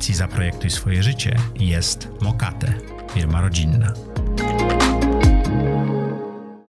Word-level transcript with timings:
audycji 0.00 0.14
Zaprojektuj 0.14 0.70
swoje 0.70 1.02
życie 1.02 1.36
jest 1.58 2.08
Mokate, 2.22 2.72
firma 3.10 3.40
rodzinna. 3.40 3.92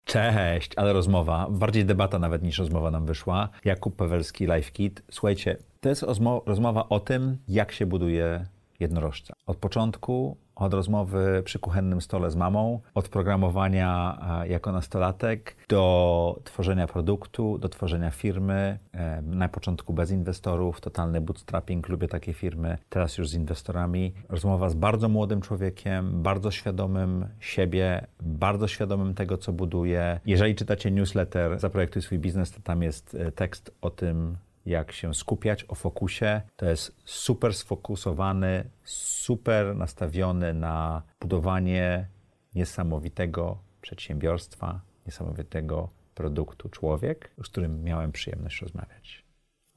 Cześć, 0.03 0.71
ale 0.75 0.93
rozmowa, 0.93 1.47
bardziej 1.49 1.85
debata 1.85 2.19
nawet 2.19 2.43
niż 2.43 2.59
rozmowa 2.59 2.91
nam 2.91 3.05
wyszła. 3.05 3.49
Jakub 3.65 3.95
Pawelski, 3.95 4.45
Life 4.45 4.71
Kit. 4.71 5.01
Słuchajcie, 5.11 5.57
to 5.81 5.89
jest 5.89 6.05
rozmowa 6.45 6.89
o 6.89 6.99
tym, 6.99 7.37
jak 7.47 7.71
się 7.71 7.85
buduje 7.85 8.45
jednorożca. 8.79 9.35
Od 9.47 9.57
początku, 9.57 10.37
od 10.59 10.73
rozmowy 10.73 11.41
przy 11.45 11.59
kuchennym 11.59 12.01
stole 12.01 12.31
z 12.31 12.35
mamą, 12.35 12.79
od 12.93 13.09
programowania 13.09 14.19
jako 14.49 14.71
nastolatek, 14.71 15.55
do 15.69 16.39
tworzenia 16.43 16.87
produktu, 16.87 17.57
do 17.57 17.69
tworzenia 17.69 18.11
firmy. 18.11 18.79
Na 19.23 19.49
początku 19.49 19.93
bez 19.93 20.11
inwestorów, 20.11 20.81
totalny 20.81 21.21
bootstrapping, 21.21 21.89
lubię 21.89 22.07
takie 22.07 22.33
firmy, 22.33 22.77
teraz 22.89 23.17
już 23.17 23.29
z 23.29 23.33
inwestorami. 23.33 24.13
Rozmowa 24.29 24.69
z 24.69 24.73
bardzo 24.73 25.09
młodym 25.09 25.41
człowiekiem, 25.41 26.23
bardzo 26.23 26.51
świadomym 26.51 27.25
siebie, 27.39 28.07
bardzo 28.21 28.67
świadomym 28.67 29.13
tego, 29.13 29.37
co 29.37 29.53
buduje. 29.53 30.19
Jeżeli 30.25 30.55
czytacie 30.55 30.91
newsletter 30.91 31.59
Zaprojektuj 31.59 32.01
swój 32.01 32.19
biznes, 32.19 32.51
to 32.51 32.61
tam 32.61 32.83
jest 32.83 33.15
e, 33.15 33.31
tekst 33.31 33.75
o 33.81 33.89
tym, 33.89 34.37
jak 34.69 34.91
się 34.91 35.13
skupiać 35.13 35.65
o 35.67 35.75
fokusie. 35.75 36.41
To 36.55 36.65
jest 36.65 36.95
super 37.05 37.53
sfokusowany, 37.53 38.69
super 38.83 39.75
nastawiony 39.75 40.53
na 40.53 41.03
budowanie 41.21 42.07
niesamowitego 42.55 43.57
przedsiębiorstwa, 43.81 44.81
niesamowitego 45.05 45.89
produktu 46.15 46.69
człowiek, 46.69 47.31
z 47.43 47.49
którym 47.49 47.83
miałem 47.83 48.11
przyjemność 48.11 48.61
rozmawiać. 48.61 49.25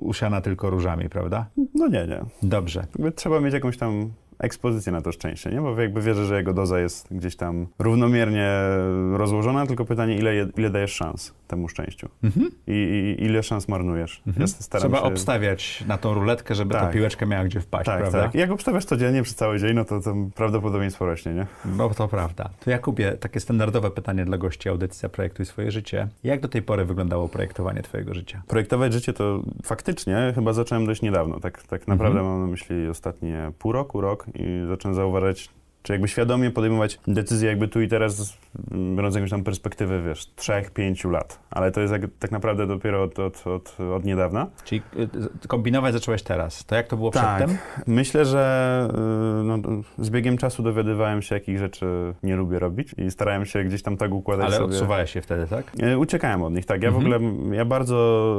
usiana 0.00 0.40
tylko 0.40 0.70
różami, 0.70 1.08
prawda? 1.08 1.46
No 1.74 1.88
nie, 1.88 2.06
nie. 2.06 2.20
Dobrze. 2.42 2.86
Trzeba 3.16 3.40
mieć 3.40 3.54
jakąś 3.54 3.76
tam 3.76 4.12
ekspozycję 4.38 4.92
na 4.92 5.00
to 5.00 5.12
szczęście, 5.12 5.50
nie? 5.50 5.60
Bo 5.60 5.80
jakby 5.80 6.00
wierzę, 6.00 6.24
że 6.24 6.36
jego 6.36 6.52
doza 6.52 6.80
jest 6.80 7.08
gdzieś 7.10 7.36
tam 7.36 7.66
równomiernie 7.78 8.50
rozłożona, 9.12 9.66
tylko 9.66 9.84
pytanie, 9.84 10.16
ile, 10.16 10.34
ile 10.56 10.70
dajesz 10.70 10.92
szans 10.92 11.34
temu 11.48 11.68
szczęściu 11.68 12.08
mhm. 12.24 12.50
I, 12.66 12.72
I, 13.18 13.24
ile 13.24 13.42
szans 13.42 13.68
marnujesz. 13.68 14.22
Mhm. 14.26 14.46
Ja 14.72 14.78
Trzeba 14.78 14.98
się... 14.98 15.02
obstawiać 15.02 15.84
na 15.86 15.98
tą 15.98 16.14
ruletkę, 16.14 16.54
żeby 16.54 16.72
tak. 16.72 16.82
ta 16.82 16.92
piłeczka 16.92 17.26
miała 17.26 17.44
gdzie 17.44 17.60
wpaść, 17.60 17.86
tak, 17.86 18.00
prawda? 18.00 18.22
Tak. 18.22 18.34
Jak 18.34 18.50
obstawiasz 18.50 18.84
codziennie 18.84 19.22
przez 19.22 19.34
cały 19.36 19.58
dzień, 19.58 19.74
no 19.74 19.84
to, 19.84 20.00
to 20.00 20.14
prawdopodobieństwo 20.34 21.06
rośnie, 21.06 21.34
nie? 21.34 21.46
No 21.64 21.90
to 21.90 22.08
prawda. 22.08 22.50
To 22.64 22.70
Jakubie, 22.70 23.12
takie 23.12 23.40
standardowe 23.40 23.90
pytanie 23.90 24.24
dla 24.24 24.38
gości 24.38 24.68
audycji 24.68 25.08
Projektuj 25.08 25.46
swoje 25.46 25.70
życie. 25.70 26.08
Jak 26.24 26.40
do 26.40 26.48
tej 26.48 26.62
pory 26.62 26.84
wyglądało 26.84 27.28
projektowanie 27.28 27.82
twojego 27.82 28.14
życia? 28.14 28.42
Projektować 28.48 28.92
życie 28.92 29.12
to 29.12 29.42
faktycznie 29.62 30.32
chyba 30.34 30.52
zacząłem 30.52 30.86
dość 30.86 31.02
niedawno. 31.02 31.40
Tak, 31.40 31.62
tak 31.62 31.88
naprawdę 31.88 32.18
mhm. 32.18 32.34
mam 32.34 32.46
na 32.46 32.50
myśli 32.50 32.88
ostatnie 32.88 33.52
pół 33.58 33.72
roku, 33.72 34.00
rok 34.00 34.23
i 34.34 34.66
zacząłem 34.68 34.94
zauważać 34.94 35.48
czy 35.84 35.92
jakby 35.92 36.08
świadomie 36.08 36.50
podejmować 36.50 37.00
decyzje 37.08 37.48
jakby 37.48 37.68
tu 37.68 37.80
i 37.80 37.88
teraz, 37.88 38.38
biorąc 38.96 39.14
jakąś 39.14 39.30
tam 39.30 39.44
perspektywę, 39.44 40.02
wiesz, 40.02 40.34
trzech, 40.36 40.70
pięciu 40.70 41.10
lat. 41.10 41.38
Ale 41.50 41.70
to 41.70 41.80
jest 41.80 41.92
jak, 41.92 42.02
tak 42.18 42.30
naprawdę 42.30 42.66
dopiero 42.66 43.02
od, 43.02 43.18
od, 43.18 43.46
od, 43.46 43.80
od 43.80 44.04
niedawna. 44.04 44.46
Czyli 44.64 44.82
y, 45.44 45.48
kombinować 45.48 45.92
zacząłeś 45.92 46.22
teraz. 46.22 46.64
To 46.64 46.74
jak 46.74 46.86
to 46.86 46.96
było 46.96 47.10
tak. 47.10 47.36
przedtem? 47.36 47.58
Myślę, 47.86 48.24
że 48.24 48.88
y, 49.40 49.44
no, 49.44 49.58
z 49.98 50.10
biegiem 50.10 50.38
czasu 50.38 50.62
dowiadywałem 50.62 51.22
się, 51.22 51.34
jakich 51.34 51.58
rzeczy 51.58 52.14
nie 52.22 52.36
lubię 52.36 52.58
robić 52.58 52.94
i 52.98 53.10
starałem 53.10 53.44
się 53.46 53.64
gdzieś 53.64 53.82
tam 53.82 53.96
tak 53.96 54.12
układać 54.12 54.46
Ale 54.46 54.56
sobie. 54.56 54.64
Ale 54.64 54.74
odsuwałeś 54.74 55.10
się 55.10 55.20
wtedy, 55.20 55.46
tak? 55.46 55.72
Y, 55.82 55.98
uciekałem 55.98 56.42
od 56.42 56.54
nich, 56.54 56.66
tak. 56.66 56.82
Ja 56.82 56.88
mhm. 56.88 57.04
w 57.04 57.14
ogóle, 57.14 57.56
ja 57.56 57.64
bardzo, 57.64 58.36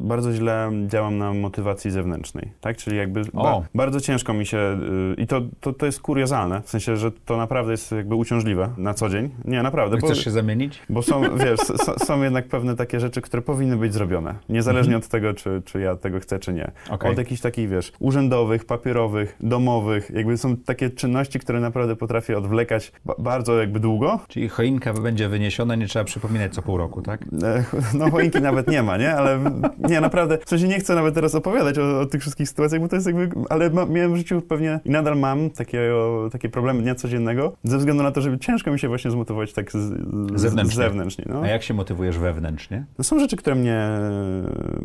bardzo 0.00 0.32
źle 0.32 0.70
działam 0.86 1.18
na 1.18 1.32
motywacji 1.32 1.90
zewnętrznej, 1.90 2.52
tak? 2.60 2.76
Czyli 2.76 2.96
jakby 2.96 3.22
ba 3.34 3.62
bardzo 3.74 4.00
ciężko 4.00 4.34
mi 4.34 4.46
się, 4.46 4.78
i 5.18 5.26
to, 5.26 5.40
to, 5.60 5.72
to 5.72 5.86
jest 5.86 6.00
kuriozalne, 6.00 6.62
w 6.62 6.68
sensie, 6.68 6.75
że 6.80 7.12
to 7.24 7.36
naprawdę 7.36 7.72
jest 7.72 7.92
jakby 7.92 8.14
uciążliwe 8.14 8.70
na 8.76 8.94
co 8.94 9.08
dzień. 9.08 9.30
Nie, 9.44 9.62
naprawdę. 9.62 9.96
Chcesz 9.98 10.18
bo, 10.18 10.24
się 10.24 10.30
zamienić? 10.30 10.82
Bo 10.90 11.02
są, 11.02 11.22
wiesz, 11.44 11.60
są 12.06 12.22
jednak 12.22 12.48
pewne 12.48 12.76
takie 12.76 13.00
rzeczy, 13.00 13.20
które 13.20 13.42
powinny 13.42 13.76
być 13.76 13.94
zrobione. 13.94 14.34
Niezależnie 14.48 14.94
mhm. 14.94 15.02
od 15.02 15.08
tego, 15.08 15.34
czy, 15.34 15.62
czy 15.64 15.80
ja 15.80 15.96
tego 15.96 16.20
chcę, 16.20 16.38
czy 16.38 16.52
nie. 16.52 16.70
Okay. 16.90 17.10
Od 17.10 17.18
jakichś 17.18 17.40
takich, 17.40 17.68
wiesz, 17.68 17.92
urzędowych, 17.98 18.64
papierowych, 18.64 19.36
domowych. 19.40 20.10
Jakby 20.10 20.38
są 20.38 20.56
takie 20.56 20.90
czynności, 20.90 21.38
które 21.38 21.60
naprawdę 21.60 21.96
potrafię 21.96 22.38
odwlekać 22.38 22.92
bardzo 23.18 23.60
jakby 23.60 23.80
długo. 23.80 24.20
Czyli 24.28 24.48
choinka 24.48 24.92
będzie 24.92 25.28
wyniesiona, 25.28 25.74
nie 25.74 25.86
trzeba 25.86 26.04
przypominać 26.04 26.54
co 26.54 26.62
pół 26.62 26.76
roku, 26.76 27.02
tak? 27.02 27.22
E, 27.22 27.64
no 27.94 28.10
choinki 28.10 28.40
nawet 28.40 28.68
nie 28.68 28.82
ma, 28.82 28.96
nie? 28.96 29.16
Ale 29.16 29.40
nie, 29.90 30.00
naprawdę, 30.00 30.38
w 30.44 30.48
sensie 30.48 30.68
nie 30.68 30.78
chcę 30.78 30.94
nawet 30.94 31.14
teraz 31.14 31.34
opowiadać 31.34 31.78
o, 31.78 32.00
o 32.00 32.06
tych 32.06 32.20
wszystkich 32.20 32.48
sytuacjach, 32.48 32.80
bo 32.80 32.88
to 32.88 32.96
jest 32.96 33.06
jakby, 33.06 33.28
ale 33.48 33.70
ma, 33.70 33.86
miałem 33.86 34.14
w 34.14 34.16
życiu 34.16 34.42
pewnie 34.42 34.80
i 34.84 34.90
nadal 34.90 35.18
mam 35.18 35.50
takie, 35.50 35.90
takie 36.32 36.48
problemy 36.48 36.65
dnia 36.74 36.94
codziennego, 36.94 37.56
ze 37.64 37.78
względu 37.78 38.02
na 38.02 38.10
to, 38.10 38.20
żeby 38.20 38.38
ciężko 38.38 38.70
mi 38.70 38.78
się 38.78 38.88
właśnie 38.88 39.10
zmotywować 39.10 39.52
tak 39.52 39.72
z, 39.72 39.76
zewnętrznie. 40.34 40.82
zewnętrznie 40.82 41.24
no. 41.28 41.42
A 41.42 41.46
jak 41.46 41.62
się 41.62 41.74
motywujesz 41.74 42.18
wewnętrznie? 42.18 42.84
No 42.98 43.04
są 43.04 43.18
rzeczy, 43.18 43.36
które 43.36 43.56
mnie 43.56 43.88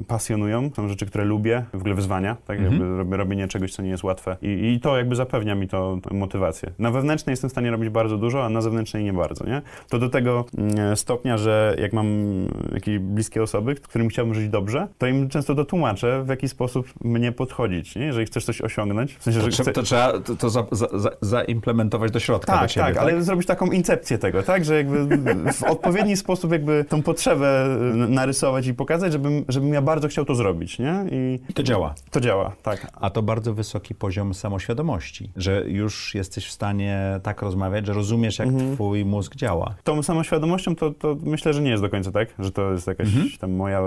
pasjonują, 0.07 0.69
są 0.75 0.87
rzeczy, 0.87 1.05
które 1.05 1.25
lubię, 1.25 1.65
w 1.73 1.77
ogóle 1.77 1.95
wyzwania, 1.95 2.37
tak 2.47 2.59
mhm. 2.59 2.97
jakby 2.97 3.17
robienie 3.17 3.47
czegoś, 3.47 3.73
co 3.73 3.81
nie 3.81 3.89
jest 3.89 4.03
łatwe 4.03 4.37
I, 4.41 4.73
i 4.75 4.79
to 4.79 4.97
jakby 4.97 5.15
zapewnia 5.15 5.55
mi 5.55 5.67
to 5.67 5.99
motywację. 6.11 6.71
Na 6.79 6.91
wewnętrznej 6.91 7.31
jestem 7.33 7.49
w 7.49 7.51
stanie 7.53 7.71
robić 7.71 7.89
bardzo 7.89 8.17
dużo, 8.17 8.45
a 8.45 8.49
na 8.49 8.61
zewnętrznej 8.61 9.03
nie 9.03 9.13
bardzo, 9.13 9.45
nie? 9.45 9.61
To 9.89 9.99
do 9.99 10.09
tego 10.09 10.45
mm, 10.57 10.97
stopnia, 10.97 11.37
że 11.37 11.75
jak 11.79 11.93
mam 11.93 12.07
jakieś 12.73 12.99
bliskie 12.99 13.43
osoby, 13.43 13.75
którym 13.75 14.09
chciałbym 14.09 14.35
żyć 14.35 14.49
dobrze, 14.49 14.87
to 14.97 15.07
im 15.07 15.29
często 15.29 15.55
dotłumaczę, 15.55 16.23
w 16.23 16.27
jaki 16.27 16.47
sposób 16.47 16.87
mnie 17.03 17.31
podchodzić, 17.31 17.95
nie? 17.95 18.05
Jeżeli 18.05 18.25
chcesz 18.25 18.45
coś 18.45 18.61
osiągnąć. 18.61 19.15
W 19.15 19.23
sensie, 19.23 19.39
to, 19.39 19.51
że 19.51 19.71
to 19.71 19.83
trzeba 19.83 20.19
to, 20.19 20.35
to 20.35 20.49
za, 20.49 20.65
za, 20.71 20.87
za, 21.21 21.43
zaimplementować 21.71 22.11
do 22.11 22.19
środka 22.19 22.53
tak, 22.53 22.61
do 22.61 22.67
ciebie, 22.67 22.85
tak, 22.85 22.93
tak, 22.95 23.03
ale 23.03 23.23
zrobić 23.23 23.47
taką 23.47 23.65
incepcję 23.71 24.17
tego, 24.17 24.43
tak, 24.43 24.65
że 24.65 24.75
jakby 24.77 25.17
w 25.53 25.63
odpowiedni 25.63 26.17
sposób 26.17 26.51
jakby 26.51 26.85
tą 26.89 27.01
potrzebę 27.03 27.65
narysować 27.93 28.67
i 28.67 28.73
pokazać, 28.73 29.11
żebym, 29.11 29.45
żebym 29.47 29.73
ja 29.73 29.81
bardzo 29.81 30.07
chciał 30.07 30.25
to 30.25 30.35
zrobić, 30.35 30.79
nie? 30.79 31.05
I 31.11 31.39
to 31.53 31.63
działa. 31.63 31.93
to 32.11 32.21
działa, 32.21 32.55
tak. 32.63 32.87
A 33.01 33.09
to 33.09 33.21
bardzo 33.21 33.53
wysoki 33.53 33.95
poziom 33.95 34.33
samoświadomości, 34.33 35.29
że 35.35 35.63
już 35.67 36.15
jesteś 36.15 36.45
w 36.47 36.51
stanie 36.51 37.19
tak 37.23 37.41
rozmawiać, 37.41 37.85
że 37.85 37.93
rozumiesz, 37.93 38.39
jak 38.39 38.47
Mhm. 38.47 38.75
twój 38.75 39.05
mózg 39.05 39.35
działa. 39.35 39.75
Tą 39.83 40.03
samoświadomością 40.03 40.75
to, 40.75 40.91
to 40.91 41.17
myślę, 41.23 41.53
że 41.53 41.61
nie 41.61 41.69
jest 41.71 41.83
do 41.83 41.89
końca 41.89 42.11
tak, 42.11 42.27
że 42.39 42.51
to 42.51 42.71
jest 42.71 42.87
jakaś 42.87 43.07
Mhm. 43.07 43.29
tam 43.39 43.51
moja 43.51 43.79
e, 43.79 43.83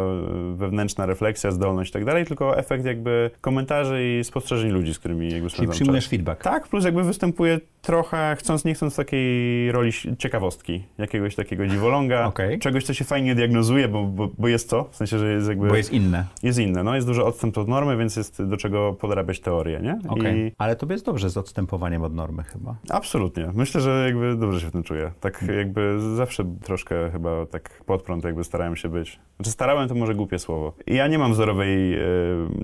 wewnętrzna 0.55 1.07
refleksja, 1.07 1.51
zdolność 1.51 1.91
i 1.91 1.93
tak 1.93 2.05
dalej, 2.05 2.25
tylko 2.27 2.59
efekt 2.59 2.85
jakby 2.85 3.31
komentarzy 3.41 4.19
i 4.21 4.25
spostrzeżeń 4.25 4.71
ludzi, 4.71 4.95
z 4.95 4.99
którymi 4.99 5.31
jakby 5.33 5.51
Czyli 5.51 5.69
przyjmujesz 5.69 6.05
czas. 6.05 6.11
feedback. 6.11 6.43
Tak, 6.43 6.69
plus 6.69 6.85
jakby 6.85 7.05
występuje 7.05 7.61
trochę, 7.85 8.37
chcąc 8.39 8.65
nie 8.65 8.75
chcąc, 8.75 8.97
takiej 8.97 9.73
roli 9.73 9.93
ciekawostki, 10.19 10.85
jakiegoś 10.99 11.35
takiego 11.35 11.67
dziwoląga, 11.67 12.27
Okej. 12.27 12.59
czegoś, 12.59 12.85
co 12.85 12.95
się 12.95 13.05
fajnie 13.05 13.35
diagnozuje, 13.35 13.89
bo, 13.89 14.05
bo, 14.05 14.29
bo 14.39 14.49
jest 14.49 14.69
co, 14.69 14.85
w 14.91 14.97
sensie, 14.97 15.19
że 15.19 15.33
jest 15.33 15.49
jakby... 15.49 15.69
Bo 15.69 15.77
jest 15.77 15.93
inne. 15.93 16.27
jest 16.43 16.59
inne, 16.59 16.83
no 16.85 16.95
jest 16.95 17.07
duży 17.07 17.25
odstęp 17.25 17.59
od 17.59 17.69
normy, 17.69 17.97
więc 17.97 18.17
jest 18.17 18.45
do 18.45 18.57
czego 18.57 18.93
podrabiać 18.93 19.41
teorię, 19.41 19.81
nie? 19.83 19.99
Okej. 20.09 20.39
I 20.39 20.53
Ale 20.59 20.77
tobie 20.77 20.93
jest 20.93 21.05
dobrze 21.07 21.31
z 21.31 21.37
odstępowaniem 21.37 22.03
od 22.03 22.15
normy 22.15 22.43
chyba. 22.43 22.77
absolutnie. 22.91 23.51
Myślę, 23.55 23.81
że 23.81 24.05
jakby 24.07 24.37
dobrze 24.37 24.61
się 24.61 24.67
w 24.67 24.73
tym 24.73 24.83
czuję. 24.83 25.13
Tak 25.21 25.45
jakby 25.57 26.01
zawsze 26.17 26.45
troszkę 26.65 27.11
chyba 27.11 27.47
tak 27.47 27.71
pod 27.87 28.03
prąd 28.03 28.25
jakby 28.25 28.45
starałem 28.45 28.77
się 28.77 28.89
być. 28.89 29.21
Znaczy 29.37 29.51
starałem 29.51 29.89
to 29.89 29.95
może 29.95 30.15
głupie 30.15 30.39
słowo. 30.39 30.73
Ja 30.87 31.07
nie 31.09 31.19
mam 31.19 31.33
wzorowej 31.33 31.95
e, 31.95 32.03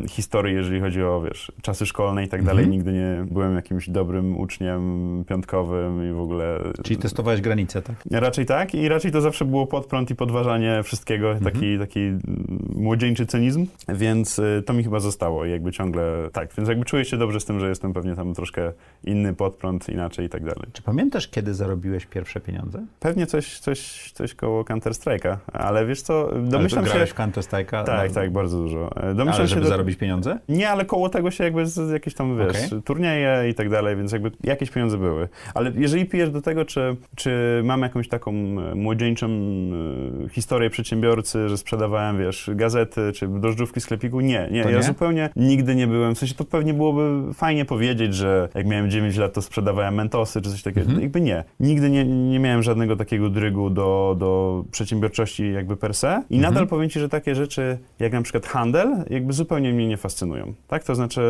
historii, 0.09 0.55
jeżeli 0.55 0.81
chodzi 0.81 1.03
o, 1.03 1.21
wiesz, 1.21 1.53
czasy 1.63 1.87
szkolne 1.87 2.25
i 2.25 2.29
tak 2.29 2.43
dalej. 2.43 2.65
Mhm. 2.65 2.71
Nigdy 2.71 2.93
nie 2.93 3.25
byłem 3.31 3.55
jakimś 3.55 3.91
dobrym 3.91 4.41
uczniem 4.41 5.10
piątkowym 5.29 6.11
i 6.11 6.13
w 6.13 6.21
ogóle... 6.21 6.59
Czyli 6.83 6.97
testowałeś 7.01 7.41
granice, 7.41 7.83
tak? 7.83 7.97
Raczej 8.11 8.47
tak 8.47 8.75
i 8.75 8.89
raczej 8.89 9.13
to 9.13 9.21
zawsze 9.21 9.45
było 9.45 9.67
pod 9.67 9.87
prąd 9.87 10.11
i 10.11 10.15
podważanie 10.15 10.83
wszystkiego, 10.83 11.31
Mhm. 11.33 11.53
taki, 11.55 11.79
taki 11.79 12.01
młodzieńczy 12.77 13.27
cynizm, 13.27 13.67
więc 13.89 14.39
y, 14.39 14.63
to 14.67 14.73
mi 14.73 14.85
chyba 14.85 15.01
zostało 15.01 15.45
i 15.45 15.51
jakby 15.51 15.73
ciągle 15.73 16.29
tak, 16.33 16.49
więc 16.57 16.69
jakby 16.69 16.85
czuję 16.85 17.05
się 17.05 17.17
dobrze 17.17 17.41
z 17.41 17.45
tym, 17.45 17.61
że 17.61 17.69
jestem 17.69 17.93
pewnie 17.93 18.17
tam 18.17 18.35
troszkę 18.35 18.73
inny 19.05 19.35
pod 19.35 19.55
prąd, 19.57 19.89
inaczej 19.89 20.27
i 20.27 20.29
tak 20.29 20.43
dalej. 20.45 20.63
Czy 20.73 20.83
pamiętasz, 20.83 21.29
kiedy 21.29 21.55
zarobiłeś 21.55 22.07
pierwsze 22.07 22.41
pieniądze? 22.41 22.87
Pewnie 23.01 23.27
coś, 23.27 23.59
coś, 23.59 24.11
coś 24.15 24.35
koło 24.35 24.63
Counter-Strike'a, 24.63 25.37
ale 25.53 25.87
wiesz 25.87 26.03
co, 26.03 26.29
Ale 26.33 26.43
domyślam 26.43 26.85
to 26.85 26.93
się... 26.99 27.07
w 27.07 27.15
Counter 27.15 27.45
Strike'a? 27.45 27.85
Tak, 27.85 28.09
no, 28.09 28.15
tak, 28.15 28.33
bardzo 28.33 28.59
dużo. 28.59 28.91
E, 28.97 29.15
Domyślam 29.15 29.29
Ale 29.29 29.37
się, 29.49 29.55
żeby 29.55 29.63
do- 29.63 29.69
zarobić 29.69 29.99
pieniądze? 29.99 30.39
Nie, 30.49 30.71
ale 30.71 30.85
koło 30.85 31.09
tego 31.09 31.31
się 31.31 31.45
jakby 31.45 31.67
z 31.67 31.91
jakieś 31.91 32.15
tam, 32.15 32.39
wiesz, 32.39 32.67
Okej. 32.67 32.83
turnieje 32.83 33.49
i 33.49 33.55
tak 33.55 33.69
dalej, 33.71 33.97
więc 33.97 34.13
jakby 34.13 34.31
jakieś 34.45 34.71
pieniądze 34.71 34.99
były. 35.01 35.29
Ale 35.55 35.73
jeżeli 35.77 36.07
pijesz 36.07 36.31
do 36.31 36.43
tego, 36.43 36.65
czy, 36.65 36.97
czy 37.17 37.61
mam 37.65 37.83
jakąś 37.83 38.09
taką 38.09 38.33
e, 38.33 38.75
młodzieńczą 38.75 39.27
e, 39.27 40.29
historię 40.29 40.71
przedsiębiorcy, 40.71 41.49
że 41.49 41.57
sprzedawałem, 41.59 42.19
wiesz, 42.19 42.51
gazety, 42.55 43.13
czy 43.15 43.29
drożdżówki 43.29 43.81
sklepiku, 43.81 44.21
nie, 44.21 44.49
nie, 44.51 44.63
To 44.63 44.71
ja 44.71 44.77
nie? 44.77 44.83
zupełnie 44.83 45.31
nigdy 45.37 45.75
nie 45.75 45.87
byłem, 45.87 46.15
w 46.15 46.19
sensie 46.19 46.35
to 46.35 46.45
pewnie 46.45 46.75
byłoby 46.75 47.35
fajnie 47.35 47.65
powiedzieć, 47.65 48.15
że 48.15 48.49
jak 48.55 48.67
miałem 48.67 48.91
9 48.91 49.17
lat, 49.17 49.33
to 49.33 49.43
sprzedawałem 49.43 49.95
mentosy, 49.95 50.41
czy 50.41 50.51
coś 50.51 50.63
takiego, 50.63 50.81
Mhm. 50.87 51.01
jakby 51.03 51.21
nie. 51.21 51.45
Nigdy 51.61 51.91
nie, 51.91 52.05
nie 52.05 52.39
miałem 52.39 52.63
żadnego 52.63 52.97
takiego 52.97 53.31
drygu 53.31 53.71
do, 53.71 54.17
do 54.19 54.65
przedsiębiorczości 54.71 55.53
jakby 55.53 55.77
per 55.77 55.95
se 55.95 56.23
i 56.31 56.37
Mhm. 56.37 56.55
nadal 56.55 56.69
powiem 56.69 56.91
ci, 56.91 57.01
że 57.01 57.09
takie 57.09 57.35
rzeczy, 57.35 57.79
jak 57.99 58.13
na 58.13 58.23
przykład 58.23 58.47
handel, 58.47 58.89
jakby 59.11 59.33
zupełnie 59.33 59.73
mnie 59.73 59.89
nie 59.89 59.97
fascynują, 59.97 60.53
tak? 60.69 60.85
To 60.85 60.95
znaczy... 60.95 61.21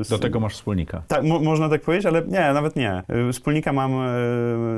s- 0.00 0.08
Do 0.08 0.18
tego 0.18 0.40
masz 0.40 0.54
wspólnika. 0.54 1.02
tak, 1.08 1.24
mo 1.24 1.40
można 1.40 1.68
tak 1.68 1.80
powiedzieć, 1.82 2.06
ale 2.06 2.22
nie, 2.26 2.52
nawet 2.52 2.76
nie. 2.76 2.99
Wspólnika 3.32 3.72
mam, 3.72 3.92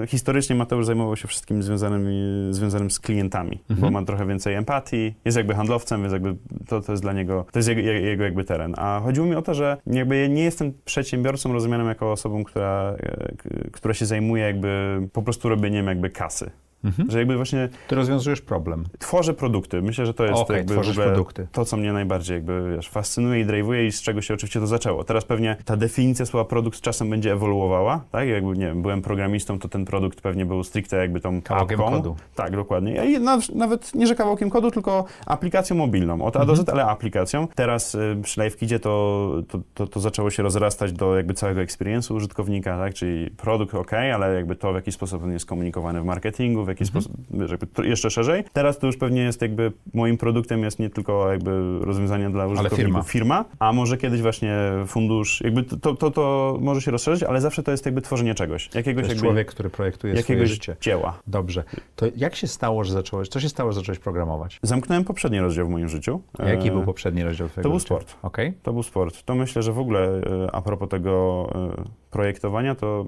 y, 0.03 0.07
historycznie 0.07 0.57
Mateusz 0.57 0.87
zajmował 0.87 1.17
się 1.17 1.29
wszystkim 1.29 1.63
związanym, 1.63 2.07
związanym 2.51 2.91
z 2.91 3.01
klientami, 3.01 3.59
Mhm. 3.71 3.81
bo 3.81 4.01
ma 4.01 4.07
trochę 4.07 4.27
więcej 4.27 4.55
empatii, 4.55 5.15
jest 5.25 5.37
jakby 5.37 5.55
handlowcem, 5.55 6.01
więc 6.01 6.13
jakby 6.13 6.37
to, 6.69 6.81
to 6.81 6.93
jest 6.93 7.03
dla 7.03 7.13
niego, 7.13 7.47
to 7.53 7.59
jest 7.59 7.69
jego, 7.69 7.81
jego 7.81 8.25
jakby 8.25 8.45
teren. 8.45 8.75
A 8.79 9.01
chodziło 9.05 9.27
mi 9.27 9.35
o 9.35 9.43
to, 9.43 9.55
że 9.55 9.77
jakby 9.87 10.17
ja 10.17 10.27
nie 10.27 10.43
jestem 10.43 10.73
przedsiębiorcą 10.85 11.53
rozumianym 11.53 11.87
jako 11.89 12.13
osobą, 12.13 12.45
która, 12.45 12.97
k- 13.39 13.49
która 13.73 13.95
się 13.95 14.07
zajmuje 14.07 14.43
jakby 14.45 15.01
po 15.13 15.23
prostu 15.23 15.49
robieniem 15.49 15.87
jakby 15.87 16.11
kasy. 16.11 16.51
Mhm. 16.85 17.11
Że 17.11 17.19
jakby 17.19 17.37
właśnie 17.37 17.69
Ty 17.89 17.95
rozwiązujesz 17.95 18.41
problem. 18.41 18.85
tworzę 18.99 19.35
produkty. 19.35 19.83
Myślę, 19.83 20.07
że 20.07 20.15
to 20.15 20.25
jest 20.25 20.41
Okej, 20.43 20.57
jakby 20.57 20.73
tworzysz 20.73 20.97
produkty. 20.97 21.47
to, 21.53 21.65
co 21.65 21.77
mnie 21.77 21.93
najbardziej 21.93 22.35
jakby, 22.35 22.73
wiesz, 22.77 22.89
fascynuje 22.89 23.41
i 23.41 23.47
drive'uje 23.47 23.87
i 23.87 23.93
z 23.93 24.03
czego 24.03 24.23
się 24.23 24.35
oczywiście 24.35 24.61
to 24.61 24.67
zaczęło. 24.67 25.05
Teraz 25.05 25.25
pewnie 25.25 25.57
ta 25.65 25.77
definicja 25.77 26.27
słowa 26.27 26.45
produkt 26.45 26.79
z 26.79 26.81
czasem 26.81 27.11
będzie 27.11 27.33
ewoluowała, 27.33 28.01
tak? 28.11 28.29
Jakby, 28.29 28.53
nie 28.59 28.67
wiem, 28.67 28.83
byłem 28.83 29.03
programistą, 29.03 29.59
to 29.59 29.69
ten 29.69 29.85
produkt 29.85 30.21
pewnie 30.21 30.47
był 30.47 30.65
stricte 30.65 30.97
jakby 30.97 31.21
tą 31.21 31.43
Kawałkiem 31.43 31.81
apką. 31.81 31.93
kodu. 31.97 32.17
Tak, 32.35 32.57
dokładnie. 32.57 33.05
I 33.13 33.21
na, 33.21 33.39
nawet 33.55 33.95
nie, 33.95 34.07
że 34.07 34.15
kawałkiem 34.15 34.51
kodu, 34.51 34.71
tylko 34.71 35.05
aplikacją 35.27 35.77
mobilną. 35.77 36.23
Od 36.23 36.37
A 36.37 36.45
do 36.45 36.57
Z, 36.57 36.69
ale 36.69 36.85
aplikacją. 36.87 37.49
Teraz 37.55 37.95
y, 37.95 38.17
przy 38.23 38.43
LiveKidzie 38.43 38.79
to, 38.81 39.31
to, 39.49 39.59
to, 39.75 39.87
to 39.87 40.01
zaczęło 40.01 40.31
się 40.31 40.43
rozrastać 40.43 40.93
do 40.93 41.17
jakby 41.17 41.35
całego 41.35 41.61
experience'u 41.61 42.15
użytkownika, 42.15 42.79
tak? 42.79 42.95
Czyli 42.95 43.31
produkt 43.31 43.75
ok, 43.75 43.93
ale 43.93 44.35
jakby 44.35 44.57
to, 44.57 44.73
w 44.73 44.75
jaki 44.75 44.93
sposób 44.93 45.23
on 45.23 45.33
jest 45.33 45.47
komunikowany 45.47 46.01
w 46.01 46.05
marketingu, 46.05 46.65
w 46.65 46.69
jaki 46.73 46.87
sposób, 46.87 47.13
wiesz, 47.31 47.51
jakby 47.51 47.89
jeszcze 47.89 48.11
szerzej. 48.11 48.45
Teraz 48.53 48.79
to 48.79 48.87
już 48.87 48.97
pewnie 48.97 49.23
jest 49.23 49.43
jakby, 49.43 49.73
moim 49.95 50.17
produktem 50.19 50.63
jest 50.63 50.79
nie 50.79 50.91
tylko 50.91 51.33
jakby 51.33 51.79
rozwiązanie 51.81 52.31
dla 52.31 52.47
użytkowników, 52.47 52.87
firma. 52.87 53.03
firma, 53.03 53.45
a 53.59 53.73
może 53.73 53.97
kiedyś 53.97 54.23
właśnie 54.23 54.57
fundusz, 54.87 55.41
jakby 55.41 55.63
to, 55.63 55.95
to, 55.95 56.11
to, 56.11 56.57
może 56.61 56.81
się 56.81 56.91
rozszerzyć, 56.91 57.23
ale 57.23 57.41
zawsze 57.41 57.63
to 57.63 57.71
jest 57.71 57.87
jakby 57.87 58.03
tworzenie 58.03 58.35
czegoś, 58.35 58.71
jakiegoś 58.75 59.09
jakby, 59.09 59.21
człowiek, 59.23 59.49
który 59.49 59.71
projektuje 59.71 60.13
swoje 60.13 60.21
jakiegoś 60.23 60.51
życie. 60.51 60.77
dzieła. 60.81 61.19
Dobrze. 61.27 61.65
To 61.97 62.07
jak 62.17 62.35
się 62.35 62.47
stało, 62.47 62.85
że 62.85 62.93
zacząłeś, 62.93 63.29
co 63.29 63.41
się 63.41 63.49
stało, 63.49 63.73
że 63.73 63.81
zacząłeś 63.81 63.99
programować? 63.99 64.59
Zamknąłem 64.63 65.05
poprzedni 65.05 65.41
rozdział 65.41 65.67
w 65.67 65.71
moim 65.71 65.89
życiu. 65.89 66.21
A 66.39 66.45
Jaki 66.49 66.69
E, 66.69 66.73
był 66.73 66.83
poprzedni 66.83 67.23
rozdział 67.23 67.49
to 67.49 67.63
był 67.63 67.73
życia? 67.73 67.87
sport. 67.87 68.17
Okej. 68.23 68.53
To 68.63 68.73
był 68.73 68.83
sport. 68.83 69.23
To 69.23 69.35
myślę, 69.35 69.63
że 69.63 69.73
w 69.73 69.79
ogóle 69.79 70.21
e, 70.47 70.55
a 70.55 70.63
propos 70.63 70.89
tego 70.89 71.49
e, 71.79 72.02
projektowania, 72.13 72.75
to, 72.75 73.07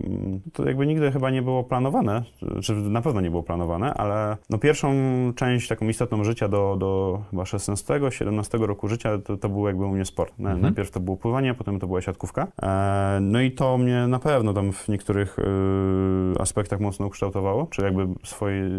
to 0.52 0.66
jakby 0.66 0.86
nigdy 0.86 1.12
chyba 1.12 1.30
nie 1.30 1.42
było 1.42 1.64
planowane, 1.64 2.22
czy 2.62 2.74
na 2.74 3.02
pewno 3.02 3.20
nie 3.20 3.30
było 3.30 3.42
planowane, 3.42 3.94
ale 3.94 4.36
no 4.50 4.58
pierwszą 4.58 4.92
część 5.36 5.68
taką 5.68 5.88
istotną 5.88 6.24
życia 6.24 6.48
do, 6.48 6.76
do 6.78 7.22
chyba 7.30 7.42
16-17 7.42 8.60
roku 8.60 8.88
życia 8.88 9.18
to, 9.18 9.36
to 9.36 9.48
był 9.48 9.66
jakby 9.66 9.84
u 9.84 9.88
mnie 9.88 10.04
sport. 10.04 10.34
Mhm. 10.40 10.60
Najpierw 10.60 10.90
to 10.90 11.00
było 11.00 11.16
pływanie, 11.16 11.54
potem 11.54 11.80
to 11.80 11.86
była 11.86 12.00
siatkówka. 12.00 12.46
E, 12.62 13.18
no 13.20 13.40
i 13.40 13.50
to 13.52 13.78
mnie 13.78 14.06
na 14.06 14.18
pewno 14.18 14.52
tam 14.52 14.72
w 14.72 14.88
niektórych 14.88 15.36
e, 15.38 16.40
aspektach 16.40 16.80
mocno 16.80 17.06
ukształtowało, 17.06 17.66
czy 17.70 17.82
jakby 17.82 18.06
swoje 18.24 18.62
e, 18.62 18.70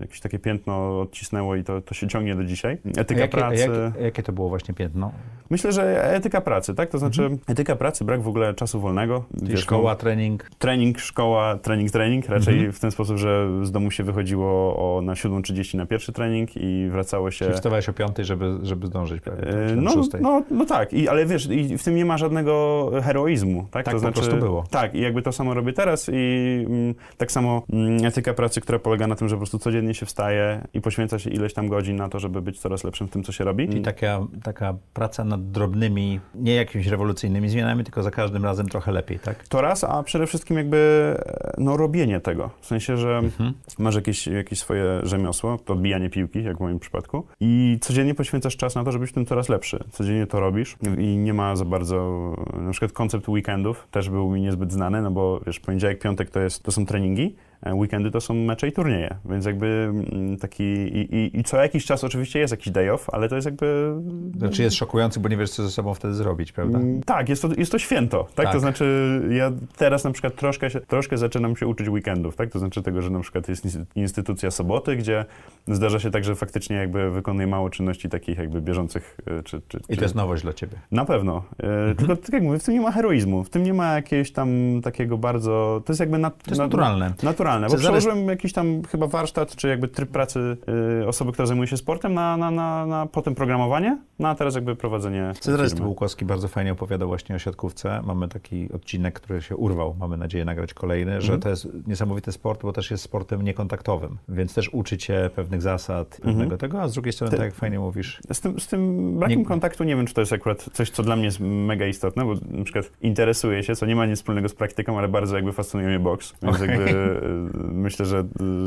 jakieś 0.00 0.20
takie 0.20 0.38
piętno 0.38 1.00
odcisnęło 1.00 1.56
i 1.56 1.64
to, 1.64 1.80
to 1.80 1.94
się 1.94 2.08
ciągnie 2.08 2.36
do 2.36 2.44
dzisiaj. 2.44 2.78
Etyka 2.96 3.20
jakie, 3.20 3.36
pracy. 3.38 3.56
jakie, 3.56 4.04
jakie 4.04 4.22
to 4.22 4.32
było 4.32 4.48
właśnie 4.48 4.74
piętno? 4.74 5.12
Myślę, 5.50 5.72
że 5.72 6.14
etyka 6.14 6.40
pracy, 6.40 6.74
tak? 6.74 6.90
To 6.90 6.98
znaczy 6.98 7.38
etyka 7.46 7.76
pracy, 7.76 8.04
brak 8.04 8.22
w 8.22 8.28
ogóle 8.28 8.54
czasu 8.54 8.80
wolnego. 8.80 9.24
Czyli 9.38 9.55
Wiesz, 9.56 9.64
szkoła, 9.64 9.90
no, 9.92 9.96
trening. 9.96 10.50
Trening, 10.58 11.00
szkoła, 11.00 11.56
trening, 11.56 11.90
trening. 11.90 12.28
Raczej 12.28 12.54
Mhm. 12.54 12.72
w 12.72 12.80
ten 12.80 12.90
sposób, 12.90 13.16
że 13.16 13.48
z 13.62 13.70
domu 13.70 13.90
się 13.90 14.04
wychodziło 14.04 14.76
o, 14.76 15.02
na 15.02 15.12
7.30 15.12 15.76
na 15.76 15.86
pierwszy 15.86 16.12
trening 16.12 16.50
i 16.56 16.88
wracało 16.90 17.30
się... 17.30 17.44
Czyli 17.44 17.56
wstawałeś 17.56 17.88
o 17.88 17.92
piątej, 17.92 18.24
żeby, 18.24 18.58
żeby 18.62 18.86
zdążyć 18.86 19.20
prawie. 19.20 19.42
Tak, 19.42 19.50
czy 19.68 19.76
No, 19.76 19.92
no, 20.20 20.42
no 20.50 20.66
tak, 20.66 20.92
I, 20.92 21.08
ale 21.08 21.26
wiesz, 21.26 21.48
i 21.50 21.78
w 21.78 21.84
tym 21.84 21.94
nie 21.94 22.04
ma 22.04 22.18
żadnego 22.18 22.90
heroizmu, 23.02 23.66
tak? 23.70 23.84
Tak 23.84 24.00
po 24.00 24.12
prostu 24.12 24.36
było. 24.36 24.64
Tak, 24.70 24.94
i 24.94 25.00
jakby 25.00 25.22
to 25.22 25.32
samo 25.32 25.54
robię 25.54 25.72
teraz 25.72 26.10
i 26.12 26.64
mm, 26.66 26.94
tak 27.16 27.32
samo 27.32 27.62
mm, 27.72 28.04
etyka 28.04 28.34
pracy, 28.34 28.60
która 28.60 28.78
polega 28.78 29.06
na 29.06 29.14
tym, 29.14 29.28
że 29.28 29.34
po 29.36 29.38
prostu 29.40 29.58
codziennie 29.58 29.94
się 29.94 30.06
wstaje 30.06 30.66
i 30.74 30.80
poświęca 30.80 31.18
się 31.18 31.30
ileś 31.30 31.54
tam 31.54 31.68
godzin 31.68 31.96
na 31.96 32.08
to, 32.08 32.18
żeby 32.18 32.42
być 32.42 32.60
coraz 32.60 32.84
lepszym 32.84 33.08
w 33.08 33.10
tym, 33.10 33.22
co 33.22 33.32
się 33.32 33.44
robi. 33.44 33.68
Czyli 33.68 33.82
taka, 33.82 34.20
taka 34.42 34.74
praca 34.94 35.24
nad 35.24 35.50
drobnymi, 35.50 36.20
nie 36.34 36.54
jakimiś 36.54 36.86
rewolucyjnymi 36.86 37.48
zmianami, 37.48 37.84
tylko 37.84 38.02
za 38.02 38.10
każdym 38.10 38.44
razem 38.44 38.68
trochę 38.68 38.92
lepiej, 38.92 39.18
tak? 39.18 39.45
To 39.48 39.60
raz, 39.60 39.84
a 39.84 40.02
przede 40.02 40.26
wszystkim 40.26 40.56
jakby 40.56 40.76
e, 41.18 41.54
no, 41.58 41.76
robienie 41.76 42.20
tego. 42.20 42.50
W 42.60 42.66
sensie, 42.66 42.96
że 42.96 43.16
Mhm. 43.18 43.52
masz 43.78 43.94
jakieś, 43.94 44.26
jakieś 44.26 44.58
swoje 44.58 45.00
rzemiosło, 45.02 45.58
to 45.64 45.72
odbijanie 45.72 46.10
piłki, 46.10 46.44
jak 46.44 46.56
w 46.56 46.60
moim 46.60 46.78
przypadku, 46.78 47.26
i 47.40 47.78
codziennie 47.80 48.14
poświęcasz 48.14 48.56
czas 48.56 48.74
na 48.74 48.84
to, 48.84 48.92
żeby 48.92 49.02
być 49.02 49.10
w 49.10 49.14
tym 49.14 49.26
coraz 49.26 49.48
lepszy. 49.48 49.84
Codziennie 49.90 50.26
to 50.26 50.40
robisz 50.40 50.76
i 50.98 51.16
nie 51.16 51.34
ma 51.34 51.56
za 51.56 51.64
bardzo, 51.64 52.34
na 52.60 52.70
przykład 52.70 52.92
koncept 52.92 53.28
weekendów 53.28 53.88
też 53.90 54.10
był 54.10 54.30
mi 54.30 54.40
niezbyt 54.40 54.72
znany, 54.72 55.02
no 55.02 55.10
bo 55.10 55.40
wiesz, 55.46 55.60
poniedziałek, 55.60 55.98
piątek 55.98 56.30
to, 56.30 56.40
jest, 56.40 56.62
to 56.62 56.72
są 56.72 56.86
treningi, 56.86 57.34
weekendy 57.74 58.10
to 58.10 58.20
są 58.20 58.34
mecze 58.34 58.68
i 58.68 58.72
turnieje, 58.72 59.14
więc 59.24 59.46
jakby 59.46 59.66
mm, 60.12 60.36
taki 60.36 60.64
i, 60.64 61.14
i, 61.16 61.38
i 61.40 61.44
co 61.44 61.56
jakiś 61.62 61.84
czas 61.84 62.04
oczywiście 62.04 62.38
jest 62.38 62.50
jakiś 62.50 62.72
day 62.72 62.92
off, 62.92 63.10
ale 63.12 63.28
to 63.28 63.34
jest 63.34 63.46
jakby... 63.46 63.94
Znaczy 64.38 64.62
jest 64.62 64.76
szokujący, 64.76 65.20
bo 65.20 65.28
nie 65.28 65.36
wiesz, 65.36 65.50
co 65.50 65.62
ze 65.62 65.70
sobą 65.70 65.94
wtedy 65.94 66.14
zrobić, 66.14 66.52
prawda? 66.52 66.78
Mm, 66.78 67.02
Tak, 67.02 67.28
jest 67.28 67.42
to, 67.42 67.48
jest 67.58 67.72
to 67.72 67.78
święto, 67.78 68.24
tak? 68.34 68.46
Tak. 68.46 68.54
To 68.54 68.60
znaczy, 68.60 69.20
ja 69.30 69.52
teraz 69.76 70.04
na 70.04 70.10
przykład 70.10 70.34
troszkę, 70.36 70.70
troszkę 70.70 71.18
zaczynam 71.18 71.56
się 71.56 71.66
uczyć 71.66 71.88
weekendów, 71.88 72.36
tak? 72.36 72.50
To 72.50 72.58
znaczy 72.58 72.82
tego, 72.82 73.02
że 73.02 73.10
na 73.10 73.20
przykład 73.20 73.48
jest 73.48 73.64
ins- 73.66 73.84
instytucja 73.94 74.50
soboty, 74.50 74.96
gdzie 74.96 75.24
zdarza 75.68 75.98
się 76.00 76.10
tak, 76.10 76.24
że 76.24 76.34
faktycznie 76.34 76.76
jakby 76.76 77.10
wykonuję 77.10 77.46
mało 77.46 77.70
czynności 77.70 78.08
takich 78.08 78.38
jakby 78.38 78.60
bieżących, 78.60 79.16
e, 79.26 79.42
czy... 79.42 79.60
czy, 79.68 79.80
I 79.88 79.96
to 79.96 80.02
jest 80.04 80.14
nowość 80.14 80.42
dla 80.42 80.52
ciebie. 80.52 80.76
Na 80.90 81.04
pewno. 81.04 81.42
E, 81.90 81.94
Tylko 81.94 82.16
tak 82.16 82.32
jak 82.32 82.42
mówię, 82.42 82.58
w 82.58 82.64
tym 82.64 82.74
nie 82.74 82.80
ma 82.80 82.92
heroizmu, 82.92 83.44
w 83.44 83.50
tym 83.50 83.62
nie 83.62 83.74
ma 83.74 83.94
jakiegoś 83.94 84.32
tam 84.32 84.48
takiego 84.82 85.18
bardzo... 85.18 85.82
To 85.84 85.92
jest 85.92 86.00
jakby... 86.00 86.18
Nat, 86.18 86.42
To 86.42 86.50
jest 86.50 86.60
nat- 86.60 86.64
naturalne. 86.70 87.12
Naturalne. 87.22 87.55
Idealne, 87.58 87.68
bo 87.68 87.76
przełożyłem 87.76 88.28
jakiś 88.28 88.52
tam 88.52 88.82
chyba 88.82 89.06
warsztat, 89.06 89.56
czy 89.56 89.68
jakby 89.68 89.88
tryb 89.88 90.10
pracy 90.10 90.56
y, 91.02 91.06
osoby, 91.08 91.32
która 91.32 91.46
zajmuje 91.46 91.66
się 91.68 91.76
sportem 91.76 92.14
na, 92.14 92.36
na, 92.36 92.50
na, 92.50 92.86
na 92.86 93.06
potem 93.06 93.34
programowanie, 93.34 93.98
no 94.18 94.28
a 94.28 94.34
teraz 94.34 94.54
jakby 94.54 94.76
prowadzenie 94.76 95.32
Cezary. 95.40 95.68
Stybułkowski 95.70 96.24
bardzo 96.24 96.48
fajnie 96.48 96.72
opowiadał 96.72 97.08
właśnie 97.08 97.36
o 97.36 97.38
siatkówce. 97.38 98.02
Mamy 98.06 98.28
taki 98.28 98.72
odcinek, 98.72 99.20
który 99.20 99.42
się 99.42 99.56
urwał. 99.56 99.94
Mamy 100.00 100.16
nadzieję 100.16 100.44
nagrać 100.44 100.74
kolejny, 100.74 101.20
że 101.20 101.32
Mhm. 101.32 101.40
to 101.40 101.48
jest 101.48 101.68
niesamowity 101.86 102.32
sport, 102.32 102.62
bo 102.62 102.72
też 102.72 102.90
jest 102.90 103.02
sportem 103.04 103.42
niekontaktowym. 103.42 104.18
Więc 104.28 104.54
też 104.54 104.68
uczy 104.72 104.98
cię 104.98 105.30
pewnych 105.34 105.62
zasad, 105.62 106.08
pewnego 106.16 106.42
Mhm. 106.42 106.58
tego, 106.58 106.82
a 106.82 106.88
z 106.88 106.92
drugiej 106.92 107.12
strony, 107.12 107.30
Ty- 107.30 107.36
tak 107.36 107.44
jak 107.46 107.54
fajnie 107.54 107.78
mówisz, 107.78 108.20
Z 108.32 108.40
tym, 108.40 108.60
z 108.60 108.66
tym 108.66 109.12
brakiem 109.18 109.38
Nie- 109.38 109.44
kontaktu 109.44 109.84
nie 109.84 109.96
wiem, 109.96 110.06
czy 110.06 110.14
to 110.14 110.20
jest 110.20 110.32
akurat 110.32 110.68
coś, 110.72 110.90
co 110.90 111.02
dla 111.02 111.16
mnie 111.16 111.24
jest 111.24 111.40
mega 111.40 111.86
istotne, 111.86 112.24
bo 112.24 112.34
na 112.50 112.64
przykład 112.64 112.90
interesuję 113.00 113.62
się, 113.62 113.76
co 113.76 113.86
nie 113.86 113.96
ma 113.96 114.06
nic 114.06 114.16
wspólnego 114.18 114.48
z 114.48 114.54
praktyką, 114.54 114.98
ale 114.98 115.08
bardzo 115.08 115.36
jakby 115.36 115.52
fascynuje 115.52 115.88
mnie 115.88 115.98
boks, 115.98 116.34
więc 116.42 116.56
Okej. 116.56 116.68
jakby 116.68 117.20
myślę, 117.72 118.06
że... 118.06 118.18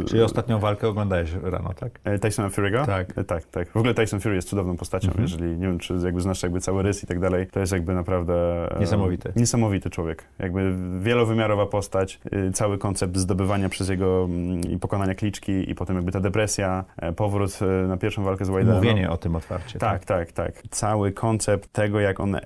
y, 0.01 0.05
czyli 0.05 0.21
ostatnią 0.21 0.59
walkę 0.59 0.87
oglądałeś 0.87 1.33
rano, 1.43 1.73
tak? 1.73 1.99
e, 2.03 2.19
Tysona 2.19 2.49
Fury'ego? 2.49 2.85
Tak. 2.85 3.17
E, 3.17 3.23
Tak, 3.23 3.43
tak. 3.43 3.69
W 3.71 3.77
ogóle 3.77 3.93
Tyson 3.93 4.19
Fury 4.19 4.35
jest 4.35 4.49
cudowną 4.49 4.77
postacią, 4.77 5.07
Mhm. 5.07 5.23
jeżeli, 5.23 5.57
nie 5.57 5.67
wiem, 5.67 5.79
czy 5.79 5.93
jakby 6.03 6.21
znasz 6.21 6.43
jakby 6.43 6.59
cały 6.61 6.83
rys 6.83 7.03
i 7.03 7.07
tak 7.07 7.19
dalej, 7.19 7.47
to 7.47 7.59
jest 7.59 7.71
jakby 7.71 7.93
naprawdę... 7.93 8.33
e, 8.75 8.79
Niesamowity. 8.79 9.31
Niesamowity 9.35 9.89
człowiek. 9.89 10.23
Jakby 10.39 10.73
wielowymiarowa 10.99 11.65
postać, 11.65 12.19
y, 12.33 12.51
cały 12.51 12.77
koncept 12.77 13.17
zdobywania 13.17 13.69
przez 13.69 13.89
jego 13.89 14.23
mm, 14.25 14.61
i 14.61 14.77
pokonania 14.79 15.15
kliczki 15.15 15.71
i 15.71 15.75
potem 15.75 15.95
jakby 15.95 16.11
ta 16.11 16.19
depresja, 16.19 16.83
powrót 17.15 17.59
na 17.87 17.97
pierwszą 17.97 18.23
walkę 18.23 18.45
z 18.45 18.49
Wilderem. 18.49 18.75
Mówienie 18.75 19.09
o 19.09 19.17
tym 19.17 19.35
otwarcie. 19.35 19.79
Tak, 19.79 20.05
tak, 20.05 20.31
tak. 20.31 20.51
Cały 20.69 21.11
koncept 21.11 21.73
tego, 21.73 21.99
jak 21.99 22.19
on 22.19 22.37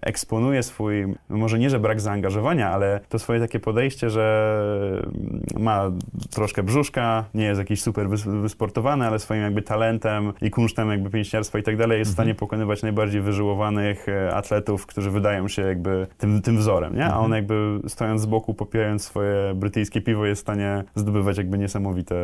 eksponuje 0.00 0.62
swój, 0.62 1.14
może 1.28 1.58
nie, 1.58 1.70
że 1.70 1.78
brak 1.80 2.00
zaangażowania, 2.00 2.70
ale 2.70 3.00
to 3.08 3.18
swoje 3.18 3.40
takie 3.40 3.60
podejście, 3.60 4.10
że 4.10 4.62
mm, 5.04 5.42
ma 5.70 5.90
troszkę 6.30 6.62
brzuszka, 6.62 7.24
nie 7.34 7.44
jest 7.44 7.58
jakiś 7.58 7.82
super 7.82 8.06
wys- 8.08 8.42
wysportowany, 8.42 9.06
ale 9.06 9.18
swoim 9.18 9.42
jakby 9.42 9.62
talentem 9.62 10.32
i 10.42 10.50
kunsztem 10.50 10.90
jakby 10.90 11.10
pięściarstwa 11.10 11.58
i 11.58 11.62
tak 11.62 11.76
dalej 11.76 11.98
jest 11.98 12.10
w 12.10 12.14
stanie 12.14 12.34
pokonywać 12.34 12.82
najbardziej 12.82 13.20
wyżyłowanych 13.20 14.08
e, 14.08 14.34
atletów, 14.34 14.86
którzy 14.86 15.10
wydają 15.10 15.48
się 15.48 15.62
jakby 15.62 16.06
tym, 16.18 16.42
tym 16.42 16.56
wzorem, 16.58 16.96
nie? 16.96 17.06
A 17.06 17.18
on 17.18 17.32
jakby 17.32 17.80
stojąc 17.88 18.20
z 18.20 18.26
boku, 18.26 18.54
popijając 18.54 19.04
swoje 19.04 19.54
brytyjskie 19.54 20.00
piwo 20.00 20.26
jest 20.26 20.40
w 20.40 20.44
stanie 20.44 20.84
zdobywać 20.94 21.36
jakby 21.38 21.58
niesamowite 21.58 22.16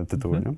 e, 0.00 0.06
tytuły, 0.06 0.40
nie? 0.46 0.52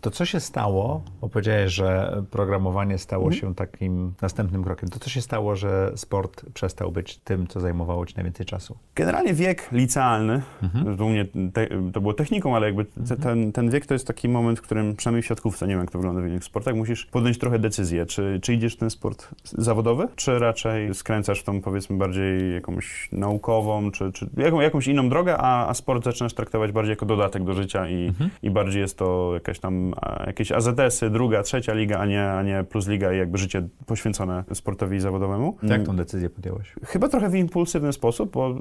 To 0.00 0.10
co 0.10 0.24
się 0.24 0.40
stało, 0.40 1.02
bo 1.20 1.28
powiedziałeś, 1.28 1.72
że 1.72 2.22
programowanie 2.30 2.98
stało 2.98 3.24
Mhm. 3.24 3.40
się 3.40 3.54
takim 3.54 4.14
następnym 4.22 4.64
krokiem. 4.64 4.88
To 4.88 4.98
co 4.98 5.10
się 5.10 5.20
stało, 5.22 5.56
że 5.56 5.92
sport 5.96 6.44
przestał 6.54 6.92
być 6.92 7.16
tym, 7.18 7.46
co 7.46 7.60
zajmowało 7.60 8.06
ci 8.06 8.14
najwięcej 8.16 8.46
czasu? 8.46 8.76
Generalnie 8.94 9.34
wiek 9.34 9.68
licealny, 9.72 10.42
Mhm. 10.62 10.96
to, 10.96 11.04
u 11.04 11.08
mnie 11.08 11.26
te, 11.52 11.66
to 11.92 12.00
było 12.00 12.14
techniką, 12.14 12.56
ale 12.56 12.66
jakby 12.66 12.84
te, 12.84 13.16
ten, 13.16 13.52
ten 13.52 13.70
wiek 13.70 13.86
to 13.86 13.94
jest 13.94 14.06
taki 14.06 14.28
moment, 14.28 14.58
w 14.58 14.62
którym 14.62 14.96
przynajmniej 14.96 15.22
w 15.22 15.26
siatkówce, 15.26 15.66
nie 15.66 15.72
wiem 15.72 15.80
jak 15.80 15.90
to 15.90 15.98
wygląda 15.98 16.20
w 16.22 16.26
innych 16.26 16.44
sportach, 16.44 16.74
musisz 16.74 17.06
podjąć 17.06 17.38
trochę 17.38 17.58
decyzję, 17.58 18.06
czy, 18.06 18.38
czy 18.42 18.54
idziesz 18.54 18.74
w 18.74 18.78
ten 18.78 18.90
sport 18.90 19.28
zawodowy, 19.44 20.08
czy 20.16 20.38
raczej 20.38 20.94
skręcasz 20.94 21.40
w 21.40 21.44
tą 21.44 21.60
powiedzmy 21.60 21.96
bardziej 21.96 22.54
jakąś 22.54 23.08
naukową, 23.12 23.90
czy, 23.90 24.12
czy 24.12 24.26
jaką, 24.36 24.60
jakąś 24.60 24.86
inną 24.86 25.08
drogę, 25.08 25.36
a, 25.38 25.68
a 25.68 25.74
sport 25.74 26.04
zaczynasz 26.04 26.34
traktować 26.34 26.72
bardziej 26.72 26.90
jako 26.90 27.06
dodatek 27.06 27.44
do 27.44 27.54
życia 27.54 27.88
i, 27.88 28.02
Mhm. 28.08 28.30
i 28.42 28.50
bardziej 28.50 28.80
jest 28.80 28.98
to 28.98 29.30
jakaś 29.34 29.58
tam 29.62 29.94
jakieś 30.26 30.52
AZS-y, 30.52 31.10
druga, 31.10 31.42
trzecia 31.42 31.74
liga, 31.74 31.98
a 31.98 32.06
nie, 32.06 32.30
a 32.30 32.42
nie 32.42 32.64
plus 32.64 32.88
liga 32.88 33.12
i 33.12 33.18
jakby 33.18 33.38
życie 33.38 33.68
poświęcone 33.86 34.44
sportowi 34.54 35.00
zawodowemu. 35.00 35.56
Jak 35.62 35.70
Tak 35.78 35.86
tą 35.86 35.96
decyzję 35.96 36.30
podjąłeś? 36.30 36.74
Chyba 36.84 37.08
trochę 37.08 37.28
w 37.30 37.34
impulsywny 37.34 37.92
sposób, 37.92 38.32
bo 38.32 38.54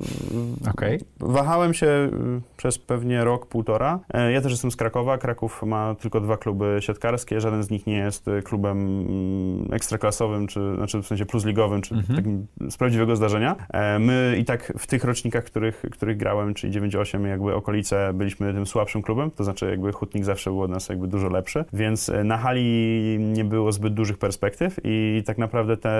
Okej. 0.71 0.99
Wahałem 1.19 1.73
się 1.73 1.87
y, 1.87 2.09
przez 2.57 2.77
pewnie 2.79 3.23
rok, 3.23 3.45
półtora. 3.45 3.99
E, 4.13 4.31
Ja 4.31 4.41
też 4.41 4.51
jestem 4.51 4.71
z 4.71 4.75
Krakowa. 4.75 5.17
Kraków 5.17 5.63
ma 5.63 5.95
tylko 5.95 6.21
dwa 6.21 6.37
kluby 6.37 6.77
siatkarskie. 6.79 7.41
Żaden 7.41 7.63
z 7.63 7.69
nich 7.69 7.87
nie 7.87 7.97
jest 7.97 8.27
y, 8.27 8.41
klubem 8.41 8.77
mm, 8.79 9.73
ekstraklasowym, 9.73 10.47
czy 10.47 10.75
znaczy 10.75 11.01
w 11.01 11.07
sensie 11.07 11.25
plusligowym, 11.25 11.81
czy 11.81 11.95
Mhm. 11.95 12.15
takim 12.15 12.47
z 12.71 12.77
prawdziwego 12.77 13.15
zdarzenia. 13.15 13.55
E, 13.73 13.99
My 13.99 14.35
i 14.39 14.45
tak 14.45 14.73
w 14.77 14.87
tych 14.87 15.03
rocznikach, 15.03 15.43
których, 15.43 15.85
których 15.91 16.17
grałem, 16.17 16.53
czyli 16.53 16.73
9-8, 16.73 17.27
jakby 17.27 17.55
okolice, 17.55 18.11
byliśmy 18.13 18.53
tym 18.53 18.65
słabszym 18.65 19.01
klubem. 19.01 19.31
To 19.31 19.43
znaczy 19.43 19.69
jakby 19.69 19.91
Hutnik 19.91 20.25
zawsze 20.25 20.49
był 20.49 20.61
od 20.61 20.71
nas 20.71 20.89
jakby 20.91 21.07
dużo 21.07 21.29
lepszy. 21.29 21.65
Więc 21.73 22.09
e, 22.09 22.23
na 22.23 22.37
hali 22.37 23.17
nie 23.19 23.43
było 23.45 23.71
zbyt 23.71 23.93
dużych 23.93 24.17
perspektyw 24.17 24.79
i 24.83 25.23
tak 25.25 25.37
naprawdę 25.37 25.77
te 25.77 25.91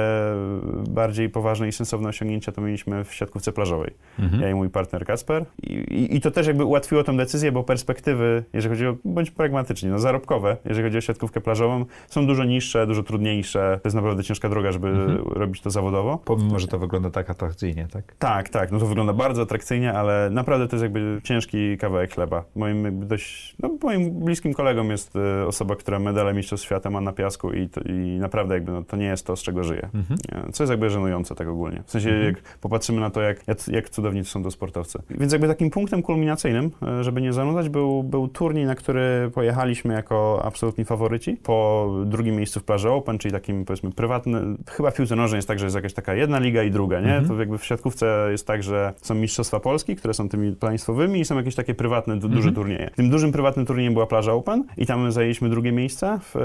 bardziej 0.90 1.30
poważne 1.30 1.68
i 1.68 1.72
sensowne 1.72 2.10
osiągnięcia 2.10 2.52
to 2.52 2.62
mieliśmy 2.62 3.04
w 3.04 3.14
siatkówce 3.14 3.52
plażowej 3.52 3.94
Mhm. 4.20 4.42
ja 4.42 4.50
i 4.50 4.54
mój 4.54 4.70
partner 4.70 5.06
Kasper. 5.06 5.46
I, 5.64 5.74
i, 5.74 6.16
I 6.16 6.22
to 6.22 6.32
też 6.32 6.48
jakby 6.48 6.64
ułatwiło 6.66 7.04
tę 7.04 7.18
decyzję, 7.18 7.52
bo 7.52 7.64
perspektywy, 7.64 8.44
jeżeli 8.54 8.76
chodzi 8.76 8.88
o, 8.88 8.96
bądź 9.06 9.32
pragmatycznie, 9.32 9.90
no 9.90 10.00
zarobkowe, 10.00 10.58
jeżeli 10.66 10.84
chodzi 10.88 10.98
o 10.98 11.02
siatkówkę 11.02 11.42
plażową, 11.42 11.86
są 12.08 12.28
dużo 12.28 12.44
niższe, 12.44 12.88
dużo 12.88 13.04
trudniejsze. 13.04 13.80
To 13.84 13.88
jest 13.88 13.96
naprawdę 13.96 14.24
ciężka 14.24 14.50
droga, 14.50 14.72
żeby 14.72 14.88
Mhm. 14.88 15.20
robić 15.26 15.62
to 15.62 15.70
zawodowo. 15.70 16.18
Pomimo, 16.26 16.60
że 16.60 16.68
to 16.68 16.80
wygląda 16.80 17.10
tak 17.10 17.30
atrakcyjnie, 17.30 17.88
tak? 17.92 18.16
Tak, 18.20 18.50
tak, 18.50 18.72
no 18.72 18.80
to 18.80 18.86
wygląda 18.86 19.14
bardzo 19.14 19.42
atrakcyjnie, 19.42 19.94
ale 19.94 20.30
naprawdę 20.30 20.68
to 20.68 20.76
jest 20.76 20.84
jakby 20.84 21.22
ciężki 21.24 21.78
kawałek 21.78 22.14
chleba. 22.14 22.44
Moim 22.56 23.08
dość, 23.08 23.56
no 23.60 23.70
moim 23.84 24.12
bliskim 24.12 24.54
kolegą 24.76 24.90
jest 24.92 25.16
e, 25.16 25.48
osoba, 25.48 25.76
która 25.76 26.00
medale 26.00 26.34
Mistrzostw 26.34 26.66
Świata 26.66 26.90
ma 26.90 27.02
na 27.02 27.12
piasku 27.14 27.52
i, 27.54 27.70
to, 27.70 27.82
i 27.82 27.94
naprawdę 28.20 28.54
jakby 28.54 28.72
no, 28.72 28.84
to 28.84 28.98
nie 28.98 29.06
jest 29.06 29.26
to, 29.26 29.36
z 29.36 29.42
czego 29.44 29.64
żyje. 29.64 29.90
Mhm. 29.94 30.20
Co 30.54 30.64
jest 30.64 30.72
jakby 30.72 30.90
żenujące 30.90 31.36
tak 31.36 31.48
ogólnie. 31.48 31.84
W 31.86 31.92
sensie 31.92 32.10
Mhm. 32.10 32.26
jak 32.28 32.58
popatrzymy 32.58 33.02
na 33.02 33.10
to, 33.10 33.22
jak, 33.22 33.44
jak, 33.68 33.90
cudowni 33.90 34.26
są 34.26 34.44
to 34.44 34.52
sportowcy. 34.52 35.00
Więc 35.10 35.32
jakby 35.34 35.48
takim 35.48 35.70
punktem 35.70 36.02
kulminacyjnym, 36.02 36.72
e, 37.00 37.04
żeby 37.04 37.22
nie 37.22 37.34
zanudzać, 37.34 37.70
był, 37.70 38.04
był 38.04 38.28
turniej, 38.28 38.66
na 38.66 38.76
który 38.76 39.32
pojechaliśmy 39.34 39.94
jako 39.94 40.42
absolutni 40.46 40.86
faworyci. 40.86 41.38
Po 41.44 41.90
drugim 42.06 42.36
miejscu 42.36 42.60
w 42.60 42.64
Plaży 42.64 42.90
Open, 42.90 43.18
czyli 43.18 43.32
takim 43.32 43.66
powiedzmy 43.66 43.92
prywatnym, 43.92 44.58
chyba 44.70 44.92
w 44.92 44.96
piłce 44.96 45.16
nożnej 45.16 45.38
jest 45.38 45.48
tak, 45.48 45.60
że 45.60 45.66
jest 45.66 45.76
jakaś 45.76 45.94
taka 45.94 46.14
jedna 46.14 46.40
liga 46.40 46.64
i 46.64 46.72
druga, 46.72 47.00
nie? 47.00 47.08
Mhm. 47.16 47.28
To 47.28 47.40
jakby 47.40 47.58
w 47.58 47.66
siatkówce 47.66 48.28
jest 48.32 48.48
tak, 48.48 48.64
że 48.64 48.94
są 49.02 49.16
Mistrzostwa 49.16 49.60
Polski, 49.60 49.96
które 49.96 50.14
są 50.14 50.30
tymi 50.30 50.56
państwowymi 50.56 51.20
i 51.20 51.26
są 51.26 51.38
jakieś 51.38 51.56
takie 51.56 51.74
prywatne, 51.74 52.16
du- 52.20 52.30
duże 52.30 52.50
Mhm. 52.50 52.56
turnieje. 52.56 52.90
Tym 52.96 53.10
dużym 53.10 53.32
prywatnym 53.32 53.66
turniejem 53.66 53.94
była 53.94 54.08
Plaża 54.08 54.34
Open 54.34 54.61
i 54.78 54.86
tam 54.86 55.12
zajęliśmy 55.12 55.50
drugie 55.50 55.72
miejsce 55.72 56.20
w 56.22 56.36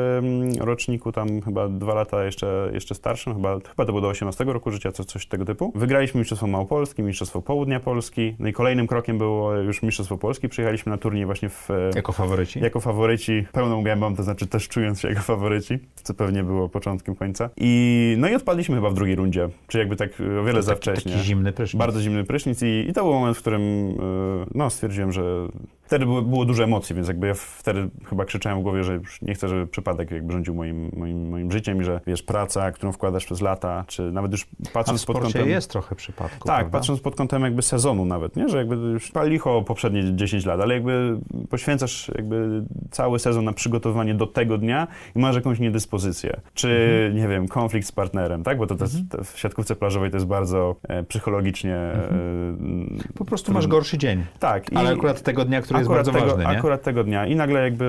roczniku 0.61 1.12
tam 1.12 1.40
chyba 1.42 1.68
dwa 1.68 1.94
lata 1.94 2.25
jeszcze, 2.25 2.70
jeszcze 2.73 2.94
starszym, 2.94 3.35
chyba, 3.35 3.54
chyba 3.54 3.85
to 3.85 3.92
było 3.92 4.00
do 4.00 4.08
18 4.08 4.44
roku 4.44 4.70
życia, 4.70 4.92
co, 4.92 5.04
coś 5.04 5.26
tego 5.26 5.44
typu. 5.44 5.73
Wygraliśmy 5.75 6.18
Mistrzostwo 6.18 6.46
Małopolskie, 6.46 7.02
Mistrzostwo 7.02 7.42
Południa 7.42 7.80
Polski, 7.80 8.35
no 8.38 8.49
i 8.49 8.52
kolejnym 8.52 8.87
krokiem 8.87 9.18
było 9.18 9.54
już 9.54 9.82
Mistrzostwo 9.82 10.18
Polski. 10.18 10.49
Przyjechaliśmy 10.49 10.90
na 10.90 10.99
turniej 10.99 11.26
właśnie 11.26 11.49
w, 11.49 11.70
e, 11.70 11.90
Jako 11.94 12.12
faworyci? 12.12 12.61
jako 12.61 12.80
faworyci, 12.80 13.46
pełną 13.52 13.82
gębą, 13.82 14.16
to 14.16 14.23
znaczy 14.23 14.46
też 14.46 14.68
czując 14.68 15.00
się 15.00 15.08
jako 15.08 15.20
faworyci, 15.20 15.78
co 16.02 16.14
pewnie 16.14 16.42
było 16.44 16.68
początkiem 16.68 17.14
końca. 17.14 17.50
I, 17.56 18.14
no 18.18 18.28
i 18.28 18.35
odpadliśmy 18.35 18.75
chyba 18.76 18.90
w 18.90 18.94
drugiej 18.94 19.16
rundzie, 19.16 19.49
czyli 19.66 19.80
jakby 19.80 19.96
tak 19.96 20.11
e, 20.20 20.40
o 20.40 20.44
wiele 20.44 20.62
za 20.62 20.73
taki, 20.73 20.80
wcześnie. 20.82 21.12
taki 21.12 21.25
zimny 21.25 21.52
prysznic. 21.52 21.78
Bardzo 21.78 22.00
zimny 22.00 22.25
prysznic 22.25 22.62
i, 22.62 22.87
i 22.88 22.92
to 22.92 23.02
był 23.02 23.12
moment, 23.12 23.37
w 23.37 23.40
którym 23.40 23.62
e, 23.62 23.94
no, 24.54 24.70
stwierdziłem, 24.70 25.12
że 25.12 25.49
wtedy 25.87 26.07
było, 26.07 26.23
było 26.23 26.45
dużo 26.45 26.64
emocji, 26.64 26.97
więc 26.97 27.09
jakby 27.09 27.26
ja 27.26 27.35
wtedy 27.35 27.88
chyba 28.09 28.25
krzyczałem 28.25 28.59
w 28.59 28.62
głowie, 28.62 28.85
że 28.85 28.95
już 28.95 29.23
nie 29.23 29.35
chcę, 29.35 29.49
żeby 29.49 29.66
przypadek 29.66 30.11
jakby 30.11 30.33
rządził 30.33 30.55
moim, 30.55 30.90
moim, 30.97 31.28
moim 31.28 31.52
życiem 31.52 31.81
i 31.81 31.85
że 31.85 32.00
wiesz, 32.07 32.23
praca, 32.23 32.73
którą 32.73 32.93
wkładasz 32.93 33.25
przez 33.25 33.40
lata, 33.40 33.85
czy 33.87 34.12
nawet 34.12 34.33
już 34.33 34.47
patrząc 34.73 35.05
pod 35.05 35.19
kątem... 35.21 35.49
jest 35.49 35.71
trochę 35.71 35.95
przypadku, 35.95 36.38
Tak, 36.38 36.57
prawda? 36.57 36.78
patrząc 36.78 37.00
pod 37.00 37.16
kątem 37.16 37.43
jakby 37.43 37.62
sezonu 37.62 38.05
nawet, 38.05 38.37
nie? 38.37 38.49
Że 38.49 38.59
jakby 38.59 38.76
już 38.76 39.12
licho 39.25 39.62
poprzednie 39.62 40.16
10 40.16 40.45
lat, 40.47 40.61
ale 40.61 40.75
jakby 40.75 41.19
poświęcasz 41.50 42.11
jakby 42.14 42.62
cały 42.90 43.19
sezon 43.19 43.45
na 43.45 43.52
przygotowanie 43.52 44.14
do 44.14 44.26
tego 44.26 44.59
dnia 44.59 44.87
i 45.16 45.19
masz 45.19 45.37
jakąś 45.37 45.59
niedyspozycję. 45.59 46.40
Czy, 46.55 47.12
nie 47.14 47.28
wiem, 47.28 47.49
konflikt 47.49 47.87
z 47.88 47.93
partnerem, 47.93 48.43
tak? 48.43 48.59
Bo 48.59 48.66
to, 48.66 48.75
to, 48.75 48.85
to 49.11 49.25
w 49.25 49.38
siatkówce 49.38 49.76
plażowej 49.76 50.11
to 50.11 50.16
jest 50.16 50.26
bardzo 50.26 50.76
e, 50.88 51.05
psychologicznie... 51.05 51.75
E, 51.75 52.16
Po 53.14 53.25
prostu 53.25 53.52
masz 53.52 53.66
gorszy 53.66 53.99
dzień. 53.99 54.25
tak. 54.38 54.64
Ale 54.75 54.90
akurat 54.93 55.23
tego 55.23 55.45
dnia, 55.45 55.61
który 55.62 55.75
jest 55.78 55.90
akurat 55.90 56.06
bardzo 56.06 56.12
tego, 56.12 56.26
ważny, 56.26 56.45
nie? 56.52 56.59
Akurat 56.59 56.83
tego 56.83 57.04
dnia. 57.04 57.26
I 57.26 57.37
nagle 57.37 57.62
jakby 57.62 57.85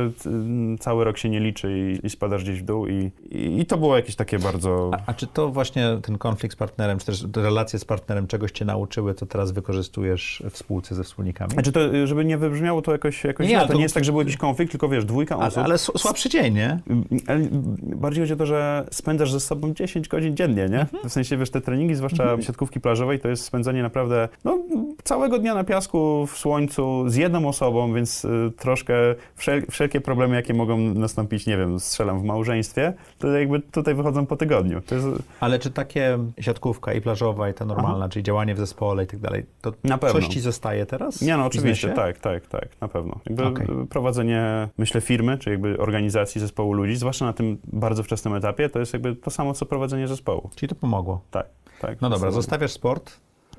y, 0.76 0.78
cały 0.80 1.04
rok 1.04 1.18
się 1.18 1.30
nie 1.30 1.40
liczy 1.40 1.98
i, 2.04 2.06
i 2.06 2.10
spadasz 2.10 2.44
gdzieś 2.44 2.62
w 2.62 2.66
dół 2.66 2.88
i, 2.88 3.12
i, 3.32 3.60
i 3.60 3.66
to 3.66 3.78
było 3.78 3.96
jakieś 3.96 4.16
takie 4.16 4.40
bardzo... 4.40 4.92
A, 4.94 4.98
a 5.06 5.14
czy 5.14 5.28
to 5.28 5.50
właśnie 5.50 5.98
ten 6.02 6.18
konflikt 6.18 6.54
z 6.54 6.58
partnerem, 6.58 7.00
czy 7.00 7.06
też 7.06 7.26
te 7.34 7.42
relacje 7.42 7.80
z 7.80 7.86
partnerem 7.86 8.28
czegoś 8.28 8.52
cię 8.52 8.66
nauczyły, 8.66 9.14
co 9.14 9.26
teraz 9.26 9.52
wykorzystujesz 9.52 10.44
w 10.50 10.58
spółce 10.58 10.96
ze 10.96 11.04
wspólnikami? 11.04 11.52
Znaczy 11.52 11.72
to, 11.72 11.96
y, 11.96 12.08
żeby 12.08 12.26
nie 12.26 12.38
wybrzmiało 12.38 12.82
to 12.82 12.92
jakoś, 12.92 13.24
jakoś 13.24 13.48
Nie, 13.48 13.58
ale 13.58 13.68
to 13.68 13.74
to- 13.74 13.78
nie 13.78 13.84
jest 13.84 13.96
tak, 13.96 14.04
że 14.06 14.12
był 14.12 14.22
jakiś 14.22 14.38
konflikt, 14.38 14.72
tylko 14.72 14.90
wiesz, 14.90 15.06
dwójka 15.06 15.36
ale, 15.36 15.48
osób. 15.48 15.64
ale 15.64 15.76
s- 15.76 15.92
słabszy 15.98 16.30
dzień, 16.30 16.54
nie? 16.54 16.80
Ale 17.28 17.40
bardziej 17.82 18.22
chodzi 18.24 18.34
o 18.34 18.36
to, 18.36 18.46
że 18.46 18.86
spędzasz 18.92 19.32
ze 19.32 19.40
sobą 19.40 19.74
10 19.74 20.08
godzin 20.08 20.36
dziennie, 20.36 20.70
nie? 20.70 20.86
W 21.10 21.12
sensie, 21.14 21.38
wiesz, 21.38 21.50
te 21.50 21.62
treningi, 21.62 21.96
zwłaszcza 21.96 22.42
siatkówki 22.42 22.82
plażowej, 22.82 23.20
to 23.20 23.28
jest 23.28 23.44
spędzanie 23.44 23.82
naprawdę, 23.84 24.30
no, 24.44 24.58
całego 25.04 25.40
dnia 25.40 25.56
na 25.56 25.64
piasku, 25.64 26.28
w 26.28 26.38
słońcu, 26.38 27.04
z 27.10 27.16
jedną 27.16 27.48
osobą, 27.48 27.77
sobą, 27.78 27.94
więc 27.94 28.26
y, 28.26 28.52
troszkę 28.58 28.94
wszel 29.36 29.66
wszelkie 29.72 30.02
problemy, 30.02 30.36
jakie 30.36 30.54
mogą 30.54 30.78
nastąpić, 30.78 31.46
nie 31.46 31.58
wiem, 31.58 31.80
strzelam 31.80 32.20
w 32.20 32.24
małżeństwie, 32.24 32.94
to 33.18 33.28
jakby 33.28 33.60
tutaj 33.60 33.96
wychodzą 33.96 34.26
po 34.26 34.36
tygodniu. 34.36 34.82
Jest... 34.92 35.08
Ale 35.40 35.60
czy 35.60 35.72
takie 35.72 36.18
siatkówka 36.40 36.94
i 36.94 37.02
plażowa 37.02 37.50
i 37.50 37.54
ta 37.54 37.66
normalna, 37.66 37.98
Aha. 37.98 38.10
czyli 38.10 38.24
działanie 38.24 38.56
w 38.56 38.58
zespole 38.58 39.04
i 39.04 39.08
tak 39.08 39.20
dalej, 39.20 39.46
to 39.62 39.74
na 39.84 39.98
pewno. 39.98 40.20
coś 40.20 40.28
ci 40.28 40.40
zostaje 40.40 40.86
teraz? 40.86 41.22
Nie, 41.22 41.38
no 41.38 41.46
oczywiście, 41.46 41.90
tak, 41.90 42.18
tak, 42.18 42.48
tak, 42.48 42.68
na 42.82 42.88
pewno. 42.88 43.20
Okay. 43.34 43.88
prowadzenie, 43.90 44.68
myślę, 44.78 45.02
firmy, 45.02 45.38
czy 45.38 45.50
jakby 45.50 45.78
organizacji 45.78 46.42
zespołu 46.42 46.74
ludzi, 46.74 46.96
zwłaszcza 46.96 47.26
na 47.26 47.34
tym 47.34 47.58
bardzo 47.64 48.04
wczesnym 48.04 48.34
etapie, 48.34 48.70
to 48.70 48.80
jest 48.80 48.94
jakby 48.94 49.16
to 49.16 49.32
samo, 49.32 49.54
co 49.54 49.66
prowadzenie 49.66 50.08
zespołu. 50.08 50.50
Czyli 50.56 50.70
to 50.70 50.76
pomogło. 50.76 51.22
Tak, 51.32 51.48
tak. 51.82 52.02
No 52.02 52.10
dobra, 52.10 52.32
zostawiasz 52.32 52.72
sport, 52.72 53.12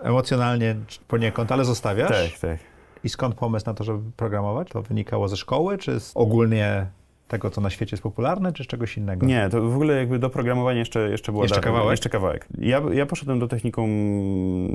emocjonalnie 0.03 0.77
poniekąd, 1.09 1.53
ale 1.53 1.65
zostawiasz. 1.65 2.09
Tak, 2.09 2.41
tak. 2.41 2.78
I 3.05 3.09
skąd 3.09 3.35
pomysł 3.35 3.67
na 3.67 3.75
to, 3.75 3.85
żeby 3.85 4.11
programować? 4.17 4.69
To 4.69 4.83
wynikało 4.83 5.29
ze 5.29 5.37
szkoły, 5.37 5.79
czy 5.79 5.99
ogólnie 6.15 6.87
tego, 7.29 7.51
co 7.51 7.61
na 7.61 7.71
świecie 7.71 7.95
jest 7.95 8.03
popularne, 8.03 8.53
czy 8.53 8.65
z 8.65 8.67
czegoś 8.67 8.97
innego? 8.97 9.27
Nie, 9.27 9.49
to 9.51 9.63
w 9.63 9.75
ogóle 9.75 9.95
jakby 9.95 10.19
do 10.19 10.31
programowania 10.31 10.79
jeszcze, 10.79 11.11
jeszcze 11.11 11.33
było 11.33 11.45
jeszcze 11.45 11.61
kawałek? 11.61 11.91
Jeszcze 11.91 12.09
kawałek. 12.09 12.49
Ja, 12.59 12.83
ja 12.93 13.07
poszedłem 13.07 13.39
do 13.39 13.49
technikum 13.49 13.91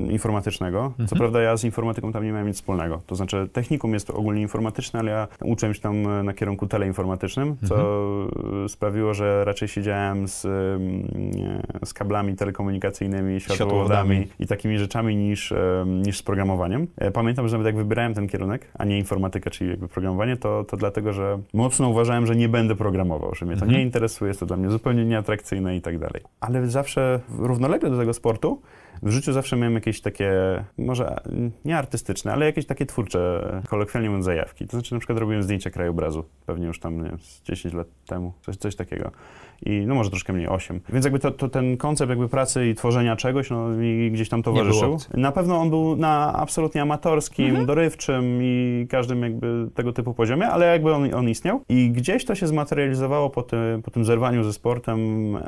informatycznego. 0.09 0.85
Mhm. 0.85 1.07
Co 1.07 1.15
prawda 1.15 1.41
ja 1.41 1.57
z 1.57 1.63
informatyką 1.63 2.11
tam 2.11 2.23
nie 2.23 2.31
miałem 2.31 2.47
nic 2.47 2.55
wspólnego. 2.55 3.01
To 3.07 3.15
znaczy 3.15 3.49
technikum 3.53 3.93
jest 3.93 4.09
ogólnie 4.09 4.41
informatyczne, 4.41 4.99
ale 4.99 5.11
ja 5.11 5.27
uczyłem 5.43 5.73
się 5.73 5.81
tam 5.81 6.25
na 6.25 6.33
kierunku 6.33 6.67
teleinformatycznym, 6.67 7.57
co 7.67 7.75
mhm. 7.75 8.69
sprawiło, 8.69 9.13
że 9.13 9.45
raczej 9.45 9.67
siedziałem 9.67 10.27
z, 10.27 10.41
z 11.85 11.93
kablami 11.93 12.35
telekomunikacyjnymi, 12.35 13.39
światłowodami, 13.39 14.15
światłowodami 14.15 14.27
i 14.39 14.47
takimi 14.47 14.77
rzeczami 14.77 15.15
niż, 15.15 15.53
niż 15.85 16.17
z 16.17 16.23
programowaniem. 16.23 16.87
E, 16.97 17.11
pamiętam, 17.11 17.47
że 17.47 17.57
nawet 17.57 17.65
jak 17.65 17.75
wybierałem 17.75 18.13
ten 18.13 18.27
kierunek, 18.27 18.67
a 18.73 18.85
nie 18.85 18.97
informatykę, 18.97 19.49
czyli 19.49 19.69
jakby 19.69 19.87
programowanie, 19.87 20.37
to, 20.37 20.63
to 20.63 20.77
dlatego, 20.77 21.13
że 21.13 21.39
mocno 21.53 21.89
uważałem, 21.89 22.27
że 22.27 22.35
nie 22.35 22.42
nie 22.43 22.49
będę 22.49 22.75
programował, 22.75 23.35
że 23.35 23.45
mnie 23.45 23.55
to 23.55 23.65
mhm. 23.65 23.77
nie 23.77 23.83
interesuje, 23.83 24.27
jest 24.27 24.39
to 24.39 24.45
dla 24.45 24.57
mnie 24.57 24.69
zupełnie 24.69 25.05
nieatrakcyjne 25.05 25.75
i 25.75 25.81
tak 25.81 25.99
dalej. 25.99 26.21
Ale 26.39 26.67
zawsze 26.67 27.19
równolegle 27.39 27.89
do 27.89 27.97
tego 27.97 28.13
sportu 28.13 28.61
w 29.03 29.09
życiu 29.09 29.33
zawsze 29.33 29.57
miałem 29.57 29.75
jakieś 29.75 30.01
takie, 30.01 30.31
może 30.77 31.15
nie 31.65 31.77
artystyczne, 31.77 32.33
ale 32.33 32.45
jakieś 32.45 32.65
takie 32.65 32.85
twórcze, 32.85 33.61
kolokwialnie 33.69 34.09
mówiąc, 34.09 34.25
zajawki. 34.25 34.65
To 34.65 34.71
znaczy 34.71 34.93
na 34.93 34.99
przykład 34.99 35.19
robiłem 35.19 35.43
zdjęcia 35.43 35.69
krajobrazu, 35.69 36.25
pewnie 36.45 36.67
już 36.67 36.79
tam, 36.79 36.97
nie 36.97 37.09
wiem, 37.09 37.17
10 37.43 37.73
lat 37.73 37.87
temu, 38.07 38.33
coś, 38.41 38.57
coś 38.57 38.75
takiego 38.75 39.11
i 39.65 39.83
no 39.87 39.95
może 39.95 40.09
troszkę 40.09 40.33
mniej, 40.33 40.47
8. 40.47 40.79
Więc 40.89 41.05
jakby 41.05 41.19
to, 41.19 41.31
to, 41.31 41.49
ten 41.49 41.77
koncept 41.77 42.09
jakby 42.09 42.29
pracy 42.29 42.69
i 42.69 42.75
tworzenia 42.75 43.15
czegoś 43.15 43.49
no, 43.49 43.69
mi 43.69 44.11
gdzieś 44.11 44.29
tam 44.29 44.43
towarzyszył. 44.43 44.97
Na 45.13 45.31
pewno 45.31 45.57
on 45.57 45.69
był 45.69 45.95
na 45.95 46.33
absolutnie 46.33 46.81
amatorskim, 46.81 47.47
mhm. 47.47 47.65
dorywczym 47.65 48.39
i 48.41 48.87
każdym 48.89 49.23
jakby 49.23 49.67
tego 49.75 49.93
typu 49.93 50.13
poziomie, 50.13 50.47
ale 50.47 50.65
jakby 50.65 50.93
on, 50.93 51.13
on 51.13 51.29
istniał. 51.29 51.61
I 51.69 51.91
gdzieś 51.91 52.25
to 52.25 52.35
się 52.35 52.47
zmaterializowało 52.47 53.29
po, 53.29 53.43
ty, 53.43 53.57
po 53.83 53.91
tym 53.91 54.05
zerwaniu 54.05 54.43
ze 54.43 54.53
sportem 54.53 54.99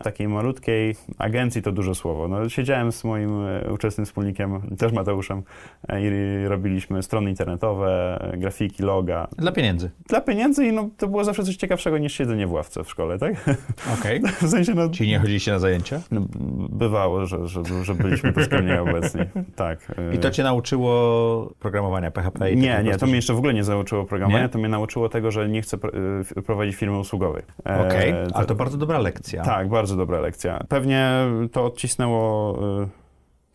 takiej 0.03 0.27
malutkiej 0.27 0.95
agencji, 1.17 1.61
to 1.61 1.71
dużo 1.71 1.95
słowo. 1.95 2.27
No, 2.27 2.49
siedziałem 2.49 2.91
z 2.91 3.03
moim 3.03 3.44
uczestnym 3.73 4.05
wspólnikiem, 4.05 4.61
też 4.77 4.91
Mateuszem 4.91 5.43
e, 5.87 6.01
i 6.01 6.47
robiliśmy 6.47 7.03
strony 7.03 7.29
internetowe, 7.29 8.19
grafiki, 8.37 8.83
loga. 8.83 9.27
Dla 9.37 9.51
pieniędzy. 9.51 9.91
Dla 10.09 10.21
pieniędzy 10.21 10.65
i 10.65 10.73
no, 10.73 10.89
to 10.97 11.07
było 11.07 11.23
zawsze 11.23 11.43
coś 11.43 11.55
ciekawszego 11.55 11.97
niż 11.97 12.13
siedzenie 12.13 12.47
w 12.47 12.51
ławce 12.51 12.83
w 12.83 12.89
szkole, 12.89 13.19
tak? 13.19 13.33
Okej. 13.99 14.19
Okay. 14.19 14.31
W 14.47 14.49
sensie, 14.49 14.73
no... 14.73 14.89
Czyli 14.89 15.09
nie 15.09 15.19
chodziliście 15.19 15.51
na 15.51 15.59
zajęcia? 15.59 16.01
No, 16.11 16.21
bywało, 16.69 17.25
że, 17.25 17.47
że, 17.47 17.61
że 17.83 17.95
byliśmy 17.95 18.33
tu 18.33 18.39
wspólnie 18.39 18.81
obecni. 18.81 19.21
Tak. 19.55 19.91
I 20.13 20.17
to 20.17 20.31
cię 20.31 20.43
nauczyło 20.43 21.53
programowania 21.59 22.11
PHP? 22.11 22.51
I 22.51 22.57
nie, 22.57 22.83
nie, 22.83 22.97
to 22.97 23.05
mnie 23.05 23.15
jeszcze 23.15 23.33
w 23.33 23.37
ogóle 23.37 23.53
nie 23.53 23.61
nauczyło 23.61 24.05
programowania, 24.05 24.43
nie? 24.43 24.49
to 24.49 24.59
mnie 24.59 24.69
nauczyło 24.69 25.09
tego, 25.09 25.31
że 25.31 25.49
nie 25.49 25.61
chcę 25.61 25.77
prowadzić 26.45 26.75
firmy 26.75 26.99
usługowej. 26.99 27.43
E, 27.65 27.87
Okej, 27.87 28.13
okay. 28.13 28.27
ale 28.33 28.45
to 28.45 28.55
bardzo 28.55 28.77
dobra 28.77 28.99
lekcja. 28.99 29.43
Tak, 29.43 29.69
bardzo 29.69 29.95
dobra 29.95 30.19
lekcja. 30.19 30.65
Pewnie 30.69 31.11
to 31.51 31.65
odcisnęło 31.65 32.59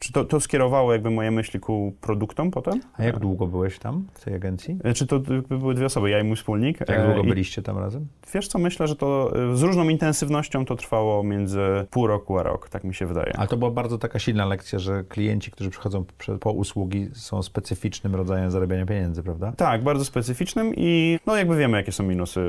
czy 0.00 0.12
to, 0.12 0.24
to 0.24 0.40
skierowało 0.40 0.92
jakby 0.92 1.10
moje 1.10 1.30
myśli 1.30 1.60
ku 1.60 1.94
produktom 2.00 2.50
potem? 2.50 2.80
A 2.96 3.04
jak 3.04 3.18
długo 3.18 3.46
byłeś 3.46 3.78
tam, 3.78 4.06
w 4.14 4.24
tej 4.24 4.34
agencji? 4.34 4.78
E, 4.84 4.94
czy 4.94 5.06
to 5.06 5.20
były 5.48 5.74
dwie 5.74 5.86
osoby, 5.86 6.10
ja 6.10 6.20
i 6.20 6.24
mój 6.24 6.36
wspólnik. 6.36 6.80
Jak 6.88 7.06
długo 7.06 7.20
e, 7.20 7.24
byliście 7.24 7.62
tam 7.62 7.78
razem? 7.78 8.06
Wiesz 8.34 8.48
co, 8.48 8.58
myślę, 8.58 8.88
że 8.88 8.96
to 8.96 9.32
e, 9.52 9.56
z 9.56 9.62
różną 9.62 9.88
intensywnością 9.88 10.64
to 10.64 10.76
trwało 10.76 11.22
między 11.22 11.60
pół 11.90 12.06
roku 12.06 12.38
a 12.38 12.42
rok, 12.42 12.68
tak 12.68 12.84
mi 12.84 12.94
się 12.94 13.06
wydaje. 13.06 13.36
Ale 13.36 13.48
to 13.48 13.56
była 13.56 13.70
bardzo 13.70 13.98
taka 13.98 14.18
silna 14.18 14.46
lekcja, 14.46 14.78
że 14.78 15.04
klienci, 15.04 15.50
którzy 15.50 15.70
przychodzą 15.70 16.04
po 16.40 16.52
usługi 16.52 17.08
są 17.12 17.42
specyficznym 17.42 18.14
rodzajem 18.14 18.50
zarabiania 18.50 18.86
pieniędzy, 18.86 19.22
prawda? 19.22 19.52
Tak, 19.56 19.82
bardzo 19.82 20.04
specyficznym 20.04 20.72
i 20.76 21.18
no 21.26 21.36
jakby 21.36 21.56
wiemy, 21.56 21.76
jakie 21.76 21.92
są 21.92 22.04
minusy 22.04 22.40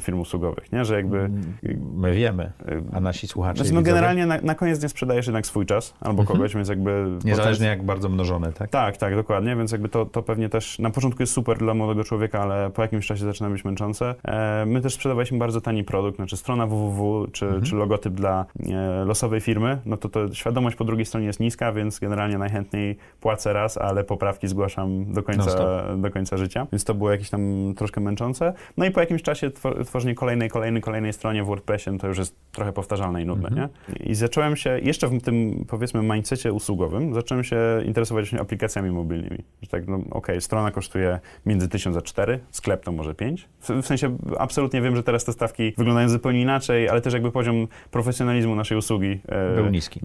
firm 0.00 0.20
usługowych, 0.20 0.72
nie? 0.72 0.84
Że 0.84 0.94
jakby... 0.94 1.18
Mm, 1.18 1.54
my 1.96 2.14
wiemy, 2.14 2.52
a 2.92 3.00
nasi 3.00 3.28
słuchacze 3.28 3.56
Znaczy, 3.56 3.74
no 3.74 3.82
generalnie 3.82 4.26
na, 4.26 4.40
na, 4.40 4.54
koniec 4.54 4.82
nie 4.82 4.88
sprzedajesz 4.88 5.26
jednak 5.26 5.46
swój 5.46 5.66
czas 5.66 5.94
albo 6.00 6.22
mhm. 6.22 6.26
kogoś, 6.26 6.54
więc 6.54 6.68
jakby 6.68 6.85
jakby... 6.90 7.28
Niezależnie 7.28 7.66
jak 7.66 7.82
bardzo 7.82 8.08
mnożone, 8.08 8.52
tak? 8.52 8.70
Tak, 8.70 8.96
tak, 8.96 9.14
dokładnie, 9.14 9.56
więc 9.56 9.72
jakby 9.72 9.88
to, 9.88 10.06
to 10.06 10.22
pewnie 10.22 10.48
też 10.48 10.78
na 10.78 10.90
początku 10.90 11.22
jest 11.22 11.32
super 11.32 11.58
dla 11.58 11.74
młodego 11.74 12.04
człowieka, 12.04 12.42
ale 12.42 12.70
po 12.70 12.82
jakimś 12.82 13.06
czasie 13.06 13.24
zaczyna 13.24 13.50
być 13.50 13.64
męczące. 13.64 14.14
E, 14.24 14.66
my 14.66 14.80
też 14.80 14.94
sprzedawaliśmy 14.94 15.38
bardzo 15.38 15.60
tani 15.60 15.84
produkt, 15.84 16.16
znaczy 16.16 16.36
strona 16.36 16.66
www, 16.66 17.28
czy, 17.32 17.44
mhm. 17.44 17.64
czy 17.64 17.76
logotyp 17.76 18.14
dla 18.14 18.46
e, 18.68 19.04
losowej 19.04 19.40
firmy, 19.40 19.78
no 19.86 19.96
to, 19.96 20.08
to 20.08 20.34
świadomość 20.34 20.76
po 20.76 20.84
drugiej 20.84 21.06
stronie 21.06 21.26
jest 21.26 21.40
niska, 21.40 21.72
więc 21.72 21.98
generalnie 21.98 22.38
najchętniej 22.38 22.96
płacę 23.20 23.52
raz, 23.52 23.78
ale 23.78 24.04
poprawki 24.04 24.48
zgłaszam 24.48 25.12
do 25.12 25.22
końca, 25.22 25.82
do 25.96 26.10
końca 26.10 26.36
życia, 26.36 26.66
więc 26.72 26.84
to 26.84 26.94
było 26.94 27.10
jakieś 27.10 27.30
tam 27.30 27.74
troszkę 27.76 28.00
męczące. 28.00 28.52
No 28.76 28.84
i 28.84 28.90
po 28.90 29.00
jakimś 29.00 29.22
czasie 29.22 29.50
tworzenie 29.84 30.14
kolejnej, 30.14 30.50
kolejnej, 30.50 30.82
kolejnej 30.82 31.12
stronie 31.12 31.42
w 31.42 31.46
WordPressie, 31.46 31.90
no 31.90 31.98
to 31.98 32.06
już 32.08 32.18
jest 32.18 32.36
trochę 32.52 32.72
powtarzalne 32.72 33.22
i 33.22 33.26
nudne, 33.26 33.48
mhm. 33.48 33.68
nie? 33.88 33.94
I 34.10 34.14
zacząłem 34.14 34.56
się 34.56 34.78
jeszcze 34.78 35.08
w 35.08 35.22
tym, 35.22 35.64
powiedzmy, 35.68 36.02
mindsetie 36.02 36.52
usługowym, 36.76 37.14
zacząłem 37.14 37.44
się 37.44 37.56
interesować 37.84 38.34
aplikacjami 38.34 38.90
mobilnymi. 38.90 39.44
Że 39.62 39.68
tak, 39.68 39.88
no 39.88 39.96
okej, 39.96 40.10
okay, 40.10 40.40
strona 40.40 40.70
kosztuje 40.70 41.20
między 41.46 41.68
1000 41.68 41.96
a 41.96 42.02
4, 42.02 42.40
sklep 42.50 42.84
to 42.84 42.92
może 42.92 43.14
5. 43.14 43.48
W, 43.60 43.70
w, 43.70 43.86
sensie 43.86 44.16
absolutnie 44.38 44.82
wiem, 44.82 44.96
że 44.96 45.02
teraz 45.02 45.24
te 45.24 45.32
stawki 45.32 45.72
wyglądają 45.76 46.08
zupełnie 46.08 46.42
inaczej, 46.42 46.88
ale 46.88 47.00
też 47.00 47.12
jakby 47.12 47.32
poziom 47.32 47.68
profesjonalizmu 47.90 48.54
naszej 48.54 48.78
usługi 48.78 49.20
e, 49.28 49.54
był 49.54 49.66
niski. 49.66 50.00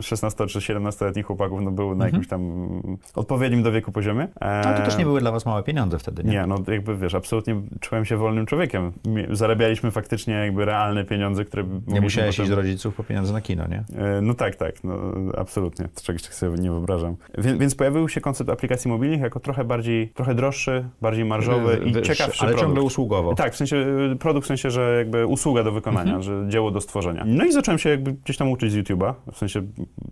16 0.00 0.46
czy 0.46 0.58
17-letnich 0.58 1.26
chłopaków 1.26 1.60
no, 1.62 1.70
był 1.70 1.86
na 1.86 1.92
mhm. 1.92 2.10
jakimś 2.10 2.28
tam 2.28 2.70
odpowiednim 3.14 3.62
do 3.62 3.72
wieku 3.72 3.92
poziomie. 3.92 4.28
E, 4.40 4.44
ale 4.44 4.78
to 4.78 4.84
też 4.84 4.98
nie 4.98 5.04
były 5.04 5.20
dla 5.20 5.32
was 5.32 5.46
małe 5.46 5.62
pieniądze 5.62 5.98
wtedy, 5.98 6.24
nie? 6.24 6.30
Nie, 6.30 6.46
no 6.46 6.62
jakby 6.68 6.96
wiesz, 6.96 7.14
absolutnie 7.14 7.62
czułem 7.80 8.04
się 8.04 8.16
wolnym 8.16 8.46
człowiekiem. 8.46 8.92
Zarabialiśmy 9.30 9.90
faktycznie 9.90 10.34
jakby 10.34 10.64
realne 10.64 11.04
pieniądze, 11.04 11.44
które... 11.44 11.64
Nie 11.86 12.00
musiałeś 12.00 12.36
potem... 12.36 12.44
iść 12.44 12.50
do 12.50 12.56
rodziców 12.56 12.94
po 12.94 13.04
pieniądze 13.04 13.32
na 13.32 13.40
kino, 13.40 13.66
nie? 13.68 13.84
E, 13.96 14.20
no 14.20 14.34
tak, 14.34 14.56
tak, 14.56 14.84
no 14.84 14.98
absolutnie. 15.38 15.85
Czegoś 16.02 16.22
tak 16.22 16.34
sobie 16.34 16.58
nie 16.58 16.70
wyobrażam. 16.70 17.16
Więc, 17.38 17.60
więc, 17.60 17.74
pojawił 17.74 18.08
się 18.08 18.20
koncept 18.20 18.50
aplikacji 18.50 18.90
mobilnych 18.90 19.20
jako 19.20 19.40
trochę 19.40 19.64
bardziej, 19.64 20.08
trochę 20.08 20.34
droższy, 20.34 20.88
bardziej 21.00 21.24
marżowy 21.24 21.80
i 21.84 21.92
ciekawszy 21.92 22.24
Ale 22.24 22.48
produkt. 22.48 22.60
ciągle 22.60 22.82
usługowo. 22.82 23.34
Tak, 23.34 23.52
w 23.52 23.56
sensie 23.56 23.76
y, 24.12 24.16
produkt 24.16 24.44
w 24.44 24.48
sensie, 24.48 24.70
że 24.70 24.94
jakby 24.98 25.26
usługa 25.26 25.64
do 25.64 25.72
wykonania, 25.72 26.14
mhm. 26.16 26.22
że 26.22 26.48
dzieło 26.48 26.70
do 26.70 26.80
stworzenia. 26.80 27.24
No 27.26 27.44
i 27.44 27.52
zacząłem 27.52 27.78
się 27.78 27.90
jakby 27.90 28.12
gdzieś 28.12 28.36
tam 28.36 28.50
uczyć 28.50 28.72
z 28.72 28.76
YouTube'a, 28.76 29.14
w 29.32 29.38
sensie 29.38 29.62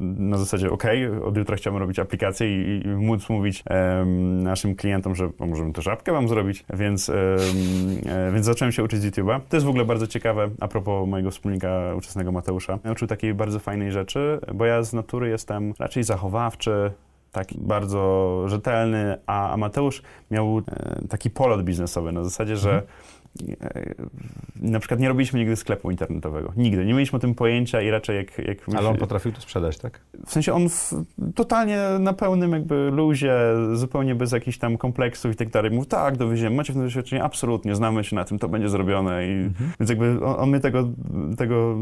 na 0.00 0.38
zasadzie, 0.38 0.70
ok, 0.70 0.84
od 1.24 1.36
jutra 1.36 1.56
chciałbym 1.56 1.82
robić 1.82 1.98
aplikację 1.98 2.46
i, 2.76 2.86
i 2.86 2.88
móc 2.88 3.28
mówić 3.28 3.64
um, 3.70 4.42
naszym 4.42 4.76
klientom, 4.76 5.14
że 5.14 5.30
możemy 5.38 5.72
to 5.72 5.82
żabkę 5.82 6.12
wam 6.12 6.28
zrobić, 6.28 6.64
więc, 6.74 7.08
um, 7.08 7.18
e, 8.06 8.32
więc 8.32 8.46
zacząłem 8.46 8.72
się 8.72 8.84
uczyć 8.84 9.00
z 9.00 9.06
YouTube'a. 9.06 9.40
To 9.48 9.56
jest 9.56 9.66
w 9.66 9.68
ogóle 9.68 9.84
bardzo 9.84 10.06
ciekawe, 10.06 10.50
a 10.60 10.68
propos 10.68 11.08
mojego 11.08 11.30
wspólnika 11.30 11.94
uczestnego 11.96 12.32
Mateusza. 12.32 12.78
Nauczył 12.84 13.08
takiej 13.08 13.34
bardzo 13.34 13.58
fajnej 13.58 13.92
rzeczy, 13.92 14.40
bo 14.54 14.64
ja 14.64 14.82
z 14.82 14.92
natury 14.92 15.28
jestem 15.28 15.63
raczej 15.78 16.04
zachowawczy, 16.04 16.92
taki 17.32 17.58
bardzo 17.58 18.42
rzetelny, 18.46 19.18
a 19.26 19.56
Mateusz 19.56 20.02
miał 20.30 20.58
e, 20.58 20.62
taki 21.08 21.30
polot 21.30 21.62
biznesowy 21.62 22.12
na 22.12 22.24
zasadzie, 22.24 22.56
że 22.56 22.70
mhm. 22.70 22.88
Na 24.60 24.78
przykład 24.78 25.00
nie 25.00 25.08
robiliśmy 25.08 25.38
nigdy 25.38 25.56
sklepu 25.56 25.90
internetowego. 25.90 26.52
Nigdy. 26.56 26.84
Nie 26.84 26.94
mieliśmy 26.94 27.16
o 27.16 27.20
tym 27.20 27.34
pojęcia 27.34 27.82
i 27.82 27.90
raczej 27.90 28.16
jak... 28.16 28.38
jak 28.38 28.58
Ale 28.76 28.88
on 28.88 28.96
potrafił 28.96 29.32
to 29.32 29.40
sprzedać, 29.40 29.78
tak? 29.78 30.00
W 30.26 30.32
sensie 30.32 30.52
on 30.52 30.68
w, 30.68 30.92
totalnie 31.34 31.78
na 32.00 32.12
pełnym 32.12 32.52
jakby 32.52 32.90
luzie, 32.90 33.34
zupełnie 33.72 34.14
bez 34.14 34.32
jakichś 34.32 34.58
tam 34.58 34.76
kompleksów 34.76 35.32
i 35.32 35.36
tak 35.36 35.50
dalej. 35.50 35.70
Mówił, 35.70 35.84
tak, 35.84 36.16
dowieziemy, 36.16 36.56
macie 36.56 36.72
w 36.72 36.76
tym 36.76 36.84
doświadczenie? 36.84 37.24
Absolutnie, 37.24 37.74
znamy 37.74 38.04
się 38.04 38.16
na 38.16 38.24
tym, 38.24 38.38
to 38.38 38.48
będzie 38.48 38.68
zrobione. 38.68 39.26
I, 39.26 39.30
mhm. 39.30 39.70
Więc 39.80 39.90
jakby 39.90 40.24
on, 40.24 40.40
on, 40.40 40.50
mnie 40.50 40.60
tego, 40.60 40.88
tego, 41.36 41.76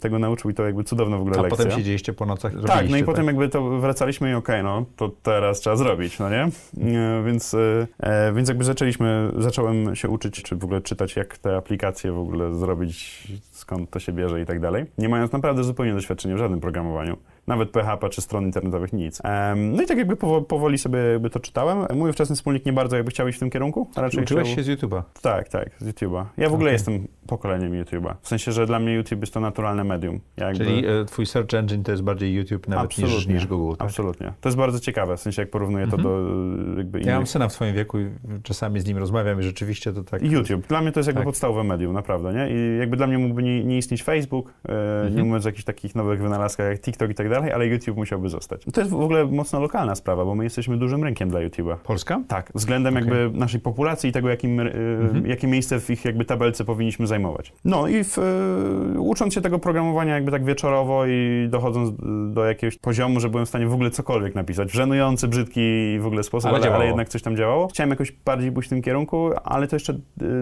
tego 0.00 0.18
nauczył 0.18 0.50
i 0.50 0.54
to 0.54 0.64
jakby 0.64 0.84
cudowna 0.84 1.18
w 1.18 1.20
ogóle 1.20 1.38
A 1.38 1.42
lekcja. 1.42 1.64
potem 1.64 1.78
siedzieliście 1.78 2.12
po 2.12 2.26
nocach, 2.26 2.52
Tak, 2.66 2.90
no 2.90 2.96
i 2.96 3.00
tak? 3.00 3.06
potem 3.06 3.26
jakby 3.26 3.48
to 3.48 3.78
wracaliśmy 3.78 4.30
i 4.30 4.34
okej, 4.34 4.60
okay, 4.60 4.62
no 4.62 4.84
to 4.96 5.10
teraz 5.22 5.60
trzeba 5.60 5.76
zrobić, 5.76 6.18
no 6.18 6.30
nie? 6.30 6.42
E, 6.42 7.22
więc, 7.26 7.54
e, 7.98 8.32
więc 8.32 8.48
jakby 8.48 8.64
zaczęliśmy, 8.64 9.32
zacząłem 9.38 9.96
się 9.96 10.08
uczyć, 10.08 10.42
czy 10.42 10.56
w 10.56 10.64
ogóle 10.64 10.80
czytać, 10.90 11.16
jak 11.16 11.38
te 11.38 11.56
aplikacje 11.56 12.12
w 12.12 12.18
ogóle 12.18 12.54
zrobić 12.54 13.28
skąd 13.50 13.90
to 13.90 13.98
się 13.98 14.12
bierze 14.12 14.40
i 14.40 14.46
tak 14.46 14.60
dalej. 14.60 14.86
Nie 14.98 15.08
mając 15.08 15.32
naprawdę 15.32 15.64
zupełnie 15.64 15.92
doświadczenia 15.92 16.34
w 16.34 16.38
żadnym 16.38 16.60
programowaniu 16.60 17.16
nawet 17.46 17.70
PHP 17.70 18.08
czy 18.08 18.20
stron 18.20 18.44
internetowych, 18.44 18.92
nic. 18.92 19.20
No 19.56 19.82
i 19.82 19.86
tak 19.86 19.98
jakby 19.98 20.16
powoli 20.48 20.78
sobie 20.78 20.98
jakby 20.98 21.30
to 21.30 21.40
czytałem. 21.40 21.98
Mój 21.98 22.12
wczesny 22.12 22.36
wspólnik 22.36 22.66
nie 22.66 22.72
bardzo 22.72 22.96
jakby 22.96 23.10
chciał 23.10 23.28
iść 23.28 23.36
w 23.36 23.40
tym 23.40 23.50
kierunku. 23.50 23.90
A 23.96 24.00
raczej 24.00 24.22
Uczyłeś 24.22 24.44
chciał... 24.44 24.56
się 24.56 24.62
z 24.62 24.68
YouTube'a? 24.68 25.02
Tak, 25.22 25.48
tak, 25.48 25.70
z 25.78 25.88
YouTube'a. 25.88 26.24
Ja 26.36 26.48
w 26.48 26.54
ogóle 26.54 26.68
okay. 26.68 26.72
jestem 26.72 27.08
pokoleniem 27.26 27.72
YouTube'a. 27.84 28.14
W 28.22 28.28
sensie, 28.28 28.52
że 28.52 28.66
dla 28.66 28.78
mnie 28.78 28.94
YouTube 28.94 29.20
jest 29.20 29.34
to 29.34 29.40
naturalne 29.40 29.84
medium. 29.84 30.20
Jakby... 30.36 30.64
Czyli 30.64 30.86
e, 30.86 31.04
twój 31.04 31.26
search 31.26 31.54
engine 31.54 31.82
to 31.82 31.90
jest 31.90 32.02
bardziej 32.02 32.34
YouTube 32.34 32.68
nawet 32.68 32.98
niż, 32.98 33.26
niż 33.26 33.46
Google, 33.46 33.76
tak? 33.76 33.88
Absolutnie. 33.88 34.32
To 34.40 34.48
jest 34.48 34.56
bardzo 34.56 34.80
ciekawe, 34.80 35.16
w 35.16 35.20
sensie 35.20 35.42
jak 35.42 35.50
porównuję 35.50 35.86
to 35.86 35.96
mhm. 35.96 36.02
do 36.02 36.76
jakby 36.78 36.98
innych... 36.98 37.10
Ja 37.10 37.16
mam 37.16 37.26
syna 37.26 37.48
w 37.48 37.52
swoim 37.52 37.74
wieku 37.74 37.98
i 37.98 38.10
czasami 38.42 38.80
z 38.80 38.86
nim 38.86 38.98
rozmawiam 38.98 39.40
i 39.40 39.42
rzeczywiście 39.42 39.92
to 39.92 40.04
tak... 40.04 40.22
YouTube. 40.22 40.66
Dla 40.66 40.80
mnie 40.80 40.92
to 40.92 41.00
jest 41.00 41.06
jakby 41.06 41.20
tak. 41.20 41.26
podstawowe 41.26 41.64
medium, 41.64 41.92
naprawdę, 41.92 42.32
nie? 42.32 42.50
I 42.50 42.78
jakby 42.78 42.96
dla 42.96 43.06
mnie 43.06 43.18
mógłby 43.18 43.42
nie, 43.42 43.64
nie 43.64 43.78
istnieć 43.78 44.02
Facebook, 44.02 44.54
e, 44.68 44.72
mhm. 44.72 45.16
nie 45.16 45.24
mówiąc 45.24 45.46
o 45.46 45.48
jakichś 45.48 45.64
takich 45.64 45.94
nowych 45.94 46.22
wynalazkach 46.22 46.70
jak 46.70 46.80
TikTok 46.80 47.10
i 47.10 47.14
tak 47.14 47.28
dalej, 47.28 47.39
ale 47.54 47.66
YouTube 47.66 47.96
musiałby 47.96 48.28
zostać. 48.28 48.64
To 48.72 48.80
jest 48.80 48.92
w 48.92 49.00
ogóle 49.00 49.26
mocno 49.26 49.60
lokalna 49.60 49.94
sprawa, 49.94 50.24
bo 50.24 50.34
my 50.34 50.44
jesteśmy 50.44 50.76
dużym 50.76 51.04
rynkiem 51.04 51.28
dla 51.28 51.40
YouTube'a. 51.40 51.76
Polska? 51.76 52.22
Tak, 52.28 52.52
względem 52.54 52.96
okay. 52.96 53.08
jakby 53.08 53.38
naszej 53.38 53.60
populacji 53.60 54.10
i 54.10 54.12
tego, 54.12 54.28
jakim, 54.28 54.60
mhm. 54.60 55.26
jakie 55.26 55.46
miejsce 55.46 55.80
w 55.80 55.90
ich 55.90 56.04
jakby 56.04 56.24
tabelce 56.24 56.64
powinniśmy 56.64 57.06
zajmować. 57.06 57.52
No 57.64 57.88
i 57.88 58.04
w, 58.04 58.18
y, 58.18 59.00
ucząc 59.00 59.34
się 59.34 59.40
tego 59.40 59.58
programowania 59.58 60.14
jakby 60.14 60.30
tak 60.30 60.44
wieczorowo 60.44 61.06
i 61.06 61.48
dochodząc 61.50 61.92
do 62.34 62.44
jakiegoś 62.44 62.78
poziomu, 62.78 63.20
że 63.20 63.28
byłem 63.28 63.46
w 63.46 63.48
stanie 63.48 63.66
w 63.66 63.74
ogóle 63.74 63.90
cokolwiek 63.90 64.34
napisać, 64.34 64.68
w 64.68 64.74
żenujący, 64.74 65.28
brzydki 65.28 65.60
i 65.94 65.98
w 65.98 66.06
ogóle 66.06 66.22
sposób, 66.22 66.50
ale, 66.50 66.66
ale, 66.66 66.74
ale 66.74 66.86
jednak 66.86 67.08
coś 67.08 67.22
tam 67.22 67.36
działało. 67.36 67.68
Chciałem 67.68 67.90
jakoś 67.90 68.12
bardziej 68.12 68.52
pójść 68.52 68.68
w 68.68 68.70
tym 68.70 68.82
kierunku, 68.82 69.30
ale 69.44 69.68
to 69.68 69.76
jeszcze 69.76 69.94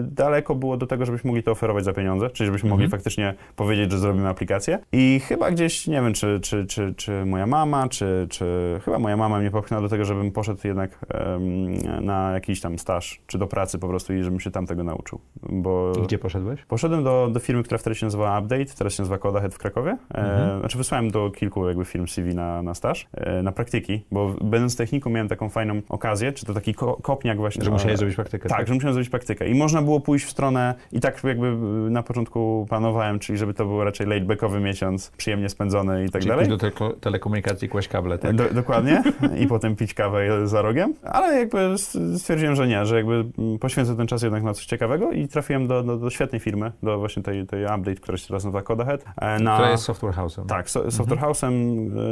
daleko 0.03 0.55
było 0.55 0.77
do 0.77 0.87
tego, 0.87 1.05
żebyśmy 1.05 1.27
mogli 1.27 1.43
to 1.43 1.51
oferować 1.51 1.85
za 1.85 1.93
pieniądze, 1.93 2.29
czyli 2.29 2.45
żebyśmy 2.45 2.67
mhm. 2.67 2.79
mogli 2.79 2.91
faktycznie 2.91 3.33
powiedzieć, 3.55 3.91
że 3.91 3.97
zrobimy 3.97 4.29
aplikację. 4.29 4.79
I 4.91 5.21
chyba 5.27 5.51
gdzieś, 5.51 5.87
nie 5.87 6.01
wiem, 6.01 6.13
czy, 6.13 6.39
czy, 6.39 6.65
czy, 6.65 6.78
czy 6.97 7.25
moja 7.25 7.47
mama, 7.47 7.89
czy, 7.89 8.27
czy 8.29 8.45
chyba 8.85 8.99
moja 8.99 9.17
mama 9.17 9.39
mnie 9.39 9.51
popchnęła 9.51 9.81
do 9.81 9.89
tego, 9.89 10.05
żebym 10.05 10.31
poszedł 10.31 10.59
jednak 10.63 11.05
um, 11.13 12.05
na 12.05 12.31
jakiś 12.31 12.61
tam 12.61 12.79
staż, 12.79 13.21
czy 13.27 13.37
do 13.37 13.47
pracy 13.47 13.79
po 13.79 13.87
prostu 13.87 14.13
i 14.13 14.23
żebym 14.23 14.39
się 14.39 14.51
tam 14.51 14.65
tego 14.65 14.83
nauczył. 14.83 15.19
Bo 15.49 15.91
I 15.99 16.01
gdzie 16.01 16.17
poszedłeś? 16.17 16.65
Poszedłem 16.65 17.03
do, 17.03 17.29
do 17.31 17.39
firmy, 17.39 17.63
która 17.63 17.77
wtedy 17.77 17.95
się 17.95 18.05
nazywała 18.05 18.39
Update, 18.39 18.65
teraz 18.65 18.93
się 18.93 19.03
nazywa 19.03 19.17
Codahead 19.17 19.53
w 19.53 19.57
Krakowie. 19.57 19.91
E, 19.91 20.17
mhm. 20.17 20.57
E, 20.57 20.59
znaczy 20.59 20.77
wysłałem 20.77 21.11
do 21.11 21.31
kilku 21.31 21.67
jakby 21.67 21.85
firm 21.85 22.07
CV 22.07 22.35
na, 22.35 22.63
na 22.63 22.73
staż, 22.73 23.07
e, 23.13 23.43
na 23.43 23.51
praktyki, 23.51 24.05
bo 24.11 24.35
będąc 24.41 24.75
techniką 24.75 25.09
miałem 25.09 25.27
taką 25.27 25.49
fajną 25.49 25.81
okazję, 25.89 26.33
czy 26.33 26.45
to 26.45 26.53
taki 26.53 26.73
ko 26.73 26.97
kopniak 27.01 27.37
właśnie. 27.37 27.63
Że 27.63 27.71
musiałeś 27.71 27.97
zrobić 27.97 28.15
praktykę. 28.15 28.49
Tak, 28.49 28.57
tak, 28.57 28.67
że 28.67 28.73
musiałem 28.73 28.93
zrobić 28.93 29.09
praktykę. 29.09 29.47
I 29.47 29.55
można 29.55 29.81
było 29.81 29.99
pójść 29.99 30.25
w 30.25 30.29
stronę, 30.29 30.75
i 30.91 30.99
tak 30.99 31.23
jakby 31.23 31.51
na 31.89 32.03
początku 32.03 32.65
planowałem, 32.69 33.19
czyli 33.19 33.37
żeby 33.37 33.53
to 33.53 33.65
był 33.65 33.83
raczej 33.83 34.07
laid-backowy 34.07 34.61
miesiąc, 34.61 35.11
przyjemnie 35.17 35.49
spędzony 35.49 36.05
i 36.05 36.09
tak 36.09 36.21
czyli 36.21 36.29
dalej. 36.29 36.47
do 36.47 36.57
te 36.71 36.89
telekomunikacji 37.01 37.69
kłaść 37.69 37.87
kable, 37.87 38.17
tak? 38.17 38.35
Do, 38.35 38.53
dokładnie. 38.53 39.03
I 39.39 39.47
potem 39.47 39.75
pić 39.75 39.93
kawę 39.93 40.47
za 40.47 40.61
rogiem. 40.61 40.93
Ale 41.03 41.39
jakby 41.39 41.75
stwierdziłem, 42.17 42.55
że 42.55 42.67
nie, 42.67 42.85
że 42.85 42.95
jakby 42.95 43.25
poświęcę 43.59 43.95
ten 43.95 44.07
czas 44.07 44.21
jednak 44.21 44.43
na 44.43 44.53
coś 44.53 44.65
ciekawego 44.65 45.11
i 45.11 45.27
trafiłem 45.27 45.67
do, 45.67 45.83
do, 45.83 45.97
do 45.97 46.09
świetnej 46.09 46.39
firmy, 46.39 46.71
do 46.83 46.99
właśnie 46.99 47.23
tej, 47.23 47.47
tej 47.47 47.63
update, 47.63 47.95
która 47.95 48.17
się 48.17 48.27
teraz 48.27 48.43
nazywa 48.43 48.61
Codahead. 48.61 49.05
E, 49.17 49.39
na, 49.39 49.53
która 49.53 49.71
jest 49.71 49.83
software 49.83 50.13
house'em. 50.13 50.45
Tak, 50.45 50.69
so, 50.69 50.91
software 50.91 51.19
mhm. 51.19 51.33
house'em 51.33 51.53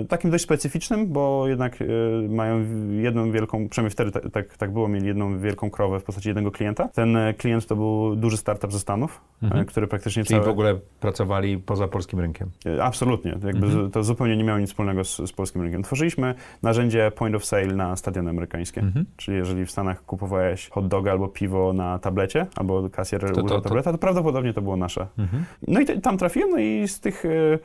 e, 0.02 0.06
takim 0.06 0.32
dość 0.32 0.44
specyficznym, 0.44 1.08
bo 1.08 1.48
jednak 1.48 1.82
e, 1.82 1.86
mają 2.30 2.66
jedną 3.02 3.32
wielką, 3.32 3.70
przynajmniej 3.70 3.92
wtedy 3.92 4.12
tak, 4.12 4.32
tak, 4.32 4.58
tak 4.58 4.74
było, 4.74 4.88
mieli 4.88 5.08
jedną 5.08 5.40
wielką 5.40 5.70
krowę 5.70 6.00
w 6.00 6.04
postaci 6.04 6.30
jednego 6.30 6.52
klienta. 6.52 6.88
Ten 6.88 7.18
klient 7.38 7.68
to 7.68 7.76
był 7.76 8.16
duży 8.16 8.38
startup 8.38 8.72
ze 8.72 8.80
Stanów, 8.80 9.22
mhm. 9.44 9.66
który 9.66 9.88
praktycznie 9.88 10.24
Czyli 10.24 10.40
całe... 10.40 10.46
w 10.46 10.52
ogóle 10.52 10.80
pracowali 11.00 11.58
poza 11.58 11.88
polskim 11.88 12.20
rynkiem. 12.20 12.50
Absolutnie. 12.82 13.32
Jakby 13.32 13.66
mhm. 13.66 13.92
To 13.92 14.04
zupełnie 14.04 14.38
nie 14.38 14.44
miało 14.48 14.60
nic 14.60 14.70
wspólnego 14.70 15.04
z, 15.04 15.18
z 15.18 15.32
polskim 15.32 15.62
rynkiem. 15.62 15.84
Tworzyliśmy 15.84 16.36
narzędzie 16.64 17.12
point 17.12 17.36
of 17.36 17.46
sale 17.46 17.76
na 17.76 17.96
stadiony 17.96 18.30
amerykańskie. 18.30 18.82
Mhm. 18.82 19.06
Czyli 19.18 19.38
jeżeli 19.38 19.66
w 19.66 19.72
Stanach 19.72 20.06
kupowałeś 20.06 20.70
hot 20.70 20.88
dog 20.88 21.08
albo 21.08 21.28
piwo 21.28 21.74
na 21.74 22.00
tablecie, 22.00 22.46
albo 22.56 22.90
kasjer 22.90 23.22
to, 23.22 23.28
używał 23.28 23.48
to, 23.48 23.62
tableta, 23.62 23.92
to 23.92 23.98
prawdopodobnie 23.98 24.54
to 24.54 24.62
było 24.62 24.78
nasze. 24.78 25.08
Mhm. 25.18 25.46
No 25.68 25.80
i 25.80 26.02
tam 26.02 26.18
trafiłem, 26.18 26.50
no 26.50 26.58
i 26.58 26.88
z 26.88 27.00
tych 27.00 27.26
e, 27.26 27.60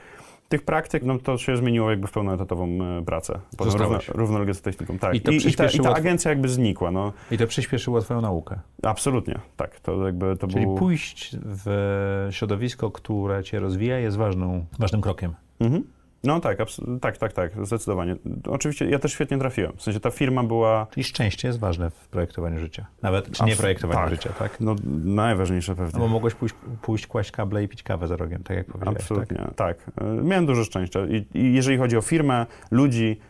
tych 0.52 0.62
praktyk, 0.62 1.02
no 1.02 1.18
to 1.18 1.38
się 1.38 1.56
zmieniło 1.56 1.90
jakby 1.90 2.06
w 2.06 2.12
pełnoetatową 2.12 2.68
e, 2.98 3.04
pracę. 3.04 3.38
Równo, 3.58 3.98
równolegle 4.08 4.54
z 4.54 4.60
techniką, 4.60 4.98
tak. 4.98 5.14
I, 5.14 5.20
to 5.20 5.30
I, 5.30 5.36
i, 5.36 5.54
ta, 5.54 5.66
I 5.66 5.80
ta 5.80 5.94
agencja 5.94 6.30
jakby 6.30 6.48
znikła, 6.48 6.90
no. 6.90 7.12
I 7.30 7.38
to 7.38 7.46
przyspieszyło 7.46 8.00
twoją 8.00 8.20
naukę. 8.20 8.60
Absolutnie, 8.82 9.38
tak. 9.56 9.80
To 9.80 10.06
jakby 10.06 10.36
to 10.36 10.46
Czyli 10.46 10.66
był... 10.66 10.74
pójść 10.74 11.36
w 11.42 12.28
środowisko, 12.30 12.90
które 12.90 13.44
cię 13.44 13.60
rozwija 13.60 13.98
jest 13.98 14.16
ważną, 14.16 14.66
ważnym 14.78 15.00
krokiem. 15.00 15.34
Mhm. 15.60 15.84
No 16.24 16.40
tak, 16.40 16.58
tak, 17.00 17.18
tak, 17.18 17.32
tak, 17.32 17.66
zdecydowanie. 17.66 18.16
Oczywiście 18.48 18.90
ja 18.90 18.98
też 18.98 19.12
świetnie 19.12 19.38
trafiłem. 19.38 19.72
W 19.76 19.82
sensie 19.82 20.00
ta 20.00 20.10
firma 20.10 20.42
była... 20.42 20.86
Czyli 20.90 21.04
szczęście 21.04 21.48
jest 21.48 21.60
ważne 21.60 21.90
w 21.90 22.08
projektowaniu 22.08 22.58
życia. 22.58 22.86
Nawet, 23.02 23.32
czy 23.32 23.44
nie 23.44 23.56
projektowaniu 23.56 24.00
tak. 24.00 24.10
życia, 24.10 24.30
tak? 24.38 24.60
No 24.60 24.76
najważniejsze 25.04 25.74
pewnie. 25.74 25.92
No 25.92 25.98
bo 25.98 26.08
mogłeś 26.08 26.34
pójść, 26.34 26.54
pójść 26.82 27.06
kłaść 27.06 27.30
kable 27.30 27.64
i 27.64 27.68
pić 27.68 27.82
kawę 27.82 28.08
za 28.08 28.16
rogiem, 28.16 28.42
tak 28.42 28.56
jak 28.56 28.66
powiedziałeś. 28.66 29.00
Absolutnie, 29.00 29.36
tak. 29.36 29.54
tak. 29.54 30.04
Miałem 30.22 30.46
dużo 30.46 30.64
szczęścia. 30.64 31.00
I, 31.06 31.38
I 31.38 31.54
jeżeli 31.54 31.78
chodzi 31.78 31.96
o 31.96 32.00
firmę, 32.00 32.46
ludzi, 32.70 33.20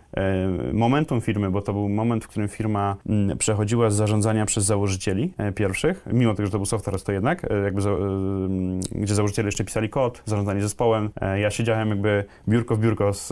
momentum 0.72 1.20
firmy, 1.20 1.50
bo 1.50 1.62
to 1.62 1.72
był 1.72 1.88
moment, 1.88 2.24
w 2.24 2.28
którym 2.28 2.48
firma 2.48 2.96
mm, 3.08 3.38
przechodziła 3.38 3.90
z 3.90 3.94
zarządzania 3.94 4.46
przez 4.46 4.64
założycieli 4.64 5.32
e, 5.38 5.52
pierwszych, 5.52 6.06
mimo 6.12 6.34
tego, 6.34 6.46
że 6.46 6.52
to 6.52 6.58
był 6.58 6.66
software, 6.66 7.02
to 7.02 7.12
jednak, 7.12 7.44
e, 7.50 7.58
jakby, 7.58 7.82
mm, 7.88 8.80
gdzie 8.92 9.14
założyciele 9.14 9.48
jeszcze 9.48 9.64
pisali 9.64 9.88
kod, 9.88 10.22
zarządzanie 10.24 10.62
zespołem. 10.62 11.10
Ja 11.36 11.50
siedziałem 11.50 11.88
jakby 11.88 12.24
biurko 12.48 12.76
w 12.76 12.78
biurko, 12.78 13.12
z, 13.12 13.28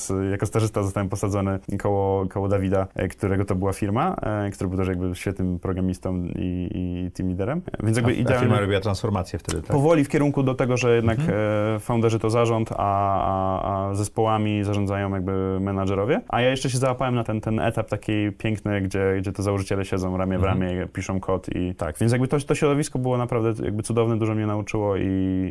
z, 0.00 0.30
jako 0.30 0.46
stażysta 0.46 0.82
zostałem 0.82 1.08
posadzony 1.08 1.58
koło, 1.78 2.26
koło 2.26 2.48
Dawida, 2.48 2.86
którego 3.10 3.44
to 3.44 3.54
była 3.54 3.72
firma, 3.72 4.16
który 4.52 4.68
był 4.68 4.78
też 4.78 4.88
jakby 4.88 5.14
świetnym 5.14 5.58
programistą 5.58 6.24
i, 6.24 6.70
i 6.74 7.10
team 7.10 7.28
leaderem. 7.28 7.62
Więc 7.82 7.96
jakby 7.96 8.12
a, 8.12 8.14
idealnie, 8.14 8.38
a 8.38 8.40
firma 8.40 8.60
robiła 8.60 8.80
transformację 8.80 9.38
wtedy, 9.38 9.62
tak? 9.62 9.70
Powoli 9.70 10.04
w 10.04 10.08
kierunku 10.08 10.42
do 10.42 10.54
tego, 10.54 10.76
że 10.76 10.96
jednak 10.96 11.18
mhm. 11.18 11.80
founderzy 11.80 12.18
to 12.18 12.30
zarząd, 12.30 12.72
a, 12.72 12.76
a, 12.78 13.88
a 13.88 13.94
zespołami 13.94 14.64
zarządzają 14.64 15.14
jakby 15.14 15.60
menadżerowie. 15.60 16.20
A 16.28 16.40
ja 16.40 16.50
jeszcze 16.50 16.70
się 16.70 16.78
załapałem 16.78 17.14
na 17.14 17.24
ten, 17.24 17.40
ten 17.40 17.60
etap 17.60 17.88
taki 17.88 18.32
piękny, 18.38 18.80
gdzie, 18.80 19.14
gdzie 19.18 19.32
te 19.32 19.42
założyciele 19.42 19.84
siedzą 19.84 20.16
ramię 20.16 20.38
w 20.38 20.44
mhm. 20.44 20.60
ramię, 20.60 20.72
mhm. 20.72 20.88
piszą 20.88 21.20
kod 21.20 21.48
i 21.56 21.74
tak. 21.74 21.98
Więc 21.98 22.12
jakby 22.12 22.28
to, 22.28 22.38
to 22.38 22.54
środowisko 22.54 22.98
było 22.98 23.18
naprawdę 23.18 23.64
jakby 23.64 23.82
cudowne, 23.82 24.18
dużo 24.18 24.34
mnie 24.34 24.46
nauczyło 24.46 24.96
i, 24.96 25.02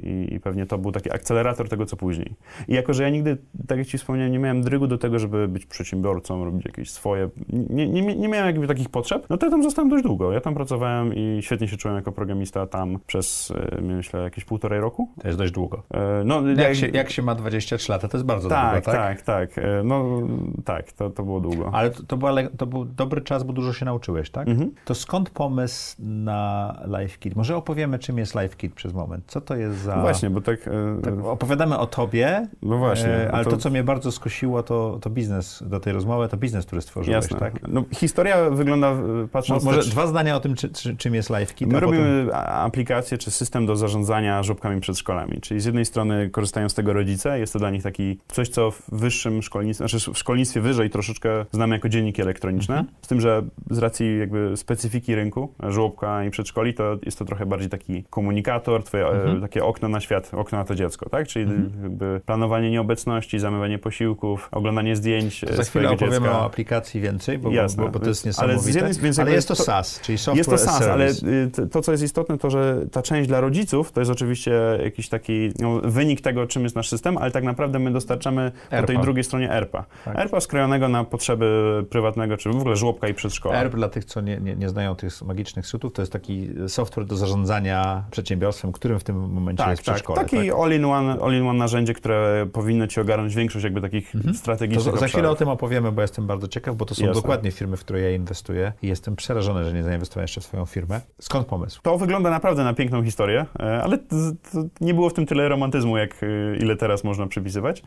i, 0.03 0.33
i, 0.33 0.39
pewnie 0.39 0.65
to 0.65 0.77
był 0.77 0.91
taki 0.91 1.11
akcelerator 1.11 1.69
tego, 1.69 1.85
co 1.85 1.97
później. 1.97 2.35
I 2.67 2.73
jako, 2.73 2.93
że 2.93 3.03
ja 3.03 3.09
nigdy, 3.09 3.37
tak 3.67 3.77
jak 3.77 3.87
ci 3.87 3.97
wspomniałem, 3.97 4.31
nie 4.31 4.39
miałem 4.39 4.61
drygu 4.61 4.87
do 4.87 4.97
tego, 4.97 5.19
żeby 5.19 5.47
być 5.47 5.65
przedsiębiorcą, 5.65 6.45
robić 6.45 6.65
jakieś 6.65 6.91
swoje, 6.91 7.29
nie, 7.49 7.87
nie, 7.87 8.15
nie 8.15 8.27
miałem 8.27 8.47
jakby 8.47 8.67
takich 8.67 8.89
potrzeb, 8.89 9.25
no 9.29 9.37
to 9.37 9.45
ja 9.45 9.49
tam 9.49 9.63
zostałem 9.63 9.89
dość 9.89 10.03
długo. 10.03 10.31
Ja 10.31 10.41
tam 10.41 10.53
pracowałem 10.53 11.15
i 11.15 11.39
świetnie 11.41 11.67
się 11.67 11.77
czułem 11.77 11.97
jako 11.97 12.11
programista 12.11 12.67
tam 12.67 12.99
przez, 13.07 13.53
e, 13.77 13.81
myślę, 13.81 14.21
jakieś 14.21 14.45
półtorej 14.45 14.79
roku. 14.79 15.09
To 15.21 15.27
jest 15.27 15.39
dość 15.39 15.51
długo. 15.51 15.83
E, 15.93 16.23
no, 16.25 16.47
jak, 16.47 16.57
jak, 16.57 16.75
się, 16.75 16.87
jak 16.87 17.09
się 17.11 17.21
ma 17.21 17.35
23 17.35 17.91
lata, 17.91 18.07
to 18.07 18.17
jest 18.17 18.25
bardzo 18.25 18.49
tak, 18.49 18.71
długo, 18.73 18.91
tak? 18.91 19.21
Tak, 19.21 19.21
tak. 19.21 19.65
E, 19.65 19.83
no, 19.83 20.21
tak, 20.63 20.91
to, 20.91 21.09
to 21.09 21.23
było 21.23 21.39
długo. 21.39 21.69
Ale 21.73 21.89
to, 21.89 22.03
to, 22.03 22.17
była, 22.17 22.31
to 22.57 22.65
był 22.65 22.85
dobry 22.85 23.21
czas, 23.21 23.43
bo 23.43 23.53
dużo 23.53 23.73
się 23.73 23.85
nauczyłeś, 23.85 24.29
tak? 24.29 24.47
Mhm. 24.47 24.71
To 24.85 24.95
skąd 24.95 25.29
pomysł 25.29 25.95
na 25.99 26.79
LiveKit? 26.85 27.35
Może 27.35 27.55
opowiemy, 27.55 27.99
czym 27.99 28.17
jest 28.17 28.35
LiveKit 28.35 28.73
przez 28.73 28.93
moment. 28.93 29.23
Co 29.27 29.41
to 29.41 29.55
jest 29.55 29.77
za... 29.77 29.95
No 29.95 30.01
właśnie, 30.01 30.29
bo 30.29 30.41
tak... 30.41 30.67
E, 30.67 31.01
tak 31.03 31.25
opowiadamy 31.25 31.77
o 31.77 31.87
tobie, 31.87 32.47
no 32.61 32.77
właśnie, 32.77 33.09
e, 33.09 33.31
ale 33.31 33.43
to... 33.43 33.51
to... 33.51 33.57
co 33.57 33.69
mnie 33.69 33.83
bardzo 33.83 34.11
skusiło, 34.11 34.63
to, 34.63 34.99
to 35.01 35.09
biznes 35.09 35.63
do 35.67 35.79
tej 35.79 35.93
rozmowy, 35.93 36.27
to 36.27 36.37
biznes, 36.37 36.65
który 36.65 36.81
stworzyłeś, 36.81 37.15
Jasne. 37.15 37.39
tak? 37.39 37.67
No, 37.67 37.83
historia 37.95 38.49
wygląda, 38.49 38.91
e, 38.91 39.27
patrząc... 39.31 39.63
Mo, 39.63 39.71
może 39.71 39.89
dwa 39.89 40.07
zdania 40.07 40.35
o 40.35 40.39
tym, 40.39 40.55
czy, 40.55 40.69
czy, 40.69 40.97
czym 40.97 41.15
jest 41.15 41.29
LiveKit. 41.29 41.67
My 41.73 41.79
robimy 41.79 42.25
potem... 42.25 42.41
aplikację, 42.47 43.17
czy 43.17 43.31
system 43.31 43.65
do 43.65 43.75
zarządzania 43.75 44.43
żłobkami 44.43 44.81
przed 44.81 44.97
szkolami, 44.97 45.41
czyli 45.41 45.59
z 45.59 45.65
jednej 45.65 45.85
strony 45.85 46.29
korzystają 46.29 46.69
z 46.69 46.73
tego 46.73 46.93
rodzice, 46.93 47.39
jest 47.39 47.53
to 47.53 47.59
dla 47.59 47.69
nich 47.69 47.83
taki 47.83 48.17
coś, 48.27 48.49
co 48.49 48.71
w 48.71 48.81
wyższym 48.91 49.41
szkolnictwie, 49.41 49.87
znaczy 49.87 50.13
w 50.13 50.17
szkolnictwie 50.17 50.50
wyżej 50.59 50.89
troszeczkę 50.89 51.45
znamy 51.51 51.75
jako 51.75 51.89
dzienniki 51.89 52.21
elektroniczne, 52.21 52.77
mhm. 52.77 52.95
z 53.01 53.07
tym, 53.07 53.21
że 53.21 53.43
z 53.69 53.77
racji 53.77 54.19
jakby 54.19 54.57
specyfiki 54.57 55.15
rynku, 55.15 55.53
żłobka 55.69 56.23
i 56.23 56.29
przedszkoli, 56.29 56.73
to 56.73 56.97
jest 57.05 57.19
to 57.19 57.25
trochę 57.25 57.45
bardziej 57.45 57.69
taki 57.69 58.03
komunikator, 58.09 58.83
twoje 58.83 59.05
e, 59.05 59.11
mhm. 59.11 59.41
takie 59.41 59.63
okno 59.63 59.89
na 59.89 59.99
świat, 59.99 60.31
okno 60.33 60.57
na 60.57 60.63
to 60.63 60.75
dziecko, 60.75 61.09
tak? 61.09 61.27
Czyli 61.27 61.45
mhm. 61.45 61.83
jakby 61.83 62.21
planowanie 62.25 62.71
nieobecności, 62.71 63.39
zamywanie 63.39 63.79
posiłków, 63.79 64.49
oglądanie 64.51 64.95
zdjęć 64.95 65.41
to 65.41 65.55
Za 65.55 65.63
chwilę 65.63 65.89
opowiemy 65.89 66.19
dziecka. 66.19 66.39
o 66.39 66.45
aplikacji 66.45 67.01
więcej, 67.01 67.37
bo, 67.37 67.51
Jasne. 67.51 67.83
bo, 67.83 67.89
bo 67.89 67.99
to 67.99 68.09
jest 68.09 68.25
niesamowite. 68.25 68.79
Ale, 68.83 68.93
więc 68.93 69.19
ale 69.19 69.31
jest 69.31 69.47
to 69.47 69.55
SaaS, 69.55 70.01
czyli 70.01 70.17
software 70.17 70.37
Jest 70.37 70.49
to 70.49 70.57
SaaS, 70.57 70.81
ale 70.81 71.09
y, 71.09 71.67
to, 71.71 71.81
co 71.81 71.91
jest 71.91 72.03
istotne, 72.03 72.37
to, 72.37 72.49
że 72.49 72.85
ta 72.91 73.01
część 73.01 73.27
dla 73.27 73.41
rodziców 73.41 73.91
to 73.91 74.01
jest 74.01 74.11
oczywiście 74.11 74.51
jakiś 74.83 75.09
taki 75.09 75.51
no, 75.59 75.81
wynik 75.83 76.21
tego, 76.21 76.47
czym 76.47 76.63
jest 76.63 76.75
nasz 76.75 76.89
system, 76.89 77.17
ale 77.17 77.31
tak 77.31 77.43
naprawdę 77.43 77.79
my 77.79 77.91
dostarczamy 77.91 78.41
ERPA. 78.41 78.81
po 78.81 78.87
tej 78.87 78.97
drugiej 78.97 79.23
stronie 79.23 79.51
ERPA. 79.51 79.85
Tak. 80.05 80.19
Erpa 80.19 80.40
skrojonego 80.41 80.89
na 80.89 81.03
potrzeby 81.03 81.85
prywatnego, 81.89 82.37
czy 82.37 82.49
w 82.49 82.55
ogóle 82.55 82.75
żłobka 82.75 83.07
i 83.07 83.13
przedszkola. 83.13 83.55
ERP 83.55 83.75
dla 83.75 83.89
tych, 83.89 84.05
co 84.05 84.21
nie, 84.21 84.37
nie, 84.37 84.55
nie 84.55 84.69
znają 84.69 84.95
tych 84.95 85.21
magicznych 85.21 85.67
skrótów, 85.67 85.93
to 85.93 86.01
jest 86.01 86.11
taki 86.11 86.49
software 86.67 87.05
do 87.05 87.15
zarządzania 87.15 88.03
przedsiębiorstwem, 88.11 88.71
którym 88.71 88.99
w 88.99 89.03
tym 89.03 89.29
momencie 89.29 89.63
Tak, 89.63 89.69
jest 89.69 89.85
tak. 89.85 89.95
przedszkole. 89.95 90.21
Taki 90.21 90.47
tak? 90.47 90.59
all-in-one, 90.59 91.17
all-in-one 91.21 91.59
narzędzie, 91.59 91.93
które 91.93 92.47
powinno 92.53 92.87
ci 92.87 93.01
ogarnąć 93.01 93.35
większość 93.35 93.63
jakby 93.63 93.81
takich 93.81 94.11
To 94.27 94.33
strategicznych 94.33 94.93
za, 94.93 94.99
za 94.99 95.07
chwilę 95.07 95.29
o 95.29 95.35
tym 95.35 95.47
opowiemy, 95.47 95.91
bo 95.91 96.01
jestem 96.01 96.27
bardzo 96.27 96.47
ciekaw, 96.47 96.75
bo 96.75 96.85
to 96.85 96.95
są 96.95 97.05
Jasne. 97.05 97.21
dokładnie 97.21 97.51
firmy, 97.51 97.77
w 97.77 97.79
które 97.79 98.01
ja 98.01 98.11
inwestuję 98.11 98.73
i 98.81 98.87
jestem 98.87 99.15
przerażony, 99.15 99.63
że 99.65 99.73
nie 99.73 99.83
zainwestowałem 99.83 100.23
jeszcze 100.23 100.41
w 100.41 100.43
swoją 100.43 100.65
firmę. 100.65 101.01
Skąd 101.19 101.47
pomysł? 101.47 101.81
To 101.83 101.97
wygląda 101.97 102.29
naprawdę 102.29 102.63
na 102.63 102.73
piękną 102.73 103.03
historię, 103.03 103.45
e, 103.59 103.83
ale 103.83 103.97
to, 103.97 104.15
to 104.51 104.63
nie 104.81 104.93
było 104.93 105.09
w 105.09 105.13
tym 105.13 105.25
tyle 105.25 105.49
romantyzmu, 105.49 105.97
jak 105.97 106.23
e, 106.23 106.27
ile 106.57 106.75
teraz 106.75 107.03
można 107.03 107.27
przypisywać. 107.27 107.83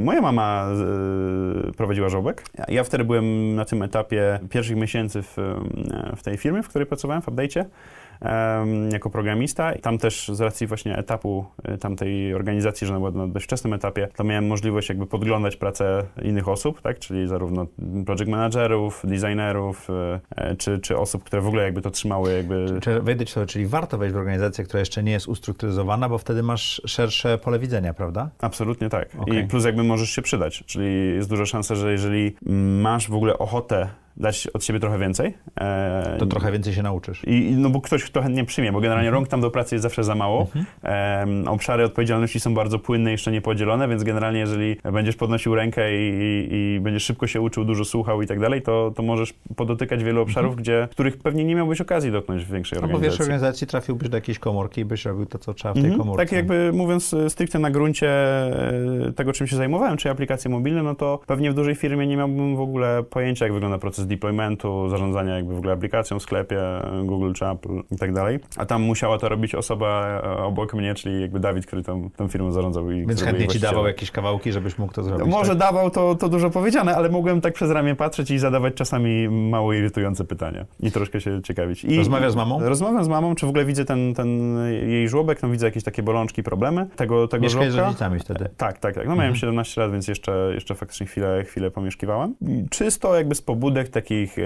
Moja 0.00 0.20
mama 0.20 0.66
prowadziła 1.76 2.08
żołbek. 2.08 2.44
Ja- 2.68 2.84
wtedy 2.84 3.04
byłem 3.04 3.54
na 3.54 3.64
tym 3.64 3.82
etapie 3.82 4.38
pierwszych 4.50 4.76
miesięcy 4.76 5.22
w, 5.22 5.36
w 6.16 6.22
tej 6.22 6.36
firmie, 6.36 6.62
w 6.62 6.68
której 6.68 6.86
pracowałem, 6.86 7.22
w 7.22 7.26
Update'cie. 7.26 7.64
Jako 8.92 9.10
programista. 9.10 9.72
I 9.72 9.80
Tam 9.80 9.98
też 9.98 10.28
z 10.28 10.40
racji 10.40 10.66
właśnie 10.66 10.96
etapu 10.96 11.44
e, 11.64 11.78
tamtej 11.78 12.34
organizacji, 12.34 12.86
że 12.86 12.96
ona 12.96 13.10
była 13.10 13.26
na 13.26 13.32
dość 13.32 13.46
wczesnym 13.46 13.72
etapie, 13.72 14.08
to 14.16 14.24
miałem 14.24 14.46
możliwość 14.46 14.88
jakby 14.88 15.06
podglądać 15.06 15.56
pracę 15.56 16.02
innych 16.22 16.48
osób, 16.48 16.82
tak? 16.82 16.98
czyli 16.98 17.28
zarówno 17.28 17.66
project 18.06 18.30
managerów, 18.30 19.02
designerów, 19.04 19.88
e, 19.90 20.20
e, 20.36 20.56
czy, 20.56 20.78
czy 20.78 20.98
osób, 20.98 21.24
które 21.24 21.42
w 21.42 21.46
ogóle 21.46 21.62
jakby 21.62 21.82
to 21.82 21.90
trzymały 21.90 22.32
jakby... 22.32 22.80
Czy 22.82 23.00
wejdę 23.00 23.26
ci 23.26 23.34
to, 23.34 23.46
czyli 23.46 23.66
warto 23.66 23.98
wejść 23.98 24.14
w 24.14 24.18
organizację, 24.18 24.64
która 24.64 24.80
jeszcze 24.80 25.02
nie 25.02 25.12
jest 25.12 25.28
ustrukturyzowana, 25.28 26.08
bo 26.08 26.18
wtedy 26.18 26.42
masz 26.42 26.82
szersze 26.86 27.38
pole 27.38 27.58
widzenia, 27.58 27.94
prawda? 27.94 28.30
Absolutnie 28.40 28.88
tak. 28.88 29.08
Okej. 29.18 29.44
I 29.44 29.46
plus 29.46 29.64
jakby 29.64 29.84
możesz 29.84 30.10
się 30.10 30.22
przydać, 30.22 30.64
czyli 30.66 31.14
jest 31.14 31.28
duża 31.28 31.46
szansa, 31.46 31.74
że 31.74 31.92
jeżeli 31.92 32.36
masz 32.82 33.08
w 33.10 33.14
ogóle 33.14 33.38
ochotę 33.38 33.88
dać 34.16 34.46
od 34.46 34.64
siebie 34.64 34.80
trochę 34.80 34.98
więcej, 34.98 35.34
e, 35.60 36.16
To 36.18 36.26
trochę 36.26 36.52
więcej 36.52 36.72
się 36.74 36.82
nauczysz. 36.82 37.22
I, 37.26 37.54
no 37.58 37.70
bo 37.70 37.80
ktoś 37.80 38.10
to 38.10 38.22
chętnie 38.22 38.44
przyjmie, 38.44 38.72
bo 38.72 38.80
generalnie 38.80 39.10
rąk 39.10 39.28
tam 39.28 39.40
do 39.40 39.50
pracy 39.50 39.74
jest 39.74 39.82
zawsze 39.82 40.04
za 40.04 40.14
mało. 40.14 40.46
Em, 40.82 41.48
obszary 41.48 41.84
odpowiedzialności 41.84 42.40
są 42.40 42.54
bardzo 42.54 42.78
płynne, 42.78 43.10
jeszcze 43.10 43.32
nie 43.32 43.40
podzielone, 43.40 43.88
więc 43.88 44.02
generalnie 44.04 44.38
jeżeli 44.40 44.76
będziesz 44.92 45.16
podnosił 45.16 45.54
rękę 45.54 45.96
i, 45.96 46.10
i, 46.10 46.54
i 46.76 46.80
będziesz 46.80 47.02
szybko 47.04 47.26
się 47.26 47.40
uczył, 47.40 47.64
dużo 47.64 47.84
słuchał 47.84 48.22
i 48.22 48.26
tak 48.26 48.40
dalej, 48.40 48.62
to, 48.62 48.92
to 48.96 49.02
możesz 49.02 49.34
podotykać 49.56 50.04
wielu 50.04 50.22
obszarów, 50.22 50.56
gdzie, 50.56 50.88
których 50.90 51.16
pewnie 51.18 51.44
nie 51.44 51.54
miałbyś 51.54 51.80
okazji 51.80 52.12
dotknąć 52.12 52.44
w 52.44 52.52
większej 52.52 52.76
No 52.76 52.80
bo 52.82 52.86
w 52.86 52.90
organizacji. 52.90 53.10
większej 53.18 53.24
organizacji 53.34 53.66
trafiłbyś 53.66 54.08
do 54.08 54.16
jakiejś 54.16 54.38
komórki 54.38 54.80
i 54.80 54.84
byś 54.84 55.04
robił 55.04 55.26
to, 55.26 55.38
co 55.38 55.54
trzeba 55.54 55.72
w 55.72 55.76
tej 55.76 55.84
Mhm. 55.84 55.98
komórce. 56.00 56.24
Tak 56.24 56.32
jakby 56.32 56.70
mówiąc 56.72 57.14
e, 57.14 57.30
stricte 57.30 57.58
na 57.58 57.70
gruncie 57.70 58.08
e, 59.08 59.12
tego, 59.16 59.32
czym 59.32 59.46
się 59.46 59.56
zajmowałem, 59.56 59.96
czyli 59.96 60.12
aplikacje 60.12 60.50
mobilne, 60.50 60.82
no 60.82 60.94
to 60.94 61.20
pewnie 61.26 61.50
w 61.50 61.54
dużej 61.54 61.74
firmie 61.74 62.06
nie 62.06 62.16
miałbym 62.16 62.56
w 62.56 62.60
ogóle 62.60 63.02
pojęcia, 63.10 63.44
jak 63.44 63.54
wygląda 63.54 63.78
proces 63.78 64.05
deploymentu, 64.06 64.88
zarządzania 64.88 65.36
jakby 65.36 65.54
w 65.54 65.58
ogóle 65.58 65.72
aplikacją 65.72 66.18
w 66.18 66.22
sklepie, 66.22 66.60
Google 67.04 67.32
czy 67.32 67.46
Apple 67.46 67.82
i 67.90 67.96
tak 67.96 68.12
dalej. 68.12 68.38
A 68.56 68.66
tam 68.66 68.82
musiała 68.82 69.18
to 69.18 69.28
robić 69.28 69.54
osoba 69.54 70.20
e, 70.24 70.36
obok 70.36 70.74
mnie, 70.74 70.94
czyli 70.94 71.20
jakby 71.20 71.40
Dawid, 71.40 71.66
który 71.66 71.82
tą, 71.82 72.10
tą 72.16 72.28
firmą 72.28 72.52
zarządzał. 72.52 72.90
I 72.90 73.06
Więc 73.06 73.22
chętnie 73.22 73.48
ci 73.48 73.60
dawał 73.60 73.86
jakieś 73.86 74.10
kawałki, 74.10 74.52
żebyś 74.52 74.78
mógł 74.78 74.92
to 74.92 75.02
zrobić. 75.02 75.26
Może 75.26 75.48
tak? 75.48 75.58
dawał 75.58 75.90
to, 75.90 76.14
to 76.14 76.28
dużo 76.28 76.50
powiedziane, 76.50 76.96
ale 76.96 77.08
mogłem 77.08 77.40
tak 77.40 77.54
przez 77.54 77.70
ramię 77.70 77.94
patrzeć 77.94 78.30
i 78.30 78.38
zadawać 78.38 78.74
czasami 78.74 79.28
mało 79.28 79.72
irytujące 79.72 80.24
pytania 80.24 80.64
i 80.80 80.90
troszkę 80.90 81.20
się 81.20 81.42
ciekawić. 81.42 81.84
I 81.84 81.96
Rozmawiasz 81.96 82.32
z 82.32 82.36
mamą? 82.36 82.60
Rozmawiam 82.60 83.04
z 83.04 83.08
mamą, 83.08 83.34
czy 83.34 83.46
w 83.46 83.48
ogóle 83.48 83.64
widzę 83.64 83.84
ten, 83.84 84.14
ten 84.14 84.58
jej 84.88 85.08
żłobek, 85.08 85.42
no 85.42 85.48
widzę 85.48 85.66
jakieś 85.66 85.84
takie 85.84 86.02
bolączki, 86.02 86.42
problemy 86.42 86.86
tego, 86.96 87.28
tego 87.28 87.42
Mieszkałeś 87.42 87.72
z 87.72 87.76
rodzicami 87.76 88.18
wtedy. 88.18 88.48
Tak, 88.56 88.78
tak, 88.78 88.94
tak. 88.94 89.06
No 89.06 89.16
miałem 89.16 89.36
17 89.36 89.80
lat, 89.80 89.92
więc 89.92 90.08
jeszcze, 90.08 90.50
jeszcze 90.54 90.74
faktycznie 90.74 91.06
chwilę, 91.06 91.44
chwilę 91.44 91.70
pomieszkiwałem. 91.70 92.34
Czysto 92.70 93.16
jakby 93.16 93.34
z 93.34 93.42
pobudek 93.42 93.88
takich, 94.00 94.38
e, 94.38 94.42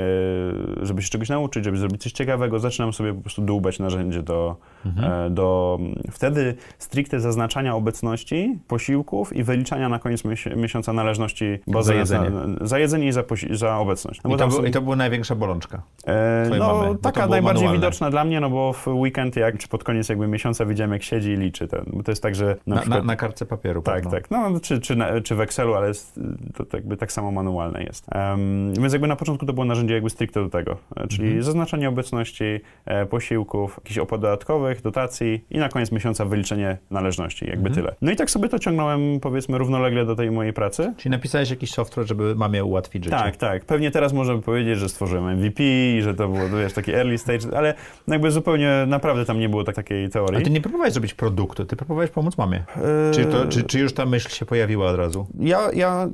żeby 0.82 1.02
się 1.02 1.08
czegoś 1.10 1.28
nauczyć, 1.28 1.64
żeby 1.64 1.76
zrobić 1.76 2.02
coś 2.02 2.12
ciekawego, 2.12 2.58
zaczynam 2.58 2.92
sobie 2.92 3.14
po 3.14 3.20
prostu 3.20 3.42
dłubać 3.42 3.78
narzędzie 3.78 4.22
do, 4.22 4.56
e, 5.02 5.30
do 5.30 5.78
wtedy 6.10 6.54
stricte 6.78 7.20
zaznaczania 7.20 7.74
obecności, 7.76 8.58
posiłków 8.68 9.36
i 9.36 9.42
wyliczania 9.44 9.88
na 9.88 9.98
koniec 9.98 10.24
miesi- 10.24 10.56
miesiąca 10.56 10.92
należności 10.92 11.58
Za 11.80 11.92
na- 11.92 11.98
jedzenie. 11.98 12.30
Na, 12.30 12.66
za 12.66 12.78
jedzenie 12.78 13.06
i 13.08 13.12
za, 13.12 13.24
za 13.50 13.78
obecność. 13.78 14.20
No 14.24 14.34
I, 14.34 14.38
to 14.38 14.48
był, 14.48 14.64
I 14.64 14.70
to 14.70 14.80
była 14.82 14.96
największa 14.96 15.34
bolączka. 15.34 15.82
E, 16.06 16.50
no, 16.58 16.82
mamy, 16.82 16.98
taka 16.98 17.26
najbardziej 17.26 17.64
manualne. 17.64 17.78
widoczna 17.86 18.10
dla 18.10 18.24
mnie, 18.24 18.40
no 18.40 18.50
bo 18.50 18.72
w 18.72 18.86
weekend, 18.88 19.36
jak, 19.36 19.58
czy 19.58 19.68
pod 19.68 19.84
koniec 19.84 20.08
jakby 20.08 20.28
miesiąca 20.28 20.66
widziałem, 20.66 20.92
jak 20.92 21.02
siedzi 21.02 21.30
i 21.30 21.36
liczy 21.36 21.68
ten, 21.68 21.84
bo 21.92 22.02
to 22.02 22.12
jest 22.12 22.22
tak, 22.22 22.34
że 22.34 22.44
na, 22.46 22.52
Na, 22.66 22.74
na, 22.74 22.80
przykład... 22.80 23.04
na 23.04 23.16
kartce 23.16 23.46
papieru. 23.46 23.82
tak, 23.82 23.94
pewno. 23.94 24.10
tak, 24.10 24.30
no 24.30 24.60
czy, 24.60 24.80
czy, 24.80 24.96
na, 24.96 25.20
czy 25.20 25.34
w 25.34 25.40
Excelu, 25.40 25.74
ale 25.74 25.88
jest, 25.88 26.20
to, 26.56 26.64
to 26.64 26.76
jakby 26.76 26.96
tak 26.96 27.12
samo 27.12 27.30
manualne 27.32 27.82
jest. 27.82 28.06
Em, 28.12 28.74
więc 28.74 28.92
jakby 28.92 29.08
na 29.08 29.16
początku 29.16 29.39
to 29.46 29.52
było 29.52 29.64
narzędzie 29.66 29.94
jakby 29.94 30.10
stricte 30.10 30.42
do 30.42 30.48
tego, 30.50 30.76
e, 30.96 31.08
czyli 31.08 31.24
Mhm. 31.26 31.42
zaznaczanie 31.42 31.88
obecności, 31.88 32.44
e, 32.86 33.06
posiłków, 33.06 33.76
jakichś 33.76 33.98
opłat 33.98 34.20
dodatkowych, 34.20 34.82
dotacji 34.82 35.44
i 35.50 35.58
na 35.58 35.68
koniec 35.68 35.92
miesiąca 35.92 36.24
wyliczenie 36.24 36.76
należności, 36.90 37.44
jakby 37.46 37.68
Mhm. 37.68 37.74
tyle. 37.74 37.96
No 38.02 38.10
i 38.12 38.16
tak 38.16 38.30
sobie 38.30 38.48
to 38.48 38.58
ciągnąłem 38.58 39.20
powiedzmy 39.20 39.58
równolegle 39.58 40.06
do 40.06 40.16
tej 40.16 40.30
mojej 40.30 40.52
pracy. 40.52 40.94
Czyli 40.96 41.10
napisałeś 41.10 41.50
jakiś 41.50 41.70
software, 41.72 42.06
żeby 42.06 42.34
mamie 42.34 42.64
ułatwić 42.64 43.04
życie. 43.04 43.16
Tak, 43.16 43.36
tak. 43.36 43.64
Pewnie 43.64 43.90
teraz 43.90 44.12
możemy 44.12 44.42
powiedzieć, 44.42 44.78
że 44.78 44.88
stworzyłem 44.88 45.24
MVP 45.38 45.62
że 46.00 46.14
to 46.14 46.28
było, 46.28 46.48
wiesz, 46.62 46.72
taki 46.72 46.92
early 46.92 47.18
stage, 47.18 47.56
ale 47.56 47.74
jakby 48.08 48.30
zupełnie 48.30 48.84
naprawdę 48.86 49.24
tam 49.24 49.38
nie 49.40 49.48
było 49.48 49.64
tak, 49.64 49.76
takiej 49.76 50.08
teorii. 50.08 50.34
Ale 50.36 50.44
ty 50.44 50.50
nie 50.50 50.60
próbowałeś 50.60 50.92
zrobić 50.92 51.14
produktu, 51.14 51.64
ty 51.64 51.76
próbowałeś 51.76 52.10
pomóc 52.10 52.38
mamie. 52.38 52.56
Eee, 52.56 53.14
Czy, 53.14 53.24
to, 53.24 53.46
czy, 53.48 53.62
czy 53.62 53.78
już 53.80 53.92
ta 53.92 54.06
myśl 54.06 54.28
się 54.28 54.46
pojawiła 54.46 54.90
od 54.90 54.96
razu? 54.96 55.26
Ja, 55.40 55.58
ja 55.74 56.08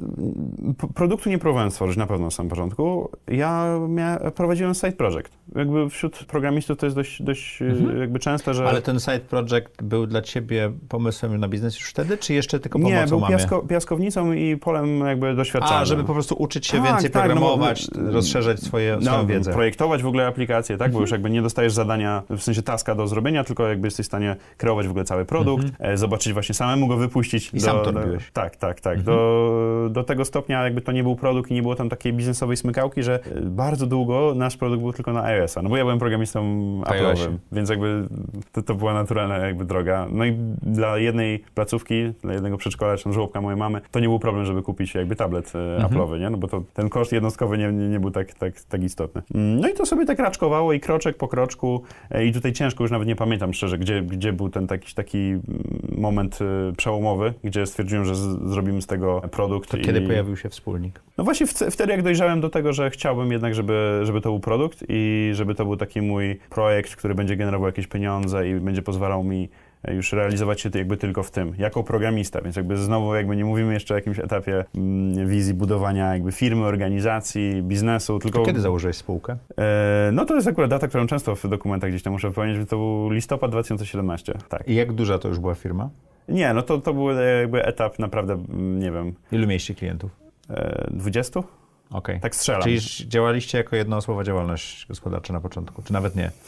produktu 0.94 1.30
nie 1.30 1.38
próbowałem 1.38 1.70
stworzyć 1.70 1.96
na 1.96 2.06
pewno 2.06 2.24
na 2.24 2.30
samym 2.30 2.50
początku. 2.50 3.10
Ja 3.28 3.78
prowadziłem 4.34 4.74
side 4.74 4.92
project. 4.92 5.30
Jakby 5.56 5.90
wśród 5.90 6.24
programistów 6.24 6.78
to 6.78 6.86
jest 6.86 6.96
dość, 6.96 7.22
dość 7.22 7.62
e, 7.62 7.98
jakby 7.98 8.18
częste, 8.18 8.54
że... 8.54 8.68
Ale 8.68 8.82
ten 8.82 9.00
side 9.00 9.20
project 9.20 9.82
był 9.82 10.06
dla 10.06 10.22
ciebie 10.22 10.72
pomysłem 10.88 11.36
na 11.40 11.48
biznes 11.48 11.80
już 11.80 11.90
wtedy, 11.90 12.18
czy 12.18 12.34
jeszcze 12.34 12.60
tylko 12.60 12.78
pomocą 12.78 13.00
nie, 13.00 13.06
był 13.06 13.20
piasko, 13.28 13.62
piaskownicą 13.62 14.32
i 14.32 14.56
polem 14.56 15.00
jakby 15.00 15.34
doświadczalnym. 15.34 15.82
A, 15.82 15.84
żeby 15.84 16.04
po 16.04 16.12
prostu 16.12 16.34
uczyć 16.38 16.66
się 16.66 16.78
Tak, 16.78 16.86
więcej 16.86 17.10
tak, 17.10 17.28
no 17.28 17.34
bo- 17.34 17.40
programować, 17.40 17.88
rozszerzać 17.94 18.60
swoje, 18.60 19.00
swoją 19.02 19.16
no, 19.18 19.26
wiedzę. 19.26 19.52
projektować 19.52 20.02
w 20.02 20.06
ogóle 20.06 20.26
aplikację, 20.26 20.76
tak? 20.76 20.92
Bo 20.92 21.00
już 21.00 21.10
jakby 21.10 21.30
nie 21.30 21.42
dostajesz 21.42 21.72
zadania, 21.72 22.22
w 22.30 22.42
sensie 22.42 22.62
taska 22.62 22.94
do 22.94 23.06
zrobienia, 23.06 23.44
tylko 23.44 23.68
jakby 23.68 23.86
jesteś 23.86 24.06
w 24.06 24.08
stanie 24.08 24.36
kreować 24.56 24.86
w 24.86 24.90
ogóle 24.90 25.04
cały 25.04 25.24
produkt, 25.24 25.66
e, 25.78 25.96
zobaczyć 25.96 26.32
właśnie 26.32 26.54
samemu 26.54 26.86
go 26.86 26.96
wypuścić. 26.96 27.50
I 27.54 27.56
do, 27.56 27.62
sam 27.62 27.84
to 27.84 27.92
robiłeś. 27.92 28.30
Tak, 28.32 28.56
tak, 28.56 28.80
tak. 28.80 29.02
Do, 29.02 29.88
do 29.90 30.04
tego 30.04 30.24
stopnia 30.24 30.64
jakby 30.64 30.80
to 30.80 30.92
nie 30.92 31.02
był 31.02 31.16
produkt 31.16 31.50
i 31.50 31.54
nie 31.54 31.62
było 31.62 31.74
tam 31.74 31.88
takiej 31.88 32.12
biznesowej 32.12 32.56
smykałki, 32.56 33.02
że 33.06 33.20
e, 33.36 33.40
bardzo 33.40 33.86
długo 33.86 34.32
nasz 34.36 34.56
produkt 34.56 34.82
był 34.82 34.92
tylko 34.92 35.12
na 35.12 35.24
iOS-a. 35.24 35.62
No 35.62 35.68
bo 35.68 35.76
ja 35.76 35.84
byłem 35.84 35.98
programistą. 35.98 36.42
Apple'owym, 36.84 37.36
więc 37.52 37.70
jakby 37.70 38.08
to, 38.52 38.62
to 38.62 38.74
była 38.74 38.94
naturalna 38.94 39.36
jakby 39.38 39.64
droga. 39.64 40.06
No 40.10 40.24
i 40.24 40.32
dla 40.62 40.98
jednej 40.98 41.44
placówki, 41.54 42.12
dla 42.22 42.32
jednego 42.32 42.56
przedszkola, 42.56 42.96
czy 42.96 43.04
tam 43.04 43.12
żłobka 43.12 43.40
mojej 43.40 43.58
mamy, 43.58 43.80
to 43.90 44.00
nie 44.00 44.08
był 44.08 44.18
problem, 44.18 44.44
żeby 44.44 44.62
kupić 44.62 44.94
jakby 44.94 45.16
tablet 45.16 45.52
e, 45.54 45.58
Mhm. 45.76 45.90
Apple'owy, 45.92 46.20
nie? 46.20 46.30
No 46.30 46.38
bo 46.38 46.48
to 46.48 46.62
ten 46.74 46.88
koszt 46.88 47.12
jednostkowy 47.12 47.58
nie, 47.58 47.72
nie, 47.72 47.88
nie 47.88 48.00
był 48.00 48.10
tak, 48.10 48.34
tak, 48.34 48.60
tak 48.60 48.82
istotny. 48.82 49.22
Mm, 49.34 49.60
No 49.60 49.68
i 49.68 49.74
to 49.74 49.86
sobie 49.86 50.06
tak 50.06 50.18
raczkowało 50.18 50.72
i 50.72 50.80
kroczek 50.80 51.16
po 51.16 51.28
kroczku 51.28 51.82
e, 52.10 52.26
i 52.26 52.32
tutaj 52.32 52.52
ciężko, 52.52 52.84
już 52.84 52.90
nawet 52.90 53.08
nie 53.08 53.16
pamiętam 53.16 53.54
szczerze, 53.54 53.78
gdzie, 53.78 54.02
gdzie 54.02 54.32
był 54.32 54.48
ten 54.48 54.66
taki, 54.66 54.94
taki 54.94 55.18
mm, 55.18 55.42
moment 55.98 56.38
przełomowy, 56.76 57.34
gdzie 57.44 57.66
stwierdziłem, 57.66 58.04
że 58.04 58.14
z, 58.14 58.50
zrobimy 58.50 58.82
z 58.82 58.86
tego 58.86 59.20
produkt. 59.30 59.70
To 59.70 59.76
i... 59.76 59.80
kiedy 59.80 60.00
pojawił 60.00 60.36
się 60.36 60.48
wspólnik? 60.48 61.00
No 61.18 61.24
właśnie 61.24 61.46
wtedy, 61.46 61.92
jak 61.92 62.02
dojrzałem 62.02 62.40
do 62.40 62.50
tego, 62.50 62.72
że 62.72 62.90
chciałbym 62.96 63.32
jednak, 63.32 63.54
żeby, 63.54 64.00
żeby 64.02 64.20
to 64.20 64.28
był 64.28 64.40
produkt 64.40 64.84
i 64.88 65.30
żeby 65.34 65.54
to 65.54 65.64
był 65.64 65.76
taki 65.76 66.02
mój 66.02 66.38
projekt, 66.50 66.96
który 66.96 67.14
będzie 67.14 67.36
generował 67.36 67.66
jakieś 67.66 67.86
pieniądze 67.86 68.48
i 68.48 68.54
będzie 68.54 68.82
pozwalał 68.82 69.24
mi 69.24 69.48
e, 69.84 69.94
już 69.94 70.12
realizować 70.12 70.60
się 70.60 70.70
jakby 70.74 70.96
tylko 70.96 71.22
w 71.22 71.30
tym, 71.30 71.52
jako 71.58 71.82
programista, 71.82 72.40
więc 72.42 72.56
jakby 72.56 72.76
znowu 72.76 73.14
jakby 73.14 73.36
nie 73.36 73.44
mówimy 73.44 73.74
jeszcze 73.74 73.94
o 73.94 73.96
jakimś 73.96 74.18
etapie 74.18 74.64
mm, 74.74 75.28
wizji 75.28 75.54
budowania 75.54 76.12
jakby 76.12 76.32
firmy, 76.32 76.64
organizacji, 76.64 77.62
biznesu, 77.62 78.18
tylko... 78.18 78.42
Kiedy 78.42 78.60
założyłeś 78.60 78.96
spółkę? 78.96 79.36
E, 79.58 80.10
no 80.12 80.24
to 80.24 80.34
jest 80.34 80.48
akurat 80.48 80.70
data, 80.70 80.88
którą 80.88 81.06
często 81.06 81.36
w 81.36 81.48
dokumentach 81.48 81.90
gdzieś 81.90 82.02
tam 82.02 82.12
muszę 82.12 82.30
powiedzieć, 82.30 82.58
że 82.58 82.66
to 82.66 82.76
był 82.76 83.10
listopad 83.10 83.50
2017, 83.50 84.34
tak. 84.48 84.68
I 84.68 84.74
jak 84.74 84.92
duża 84.92 85.18
to 85.18 85.28
już 85.28 85.38
była 85.38 85.54
firma? 85.54 85.90
Nie, 86.28 86.54
no 86.54 86.62
to, 86.62 86.78
to 86.78 86.94
był 86.94 87.08
jakby 87.40 87.64
etap 87.64 87.98
naprawdę, 87.98 88.32
mm, 88.32 88.78
nie 88.80 88.92
wiem, 88.92 89.14
Ilu 89.32 89.46
mieliście 89.46 89.74
klientów? 89.74 90.26
e, 90.50 90.88
20? 90.90 91.42
Okej. 91.90 92.20
Tak 92.20 92.34
strzelam. 92.34 92.62
Czyli 92.62 92.80
działaliście 93.08 93.58
jako 93.58 93.76
jednoosobowa 93.76 94.24
działalność 94.24 94.86
gospodarcza 94.88 95.32
na 95.32 95.40
początku, 95.40 95.82
czy 95.82 95.92
nawet 95.92 96.16
nie? 96.16 96.30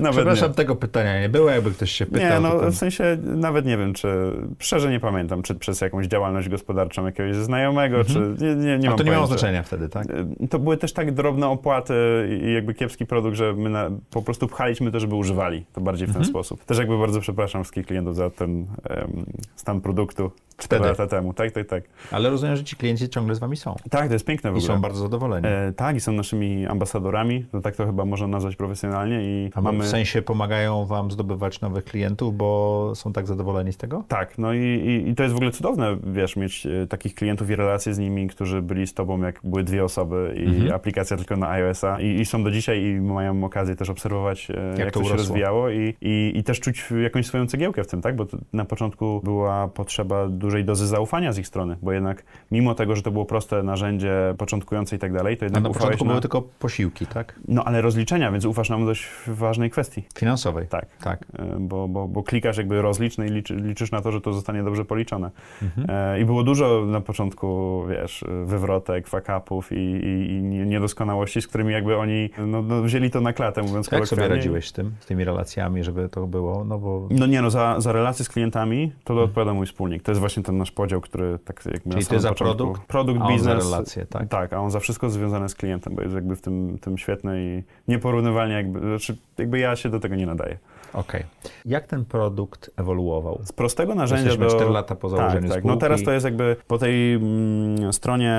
Nawet 0.00 0.16
Przepraszam, 0.16 0.48
nie. 0.48 0.54
tego 0.54 0.76
pytania 0.76 1.20
nie 1.20 1.28
było, 1.28 1.50
jakby 1.50 1.70
ktoś 1.70 1.90
się 1.90 2.06
pytał. 2.06 2.20
Nie, 2.30 2.40
no 2.48 2.60
tam- 2.60 2.70
w 2.72 2.76
sensie 2.76 3.18
nawet 3.24 3.66
nie 3.66 3.76
wiem, 3.76 3.94
czy 3.94 4.32
szczerze 4.58 4.90
nie 4.90 5.00
pamiętam, 5.00 5.42
czy 5.42 5.54
przez 5.54 5.80
jakąś 5.80 6.06
działalność 6.06 6.48
gospodarczą 6.48 7.06
jakiegoś 7.06 7.36
znajomego, 7.36 8.04
czy 8.04 8.34
nie, 8.40 8.54
nie, 8.54 8.78
nie 8.78 8.90
A 8.90 8.94
to 8.94 9.02
nie 9.02 9.10
miało 9.10 9.26
znaczenia 9.26 9.62
wtedy, 9.62 9.88
tak? 9.88 10.06
Y, 10.42 10.48
To 10.48 10.58
były 10.58 10.76
też 10.76 10.92
tak 10.92 11.12
drobne 11.14 11.48
opłaty 11.48 11.94
i 12.42 12.52
jakby 12.54 12.74
kiepski 12.74 13.06
produkt, 13.06 13.36
że 13.36 13.52
my 13.52 13.70
na, 13.70 13.90
po 14.10 14.22
prostu 14.22 14.46
pchaliśmy 14.48 14.92
to, 14.92 15.00
żeby 15.00 15.14
używali. 15.14 15.64
To 15.72 15.80
bardziej 15.80 16.06
w 16.06 16.10
ten 16.10 16.16
Mhm. 16.22 16.30
sposób. 16.30 16.64
Też 16.64 16.78
jakby 16.78 16.98
bardzo 16.98 17.20
przepraszam 17.20 17.62
wszystkich 17.64 17.86
klientów 17.86 18.16
za 18.16 18.30
ten 18.30 18.66
em, 18.90 19.24
stan 19.56 19.80
produktu. 19.80 20.30
4 20.58 20.66
Wtedy. 20.78 20.88
lata 20.88 21.06
temu. 21.06 21.34
Tak, 21.34 21.52
tak, 21.52 21.66
tak. 21.66 21.84
Ale 22.10 22.30
rozumiem, 22.30 22.56
że 22.56 22.64
ci 22.64 22.76
klienci 22.76 23.08
ciągle 23.08 23.34
z 23.34 23.38
wami 23.38 23.56
są. 23.56 23.76
Tak, 23.90 24.06
to 24.06 24.12
jest 24.12 24.24
piękne 24.26 24.50
w 24.50 24.54
I 24.54 24.56
ogóle. 24.58 24.74
są 24.74 24.80
bardzo 24.80 25.00
zadowoleni. 25.02 25.46
E, 25.46 25.72
tak, 25.76 25.96
i 25.96 26.00
są 26.00 26.12
naszymi 26.12 26.66
ambasadorami, 26.66 27.44
to 27.52 27.60
tak 27.60 27.76
to 27.76 27.86
chyba 27.86 28.04
można 28.04 28.26
nazwać 28.26 28.56
profesjonalnie 28.56 29.22
i 29.22 29.50
A 29.54 29.60
mamy... 29.60 29.84
W 29.84 29.88
sensie 29.88 30.22
pomagają 30.22 30.86
wam 30.86 31.10
zdobywać 31.10 31.60
nowych 31.60 31.84
klientów, 31.84 32.36
bo 32.36 32.92
są 32.94 33.12
tak 33.12 33.26
zadowoleni 33.26 33.72
z 33.72 33.76
tego? 33.76 34.04
Tak, 34.08 34.38
no 34.38 34.52
i, 34.52 34.58
i, 34.58 35.08
i 35.10 35.14
to 35.14 35.22
jest 35.22 35.32
w 35.32 35.36
ogóle 35.36 35.50
cudowne, 35.50 35.96
wiesz, 36.12 36.36
mieć 36.36 36.66
e, 36.66 36.86
takich 36.86 37.14
klientów 37.14 37.50
i 37.50 37.56
relacje 37.56 37.94
z 37.94 37.98
nimi, 37.98 38.28
którzy 38.28 38.62
byli 38.62 38.86
z 38.86 38.94
tobą, 38.94 39.22
jak 39.22 39.40
były 39.44 39.64
dwie 39.64 39.84
osoby 39.84 40.34
i 40.36 40.50
Mhm. 40.50 40.72
aplikacja 40.74 41.16
tylko 41.16 41.36
na 41.36 41.50
iOS-a 41.50 42.00
i, 42.00 42.20
i 42.20 42.26
są 42.26 42.42
do 42.44 42.50
dzisiaj 42.50 42.82
i 42.82 43.00
mają 43.00 43.44
okazję 43.44 43.76
też 43.76 43.90
obserwować, 43.90 44.50
e, 44.50 44.74
jak, 44.78 44.90
to 44.92 45.00
to, 45.00 45.06
się 45.06 45.16
rozwijało 45.16 45.70
i, 45.70 45.94
i, 46.00 46.32
i 46.34 46.44
też 46.44 46.60
czuć 46.60 46.84
jakąś 47.02 47.26
swoją 47.26 47.46
cegiełkę 47.46 47.84
w 47.84 47.86
tym, 47.86 48.02
tak? 48.02 48.16
Bo 48.16 48.26
na 48.52 48.64
początku 48.64 49.20
była 49.24 49.68
potrzeba 49.68 50.28
dużej 50.28 50.64
dozy 50.64 50.86
zaufania 50.86 51.32
z 51.32 51.38
ich 51.38 51.46
strony, 51.46 51.76
bo 51.82 51.92
jednak 51.92 52.22
mimo 52.50 52.74
tego, 52.74 52.96
że 52.96 53.02
to 53.02 53.10
było 53.10 53.24
proste 53.24 53.62
narzędzie 53.70 54.34
początkujące 54.38 54.96
i 54.96 54.98
tak 54.98 55.12
dalej, 55.12 55.36
to 55.36 55.44
jednak 55.44 55.62
na 55.62 55.68
ufałeś 55.68 55.84
początku 55.84 56.04
na... 56.04 56.10
były 56.10 56.20
tylko 56.20 56.42
posiłki, 56.42 57.06
tak? 57.06 57.40
No 57.48 57.64
ale 57.64 57.80
rozliczenia, 57.80 58.32
więc 58.32 58.44
ufasz 58.44 58.70
nam 58.70 58.86
dość 58.86 59.08
ważnej 59.26 59.70
kwestii. 59.70 60.02
Finansowej. 60.18 60.66
Tak. 60.66 60.86
Tak. 61.02 61.24
E, 61.38 61.56
Bo, 61.58 61.88
bo, 61.88 62.08
bo 62.08 62.22
klikasz 62.22 62.56
jakby 62.56 62.82
rozlicz 62.82 63.18
no 63.18 63.24
i 63.24 63.28
liczy, 63.28 63.54
liczysz 63.54 63.90
na 63.90 64.00
to, 64.00 64.12
że 64.12 64.20
to 64.20 64.32
zostanie 64.32 64.62
dobrze 64.62 64.84
policzone. 64.84 65.30
Mhm. 65.62 65.86
E, 65.90 66.20
I 66.20 66.24
było 66.24 66.42
dużo 66.42 66.86
na 66.86 67.00
początku, 67.00 67.82
wiesz, 67.88 68.24
wywrotek, 68.44 69.08
fuck-upów 69.08 69.72
i, 69.72 69.74
i, 69.76 70.30
i 70.30 70.42
nie- 70.42 70.66
niedoskonałości, 70.66 71.42
z 71.42 71.46
którymi 71.46 71.72
jakby 71.72 71.96
oni 71.96 72.30
no, 72.46 72.62
no, 72.62 72.82
wzięli 72.82 73.10
to 73.10 73.20
na 73.20 73.32
klatę, 73.32 73.62
mówiąc 73.62 73.90
Jak 73.92 74.06
sobie 74.06 74.28
radziłeś 74.28 74.68
z 74.68 74.72
tym, 74.72 74.92
z 75.00 75.06
tymi 75.06 75.24
relacjami, 75.24 75.84
żeby 75.84 76.08
to 76.08 76.26
było? 76.26 76.64
No 76.64 76.78
bo 76.78 77.08
No 77.10 77.26
nie, 77.26 77.42
no 77.42 77.50
za, 77.50 77.80
za 77.80 77.92
relacje 77.92 78.24
z 78.24 78.28
klientami 78.28 78.92
to, 79.04 79.14
to 79.14 79.22
odpowiada 79.22 79.54
mój 79.54 79.66
wspólnik. 79.66 80.02
To 80.02 80.10
jest 80.10 80.20
właśnie 80.20 80.42
ten 80.42 80.58
nasz 80.58 80.70
podział, 80.70 81.00
który 81.00 81.38
tak 81.44 81.64
na 81.66 81.72
Czyli 81.72 81.96
ty 81.96 82.04
samym 82.04 82.20
za 82.20 82.28
początku... 82.28 82.56
produkt, 82.56 82.82
Produkt, 82.86 83.20
biznes. 83.28 83.59
Relacje, 83.60 84.06
tak? 84.06 84.28
Tak, 84.28 84.52
a 84.52 84.60
on 84.60 84.70
za 84.70 84.80
wszystko 84.80 85.10
związane 85.10 85.48
z 85.48 85.54
klientem, 85.54 85.94
bo 85.94 86.02
jest 86.02 86.14
jakby 86.14 86.36
w 86.36 86.40
tym, 86.40 86.78
tym 86.78 86.98
świetny 86.98 87.42
i 87.42 87.62
nieporównywalnie 87.90 88.54
jakby, 88.54 88.80
znaczy 88.80 89.16
jakby 89.38 89.58
ja 89.58 89.76
się 89.76 89.88
do 89.88 90.00
tego 90.00 90.16
nie 90.16 90.26
nadaję. 90.26 90.58
Okej. 90.92 91.24
Jak 91.66 91.86
ten 91.86 92.04
produkt 92.04 92.70
ewoluował? 92.76 93.40
Z 93.44 93.52
prostego 93.52 93.94
narzędzia 93.94 94.24
Jesteśmy 94.24 94.46
do... 94.46 94.54
4 94.54 94.70
lata 94.70 94.94
po 94.94 95.08
założeniu 95.08 95.48
tak, 95.48 95.56
tak. 95.56 95.64
No 95.64 95.76
teraz 95.76 96.02
to 96.02 96.12
jest 96.12 96.24
jakby 96.24 96.56
po 96.66 96.78
tej 96.78 97.14
mm, 97.14 97.92
stronie 97.92 98.34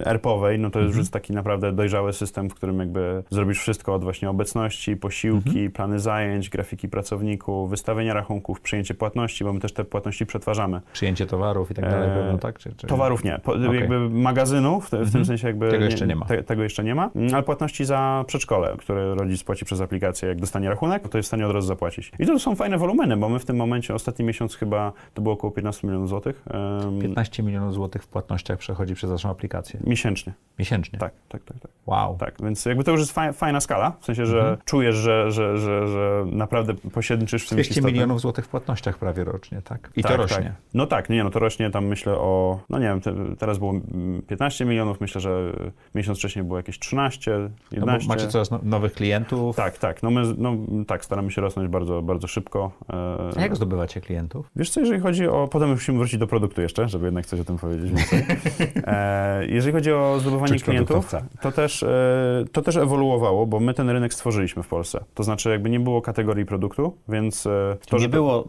y, 0.00 0.04
ERP-owej, 0.06 0.58
no 0.58 0.70
to 0.70 0.78
jest 0.78 0.86
Mhm. 0.88 1.00
już 1.02 1.10
taki 1.10 1.32
naprawdę 1.32 1.72
dojrzały 1.72 2.12
system, 2.12 2.50
w 2.50 2.54
którym 2.54 2.78
jakby 2.78 3.22
zrobisz 3.30 3.58
wszystko 3.60 3.94
od 3.94 4.02
właśnie 4.04 4.30
obecności, 4.30 4.96
posiłki, 4.96 5.48
Mhm. 5.48 5.72
plany 5.72 5.98
zajęć, 6.00 6.48
grafiki 6.50 6.88
pracowników, 6.88 7.70
wystawienia 7.70 8.14
rachunków, 8.14 8.60
przyjęcie 8.60 8.94
płatności, 8.94 9.44
bo 9.44 9.52
my 9.52 9.60
też 9.60 9.72
te 9.72 9.84
płatności 9.84 10.26
przetwarzamy. 10.26 10.80
Przyjęcie 10.92 11.26
towarów 11.26 11.70
i 11.70 11.74
tak 11.74 11.84
dalej, 11.90 12.08
Eee, 12.10 12.14
pewno 12.16 12.38
tak? 12.38 12.58
Czy, 12.58 12.72
czy... 12.76 12.86
Towarów 12.86 13.24
nie, 13.24 13.40
po, 13.44 13.52
Okej. 13.52 13.74
jakby 13.80 14.10
magazynów, 14.10 14.86
w, 14.86 14.90
w 14.90 14.94
Mhm. 14.94 15.10
tym 15.12 15.24
sensie 15.24 15.46
jakby... 15.46 15.70
Tego 15.70 15.84
jeszcze 15.84 16.06
nie 16.06 16.16
ma. 16.16 16.26
Te, 16.26 16.42
tego 16.42 16.62
jeszcze 16.62 16.84
nie 16.84 16.94
ma, 16.94 17.10
Mm, 17.16 17.34
ale 17.34 17.42
płatności 17.42 17.84
za 17.84 18.24
przedszkole, 18.26 18.74
które 18.78 19.14
rodzic 19.14 19.44
płaci 19.44 19.64
przez 19.64 19.80
aplikację, 19.80 20.28
jak 20.28 20.40
dostanie 20.40 20.68
rachunek, 20.68 21.08
to 21.08 21.18
jest 21.18 21.27
stanie 21.28 21.46
od 21.46 21.52
razu 21.52 21.66
zapłacić. 21.66 22.12
I 22.18 22.26
to 22.26 22.38
są 22.38 22.54
fajne 22.54 22.78
wolumeny, 22.78 23.16
bo 23.16 23.28
my 23.28 23.38
w 23.38 23.44
tym 23.44 23.56
momencie, 23.56 23.94
ostatni 23.94 24.24
miesiąc 24.24 24.56
chyba, 24.56 24.92
to 25.14 25.22
było 25.22 25.34
około 25.34 25.50
15 25.50 25.86
milionów 25.86 26.08
złotych. 26.08 26.42
em, 26.86 26.98
15 27.00 27.42
milionów 27.42 27.74
złotych 27.74 28.02
w 28.02 28.08
płatnościach 28.08 28.58
przechodzi 28.58 28.94
przez 28.94 29.10
naszą 29.10 29.30
aplikację. 29.30 29.80
Miesięcznie. 29.84 30.32
Miesięcznie. 30.58 30.98
Tak, 30.98 31.12
tak, 31.28 31.44
tak, 31.44 31.58
tak. 31.60 31.70
Wow. 31.86 32.16
Tak, 32.16 32.34
więc 32.42 32.64
jakby 32.64 32.84
to 32.84 32.90
już 32.90 33.00
jest 33.00 33.12
faj, 33.12 33.32
fajna 33.32 33.60
skala, 33.60 33.92
w 34.00 34.04
sensie, 34.04 34.26
że 34.26 34.38
Mhm. 34.38 34.56
czujesz, 34.64 34.94
że, 34.96 35.30
że, 35.32 35.58
że, 35.58 35.88
że 35.88 36.24
naprawdę 36.26 36.74
pośredniczysz 36.74 37.46
w 37.46 37.48
tym 37.48 37.56
200 37.56 37.70
istotnym. 37.70 37.94
milionów 37.94 38.20
złotych 38.20 38.44
w 38.44 38.48
płatnościach 38.48 38.98
prawie 38.98 39.24
rocznie, 39.24 39.62
tak? 39.62 39.90
I 39.96 40.02
tak, 40.02 40.12
to 40.12 40.16
rośnie. 40.18 40.36
Tak. 40.44 40.52
No 40.74 40.86
tak, 40.86 41.10
nie, 41.10 41.24
no 41.24 41.30
to 41.30 41.38
rośnie 41.38 41.70
tam 41.70 41.86
myślę 41.86 42.12
o, 42.12 42.60
no 42.70 42.78
nie 42.78 42.84
wiem, 42.84 43.00
te, 43.00 43.14
teraz 43.38 43.58
było 43.58 43.70
mm, 43.70 44.22
15 44.22 44.64
milionów, 44.64 45.00
myślę, 45.00 45.20
że 45.20 45.52
miesiąc 45.94 46.18
wcześniej 46.18 46.44
było 46.44 46.56
jakieś 46.58 46.78
13, 46.78 47.30
No 47.38 47.48
11. 47.72 48.08
bo 48.08 48.14
macie 48.14 48.28
coraz 48.28 48.50
no, 48.50 48.60
nowych 48.62 48.92
klientów. 48.92 49.56
Tak, 49.56 49.78
tak, 49.78 50.02
no 50.02 50.10
my, 50.10 50.22
no 50.38 50.56
tak, 50.86 51.04
staramy 51.04 51.17
się 51.30 51.40
rosnąć 51.40 51.68
bardzo, 51.68 52.02
bardzo 52.02 52.26
szybko. 52.26 52.70
E, 52.90 53.38
A 53.38 53.40
jak 53.40 53.56
zdobywacie 53.56 54.00
klientów? 54.00 54.50
Wiesz 54.56 54.70
co, 54.70 54.80
jeżeli 54.80 55.00
chodzi 55.00 55.26
o, 55.28 55.48
potem 55.48 55.70
musimy 55.70 55.98
wrócić 55.98 56.20
do 56.20 56.26
produktu 56.26 56.60
jeszcze, 56.62 56.88
żeby 56.88 57.04
jednak 57.04 57.26
coś 57.26 57.40
o 57.40 57.44
tym 57.44 57.56
powiedzieć 57.58 57.90
więcej. 57.92 58.24
E, 58.86 59.46
jeżeli 59.46 59.72
chodzi 59.72 59.92
o 59.92 60.16
zdobywanie 60.20 60.52
Czuć 60.52 60.62
klientów, 60.64 61.14
to 61.40 61.52
też, 61.52 61.82
e, 61.82 62.44
to 62.52 62.62
też 62.62 62.76
ewoluowało, 62.76 63.46
bo 63.46 63.60
my 63.60 63.74
ten 63.74 63.90
rynek 63.90 64.14
stworzyliśmy 64.14 64.62
w 64.62 64.68
Polsce. 64.68 65.04
To 65.14 65.22
znaczy 65.22 65.50
jakby 65.50 65.70
nie 65.70 65.80
było 65.80 66.02
kategorii 66.02 66.46
produktu, 66.46 66.96
więc 67.08 67.42
to, 67.88 67.96
nie 67.96 68.02
że- 68.02 68.08
było 68.08 68.44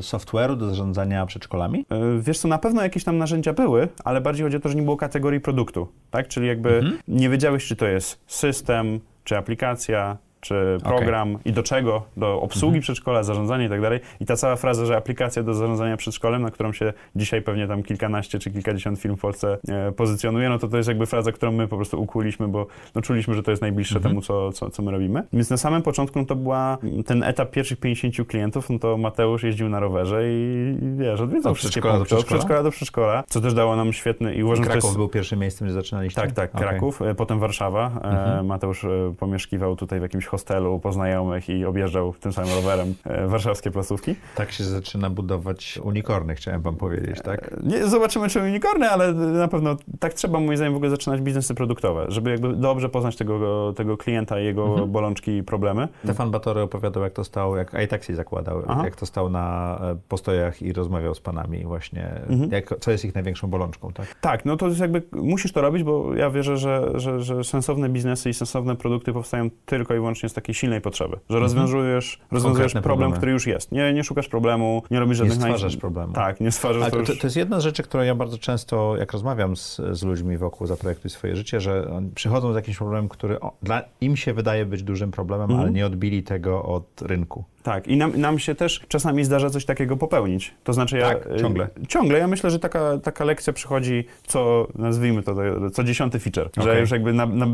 software'u 0.00 0.56
do 0.56 0.66
zarządzania 0.68 1.26
przedszkolami? 1.26 1.84
Wiesz 2.20 2.38
co, 2.38 2.48
na 2.48 2.58
pewno 2.58 2.82
jakieś 2.82 3.04
tam 3.04 3.18
narzędzia 3.18 3.52
były, 3.52 3.88
ale 4.04 4.20
bardziej 4.20 4.44
chodzi 4.44 4.56
o 4.56 4.60
to, 4.60 4.68
że 4.68 4.74
nie 4.74 4.82
było 4.82 4.96
kategorii 4.96 5.40
produktu, 5.40 5.88
tak? 6.10 6.28
Czyli 6.28 6.46
jakby 6.46 6.74
Mhm. 6.76 6.98
nie 7.08 7.28
wiedziałeś, 7.28 7.66
czy 7.66 7.76
to 7.76 7.86
jest 7.86 8.20
system, 8.26 9.00
czy 9.24 9.36
aplikacja, 9.36 10.16
czy 10.40 10.78
program 10.84 11.38
i 11.44 11.52
do 11.52 11.62
czego, 11.62 12.02
do 12.16 12.40
obsługi 12.40 12.66
Mhm. 12.76 12.82
przedszkola, 12.82 13.22
zarządzania 13.22 13.66
i 13.66 13.68
tak 13.68 13.80
dalej. 13.80 14.00
I 14.20 14.26
ta 14.26 14.36
cała 14.36 14.56
fraza, 14.56 14.86
że 14.86 14.96
aplikacja 14.96 15.42
do 15.42 15.54
zarządzania 15.54 15.96
przedszkolem, 15.96 16.42
na 16.42 16.50
którą 16.50 16.72
się 16.72 16.92
dzisiaj 17.16 17.42
pewnie 17.42 17.66
tam 17.68 17.82
kilkanaście 17.82 18.38
czy 18.38 18.50
kilkadziesiąt 18.50 18.98
firm 18.98 19.16
w 19.16 19.20
Polsce 19.20 19.58
e, 19.68 19.92
pozycjonuje, 19.92 20.48
no 20.48 20.58
to 20.58 20.68
to 20.68 20.76
jest 20.76 20.88
jakby 20.88 21.06
fraza, 21.06 21.32
którą 21.32 21.52
my 21.52 21.68
po 21.68 21.76
prostu 21.76 22.02
ukuliśmy, 22.02 22.48
bo 22.48 22.66
no, 22.94 23.02
czuliśmy, 23.02 23.34
że 23.34 23.42
to 23.42 23.50
jest 23.50 23.62
najbliższe 23.62 23.96
Mhm. 23.96 24.10
temu, 24.10 24.22
co, 24.22 24.52
co, 24.52 24.70
co 24.70 24.82
my 24.82 24.90
robimy. 24.90 25.22
Więc 25.32 25.50
na 25.50 25.56
samym 25.56 25.82
początku 25.82 26.18
no, 26.18 26.24
to 26.24 26.36
była 26.36 26.78
ten 27.06 27.22
etap 27.22 27.50
pierwszych 27.50 27.80
50 27.80 28.28
klientów, 28.28 28.70
no 28.70 28.78
to 28.78 28.96
Mateusz 28.96 29.42
jeździł 29.42 29.68
na 29.68 29.80
rowerze 29.80 30.22
i, 30.30 30.76
i 30.82 30.96
wiesz, 30.98 31.20
odwiedzał 31.20 31.52
Od 31.52 31.58
wszystkie 31.58 31.80
przedszkola 31.80 31.94
do 31.94 31.98
punkty, 31.98 32.14
od 32.14 32.18
przedszkola? 32.18 32.38
przedszkola 32.38 32.62
do 32.62 32.70
przedszkola, 32.70 33.24
co 33.28 33.40
też 33.40 33.54
dało 33.54 33.76
nam 33.76 33.92
świetny 33.92 34.34
i 34.34 34.42
uważam, 34.42 34.64
to 34.64 34.70
Kraków 34.70 34.88
jest... 34.88 34.96
był 34.96 35.08
pierwszym 35.08 35.38
miejscem, 35.38 35.66
gdzie 35.68 35.74
zaczynaliście? 35.74 36.20
Tak, 36.20 36.32
tak, 36.32 36.54
Okej. 36.54 36.68
Kraków, 36.68 37.02
e, 37.02 37.14
potem 37.14 37.38
Warszawa. 37.38 37.86
E, 38.04 38.18
Mhm. 38.28 38.46
Mateusz 38.46 38.84
e, 38.84 39.14
pomieszkiwał 39.18 39.76
tutaj 39.76 39.98
w 39.98 40.02
jakimś 40.02 40.26
hostelu 40.28 40.74
u 40.74 40.80
poznajomych 40.80 41.48
i 41.48 41.64
objeżdżał 41.64 42.12
tym 42.20 42.32
samym 42.32 42.50
rowerem 42.54 42.94
e, 43.04 43.26
warszawskie 43.26 43.70
placówki. 43.70 44.14
Tak 44.34 44.52
się 44.52 44.64
zaczyna 44.64 45.10
budować 45.10 45.78
unikorny, 45.82 46.34
chciałem 46.34 46.62
wam 46.62 46.76
powiedzieć, 46.76 47.22
tak? 47.24 47.52
E, 47.52 47.56
Nie, 47.62 47.86
zobaczymy, 47.86 48.28
czy 48.28 48.40
unikorny, 48.40 48.90
ale 48.90 49.12
na 49.14 49.48
pewno 49.48 49.76
tak 50.00 50.14
trzeba 50.14 50.40
moim 50.40 50.56
zdaniem 50.56 50.72
w 50.72 50.76
ogóle 50.76 50.90
zaczynać 50.90 51.20
biznesy 51.20 51.54
produktowe, 51.54 52.06
żeby 52.08 52.30
jakby 52.30 52.52
dobrze 52.56 52.88
poznać 52.88 53.16
tego, 53.16 53.72
tego 53.76 53.96
klienta 53.96 54.40
i 54.40 54.44
jego 54.44 54.64
Mhm. 54.68 54.90
bolączki 54.92 55.30
i 55.36 55.42
problemy. 55.42 55.88
Stefan 56.04 56.30
Batory 56.30 56.60
opowiadał, 56.60 57.02
jak 57.02 57.12
to 57.12 57.24
stał, 57.24 57.56
jak 57.56 57.74
iTaxi 57.84 58.14
zakładał, 58.14 58.62
Aha. 58.68 58.82
jak 58.84 58.96
to 58.96 59.06
stał 59.06 59.30
na 59.30 59.78
e, 59.82 59.96
postojach 60.08 60.62
i 60.62 60.72
rozmawiał 60.72 61.14
z 61.14 61.20
panami 61.20 61.64
właśnie, 61.64 62.10
Mhm. 62.28 62.50
jak, 62.50 62.74
co 62.80 62.90
jest 62.90 63.04
ich 63.04 63.14
największą 63.14 63.48
bolączką, 63.48 63.92
tak? 63.92 64.14
Tak, 64.20 64.44
no 64.44 64.56
to 64.56 64.66
jest 64.68 64.80
jakby 64.80 65.02
musisz 65.12 65.52
to 65.52 65.60
robić, 65.60 65.82
bo 65.82 66.14
ja 66.14 66.30
wierzę, 66.30 66.56
że, 66.56 66.90
że, 66.94 67.20
że 67.20 67.44
sensowne 67.44 67.88
biznesy 67.88 68.30
i 68.30 68.34
sensowne 68.34 68.76
produkty 68.76 69.12
powstają 69.12 69.50
tylko 69.66 69.94
i 69.94 69.96
wyłącznie 69.96 70.17
z 70.28 70.32
takiej 70.34 70.54
silnej 70.54 70.80
potrzeby, 70.80 71.16
że 71.30 71.38
rozwiązujesz, 71.38 72.18
rozwiązujesz 72.30 72.38
Mhm. 72.38 72.42
Konkretne 72.54 72.82
problem, 72.82 72.98
problemy. 72.98 73.16
który 73.16 73.32
już 73.32 73.46
jest. 73.46 73.72
Nie, 73.72 73.92
nie 73.92 74.04
szukasz 74.04 74.28
problemu, 74.28 74.82
nie 74.90 75.00
robisz 75.00 75.20
Nie 75.20 75.24
żadnych... 75.28 75.38
naj- 75.38 75.54
stwarzasz 75.56 75.76
problemu. 75.76 76.12
Tak, 76.12 76.40
nie 76.40 76.52
stwarzasz 76.52 76.82
Ale 76.82 76.90
to 76.90 76.96
to, 76.96 77.00
już... 77.00 77.08
to, 77.08 77.14
to 77.20 77.26
jest 77.26 77.36
jedna 77.36 77.60
z 77.60 77.62
rzeczy, 77.62 77.82
którą 77.82 78.02
ja 78.02 78.14
bardzo 78.14 78.38
często, 78.38 78.96
jak 78.96 79.12
rozmawiam 79.12 79.56
z, 79.56 79.80
z 79.92 80.02
ludźmi 80.02 80.36
wokół 80.36 80.66
Zaprojektuj 80.66 81.10
swoje 81.10 81.36
życie, 81.36 81.60
że 81.60 81.90
oni 81.90 82.10
przychodzą 82.10 82.52
z 82.52 82.56
jakimś 82.56 82.76
problemem, 82.76 83.08
który 83.08 83.40
o, 83.40 83.52
dla, 83.62 83.82
im 84.00 84.16
się 84.16 84.32
wydaje 84.34 84.66
być 84.66 84.82
dużym 84.82 85.10
problemem, 85.10 85.44
Mhm. 85.50 85.60
ale 85.60 85.70
nie 85.70 85.86
odbili 85.86 86.22
tego 86.22 86.62
od 86.62 87.02
rynku. 87.02 87.44
Tak, 87.62 87.88
i 87.88 87.96
nam, 87.96 88.20
nam 88.20 88.38
się 88.38 88.54
też 88.54 88.80
czasami 88.88 89.24
zdarza 89.24 89.50
coś 89.50 89.64
takiego 89.64 89.96
popełnić. 89.96 90.54
To 90.64 90.72
znaczy 90.72 90.98
ja... 90.98 91.08
Tak, 91.08 91.26
y, 91.26 91.36
ciągle. 91.40 91.68
Ciągle. 91.88 92.18
Ja 92.18 92.26
myślę, 92.26 92.50
że 92.50 92.58
taka, 92.58 92.98
taka 92.98 93.24
lekcja 93.24 93.52
przychodzi 93.52 94.04
co, 94.26 94.66
nazwijmy 94.74 95.22
to, 95.22 95.34
co 95.72 95.84
dziesiąty 95.84 96.18
feature. 96.18 96.50
Że 96.56 96.62
Okej. 96.70 96.80
już 96.80 96.90
jakby 96.90 97.12
na, 97.12 97.26
na, 97.26 97.46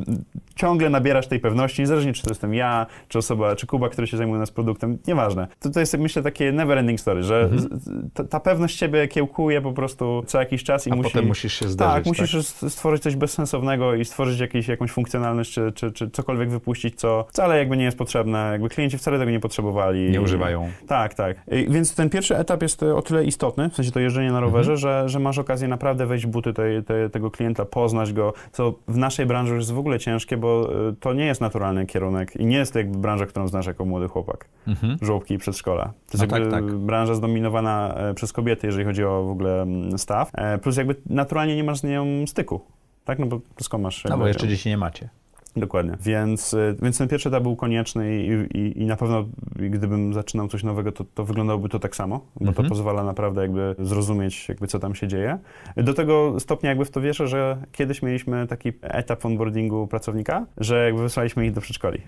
ciągle 0.54 0.90
nabierasz 0.90 1.26
tej 1.26 1.40
pewności, 1.40 1.82
niezależnie 1.82 2.12
czy 2.12 2.22
to 2.22 2.30
jestem 2.30 2.54
ja, 2.54 2.86
czy 3.08 3.18
osoba, 3.18 3.56
czy 3.56 3.66
Kuba, 3.66 3.88
który 3.88 4.06
się 4.06 4.16
zajmuje 4.16 4.38
nas 4.40 4.50
produktem, 4.50 4.98
nieważne. 5.06 5.48
To, 5.60 5.70
to 5.70 5.80
jest, 5.80 5.98
myślę, 5.98 6.22
takie 6.22 6.52
never 6.52 6.78
ending 6.78 7.00
story, 7.00 7.22
że 7.22 7.40
Mhm. 7.52 7.80
ta, 8.14 8.24
ta 8.24 8.40
pewność 8.40 8.76
ciebie 8.76 9.08
kiełkuje 9.08 9.60
po 9.60 9.72
prostu 9.72 10.22
co 10.26 10.38
jakiś 10.38 10.64
czas 10.64 10.86
i 10.86 10.90
A 10.92 10.96
musi... 10.96 11.10
potem 11.10 11.26
musisz 11.26 11.52
się 11.54 11.68
zderzyć. 11.68 11.94
Tak, 11.94 12.06
musisz 12.06 12.34
s- 12.34 12.72
stworzyć 12.72 13.02
coś 13.02 13.16
bezsensownego 13.16 13.94
i 13.94 14.04
stworzyć 14.04 14.40
jakieś, 14.40 14.68
jakąś 14.68 14.90
funkcjonalność, 14.90 15.52
czy, 15.52 15.72
czy, 15.74 15.92
czy 15.92 16.10
cokolwiek 16.10 16.50
wypuścić, 16.50 16.94
co 17.00 17.26
wcale 17.28 17.58
jakby 17.58 17.76
nie 17.76 17.84
jest 17.84 17.98
potrzebne, 17.98 18.48
jakby 18.52 18.68
klienci 18.68 18.98
wcale 18.98 19.18
tego 19.18 19.30
nie 19.30 19.40
potrzebowali. 19.40 19.93
Nie 19.94 20.20
używają. 20.20 20.68
Tak, 20.86 21.14
tak. 21.14 21.36
Więc 21.68 21.94
ten 21.94 22.10
pierwszy 22.10 22.36
etap 22.36 22.62
jest 22.62 22.82
o 22.82 23.02
tyle 23.02 23.24
istotny, 23.24 23.70
w 23.70 23.74
sensie 23.74 23.90
to 23.90 24.00
jeżdżenie 24.00 24.32
na 24.32 24.40
rowerze, 24.40 24.72
Mhm. 24.72 24.78
że, 24.78 25.08
że 25.08 25.18
masz 25.18 25.38
okazję 25.38 25.68
naprawdę 25.68 26.06
wejść 26.06 26.26
w 26.26 26.28
buty 26.28 26.52
tej, 26.52 26.84
tej, 26.84 27.10
tego 27.10 27.30
klienta, 27.30 27.64
poznać 27.64 28.12
go, 28.12 28.32
co 28.52 28.74
w 28.88 28.96
naszej 28.96 29.26
branży 29.26 29.54
już 29.54 29.62
jest 29.62 29.72
w 29.72 29.78
ogóle 29.78 29.98
ciężkie, 29.98 30.36
bo 30.36 30.70
e, 30.88 30.92
to 31.00 31.12
nie 31.12 31.26
jest 31.26 31.40
naturalny 31.40 31.86
kierunek 31.86 32.36
i 32.36 32.46
nie 32.46 32.56
jest 32.56 32.72
to 32.72 32.78
jakby 32.78 32.98
branża, 32.98 33.26
którą 33.26 33.48
znasz 33.48 33.66
jako 33.66 33.84
młody 33.84 34.08
chłopak. 34.08 34.48
Mhm. 34.68 34.96
Żłobki 35.02 35.34
i 35.34 35.38
przedszkola. 35.38 35.84
To 35.84 36.18
jest 36.18 36.30
No 36.30 36.36
jakby 36.38 36.50
tak, 36.50 36.64
tak. 36.64 36.74
branża 36.74 37.14
zdominowana 37.14 37.94
e, 37.96 38.14
przez 38.14 38.32
kobiety, 38.32 38.66
jeżeli 38.66 38.84
chodzi 38.84 39.04
o 39.04 39.24
w 39.24 39.30
ogóle 39.30 39.66
staw, 39.96 40.30
e, 40.34 40.58
plus 40.58 40.76
jakby 40.76 40.96
naturalnie 41.06 41.56
nie 41.56 41.64
masz 41.64 41.78
z 41.78 41.84
nią 41.84 42.06
styku. 42.26 42.60
Tak, 43.04 43.18
no 43.18 43.26
bo 43.26 43.40
skąd 43.60 43.82
masz... 43.82 44.04
No 44.04 44.18
bo 44.18 44.26
jeszcze 44.26 44.48
dzieci 44.48 44.68
nie 44.68 44.76
macie. 44.76 45.08
Dokładnie. 45.56 45.96
Więc, 46.00 46.54
y, 46.54 46.76
więc 46.82 46.98
ten 46.98 47.08
pierwszy 47.08 47.28
etap 47.28 47.42
był 47.42 47.56
konieczny 47.56 48.24
i, 48.24 48.58
i, 48.58 48.82
i 48.82 48.86
na 48.86 48.96
pewno 48.96 49.24
gdybym 49.56 50.14
zaczynał 50.14 50.48
coś 50.48 50.62
nowego, 50.62 50.92
to, 50.92 51.04
to 51.14 51.24
wyglądałoby 51.24 51.68
to 51.68 51.78
tak 51.78 51.96
samo, 51.96 52.18
bo 52.40 52.48
Mhm. 52.48 52.54
to 52.54 52.68
pozwala 52.68 53.04
naprawdę 53.04 53.42
jakby 53.42 53.76
zrozumieć, 53.78 54.48
jakby 54.48 54.66
co 54.66 54.78
tam 54.78 54.94
się 54.94 55.08
dzieje. 55.08 55.38
Do 55.76 55.94
tego 55.94 56.40
stopnia 56.40 56.68
jakby 56.68 56.84
w 56.84 56.90
to 56.90 57.00
wierzę, 57.00 57.28
że 57.28 57.56
kiedyś 57.72 58.02
mieliśmy 58.02 58.46
taki 58.46 58.72
etap 58.82 59.26
onboardingu 59.26 59.86
pracownika, 59.86 60.46
że 60.56 60.84
jakby 60.84 61.02
wysłaliśmy 61.02 61.46
ich 61.46 61.52
do 61.52 61.60
przedszkoli 61.60 62.00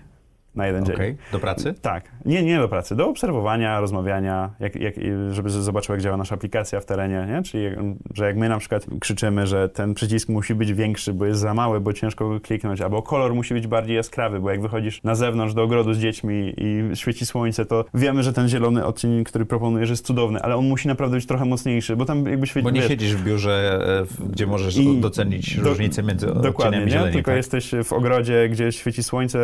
na 0.57 0.67
jeden 0.67 0.85
dzień. 0.85 0.95
Okej. 0.95 1.17
Do 1.31 1.39
pracy? 1.39 1.73
Tak. 1.81 2.11
Nie, 2.25 2.43
nie 2.43 2.57
do 2.57 2.67
pracy, 2.67 2.95
do 2.95 3.09
obserwowania, 3.09 3.79
rozmawiania, 3.79 4.49
jak, 4.59 4.75
jak, 4.75 4.95
żeby 5.31 5.49
zobaczył, 5.49 5.95
jak 5.95 6.01
działa 6.01 6.17
nasza 6.17 6.35
aplikacja 6.35 6.79
w 6.79 6.85
terenie, 6.85 7.27
nie? 7.29 7.43
Czyli, 7.43 7.65
że 8.13 8.25
jak 8.25 8.37
my 8.37 8.49
na 8.49 8.57
przykład 8.57 8.85
krzyczymy, 8.99 9.47
że 9.47 9.69
ten 9.69 9.93
przycisk 9.93 10.29
musi 10.29 10.55
być 10.55 10.73
większy, 10.73 11.13
bo 11.13 11.25
jest 11.25 11.39
za 11.39 11.53
mały, 11.53 11.79
bo 11.79 11.93
ciężko 11.93 12.29
go 12.29 12.39
kliknąć, 12.39 12.81
albo 12.81 13.01
kolor 13.01 13.35
musi 13.35 13.53
być 13.53 13.67
bardziej 13.67 13.95
jaskrawy, 13.95 14.39
bo 14.39 14.49
jak 14.49 14.61
wychodzisz 14.61 15.03
na 15.03 15.15
zewnątrz 15.15 15.53
do 15.53 15.63
ogrodu 15.63 15.93
z 15.93 15.99
dziećmi 15.99 16.53
i 16.57 16.95
świeci 16.95 17.25
słońce, 17.25 17.65
to 17.65 17.85
wiemy, 17.93 18.23
że 18.23 18.33
ten 18.33 18.49
zielony 18.49 18.85
odcień, 18.85 19.23
który 19.23 19.45
proponujesz, 19.45 19.89
jest 19.89 20.05
cudowny, 20.05 20.41
ale 20.41 20.55
on 20.55 20.67
musi 20.67 20.87
naprawdę 20.87 21.15
być 21.17 21.25
trochę 21.25 21.45
mocniejszy, 21.45 21.95
bo 21.95 22.05
tam 22.05 22.25
jakby 22.25 22.47
świeci... 22.47 22.63
Bo 22.63 22.69
nie 22.69 22.81
wiesz, 22.81 22.89
siedzisz 22.89 23.15
w 23.15 23.23
biurze, 23.23 23.79
e, 24.21 24.25
gdzie 24.29 24.47
możesz 24.47 24.75
docenić 24.99 25.57
do- 25.57 25.69
różnicę 25.69 26.03
między 26.03 26.27
Dokładnie, 26.27 26.51
odcieniami 26.53 26.85
nie? 26.85 26.91
zieleni. 26.91 27.13
Tylko 27.13 27.31
tak? 27.31 27.37
jesteś 27.37 27.71
w 27.83 27.93
ogrodzie, 27.93 28.49
gdzie 28.49 28.71
świeci 28.71 29.03
słońce, 29.03 29.39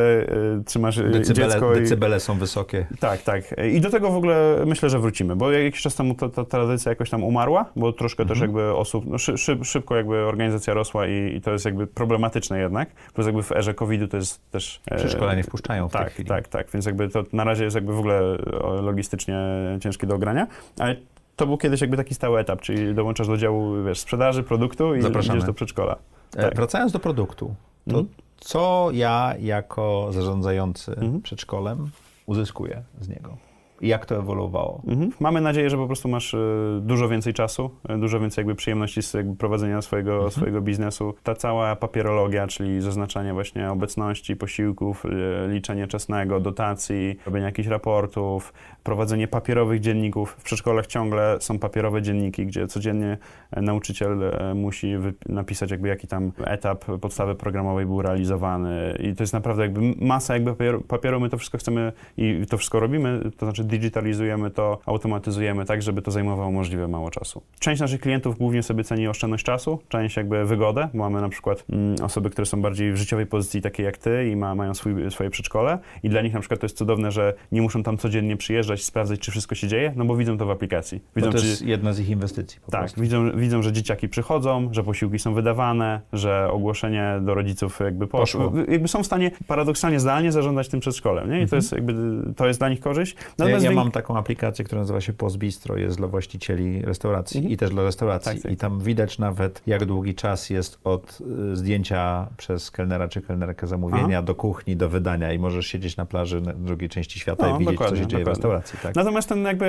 y, 0.59 0.64
trzymasz 0.66 0.97
Decybele, 1.10 1.47
dziecko 1.51 1.76
i... 1.76 1.80
decybele 1.80 2.20
są 2.20 2.38
wysokie. 2.38 2.86
Tak, 2.99 3.22
tak. 3.22 3.43
I 3.72 3.82
do 3.82 3.89
tego 3.89 4.12
w 4.12 4.16
ogóle 4.16 4.64
myślę, 4.66 4.89
że 4.89 4.99
wrócimy, 4.99 5.36
bo 5.36 5.51
jakiś 5.51 5.82
czas 5.82 5.95
temu 5.95 6.16
ta, 6.16 6.30
ta 6.30 6.45
tradycja 6.45 6.89
jakoś 6.89 7.10
tam 7.10 7.24
umarła, 7.24 7.66
bo 7.76 7.93
troszkę 7.93 8.26
też 8.26 8.39
jakby 8.39 8.74
osób, 8.76 9.06
no 9.08 9.18
szy, 9.18 9.38
szy, 9.38 9.58
szybko 9.64 9.95
jakby 9.95 10.18
organizacja 10.18 10.74
rosła 10.74 11.08
i, 11.08 11.36
i 11.36 11.41
to 11.41 11.51
jest 11.51 11.66
jakby 11.66 11.88
problematyczne 11.88 12.60
jednak, 12.60 12.89
plus 13.14 13.26
jakby 13.28 13.43
w 13.43 13.51
erze 13.51 13.74
COVID-u 13.74 14.08
to 14.08 14.18
jest 14.18 14.51
też... 14.51 14.82
e, 14.91 14.95
Przedszkola 14.95 15.36
nie 15.36 15.43
wpuszczają 15.43 15.89
w 15.89 15.91
tej 15.91 16.01
tak, 16.01 16.12
chwili. 16.14 16.30
tak, 16.30 16.47
tak, 16.47 16.72
więc 16.72 16.86
jakby 16.86 17.10
to 17.10 17.24
na 17.34 17.43
razie 17.43 17.64
jest 17.64 17.76
jakby 17.76 17.93
w 17.93 17.99
ogóle 17.99 18.38
logistycznie 18.82 19.36
ciężkie 19.82 20.08
do 20.08 20.16
ogrania, 20.16 20.47
ale 20.80 20.95
to 21.36 21.45
był 21.47 21.58
kiedyś 21.58 21.82
jakby 21.82 21.97
taki 21.97 22.16
stały 22.16 22.39
etap, 22.39 22.62
czyli 22.62 22.93
dołączasz 22.95 23.28
do 23.28 23.38
działu, 23.38 23.84
wiesz, 23.84 23.99
sprzedaży, 23.99 24.43
produktu 24.43 24.95
i 24.95 25.01
Zapraszamy. 25.01 25.38
idziesz 25.38 25.47
do 25.47 25.54
przedszkola. 25.54 25.95
E, 26.38 26.41
Tak. 26.41 26.56
Wracając 26.56 26.91
do 26.91 26.99
produktu, 26.99 27.45
to 27.89 27.91
Mhm. 27.99 28.08
Co 28.44 28.89
ja 28.94 29.34
jako 29.39 30.08
zarządzający 30.12 30.91
Mhm. 30.91 31.22
przedszkolem 31.22 31.89
uzyskuję 32.26 32.84
z 33.02 33.10
niego? 33.10 33.38
I 33.82 33.88
jak 33.88 34.06
to 34.06 34.16
ewoluowało? 34.16 34.82
Mhm. 34.88 35.12
Mamy 35.20 35.41
nadzieję, 35.41 35.70
że 35.70 35.78
po 35.78 35.88
prostu 35.88 36.10
masz 36.10 36.34
e, 36.34 36.38
dużo 36.82 37.10
więcej 37.10 37.34
czasu, 37.34 37.70
e, 37.89 37.98
dużo 37.98 38.20
więcej 38.20 38.41
jakby 38.41 38.56
przyjemności 38.56 39.02
z 39.04 39.14
jakby 39.14 39.36
prowadzenia 39.36 39.82
swojego, 39.82 40.14
Mhm. 40.14 40.32
swojego 40.32 40.62
biznesu. 40.62 41.14
Ta 41.24 41.36
cała 41.36 41.76
papierologia, 41.76 42.48
czyli 42.48 42.82
zaznaczanie 42.82 43.34
właśnie 43.34 43.72
obecności, 43.72 44.36
posiłków, 44.36 45.04
e, 45.06 45.48
liczenie 45.48 45.88
czesnego, 45.88 46.39
dotacji, 46.39 47.16
robienie 47.26 47.46
jakichś 47.46 47.68
raportów, 47.68 48.54
prowadzenie 48.84 49.28
papierowych 49.28 49.80
dzienników. 49.80 50.36
W 50.40 50.44
przedszkolach 50.44 50.88
ciągle 50.88 51.38
są 51.40 51.60
papierowe 51.60 52.02
dzienniki, 52.02 52.46
gdzie 52.46 52.68
codziennie 52.68 53.18
e, 53.52 53.62
nauczyciel 53.62 54.24
e, 54.24 54.54
musi 54.54 54.94
napisać 55.30 55.72
jakby 55.72 55.88
jaki 55.88 56.08
tam 56.08 56.32
etap 56.46 56.86
podstawy 56.86 57.36
programowej 57.36 57.86
był 57.86 58.02
realizowany. 58.02 58.98
I 59.00 59.16
to 59.16 59.24
jest 59.24 59.34
naprawdę 59.34 59.64
jakby 59.64 59.82
masa 60.06 60.34
jakby 60.34 60.56
papieru, 60.88 61.20
my 61.20 61.30
to 61.30 61.38
wszystko 61.38 61.58
chcemy 61.58 61.92
i 62.18 62.46
to 62.50 62.58
wszystko 62.58 62.80
robimy, 62.80 63.22
to 63.38 63.46
znaczy 63.46 63.64
digitalizujemy 63.64 64.52
to, 64.52 64.80
automatyzujemy 64.86 65.66
tak, 65.66 65.82
żeby 65.82 66.02
to 66.02 66.12
zajmowało 66.12 66.52
możliwie 66.52 66.88
mało 66.88 67.12
czasu. 67.12 67.42
Część 67.60 67.82
naszych 67.82 68.02
klientów 68.02 68.38
głównie 68.38 68.64
sobie 68.64 68.84
ceni 68.84 69.08
oszczędność 69.08 69.46
czasu, 69.46 69.80
część 69.90 70.18
jakby 70.18 70.46
wygodę, 70.46 70.90
mamy 70.94 71.22
na 71.22 71.30
przykład 71.30 71.66
mm, 71.70 71.96
osoby, 72.04 72.30
które 72.30 72.46
są 72.46 72.62
bardziej 72.62 72.94
w 72.94 72.98
życiowej 72.98 73.26
pozycji 73.26 73.62
takiej 73.62 73.86
jak 73.86 73.98
ty 73.98 74.30
i 74.30 74.36
ma, 74.36 74.56
mają 74.56 74.74
swój, 74.74 75.12
swoje 75.12 75.30
przedszkole. 75.30 75.80
I 76.04 76.10
dla 76.10 76.22
nich 76.22 76.34
na 76.34 76.40
przykład 76.40 76.60
to 76.60 76.66
jest 76.66 76.78
cudowne, 76.78 77.12
że 77.12 77.34
nie 77.52 77.62
muszą 77.62 77.84
tam 77.84 77.98
codziennie 77.98 78.38
przyjeżdżać 78.38 78.73
i 78.82 78.84
sprawdzać, 78.84 79.20
czy 79.20 79.32
wszystko 79.32 79.56
się 79.56 79.68
dzieje, 79.68 79.94
no 79.96 80.06
bo 80.06 80.16
widzą 80.16 80.38
to 80.38 80.46
w 80.46 80.52
aplikacji. 80.52 81.00
Bo 81.00 81.22
Widzą, 81.22 81.32
to 81.32 81.38
czy... 81.38 81.48
jest 81.48 81.62
jedna 81.62 81.94
z 81.94 82.00
ich 82.00 82.10
inwestycji 82.10 82.60
po 82.66 82.72
Tak, 82.72 82.82
prostu. 82.82 83.02
widzą, 83.02 83.38
widzą, 83.38 83.62
że 83.62 83.72
dzieciaki 83.72 84.10
przychodzą, 84.10 84.70
że 84.72 84.84
posiłki 84.84 85.20
są 85.20 85.34
wydawane, 85.34 86.02
że 86.14 86.50
ogłoszenie 86.52 87.14
do 87.22 87.34
rodziców 87.34 87.80
jakby 87.80 88.08
poszło. 88.08 88.50
Poszło. 88.52 88.64
Jakby 88.72 88.88
są 88.88 89.04
w 89.04 89.06
stanie 89.06 89.32
paradoksalnie 89.48 90.00
zdalnie 90.00 90.32
zarządzać 90.32 90.70
tym 90.70 90.80
przedszkolem, 90.80 91.32
nie? 91.32 91.42
I 91.42 91.48
to 91.48 91.56
jest 91.56 91.72
jakby, 91.72 91.94
to 92.36 92.48
jest 92.48 92.60
dla 92.60 92.70
nich 92.70 92.80
korzyść. 92.80 93.16
Ja, 93.16 93.24
Natomiast 93.38 93.64
ja 93.66 93.70
wy- 93.70 93.76
mam 93.76 93.92
taką 93.92 94.18
aplikację, 94.18 94.66
która 94.66 94.82
nazywa 94.82 95.02
się 95.02 95.14
Postbistro, 95.14 95.78
jest 95.78 95.98
dla 95.98 96.08
właścicieli 96.08 96.82
restauracji 96.82 97.38
Mhm. 97.38 97.54
i 97.54 97.58
też 97.58 97.70
dla 97.70 97.84
restauracji. 97.84 98.32
Tak, 98.34 98.42
tak. 98.42 98.52
I 98.52 98.58
tam 98.58 98.80
widać 98.80 99.20
nawet, 99.20 99.62
jak 99.68 99.86
długi 99.86 100.16
czas 100.16 100.50
jest 100.50 100.80
od 100.84 101.20
y, 101.52 101.56
zdjęcia 101.56 102.28
przez 102.38 102.72
kelnera 102.72 103.08
czy 103.08 103.22
kelnerkę 103.22 103.68
zamówienia 103.68 104.22
do 104.22 104.36
kuchni, 104.36 104.76
do 104.76 104.90
wydania 104.90 105.34
i 105.34 105.40
możesz 105.40 105.68
siedzieć 105.68 105.98
na 105.98 106.06
plaży 106.06 106.42
na 106.42 106.54
drugiej 106.54 106.90
części 106.90 107.20
świata 107.20 107.50
No, 107.50 107.56
i 107.56 107.60
widzieć, 107.60 107.68
co 107.68 107.72
dokładnie, 107.72 108.00
się 108.00 108.08
dzieje 108.08 108.24
w 108.24 108.28
dokładnie. 108.28 108.44
Tak? 108.84 108.95
Natomiast 108.95 109.30
ten 109.30 109.43
jakby 109.45 109.66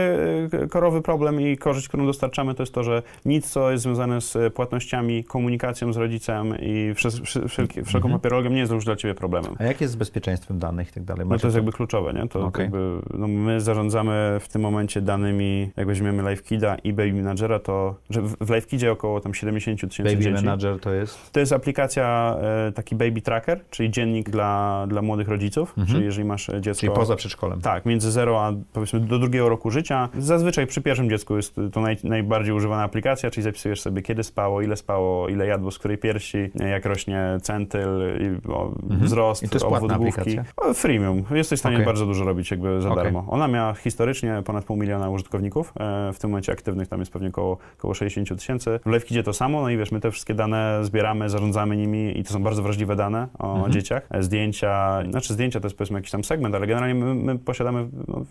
e, 0.52 0.66
korowy 0.68 1.02
problem 1.02 1.40
i 1.40 1.56
korzyść, 1.56 1.88
którą 1.88 2.06
dostarczamy, 2.06 2.54
to 2.54 2.62
jest 2.62 2.74
to, 2.74 2.84
że 2.84 3.02
nic, 3.24 3.50
co 3.50 3.70
jest 3.70 3.82
związane 3.84 4.20
z 4.20 4.36
e, 4.36 4.50
płatnościami, 4.50 5.24
komunikacją 5.24 5.92
z 5.92 5.96
rodzicem 5.96 6.54
i 6.60 6.92
wszel- 6.94 7.22
wszel- 7.24 7.48
wszelkie- 7.48 7.84
wszelką 7.84 8.08
Mhm. 8.08 8.20
papierologią 8.20 8.50
nie 8.50 8.58
jest 8.60 8.72
już 8.72 8.84
dla 8.84 8.96
ciebie 8.96 9.14
problemem. 9.14 9.52
A 9.58 9.64
jak 9.64 9.80
jest 9.80 9.92
z 9.92 9.96
bezpieczeństwem 9.96 10.58
danych 10.58 10.88
i 10.90 10.92
tak 10.92 11.04
dalej? 11.04 11.26
No 11.28 11.38
to 11.38 11.46
jest 11.46 11.54
jakby 11.56 11.72
kluczowe, 11.72 12.12
nie? 12.12 12.28
To 12.28 12.44
Okej. 12.46 12.62
jakby, 12.62 12.78
no 13.14 13.28
my 13.28 13.60
zarządzamy 13.60 14.36
w 14.40 14.48
tym 14.48 14.62
momencie 14.62 15.00
danymi, 15.02 15.70
jak 15.76 15.86
weźmiemy 15.86 16.22
LiveKida 16.22 16.74
i 16.84 16.92
Baby 16.92 17.12
Managera, 17.12 17.58
to 17.58 17.94
że 18.10 18.22
w 18.22 18.50
LiveKidzie 18.50 18.92
około 18.92 19.20
tam 19.20 19.34
70 19.34 19.80
tysięcy 19.80 20.02
Baby 20.02 20.24
dzieci. 20.24 20.34
Manager 20.44 20.80
to 20.80 20.92
jest? 20.92 21.32
To 21.32 21.40
jest 21.40 21.52
aplikacja, 21.52 22.36
e, 22.68 22.72
taki 22.72 22.94
Baby 22.96 23.20
Tracker, 23.20 23.60
czyli 23.70 23.90
dziennik 23.90 24.30
dla, 24.30 24.84
dla 24.88 25.02
młodych 25.02 25.28
rodziców, 25.28 25.68
Mhm. 25.78 25.86
czyli 25.86 26.04
jeżeli 26.04 26.24
masz 26.28 26.50
dziecko... 26.60 26.80
Czyli 26.80 26.92
poza 26.92 27.16
przedszkolem. 27.16 27.60
Tak, 27.60 27.86
między 27.86 28.10
0 28.10 28.44
a 28.44 28.52
powiedzmy 28.72 28.83
do 28.92 29.18
drugiego 29.18 29.48
roku 29.48 29.70
życia. 29.70 30.08
Zazwyczaj 30.18 30.66
przy 30.66 30.82
pierwszym 30.82 31.10
dziecku 31.10 31.36
jest 31.36 31.56
to 31.72 31.80
naj, 31.80 31.96
najbardziej 32.04 32.54
używana 32.54 32.82
aplikacja, 32.82 33.30
czyli 33.30 33.44
zapisujesz 33.44 33.80
sobie 33.80 34.02
kiedy 34.02 34.22
spało, 34.24 34.62
ile 34.62 34.76
spało, 34.76 35.28
ile 35.28 35.46
jadło, 35.46 35.70
z 35.70 35.78
której 35.78 35.98
piersi, 35.98 36.50
jak 36.70 36.84
rośnie 36.86 37.38
centyl, 37.42 37.88
i, 38.20 38.48
o, 38.52 38.72
Mhm. 38.82 39.00
wzrost, 39.00 39.42
I 39.42 39.48
to 39.48 39.54
jest 39.54 39.66
obwód 39.66 39.92
główki. 39.92 40.38
O, 40.56 40.74
freemium. 40.74 41.24
Jesteś 41.30 41.58
w 41.58 41.60
stanie 41.60 41.76
Okej. 41.76 41.86
bardzo 41.86 42.06
dużo 42.06 42.24
robić 42.24 42.50
jakby 42.50 42.80
za 42.82 42.90
Okej. 42.90 43.04
darmo. 43.04 43.24
Ona 43.28 43.48
miała 43.48 43.74
historycznie 43.74 44.42
ponad 44.44 44.64
pół 44.64 44.76
miliona 44.76 45.10
użytkowników. 45.10 45.72
E, 45.80 46.12
w 46.12 46.18
tym 46.18 46.30
momencie 46.30 46.52
aktywnych 46.52 46.88
tam 46.88 47.00
jest 47.00 47.12
pewnie 47.12 47.28
około, 47.28 47.58
około 47.78 47.94
60 47.94 48.40
tysięcy. 48.40 48.80
W 48.84 48.86
LiveKidzie 48.86 49.22
to 49.22 49.32
samo, 49.32 49.60
no 49.62 49.70
i 49.70 49.76
wiesz, 49.76 49.92
my 49.92 50.00
te 50.00 50.10
wszystkie 50.10 50.34
dane 50.34 50.78
zbieramy, 50.82 51.28
zarządzamy 51.30 51.76
nimi 51.76 52.18
i 52.18 52.24
to 52.24 52.32
są 52.32 52.42
bardzo 52.42 52.62
wrażliwe 52.62 52.96
dane 52.96 53.28
o 53.38 53.54
Mhm. 53.54 53.72
dzieciach. 53.72 54.06
E, 54.10 54.22
Zdjęcia, 54.22 55.02
znaczy 55.10 55.32
zdjęcia 55.34 55.60
to 55.60 55.66
jest 55.66 55.76
powiedzmy 55.78 55.98
jakiś 55.98 56.10
tam 56.10 56.24
segment, 56.24 56.54
ale 56.54 56.66
generalnie 56.66 56.94
my, 56.94 57.14
my 57.14 57.38
posiadamy 57.38 57.88
no, 58.08 58.24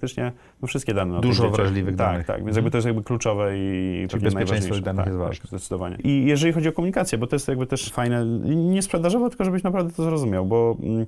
praktycznie 0.00 0.32
no, 0.62 0.68
wszystkie 0.68 0.94
dane 0.94 1.20
Dużo 1.20 1.42
dzieciach. 1.42 1.56
wrażliwych 1.56 1.96
tak, 1.96 2.06
danych. 2.06 2.26
Tak, 2.26 2.44
więc 2.44 2.56
jakby 2.56 2.70
to 2.70 2.78
jest 2.78 2.86
jakby 2.86 3.02
kluczowe 3.02 3.58
i 3.58 4.06
Czyli 4.10 4.22
bezpieczeństwo 4.22 4.74
danych 4.74 4.96
tak, 4.96 5.06
jest 5.06 5.18
tak, 5.18 5.28
ważne. 5.28 5.48
zdecydowanie. 5.48 5.96
I 6.04 6.24
jeżeli 6.26 6.52
chodzi 6.52 6.68
o 6.68 6.72
komunikację, 6.72 7.18
bo 7.18 7.26
to 7.26 7.36
jest 7.36 7.48
jakby 7.48 7.66
też 7.66 7.92
fajne, 7.92 8.26
nie 8.46 8.82
sprzedażowo, 8.82 9.28
tylko 9.28 9.44
żebyś 9.44 9.62
naprawdę 9.62 9.92
to 9.92 10.02
zrozumiał, 10.02 10.46
bo 10.46 10.76
mm, 10.82 11.06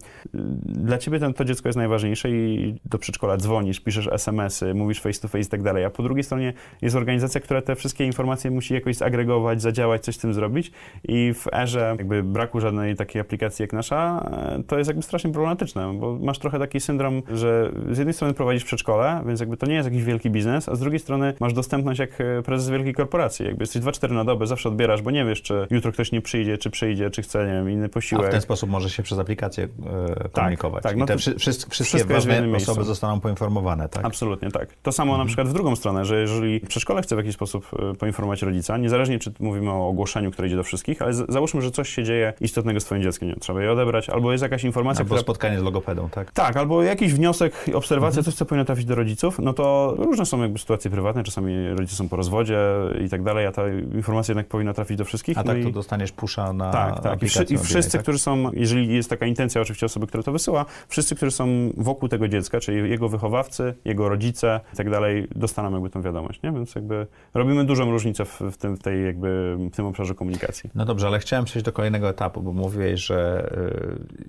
dla 0.65 0.99
ciebie 0.99 1.19
ten, 1.19 1.35
to 1.35 1.45
dziecko 1.45 1.69
jest 1.69 1.77
najważniejsze 1.77 2.31
i 2.31 2.75
do 2.85 2.99
przedszkola 2.99 3.37
dzwonisz, 3.37 3.81
piszesz 3.81 4.09
SMS-y, 4.13 4.75
mówisz 4.75 5.01
face 5.01 5.21
to 5.21 5.29
face 5.29 5.41
i 5.41 5.47
tak 5.47 5.63
dalej, 5.63 5.85
a 5.85 5.91
po 5.91 6.03
drugiej 6.03 6.25
stronie 6.25 6.53
jest 6.83 6.97
organizacja, 6.97 7.41
która 7.41 7.63
te 7.63 7.77
wszystkie 7.77 8.05
informacje 8.05 8.51
musi 8.51 8.75
jakoś 8.75 8.97
zagregować, 8.97 9.63
zadziałać, 9.63 10.05
coś 10.05 10.15
z 10.15 10.19
tym 10.19 10.35
zrobić 10.35 10.73
i 11.05 11.35
w 11.35 11.47
erze 11.53 11.95
jakby 11.99 12.23
braku 12.23 12.61
żadnej 12.61 12.97
takiej 12.97 13.21
aplikacji 13.21 13.63
jak 13.63 13.73
nasza, 13.73 14.31
e, 14.59 14.63
to 14.63 14.79
jest 14.79 14.89
jakby 14.89 15.03
strasznie 15.03 15.33
problematyczne, 15.33 15.95
bo 16.01 16.19
masz 16.19 16.39
trochę 16.39 16.59
taki 16.59 16.81
syndrom, 16.81 17.23
że 17.33 17.73
z 17.91 17.99
jednej 17.99 18.15
strony 18.15 18.35
prowadzisz 18.35 18.65
przedszkole, 18.65 18.82
więc 19.27 19.41
jakby 19.41 19.57
to 19.57 19.67
nie 19.67 19.75
jest 19.75 19.89
jakiś 19.89 20.05
wielki 20.05 20.31
biznes, 20.31 20.69
a 20.69 20.75
z 20.75 20.81
drugiej 20.81 21.01
strony 21.01 21.35
masz 21.41 21.53
dostępność 21.53 22.01
jak 22.01 22.21
e, 22.21 22.43
prezes 22.43 22.69
wielkiej 22.69 22.95
korporacji, 22.95 23.47
jakby 23.47 23.63
jesteś 23.63 23.83
2-4 23.83 24.11
na 24.11 24.25
dobę, 24.25 24.47
zawsze 24.47 24.69
odbierasz, 24.69 25.03
bo 25.03 25.11
nie 25.11 25.25
wiesz, 25.25 25.43
czy 25.43 25.67
jutro 25.71 25.93
ktoś 25.93 26.13
nie 26.13 26.21
przyjdzie, 26.21 26.59
czy 26.59 26.71
przyjdzie, 26.71 27.11
czy 27.11 27.23
chce, 27.23 27.47
nie 27.47 27.53
wiem, 27.53 27.71
inny 27.71 27.87
A 27.87 27.89
posiłek. 27.89 28.27
w 28.27 28.31
ten 28.31 28.41
sposób 28.41 28.71
może 28.71 28.91
się 28.91 29.03
przez 29.03 29.19
aplikację 29.19 29.69
e, 30.25 30.29
komunikować. 30.29 30.83
tak, 30.83 30.97
I 30.97 30.99
no 30.99 31.07
te 31.07 31.13
to 31.13 31.19
wszy, 31.19 31.35
wszystkie, 31.71 32.05
ważne 32.05 32.57
osoby 32.57 32.85
zostaną 32.85 33.21
poinformowane, 33.21 33.89
tak? 33.89 34.05
Absolutnie 34.05 34.51
tak. 34.51 34.69
To 34.83 34.93
samo 34.93 35.19
na 35.19 35.25
przykład 35.25 35.49
w 35.49 35.53
drugą 35.53 35.77
stronę, 35.77 36.05
że 36.05 36.21
jeżeli 36.21 36.61
przedszkole 36.61 37.03
chce 37.03 37.15
w 37.17 37.19
jakiś 37.19 37.35
sposób 37.35 37.67
e, 37.93 37.95
poinformować 37.95 38.43
rodzica, 38.43 38.77
niezależnie 38.77 39.19
czy 39.19 39.33
mówimy 39.41 39.71
o 39.71 39.89
ogłoszeniu, 39.89 40.31
które 40.31 40.49
idzie 40.49 40.57
do 40.57 40.63
wszystkich, 40.65 41.03
ale 41.03 41.13
załóżmy, 41.15 41.63
że 41.63 41.71
coś 41.71 41.89
się 41.89 42.05
dzieje 42.05 42.33
istotnego 42.41 42.81
z 42.81 42.85
twoim 42.85 43.03
dzieckiem, 43.03 43.29
nie 43.29 43.35
trzeba 43.37 43.63
je 43.63 43.73
odebrać, 43.73 44.09
albo 44.11 44.33
jest 44.33 44.43
jakaś 44.43 44.65
informacja, 44.65 45.01
Albo 45.01 45.07
która 45.09 45.21
spotkanie 45.21 45.61
z 45.61 45.63
logopedą, 45.63 46.09
tak? 46.09 46.33
Tak, 46.33 46.57
albo 46.57 46.83
jakiś 46.83 47.15
wniosek, 47.15 47.55
obserwacja, 47.75 48.19
Mhm. 48.19 48.25
coś, 48.25 48.35
co 48.35 48.45
powinno 48.45 48.65
trafić 48.73 48.87
do 48.87 48.95
rodziców, 48.95 49.39
no 49.39 49.53
to 49.53 49.95
różne 49.99 50.27
są 50.27 50.43
jakby 50.43 50.59
sytuacje 50.59 50.91
prywatne, 50.91 51.25
czasami 51.25 51.69
rodzice 51.69 51.97
są 51.97 52.09
po 52.09 52.17
rozwodzie 52.17 52.59
i 53.05 53.09
tak 53.09 53.23
dalej, 53.23 53.47
a 53.47 53.53
ta 53.53 53.63
informacja 53.95 54.33
jednak 54.33 54.47
powinna 54.47 54.75
trafić 54.75 54.99
do 54.99 55.05
wszystkich. 55.05 55.39
A 55.39 55.43
no 55.43 55.47
tak 55.47 55.59
i... 55.59 55.65
to 55.65 55.71
dostaniesz 55.71 56.13
pusza 56.13 56.53
na 56.53 56.71
Tak, 56.73 57.01
tak. 57.01 57.23
I, 57.23 57.29
wszy, 57.29 57.43
I 57.43 57.59
wszyscy, 57.59 57.93
tak? 57.93 58.03
którzy 58.03 58.19
są, 58.19 58.53
jeżeli 58.53 58.95
jest 58.95 59.11
taka 59.11 59.27
intencja 59.27 59.61
oczywiście 59.61 59.87
osoby, 59.87 60.07
która 60.07 60.23
to 60.23 60.33
wysyła, 60.33 60.65
wszyscy, 60.89 61.15
którzy 61.15 61.33
są 61.33 61.47
wokół 61.77 62.09
tego 62.09 62.29
dziecka, 62.29 62.61
czyli 62.61 62.91
jego 62.91 63.09
wychowawcy, 63.09 63.75
jego 63.85 64.09
rodzice 64.09 64.61
i 64.75 64.77
tak 64.77 64.91
dalej, 64.91 65.29
dostaną 65.37 65.73
jakby 65.73 65.91
tą 65.91 66.03
wiadomość, 66.03 66.43
nie? 66.43 66.53
Więc 66.53 66.75
jakby 66.75 67.07
robimy 67.35 67.65
dużą 67.65 67.91
różnicę 67.91 68.25
w, 68.25 68.41
w, 68.41 68.57
tym, 68.57 68.77
w 68.77 68.83
tej 68.83 69.05
jakby, 69.05 69.57
w 69.73 69.77
tym 69.77 69.87
obszarze 69.87 70.15
komunikacji. 70.15 70.71
No 70.75 70.85
dobrze, 70.85 71.07
ale 71.07 71.19
chciałem 71.19 71.45
przejść 71.45 71.65
do 71.65 71.73
kolejnego 71.73 72.09
etapu, 72.09 72.43
bo 72.43 72.53
mówiłeś, 72.53 73.01
że 73.01 73.51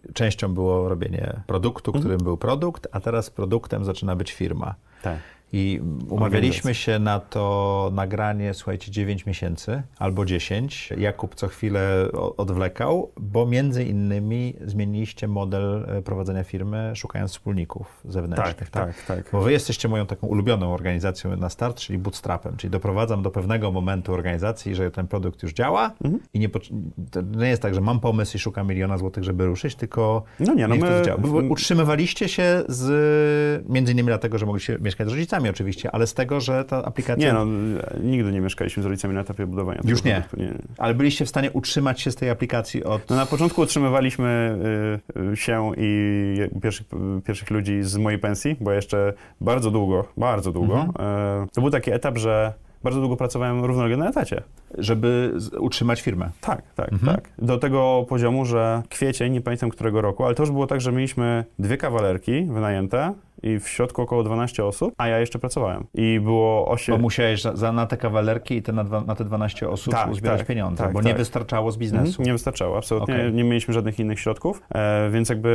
y, 0.09 0.13
częścią 0.13 0.53
było 0.53 0.89
robienie 0.89 1.41
produktu, 1.47 1.91
Mhm. 1.91 2.01
którym 2.03 2.19
był 2.23 2.37
produkt, 2.37 2.87
a 2.91 2.99
teraz 2.99 3.29
produktem 3.29 3.85
zaczyna 3.85 4.15
być 4.15 4.22
firma. 4.31 4.75
Tak. 5.01 5.17
I 5.55 5.81
umawialiśmy 6.09 6.73
się 6.75 6.99
na 6.99 7.19
to 7.19 7.91
nagranie, 7.93 8.53
słuchajcie, 8.53 8.91
9 8.91 9.25
miesięcy 9.25 9.81
albo 9.99 10.25
10. 10.25 10.89
Jakub 10.97 11.35
co 11.35 11.47
chwilę 11.47 12.07
odwlekał, 12.37 13.11
bo 13.19 13.45
między 13.45 13.83
innymi 13.83 14.53
zmieniliście 14.65 15.27
model 15.27 15.85
e, 15.87 16.01
prowadzenia 16.01 16.43
firmy, 16.43 16.91
szukając 16.95 17.31
wspólników 17.31 18.01
zewnętrznych. 18.05 18.69
Tak, 18.69 18.95
tak, 18.95 19.05
tak. 19.05 19.29
Bo 19.31 19.41
wy 19.41 19.51
jesteście 19.51 19.87
moją 19.87 20.05
taką 20.05 20.27
ulubioną 20.27 20.73
organizacją 20.73 21.37
na 21.37 21.49
start, 21.49 21.77
czyli 21.77 21.99
bootstrapem, 21.99 22.57
czyli 22.57 22.71
doprowadzam 22.71 23.21
do 23.23 23.31
pewnego 23.31 23.71
momentu 23.71 24.13
organizacji, 24.13 24.75
że 24.75 24.91
ten 24.91 25.07
produkt 25.07 25.43
już 25.43 25.53
działa 25.53 25.91
Mhm. 26.03 26.23
i 26.33 26.39
nie, 26.39 26.49
nie 27.37 27.47
jest 27.49 27.61
tak, 27.61 27.75
że 27.75 27.81
mam 27.81 27.99
pomysł 27.99 28.37
i 28.37 28.39
szukam 28.39 28.67
miliona 28.67 28.97
złotych, 28.97 29.23
żeby 29.23 29.45
ruszyć, 29.45 29.75
tylko 29.75 30.23
No 30.39 30.53
nie, 30.53 30.67
no 30.67 30.75
niech 30.75 30.83
to 30.83 30.89
my- 30.91 31.05
działa. 31.05 31.21
Utrzymywaliście 31.49 32.29
się 32.29 32.63
z, 32.67 33.69
między 33.69 33.91
innymi 33.91 34.07
dlatego, 34.07 34.37
że 34.37 34.45
mogliście 34.45 34.77
mieszkać 34.81 35.07
z 35.07 35.11
rodzicami 35.11 35.42
oczywiście, 35.49 35.91
ale 35.91 36.07
z 36.07 36.13
tego, 36.13 36.39
że 36.39 36.65
ta 36.65 36.85
aplikacja... 36.85 37.27
Nie, 37.27 37.33
no, 37.33 37.45
nigdy 38.03 38.31
nie 38.31 38.41
mieszkaliśmy 38.41 38.83
z 38.83 38.85
rodzicami 38.85 39.13
na 39.13 39.21
etapie 39.21 39.45
budowania. 39.47 39.81
Już 39.85 40.03
nie. 40.03 40.23
nie. 40.37 40.53
Ale 40.77 40.93
byliście 40.93 41.25
w 41.25 41.29
stanie 41.29 41.51
utrzymać 41.51 42.01
się 42.01 42.11
z 42.11 42.15
tej 42.15 42.29
aplikacji 42.29 42.83
od... 42.83 43.09
No 43.09 43.15
na 43.15 43.25
początku 43.25 43.61
utrzymywaliśmy 43.61 44.57
y, 45.15 45.21
y, 45.33 45.37
się 45.37 45.71
i 45.77 46.37
pierwszych, 46.61 46.87
pierwszych 47.25 47.49
ludzi 47.51 47.83
z 47.83 47.97
mojej 47.97 48.19
pensji, 48.19 48.55
bo 48.61 48.71
jeszcze 48.71 49.13
bardzo 49.41 49.71
długo, 49.71 50.05
bardzo 50.17 50.51
długo. 50.51 50.81
Mhm. 50.81 51.43
y, 51.43 51.47
to 51.53 51.61
był 51.61 51.69
taki 51.69 51.91
etap, 51.91 52.17
że 52.17 52.53
bardzo 52.83 52.99
długo 52.99 53.15
pracowałem 53.17 53.65
równolegle 53.65 53.97
na 53.97 54.09
etacie. 54.09 54.41
żeby 54.77 55.33
utrzymać 55.59 56.01
firmę. 56.01 56.29
Tak, 56.41 56.61
tak, 56.75 56.93
Mhm. 56.93 57.15
tak. 57.15 57.29
Do 57.37 57.57
tego 57.57 58.05
poziomu, 58.09 58.45
że 58.45 58.83
kwiecień, 58.89 59.33
nie 59.33 59.41
pamiętam 59.41 59.69
którego 59.69 60.01
roku, 60.01 60.23
ale 60.25 60.35
to 60.35 60.43
już 60.43 60.51
było 60.51 60.67
tak, 60.67 60.81
że 60.81 60.91
mieliśmy 60.91 61.45
dwie 61.59 61.77
kawalerki 61.77 62.45
wynajęte 62.45 63.13
i 63.43 63.59
w 63.59 63.69
środku 63.69 64.01
około 64.01 64.23
12 64.23 64.65
osób, 64.65 64.93
a 64.97 65.07
ja 65.07 65.19
jeszcze 65.19 65.39
pracowałem. 65.39 65.83
I 65.93 66.19
było 66.23 66.67
8... 66.67 66.95
Bo 66.95 67.01
musiałeś 67.01 67.41
za, 67.41 67.55
za, 67.55 67.71
na 67.71 67.85
te 67.85 67.97
kawalerki 67.97 68.55
i 68.55 68.61
te 68.61 68.71
na, 68.73 68.83
dwa, 68.83 69.01
na 69.01 69.15
te 69.15 69.25
12 69.25 69.69
osób 69.69 69.93
Tak, 69.93 70.11
uzbierać 70.11 70.39
tak, 70.39 70.47
pieniądze, 70.47 70.83
tak, 70.83 70.93
bo 70.93 71.01
nie 71.01 71.09
tak. 71.09 71.17
wystarczało 71.17 71.71
z 71.71 71.77
biznesu. 71.77 72.07
Mhm, 72.09 72.25
Nie 72.25 72.31
wystarczało, 72.33 72.77
absolutnie. 72.77 73.15
Okej. 73.15 73.33
Nie 73.33 73.43
mieliśmy 73.43 73.73
żadnych 73.73 73.99
innych 73.99 74.19
środków, 74.19 74.61
e, 74.75 75.09
więc 75.11 75.29
jakby... 75.29 75.49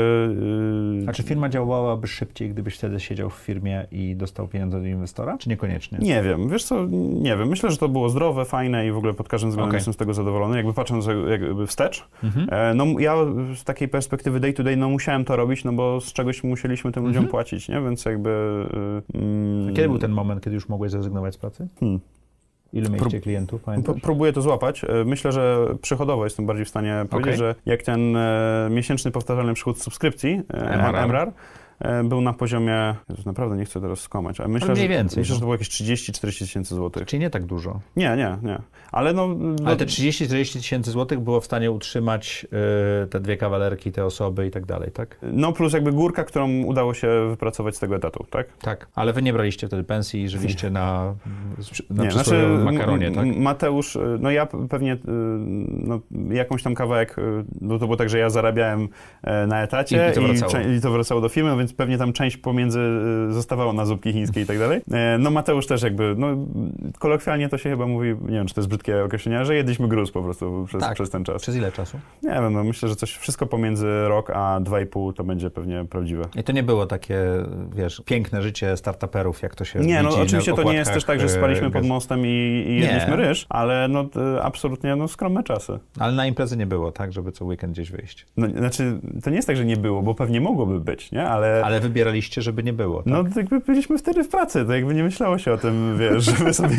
y, 1.04 1.08
A 1.08 1.12
czy 1.12 1.22
firma 1.22 1.48
działałaby 1.48 2.06
szybciej, 2.06 2.50
gdybyś 2.50 2.74
wtedy 2.74 3.00
siedział 3.00 3.30
w 3.30 3.34
firmie 3.34 3.86
i 3.92 4.16
dostał 4.16 4.48
pieniądze 4.48 4.78
od 4.78 4.84
inwestora, 4.84 5.38
czy 5.38 5.48
niekoniecznie? 5.48 5.98
Nie 6.02 6.22
wiem, 6.22 6.48
wiesz 6.48 6.64
co, 6.64 6.86
nie 7.22 7.36
wiem. 7.36 7.48
Myślę, 7.48 7.70
że 7.70 7.76
to 7.76 7.88
było 7.88 8.08
zdrowe, 8.08 8.44
fajne 8.44 8.86
i 8.86 8.92
w 8.92 8.96
ogóle 8.96 9.14
pod 9.14 9.28
każdym 9.28 9.50
względem 9.50 9.70
Okej. 9.70 9.76
jestem 9.78 9.94
z 9.94 9.96
tego 9.96 10.14
zadowolony. 10.14 10.56
Jakby 10.56 10.72
patrząc 10.72 11.06
jakby 11.30 11.66
wstecz, 11.66 12.08
Mhm. 12.24 12.46
e, 12.50 12.74
no 12.74 12.84
ja 12.98 13.14
z 13.54 13.64
takiej 13.64 13.88
perspektywy 13.88 14.40
day 14.40 14.52
to 14.52 14.62
day, 14.62 14.76
no 14.76 14.88
musiałem 14.88 15.24
to 15.24 15.36
robić, 15.36 15.64
no 15.64 15.72
bo 15.72 16.00
z 16.00 16.12
czegoś 16.12 16.44
musieliśmy 16.44 16.92
tym 16.92 17.02
ludziom 17.04 17.18
Mhm. 17.24 17.30
płacić, 17.30 17.68
nie? 17.68 17.77
Więc 17.84 18.04
jakby... 18.04 18.30
y, 19.14 19.18
mm, 19.18 19.74
Kiedy 19.74 19.88
był 19.88 19.98
ten 19.98 20.12
moment, 20.12 20.44
kiedy 20.44 20.54
już 20.54 20.68
mogłeś 20.68 20.90
zrezygnować 20.90 21.34
z 21.34 21.36
pracy? 21.36 21.68
Hmm. 21.80 22.00
Ilu 22.72 22.90
mieliście 22.90 23.20
klientów, 23.20 23.62
pamiętasz? 23.62 23.96
Próbuję 24.02 24.32
to 24.32 24.42
złapać. 24.42 24.84
E, 24.84 25.04
Myślę, 25.04 25.32
że 25.32 25.66
przychodowo 25.82 26.24
jestem 26.24 26.46
bardziej 26.46 26.64
w 26.64 26.68
stanie 26.68 27.06
powiedzieć, 27.10 27.34
Okej. 27.34 27.38
że 27.38 27.54
jak 27.66 27.82
ten 27.82 28.16
e, 28.16 28.68
miesięczny 28.70 29.10
powtarzalny 29.10 29.54
przychód 29.54 29.78
z 29.78 29.82
subskrypcji, 29.82 30.42
e, 30.54 30.92
MRR. 30.92 31.32
E, 31.80 32.04
był 32.04 32.20
na 32.20 32.32
poziomie, 32.32 32.94
Jezus, 33.08 33.26
naprawdę 33.26 33.56
nie 33.56 33.64
chcę 33.64 33.80
teraz 33.80 34.00
skłamać, 34.00 34.40
ale 34.40 34.48
myślę, 34.48 34.68
mniej 34.68 34.82
że, 34.82 34.88
więcej, 34.88 35.20
myślę, 35.20 35.32
no. 35.32 35.34
że 35.34 35.40
to 35.40 35.44
było 35.44 35.54
jakieś 35.54 35.68
30-40 35.68 36.38
tysięcy 36.38 36.74
złotych. 36.74 37.06
Czyli 37.06 37.20
nie 37.20 37.30
tak 37.30 37.44
dużo. 37.44 37.80
Nie, 37.96 38.16
nie, 38.16 38.36
nie. 38.42 38.58
Ale 38.92 39.12
no... 39.12 39.22
Ale 39.22 39.70
no- 39.70 39.76
te 39.76 39.84
30-40 39.84 40.52
tysięcy 40.52 40.90
złotych 40.90 41.20
było 41.20 41.40
w 41.40 41.44
stanie 41.44 41.70
utrzymać 41.70 42.46
y, 43.04 43.06
te 43.06 43.20
dwie 43.20 43.36
kawalerki, 43.36 43.92
te 43.92 44.04
osoby 44.04 44.46
i 44.46 44.50
tak 44.50 44.66
dalej, 44.66 44.90
tak? 44.92 45.18
No 45.22 45.52
plus 45.52 45.72
jakby 45.72 45.92
górka, 45.92 46.24
którą 46.24 46.62
udało 46.62 46.94
się 46.94 47.08
wypracować 47.30 47.76
z 47.76 47.78
tego 47.78 47.96
etatu, 47.96 48.26
tak? 48.30 48.46
Tak. 48.62 48.88
Ale 48.94 49.12
wy 49.12 49.22
nie 49.22 49.32
braliście 49.32 49.66
wtedy 49.66 49.84
pensji 49.84 50.22
i 50.22 50.28
żyliście 50.28 50.70
na, 50.70 51.14
na 51.90 52.04
Nie, 52.04 52.10
m- 52.36 52.62
makaronie, 52.62 53.10
tak? 53.10 53.26
Mateusz, 53.36 53.96
y, 53.96 54.18
no 54.20 54.30
ja 54.30 54.46
pewnie 54.70 54.92
y, 54.94 54.98
no, 55.68 56.00
jakąś 56.30 56.62
tam 56.62 56.74
kawałek, 56.74 57.16
no 57.60 57.78
to 57.78 57.84
było 57.84 57.96
tak, 57.96 58.10
że 58.10 58.18
ja 58.18 58.30
zarabiałem 58.30 58.88
e, 59.22 59.46
na 59.46 59.62
etacie 59.62 60.06
I- 60.08 60.10
i 60.10 60.14
to 60.14 60.20
wracało. 60.22 60.52
cze- 60.52 60.74
i 60.76 60.80
to 60.80 60.90
wracało 60.92 61.20
do 61.20 61.28
firmy, 61.28 61.56
więc 61.56 61.67
pewnie 61.72 61.98
tam 61.98 62.12
część 62.12 62.36
pomiędzy 62.36 62.80
y, 63.30 63.32
zostawało 63.32 63.72
na 63.72 63.86
zupki 63.86 64.12
chińskie 64.12 64.40
i 64.40 64.46
tak 64.46 64.58
dalej. 64.58 64.80
E, 64.92 65.18
No 65.18 65.30
Mateusz 65.30 65.66
też 65.66 65.82
jakby, 65.82 66.14
no 66.18 66.26
kolokwialnie 66.98 67.48
to 67.48 67.58
się 67.58 67.70
chyba 67.70 67.86
mówi, 67.86 68.08
nie 68.08 68.34
wiem, 68.34 68.46
czy 68.46 68.54
to 68.54 68.60
jest 68.60 68.68
brzydkie 68.68 69.04
określenie, 69.04 69.44
że 69.44 69.54
jedliśmy 69.54 69.88
gruz 69.88 70.10
po 70.10 70.22
prostu 70.22 70.64
przez, 70.68 70.80
Tak. 70.80 70.94
przez 70.94 71.10
ten 71.10 71.24
czas. 71.24 71.42
Przez 71.42 71.56
ile 71.56 71.72
czasu? 71.72 71.98
Nie 72.22 72.30
wiem, 72.30 72.52
no 72.52 72.64
myślę, 72.64 72.88
że 72.88 72.96
coś, 72.96 73.12
wszystko 73.12 73.46
pomiędzy 73.46 74.08
rok 74.08 74.30
a 74.30 74.60
dwa 74.60 74.80
i 74.80 74.86
pół 74.86 75.12
to 75.12 75.24
będzie 75.24 75.50
pewnie 75.50 75.84
prawdziwe. 75.84 76.24
I 76.36 76.42
to 76.42 76.52
nie 76.52 76.62
było 76.62 76.86
takie, 76.86 77.18
wiesz, 77.74 78.02
piękne 78.04 78.42
życie 78.42 78.76
startuperów, 78.76 79.42
jak 79.42 79.54
to 79.54 79.64
się 79.64 79.78
Nie, 79.80 80.02
no 80.02 80.08
oczywiście 80.08 80.54
to 80.54 80.62
nie 80.62 80.74
jest 80.74 80.92
też 80.92 81.04
tak, 81.04 81.20
że 81.20 81.26
okładkach, 81.26 81.42
spaliśmy 81.42 81.70
pod 81.70 81.88
mostem 81.88 82.26
i, 82.26 82.64
i 82.68 82.80
jedliśmy 82.80 83.16
ryż, 83.16 83.46
ale 83.48 83.88
no 83.88 84.08
absolutnie 84.42 84.96
no, 84.96 85.08
skromne 85.08 85.42
czasy. 85.42 85.78
Ale 85.98 86.12
na 86.12 86.26
imprezy 86.26 86.56
nie 86.56 86.66
było, 86.66 86.92
tak, 86.92 87.12
żeby 87.12 87.32
co 87.32 87.44
weekend 87.44 87.72
gdzieś 87.72 87.90
wyjść. 87.90 88.26
No, 88.36 88.48
znaczy, 88.48 89.00
to 89.24 89.30
nie 89.30 89.36
jest 89.36 89.48
tak, 89.48 89.56
że 89.56 89.64
nie 89.64 89.76
było, 89.76 90.02
bo 90.02 90.14
pewnie 90.14 90.40
mogłoby 90.40 90.80
być, 90.80 91.12
nie? 91.12 91.28
Ale, 91.28 91.57
Ale 91.64 91.80
wybieraliście, 91.80 92.42
żeby 92.42 92.62
nie 92.62 92.72
było, 92.72 93.02
tak? 93.02 93.06
no 93.06 93.24
to 93.24 93.40
jakby 93.40 93.60
byliśmy 93.60 93.98
wtedy 93.98 94.24
w 94.24 94.28
pracy, 94.28 94.64
to 94.64 94.72
jakby 94.72 94.94
nie 94.94 95.04
myślało 95.04 95.38
się 95.38 95.52
o 95.52 95.58
tym, 95.58 95.98
wiesz, 95.98 96.24
żeby 96.38 96.54
sobie... 96.54 96.76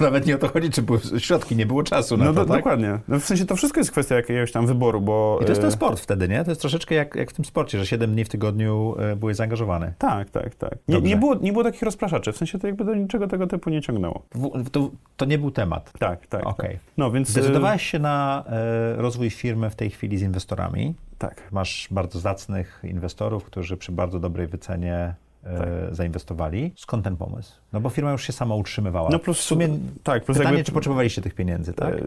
Nawet 0.00 0.26
nie 0.26 0.34
o 0.34 0.38
to 0.38 0.48
chodzi, 0.48 0.70
czy 0.70 0.82
były 0.82 1.00
środki, 1.18 1.56
nie 1.56 1.66
było 1.66 1.82
czasu 1.82 2.16
na 2.16 2.24
No 2.24 2.32
to, 2.32 2.40
do, 2.40 2.46
tak? 2.46 2.56
dokładnie. 2.56 2.98
No, 3.08 3.20
w 3.20 3.24
sensie 3.24 3.46
to 3.46 3.56
wszystko 3.56 3.80
jest 3.80 3.90
kwestia 3.90 4.14
jakiegoś 4.14 4.52
tam 4.52 4.66
wyboru, 4.66 5.00
bo... 5.00 5.38
I 5.42 5.44
to 5.44 5.50
jest 5.50 5.60
ten 5.60 5.68
e, 5.68 5.72
sport 5.72 6.00
wtedy, 6.00 6.28
nie? 6.28 6.44
To 6.44 6.50
jest 6.50 6.60
troszeczkę 6.60 6.94
jak, 6.94 7.14
jak 7.14 7.30
w 7.30 7.34
tym 7.34 7.44
sporcie, 7.44 7.78
że 7.78 7.86
7 7.86 8.12
dni 8.12 8.24
w 8.24 8.28
tygodniu 8.28 8.94
e, 8.98 9.16
byłeś 9.16 9.36
zaangażowany. 9.36 9.92
Tak, 9.98 10.30
tak, 10.30 10.54
tak. 10.54 10.78
Nie, 10.88 11.00
nie, 11.00 11.16
było, 11.16 11.34
nie 11.34 11.52
było 11.52 11.64
takich 11.64 11.82
rozpraszaczy, 11.82 12.32
w 12.32 12.36
sensie 12.36 12.58
to 12.58 12.66
jakby 12.66 12.84
do 12.84 12.94
niczego 12.94 13.28
tego 13.28 13.46
typu 13.46 13.70
nie 13.70 13.82
ciągnęło. 13.82 14.22
W, 14.34 14.70
to, 14.70 14.90
to 15.16 15.24
nie 15.24 15.38
był 15.38 15.50
temat. 15.50 15.92
Tak, 15.98 16.26
tak. 16.26 16.46
Okej. 16.46 16.70
tak. 16.70 16.80
No 16.96 17.10
więc... 17.10 17.28
e, 17.28 17.32
Zdecydowałeś 17.32 17.82
się 17.82 17.98
na 17.98 18.44
e, 18.46 18.96
rozwój 18.96 19.30
firmy 19.30 19.70
w 19.70 19.76
tej 19.76 19.90
chwili 19.90 20.18
z 20.18 20.22
inwestorami. 20.22 20.94
Tak. 21.18 21.42
Masz 21.52 21.88
bardzo 21.90 22.18
zacnych 22.20 22.82
inwestorów, 22.84 23.44
którzy 23.44 23.76
przy 23.76 23.92
bardzo 23.92 24.20
dobrej 24.20 24.46
wycenie 24.46 25.14
e, 25.44 25.58
Tak. 25.58 25.68
zainwestowali. 25.92 26.72
Skąd 26.76 27.04
ten 27.04 27.16
pomysł? 27.16 27.52
No 27.72 27.80
bo 27.80 27.90
firma 27.90 28.12
już 28.12 28.26
się 28.26 28.32
sama 28.32 28.54
utrzymywała. 28.54 29.08
No 29.12 29.18
plus... 29.18 29.38
w 29.38 29.42
sumie 29.42 29.68
tak, 30.02 30.24
plus 30.24 30.38
pytanie, 30.38 30.56
jakby... 30.56 30.64
czy 30.66 30.72
potrzebowaliście 30.72 31.22
tych 31.22 31.34
pieniędzy, 31.34 31.72
tak? 31.72 31.94
E, 31.94 32.00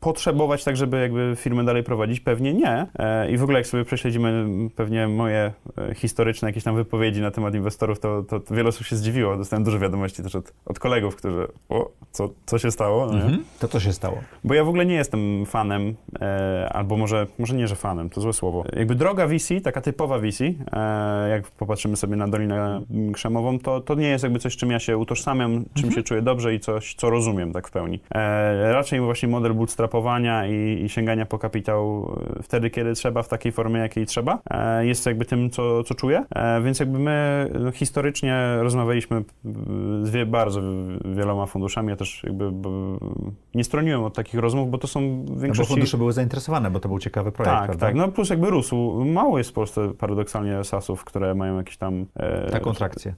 Potrzebować 0.00 0.64
tak, 0.64 0.76
żeby 0.76 1.00
jakby 1.00 1.32
firmę 1.36 1.64
dalej 1.64 1.82
prowadzić? 1.82 2.20
Pewnie 2.20 2.54
nie. 2.54 2.86
E, 2.98 3.30
I 3.30 3.36
w 3.36 3.42
ogóle 3.42 3.58
jak 3.58 3.66
sobie 3.66 3.84
prześledzimy 3.84 4.46
pewnie 4.76 5.08
moje 5.08 5.52
historyczne 5.94 6.48
jakieś 6.48 6.64
tam 6.64 6.76
wypowiedzi 6.76 7.20
na 7.20 7.30
temat 7.30 7.54
inwestorów, 7.54 8.00
to, 8.00 8.22
to, 8.22 8.40
to 8.40 8.54
wiele 8.54 8.68
osób 8.68 8.86
się 8.86 8.96
zdziwiło. 8.96 9.36
Dostałem 9.36 9.64
dużo 9.64 9.78
wiadomości 9.78 10.22
też 10.22 10.34
od, 10.34 10.52
od 10.66 10.78
kolegów, 10.78 11.16
którzy 11.16 11.48
o, 11.68 11.90
co, 12.12 12.28
co 12.46 12.58
się 12.58 12.70
stało? 12.70 13.06
No? 13.06 13.12
Mhm. 13.12 13.44
To 13.58 13.68
co 13.68 13.80
się 13.80 13.92
stało? 13.92 14.18
Bo 14.44 14.54
ja 14.54 14.64
w 14.64 14.68
ogóle 14.68 14.86
nie 14.86 14.94
jestem 14.94 15.46
fanem, 15.46 15.94
e, 16.20 16.68
albo 16.72 16.96
może, 16.96 17.26
może 17.38 17.54
nie, 17.54 17.68
że 17.68 17.76
fanem, 17.76 18.10
to 18.10 18.20
złe 18.20 18.32
słowo. 18.32 18.64
Jakby 18.76 18.94
droga 18.94 19.26
VC, 19.26 19.60
taka 19.64 19.80
typowa 19.80 20.18
VC, 20.18 20.40
e, 20.72 21.28
jak 21.28 21.50
popatrzymy 21.50 21.96
sobie 21.96 22.16
na 22.16 22.28
Dolinę 22.28 22.82
Krzemową, 23.12 23.58
to, 23.58 23.80
to 23.80 23.94
nie 23.94 24.08
jest 24.08 24.24
jakby 24.24 24.38
coś, 24.38 24.56
czym 24.56 24.70
ja 24.70 24.78
się 24.78 24.98
utożsamiam, 24.98 25.64
czym 25.74 25.92
się 25.92 26.02
czuję 26.02 26.22
dobrze 26.22 26.54
i 26.54 26.60
coś, 26.60 26.94
co 26.94 27.10
rozumiem 27.10 27.52
tak 27.52 27.68
w 27.68 27.70
pełni. 27.70 28.00
E, 28.14 28.72
raczej 28.72 29.00
właśnie 29.00 29.28
model 29.28 29.54
bootstrapowania 29.54 30.46
i, 30.46 30.82
i 30.84 30.88
sięgania 30.88 31.26
po 31.26 31.38
kapitał 31.38 32.12
e, 32.38 32.42
wtedy, 32.42 32.70
kiedy 32.70 32.94
trzeba, 32.94 33.22
w 33.22 33.28
takiej 33.28 33.52
formie, 33.52 33.80
jakiej 33.80 34.06
trzeba, 34.06 34.38
e, 34.50 34.86
jest 34.86 35.06
jakby 35.06 35.24
tym, 35.24 35.50
co, 35.50 35.84
co 35.84 35.94
czuję. 35.94 36.24
E, 36.34 36.62
więc 36.62 36.80
jakby 36.80 36.98
my 36.98 37.48
no, 37.60 37.70
historycznie 37.70 38.56
rozmawialiśmy 38.60 39.16
e, 39.16 39.22
z 40.02 40.28
bardzo 40.28 40.60
wieloma 41.04 41.46
funduszami, 41.46 41.88
ja 41.88 41.96
też 42.02 42.22
jakby 42.24 42.52
nie 43.54 43.64
stroniłem 43.64 44.04
od 44.04 44.14
takich 44.14 44.40
rozmów, 44.40 44.70
bo 44.70 44.78
to 44.78 44.86
są 44.86 45.00
w 45.00 45.28
No 45.28 45.34
bo 45.34 45.40
większości... 45.40 45.72
fundusze 45.74 45.98
były 45.98 46.12
zainteresowane, 46.12 46.70
bo 46.70 46.80
to 46.80 46.88
był 46.88 46.98
ciekawy 46.98 47.32
projekt, 47.32 47.56
tak, 47.58 47.66
prawda? 47.66 47.86
tak. 47.86 47.94
No 47.94 48.08
plus 48.08 48.30
jakby 48.30 48.50
rósł. 48.50 49.04
Mało 49.04 49.38
jest 49.38 49.50
w 49.50 49.52
Polsce 49.52 49.94
paradoksalnie 49.98 50.64
SAS-ów, 50.64 51.04
które 51.04 51.34
mają 51.34 51.56
jakieś 51.56 51.76
tam... 51.76 52.06
E, 52.16 52.50
Taką 52.50 52.72
trakcję. 52.72 53.14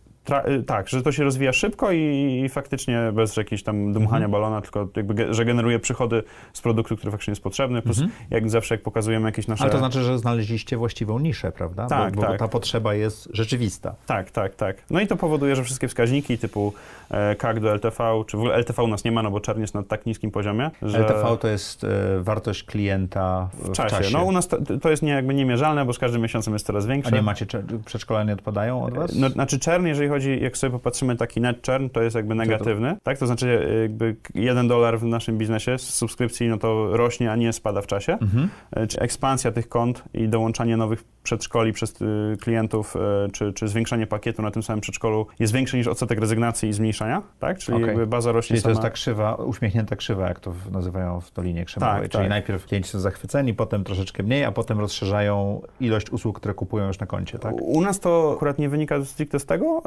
Y, 0.49 0.63
tak, 0.63 0.89
że 0.89 1.03
to 1.03 1.13
się 1.13 1.25
rozwija 1.25 1.53
szybko 1.53 1.93
i, 1.93 2.43
i 2.45 2.49
faktycznie 2.49 2.99
bez 3.13 3.37
jakiegoś 3.37 3.63
tam 3.63 3.93
dmuchania 3.93 4.25
Mhm. 4.27 4.31
balona, 4.31 4.61
tylko 4.61 4.89
jakby, 4.97 5.15
ge- 5.15 5.33
że 5.35 5.45
generuje 5.45 5.79
przychody 5.79 6.23
z 6.53 6.61
produktu, 6.61 6.97
który 6.97 7.11
faktycznie 7.11 7.31
jest 7.31 7.43
potrzebny, 7.43 7.83
plus 7.83 8.01
jak 8.31 8.51
zawsze 8.51 8.75
jak 8.75 8.83
pokazujemy 8.83 9.29
jakieś 9.29 9.47
nasze... 9.49 9.65
Mhm. 9.65 9.71
Ale 9.83 9.91
to 9.91 9.93
znaczy, 9.93 10.07
że 10.07 10.19
znaleźliście 10.19 10.77
właściwą 10.77 11.19
niszę, 11.19 11.53
prawda? 11.53 11.87
Tak, 11.87 12.15
bo, 12.17 12.23
bo 12.23 12.29
tak. 12.29 12.39
ta 12.39 12.49
potrzeba 12.49 12.95
jest 12.95 13.29
rzeczywista. 13.33 13.95
Tak, 14.07 14.31
tak, 14.31 14.55
tak. 14.55 14.77
No 14.91 15.01
i 15.01 15.07
to 15.07 15.17
powoduje, 15.17 15.57
że 15.57 15.65
wszystkie 15.65 15.89
wskaźniki 15.89 16.39
typu 16.39 16.73
e, 17.11 17.37
CAC 17.37 17.59
do 17.61 17.75
LTV, 17.75 18.23
czy 18.27 18.37
w 18.37 18.41
ogóle 18.41 18.55
LTV 18.55 18.83
u 18.83 18.87
nas 18.89 19.05
nie 19.05 19.13
ma, 19.13 19.23
no 19.23 19.31
bo 19.31 19.41
czerń 19.41 19.61
jest 19.61 19.75
na 19.75 19.83
tak 19.83 20.07
niskim 20.07 20.31
poziomie, 20.31 20.71
że... 20.83 20.99
LTV 20.99 21.37
to 21.41 21.49
jest 21.49 21.85
e, 21.85 21.89
wartość 22.21 22.63
klienta 22.65 23.49
w, 23.55 23.69
w 23.69 23.73
czasie. 23.73 24.05
No 24.13 24.25
u 24.25 24.33
nas 24.33 24.49
to, 24.49 24.57
to 24.83 24.91
jest 24.91 25.03
nie, 25.03 25.13
jakby 25.13 25.35
niemierzalne, 25.35 25.85
bo 25.85 25.93
z 25.93 25.99
każdym 25.99 26.23
miesiącem 26.23 26.53
jest 26.53 26.67
coraz 26.67 26.85
A 26.85 26.89
większe. 26.89 27.13
nie 27.13 27.23
macie, 27.23 27.47
cze- 27.47 27.63
przedszkola 27.85 28.25
nie 28.25 28.33
odpadają 28.33 28.85
od 28.85 28.95
was? 28.95 29.15
No, 29.15 29.29
znaczy 29.31 29.59
czern, 29.59 29.87
jeżeli 29.87 30.09
chodzi, 30.15 30.39
jak 30.43 30.57
sobie 30.57 30.71
popatrzymy, 30.71 31.17
taki 31.17 31.41
net 31.41 31.67
churn, 31.67 31.89
to 31.89 32.03
jest 32.03 32.17
jakby 32.17 32.35
negatywny, 32.35 32.97
tak? 33.03 33.19
To 33.19 33.27
znaczy 33.27 33.69
e, 33.71 33.83
jakby 33.83 34.17
jeden 34.35 34.69
dolar 34.69 34.99
w 34.99 35.05
naszym 35.05 35.39
biznesie 35.39 35.79
z 35.79 35.95
subskrypcji, 35.95 36.49
no 36.49 36.59
to 36.59 36.97
rośnie, 36.97 37.33
a 37.33 37.37
nie 37.37 37.53
spada 37.53 37.83
w 37.83 37.87
czasie. 37.87 38.13
Mhm. 38.13 38.49
E, 38.73 38.87
Czy 38.87 39.01
ekspansja 39.01 39.53
tych 39.53 39.69
kont 39.69 40.05
i 40.15 40.29
dołączanie 40.29 40.77
nowych 40.77 41.05
przedszkoli 41.23 41.73
przez 41.73 42.03
y, 42.03 42.37
klientów, 42.41 42.97
e, 42.97 43.31
czy, 43.33 43.53
czy 43.53 43.69
zwiększanie 43.69 44.07
pakietu 44.07 44.43
na 44.43 44.51
tym 44.51 44.63
samym 44.63 44.81
przedszkolu 44.81 45.27
jest 45.39 45.53
większe 45.53 45.77
niż 45.77 45.87
odsetek 45.87 46.21
rezygnacji 46.21 46.69
i 46.69 46.73
zmniejszania, 46.73 47.23
tak? 47.39 47.59
Czyli 47.59 47.77
Okej. 47.77 47.89
jakby 47.89 48.07
baza 48.07 48.33
rośnie 48.33 48.49
Czyli 48.49 48.61
to 48.61 48.63
sama. 48.63 48.71
jest 48.73 48.83
ta 48.83 48.91
krzywa, 48.91 49.35
uśmiechnięta 49.35 49.97
krzywa, 49.97 50.29
jak 50.29 50.41
to 50.41 50.55
nazywają 50.73 51.21
w 51.21 51.33
Dolinie 51.33 51.65
Krzemowej. 51.65 52.03
Tak, 52.03 52.11
Czyli 52.11 52.23
tak. 52.25 52.31
najpierw 52.31 52.67
klienci 52.67 52.91
są 52.91 53.01
zachwyceni, 53.01 53.55
potem 53.55 53.85
troszeczkę 53.85 54.23
mniej, 54.23 54.45
a 54.45 54.53
potem 54.53 54.81
rozszerzają 54.81 55.63
ilość 55.81 56.11
usług, 56.11 56.41
które 56.41 56.55
kupują 56.55 56.87
już 56.87 56.99
na 56.99 57.07
koncie, 57.07 57.39
tak? 57.39 57.55
U 57.61 57.81
nas 57.81 58.01
to 58.01 58.33
akurat 58.37 58.59
nie 58.59 58.69
wynika 58.69 59.05
stricte 59.05 59.39
z 59.39 59.47
tego. 59.47 59.83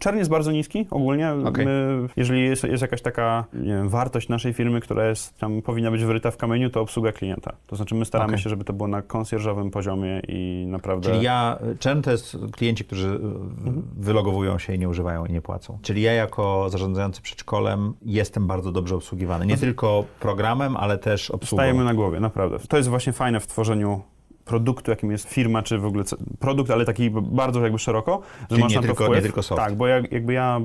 Czern 0.00 0.18
jest 0.18 0.30
bardzo 0.30 0.52
niski 0.52 0.86
ogólnie. 0.90 1.32
Okej. 1.44 1.66
My, 1.66 2.08
jeżeli 2.16 2.42
jest, 2.42 2.64
jest 2.64 2.82
jakaś 2.82 3.02
taka 3.02 3.44
wiem, 3.52 3.88
wartość 3.88 4.28
naszej 4.28 4.52
firmy, 4.52 4.80
która 4.80 5.08
jest, 5.08 5.38
tam 5.38 5.62
powinna 5.62 5.90
być 5.90 6.04
wyryta 6.04 6.30
w 6.30 6.36
kamieniu, 6.36 6.70
to 6.70 6.80
obsługa 6.80 7.12
klienta. 7.12 7.52
To 7.66 7.76
znaczy 7.76 7.94
my 7.94 8.04
staramy 8.04 8.32
Okej. 8.32 8.42
się, 8.42 8.50
żeby 8.50 8.64
to 8.64 8.72
było 8.72 8.88
na 8.88 9.02
konsjerżowym 9.02 9.70
poziomie 9.70 10.20
i 10.28 10.66
naprawdę... 10.68 11.10
Czyli 11.10 11.22
ja, 11.22 11.58
churn 11.84 12.02
to 12.02 12.10
jest 12.10 12.36
klienci, 12.52 12.84
którzy 12.84 13.08
Mhm. 13.08 13.82
wylogowują 13.96 14.58
się 14.58 14.74
i 14.74 14.78
nie 14.78 14.88
używają 14.88 15.26
i 15.26 15.32
nie 15.32 15.42
płacą. 15.42 15.78
Czyli 15.82 16.02
ja 16.02 16.12
jako 16.12 16.70
zarządzający 16.70 17.22
przedszkolem 17.22 17.94
jestem 18.02 18.46
bardzo 18.46 18.72
dobrze 18.72 18.96
obsługiwany. 18.96 19.46
Nie 19.46 19.56
tylko 19.56 20.04
programem, 20.20 20.76
ale 20.76 20.98
też 20.98 21.30
obsługą. 21.30 21.60
Stajemy 21.60 21.84
na 21.84 21.94
głowie, 21.94 22.20
naprawdę. 22.20 22.58
To 22.68 22.76
jest 22.76 22.88
właśnie 22.88 23.12
fajne 23.12 23.40
w 23.40 23.46
tworzeniu 23.46 24.02
produktu, 24.44 24.90
jakim 24.90 25.10
jest 25.10 25.28
firma, 25.28 25.62
czy 25.62 25.78
w 25.78 25.86
ogóle 25.86 26.04
produkt, 26.38 26.70
ale 26.70 26.84
taki 26.84 27.10
bardzo 27.22 27.60
jakby 27.62 27.78
szeroko, 27.78 28.20
że 28.40 28.46
Czyli 28.48 28.60
masz 28.62 28.70
nie 28.72 28.76
na 28.76 28.82
to 28.82 28.86
tylko- 28.88 29.04
wpływ. 29.04 29.18
nie 29.18 29.22
tylko 29.22 29.42
soft. 29.42 29.62
Tak, 29.62 29.74
bo 29.74 29.86
ja, 29.86 29.96
jakby 30.10 30.32
ja 30.32 30.60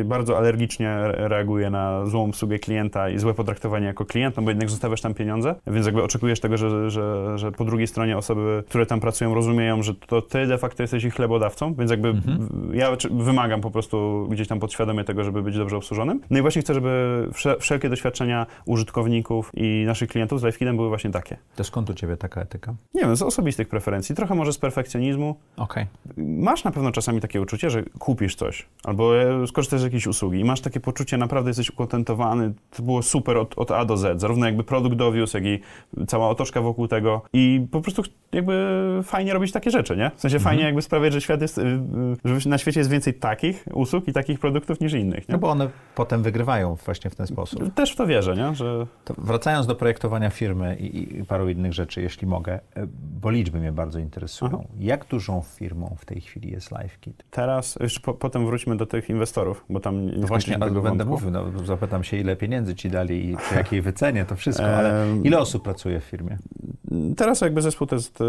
y, 0.00 0.04
bardzo 0.04 0.36
alergicznie 0.38 0.88
re- 0.90 1.28
reaguję 1.28 1.70
na 1.70 2.06
złą 2.06 2.24
obsługę 2.28 2.58
klienta 2.58 3.08
i 3.10 3.18
złe 3.18 3.34
potraktowanie 3.34 3.86
jako 3.86 4.04
klient, 4.04 4.36
no 4.36 4.42
bo 4.42 4.50
jednak 4.50 4.70
zostawiasz 4.70 5.00
tam 5.00 5.14
pieniądze, 5.14 5.54
więc 5.66 5.86
jakby 5.86 6.02
oczekujesz 6.02 6.40
tego, 6.40 6.56
że, 6.56 6.90
że, 6.90 7.38
że 7.38 7.52
po 7.52 7.64
drugiej 7.64 7.86
stronie 7.86 8.16
osoby, 8.16 8.62
które 8.68 8.86
tam 8.86 9.00
pracują, 9.00 9.34
rozumieją, 9.34 9.82
że 9.82 9.94
to 9.94 10.22
ty 10.22 10.46
de 10.46 10.58
facto 10.58 10.82
jesteś 10.82 11.04
ich 11.04 11.14
chlebodawcą, 11.14 11.74
więc 11.74 11.90
jakby 11.90 12.08
Mhm. 12.08 12.48
ja 12.72 12.90
wymagam 13.10 13.60
po 13.60 13.70
prostu 13.70 14.26
gdzieś 14.30 14.48
tam 14.48 14.60
podświadomie 14.60 15.04
tego, 15.04 15.24
żeby 15.24 15.42
być 15.42 15.56
dobrze 15.58 15.76
obsłużonym. 15.76 16.20
No 16.30 16.38
i 16.38 16.42
właśnie 16.42 16.62
chcę, 16.62 16.74
żeby 16.74 17.28
wsze- 17.32 17.56
wszelkie 17.60 17.88
doświadczenia 17.88 18.46
użytkowników 18.66 19.50
i 19.54 19.84
naszych 19.86 20.08
klientów 20.08 20.40
z 20.40 20.44
LifeKidem 20.44 20.76
były 20.76 20.88
właśnie 20.88 21.10
takie. 21.10 21.36
To 21.56 21.64
skąd 21.64 21.90
u 21.90 21.94
ciebie 21.94 22.16
taka 22.16 22.40
etyka? 22.40 22.57
Nie 22.94 23.00
wiem, 23.00 23.16
z 23.16 23.22
osobistych 23.22 23.68
preferencji, 23.68 24.14
trochę 24.14 24.34
może 24.34 24.52
z 24.52 24.58
perfekcjonizmu. 24.58 25.36
Okej. 25.56 25.86
Masz 26.16 26.64
na 26.64 26.70
pewno 26.70 26.92
czasami 26.92 27.20
takie 27.20 27.40
uczucie, 27.40 27.70
że 27.70 27.82
kupisz 27.98 28.34
coś 28.34 28.66
albo 28.84 29.22
e, 29.22 29.46
skorzystasz 29.46 29.80
z 29.80 29.84
jakiejś 29.84 30.06
usługi 30.06 30.40
i 30.40 30.44
masz 30.44 30.60
takie 30.60 30.80
poczucie, 30.80 31.16
naprawdę 31.16 31.50
jesteś 31.50 31.70
ukontentowany, 31.70 32.52
to 32.76 32.82
było 32.82 33.02
super 33.02 33.36
od, 33.36 33.58
od 33.58 33.70
A 33.70 33.84
do 33.84 33.96
Z, 33.96 34.20
zarówno 34.20 34.46
jakby 34.46 34.64
produkt 34.64 34.96
dowiózł, 34.96 35.36
jak 35.36 35.46
i 35.46 35.60
cała 36.06 36.28
otoczka 36.28 36.60
wokół 36.60 36.88
tego 36.88 37.22
i 37.32 37.66
po 37.70 37.80
prostu 37.80 38.02
jakby 38.32 38.78
fajnie 39.04 39.32
robić 39.32 39.52
takie 39.52 39.70
rzeczy, 39.70 39.96
nie? 39.96 40.10
W 40.16 40.20
sensie 40.20 40.36
Mhm. 40.36 40.50
fajnie 40.50 40.64
jakby 40.64 40.82
sprawiać, 40.82 41.12
że 41.12 41.20
świat 41.20 41.40
jest, 41.40 41.58
y, 41.58 41.62
y, 42.26 42.40
że 42.40 42.50
na 42.50 42.58
świecie 42.58 42.80
jest 42.80 42.90
więcej 42.90 43.14
takich 43.14 43.64
usług 43.74 44.08
i 44.08 44.12
takich 44.12 44.38
produktów 44.38 44.80
niż 44.80 44.92
innych, 44.92 45.28
nie? 45.28 45.32
No 45.32 45.38
bo 45.38 45.50
one 45.50 45.68
potem 45.94 46.22
wygrywają 46.22 46.74
właśnie 46.74 47.10
w 47.10 47.14
ten 47.14 47.26
sposób. 47.26 47.74
Też 47.74 47.92
w 47.92 47.96
to 47.96 48.06
wierzę, 48.06 48.36
nie? 48.36 48.54
Że 48.54 48.86
To 49.04 49.14
wracając 49.18 49.66
do 49.66 49.74
projektowania 49.74 50.30
firmy 50.30 50.76
i, 50.76 51.18
i 51.18 51.24
paru 51.24 51.48
innych 51.48 51.72
rzeczy, 51.72 52.02
jeśli 52.02 52.26
mogę, 52.26 52.47
e, 52.52 52.60
bo 53.20 53.30
liczby 53.30 53.58
mnie 53.60 53.72
bardzo 53.72 53.98
interesują. 53.98 54.52
Aha. 54.54 54.68
Jak 54.78 55.04
dużą 55.04 55.42
firmą 55.42 55.96
w 55.98 56.04
tej 56.04 56.20
chwili 56.20 56.50
jest 56.50 56.70
LifeKit? 56.82 57.24
teraz, 57.30 57.78
jeszcze 57.80 58.00
po, 58.00 58.14
potem 58.14 58.46
wróćmy 58.46 58.76
do 58.76 58.86
tych 58.86 59.10
inwestorów, 59.10 59.64
bo 59.70 59.80
tam 59.80 60.06
nie 60.06 60.12
No 60.18 60.26
właśnie, 60.26 60.58
będę 60.58 60.80
wątku. 60.80 61.08
mówił, 61.08 61.30
no, 61.30 61.64
zapytam 61.64 62.04
się, 62.04 62.16
ile 62.16 62.36
pieniędzy 62.36 62.74
ci 62.74 62.90
dali 62.90 63.30
i 63.30 63.36
przy 63.36 63.54
jakiej 63.54 63.82
wycenie, 63.82 64.24
to 64.24 64.36
wszystko, 64.36 64.66
ale 64.66 65.06
ile 65.24 65.38
osób 65.38 65.62
pracuje 65.62 66.00
w 66.00 66.04
firmie? 66.04 66.38
Teraz 67.16 67.40
jakby 67.40 67.62
zespół 67.62 67.86
to 67.86 67.94
jest 67.96 68.20
y, 68.20 68.24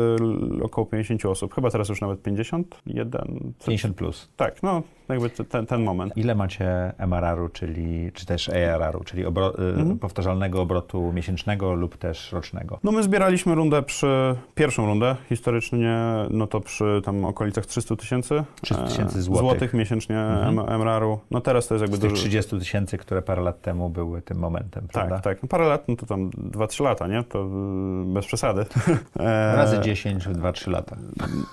około 0.64 0.86
50 0.88 1.26
osób, 1.26 1.54
chyba 1.56 1.70
teraz 1.70 1.90
już 1.90 2.02
nawet 2.02 2.22
51. 2.24 3.54
coś. 3.60 3.66
50 3.68 3.96
plus. 3.96 4.30
Tak, 4.38 4.64
no 4.64 4.82
jakby 5.10 5.30
te- 5.30 5.44
ten, 5.46 5.66
ten 5.66 5.84
moment. 5.84 6.18
Ile 6.18 6.36
macie 6.36 6.94
MRR-u, 6.98 7.50
czyli, 7.50 8.12
czy 8.14 8.26
też 8.26 8.50
ARR-u, 8.50 9.04
czyli 9.04 9.26
obro, 9.26 9.60
y, 9.60 9.70
Mhm. 9.80 10.00
powtarzalnego 10.00 10.62
obrotu 10.62 11.12
miesięcznego 11.14 11.74
lub 11.74 11.98
też 11.98 12.32
rocznego? 12.32 12.80
No 12.84 12.92
my 12.92 13.04
zbieraliśmy 13.04 13.56
rundę 13.56 13.84
przy, 13.84 14.36
pierwszą 14.56 14.86
rundę 14.86 15.16
historycznie, 15.30 15.98
no 16.30 16.48
to 16.48 16.60
przy 16.62 17.02
tam 17.06 17.26
okolicach 17.26 17.66
300 17.66 17.96
tysięcy 17.96 18.44
300 18.62 18.84
tysięcy 18.86 19.18
e, 19.20 19.22
złotych. 19.22 19.74
miesięcznie 19.74 20.20
Mhm. 20.20 20.60
MRR-u. 20.82 21.20
No 21.32 21.42
teraz 21.42 21.68
to 21.68 21.74
jest 21.76 21.82
jakby 21.82 21.98
Z 21.98 22.00
tych 22.00 22.10
dużo... 22.10 22.22
30 22.22 22.60
tysięcy, 22.60 22.98
które 22.98 23.22
parę 23.22 23.42
lat 23.42 23.62
temu 23.62 23.90
były 23.90 24.22
tym 24.22 24.38
momentem, 24.40 24.88
prawda? 24.94 25.16
Tak, 25.16 25.24
tak. 25.24 25.44
No 25.44 25.50
parę 25.50 25.68
lat, 25.68 25.88
no 25.88 25.96
to 25.96 26.06
tam 26.06 26.30
2-3 26.30 26.84
lata, 26.84 27.08
nie? 27.08 27.24
To 27.24 27.40
y, 27.44 28.14
bez 28.14 28.26
przesady. 28.26 28.49
E, 29.20 29.56
Razy 29.56 29.80
10 29.80 30.28
w 30.28 30.32
2-3 30.32 30.72
lata. 30.72 30.96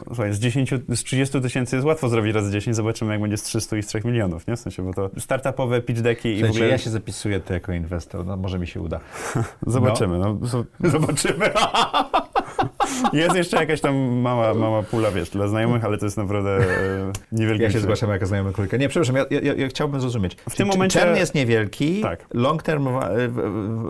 Słuchaj, 0.06 0.32
z, 0.34 0.38
10, 0.38 0.70
z 0.88 1.04
30 1.04 1.40
tysięcy 1.40 1.76
jest 1.76 1.86
łatwo 1.86 2.08
zrobić 2.08 2.34
razy 2.34 2.52
10, 2.52 2.76
zobaczymy 2.76 3.12
jak 3.12 3.20
będzie 3.22 3.36
z 3.36 3.42
300 3.42 3.76
i 3.76 3.82
z 3.82 3.86
3 3.86 4.00
milionów, 4.04 4.46
nie? 4.46 4.56
W 4.56 4.60
sensie, 4.60 4.82
bo 4.82 4.92
to 4.94 5.10
startupowe 5.18 5.80
pitch 5.82 6.00
decki 6.00 6.28
i 6.28 6.34
w 6.34 6.38
Słuchajcie, 6.38 6.58
ogóle... 6.58 6.70
ja 6.70 6.78
się 6.78 6.90
zapisuję 6.90 7.40
tu 7.40 7.52
jako 7.52 7.72
inwestor, 7.72 8.26
no 8.26 8.36
może 8.36 8.58
mi 8.58 8.66
się 8.66 8.80
uda. 8.80 9.00
Zobaczymy, 9.66 10.18
no. 10.18 10.38
so- 10.48 10.64
Zobaczymy. 10.90 11.50
Jest 13.12 13.36
jeszcze 13.36 13.56
jakaś 13.56 13.80
tam 13.80 13.96
mała, 13.96 14.54
mała 14.54 14.82
pula, 14.82 15.10
wiesz, 15.10 15.30
dla 15.30 15.48
znajomych, 15.48 15.84
ale 15.84 15.98
to 15.98 16.06
jest 16.06 16.16
naprawdę 16.16 16.50
e, 16.58 16.62
niewielki 17.32 17.62
Ja 17.62 17.70
się 17.70 17.80
zgłaszam 17.80 18.10
jako 18.10 18.26
znajomy 18.26 18.52
królika. 18.52 18.76
Nie, 18.76 18.88
przepraszam, 18.88 19.16
ja, 19.16 19.24
ja, 19.42 19.54
ja 19.54 19.68
chciałbym 19.68 20.00
zrozumieć. 20.00 20.36
W 20.50 20.56
tym 20.56 20.68
momencie- 20.68 21.00
Czern 21.00 21.16
jest 21.16 21.34
niewielki, 21.34 22.00
Tak. 22.00 22.26
long 22.34 22.62
term 22.62 22.84
wa, 22.84 23.10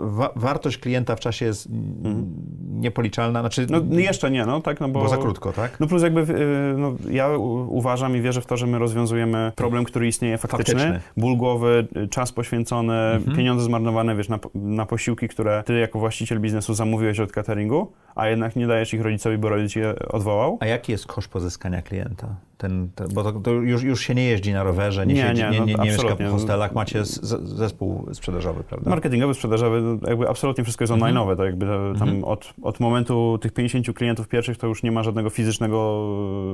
wa, 0.03 0.29
wartość 0.35 0.77
klienta 0.77 1.15
w 1.15 1.19
czasie 1.19 1.45
jest 1.45 1.67
mm, 1.67 2.25
niepoliczalna, 2.69 3.39
znaczy 3.39 3.67
No 3.69 3.99
jeszcze 3.99 4.31
nie, 4.31 4.45
no 4.45 4.61
tak, 4.61 4.79
no 4.79 4.89
bo... 4.89 5.01
bo 5.01 5.09
za 5.09 5.17
krótko, 5.17 5.53
tak? 5.53 5.79
No 5.79 5.87
plus 5.87 6.03
jakby, 6.03 6.21
y, 6.21 6.75
no, 6.77 6.93
ja 7.09 7.29
uważam 7.67 8.17
i 8.17 8.21
wierzę 8.21 8.41
w 8.41 8.45
to, 8.45 8.57
że 8.57 8.67
my 8.67 8.79
rozwiązujemy 8.79 9.51
problem, 9.55 9.83
który 9.83 10.07
istnieje 10.07 10.37
faktyczny. 10.37 10.73
Faktyczny. 10.73 11.01
Ból 11.17 11.37
głowy, 11.37 11.87
czas 12.09 12.31
poświęcony, 12.31 12.93
Mhm. 12.93 13.37
pieniądze 13.37 13.65
zmarnowane, 13.65 14.15
wiesz, 14.15 14.29
na, 14.29 14.39
na 14.55 14.85
posiłki, 14.85 15.27
które 15.27 15.63
ty 15.65 15.79
jako 15.79 15.99
właściciel 15.99 16.39
biznesu 16.39 16.73
zamówiłeś 16.73 17.19
od 17.19 17.31
cateringu, 17.31 17.91
a 18.15 18.27
jednak 18.27 18.55
nie 18.55 18.67
dajesz 18.67 18.93
ich 18.93 18.96
rodzicowi, 19.01 19.37
bo 19.37 19.49
rodzic 19.49 19.75
je 19.75 19.95
odwołał. 20.09 20.57
A 20.61 20.65
jaki 20.65 20.91
jest 20.91 21.05
koszt 21.05 21.29
pozyskania 21.29 21.81
klienta? 21.81 22.35
Ten, 22.57 22.89
ten, 22.95 23.07
bo 23.13 23.23
to, 23.23 23.31
to 23.31 23.51
już, 23.51 23.83
już 23.83 24.01
się 24.01 24.15
nie 24.15 24.23
jeździ 24.23 24.53
na 24.53 24.63
rowerze, 24.63 25.07
nie, 25.07 25.13
Nie, 25.13 25.21
siedzi, 25.21 25.41
nie, 25.43 25.49
nie, 25.49 25.59
no 25.59 25.65
nie, 25.65 25.75
to 25.75 25.83
nie 25.83 25.91
mieszka 25.91 26.15
w 26.15 26.31
hostelach, 26.31 26.75
macie 26.75 27.05
z, 27.05 27.19
zespół 27.49 28.07
sprzedażowy, 28.13 28.63
prawda? 28.63 28.89
Marketingowy, 28.89 29.33
sprzedażowy, 29.33 29.81
no, 29.81 30.09
jakby 30.09 30.29
absolutnie 30.29 30.63
wszystko 30.63 30.83
jest 30.83 30.93
Mhm. 30.93 31.15
online'owe, 31.15 31.37
to 31.37 31.45
jakby 31.45 31.65
to, 31.65 31.71
tam 31.99 32.07
Mhm. 32.09 32.23
od, 32.23 32.53
od 32.61 32.79
momentu 32.79 33.37
tych 33.41 33.53
50 33.53 33.93
klientów 33.93 34.27
pierwszych 34.27 34.57
to 34.57 34.67
już 34.67 34.83
nie 34.83 34.91
ma 34.91 35.03
żadnego 35.03 35.29
fizycznego 35.29 35.77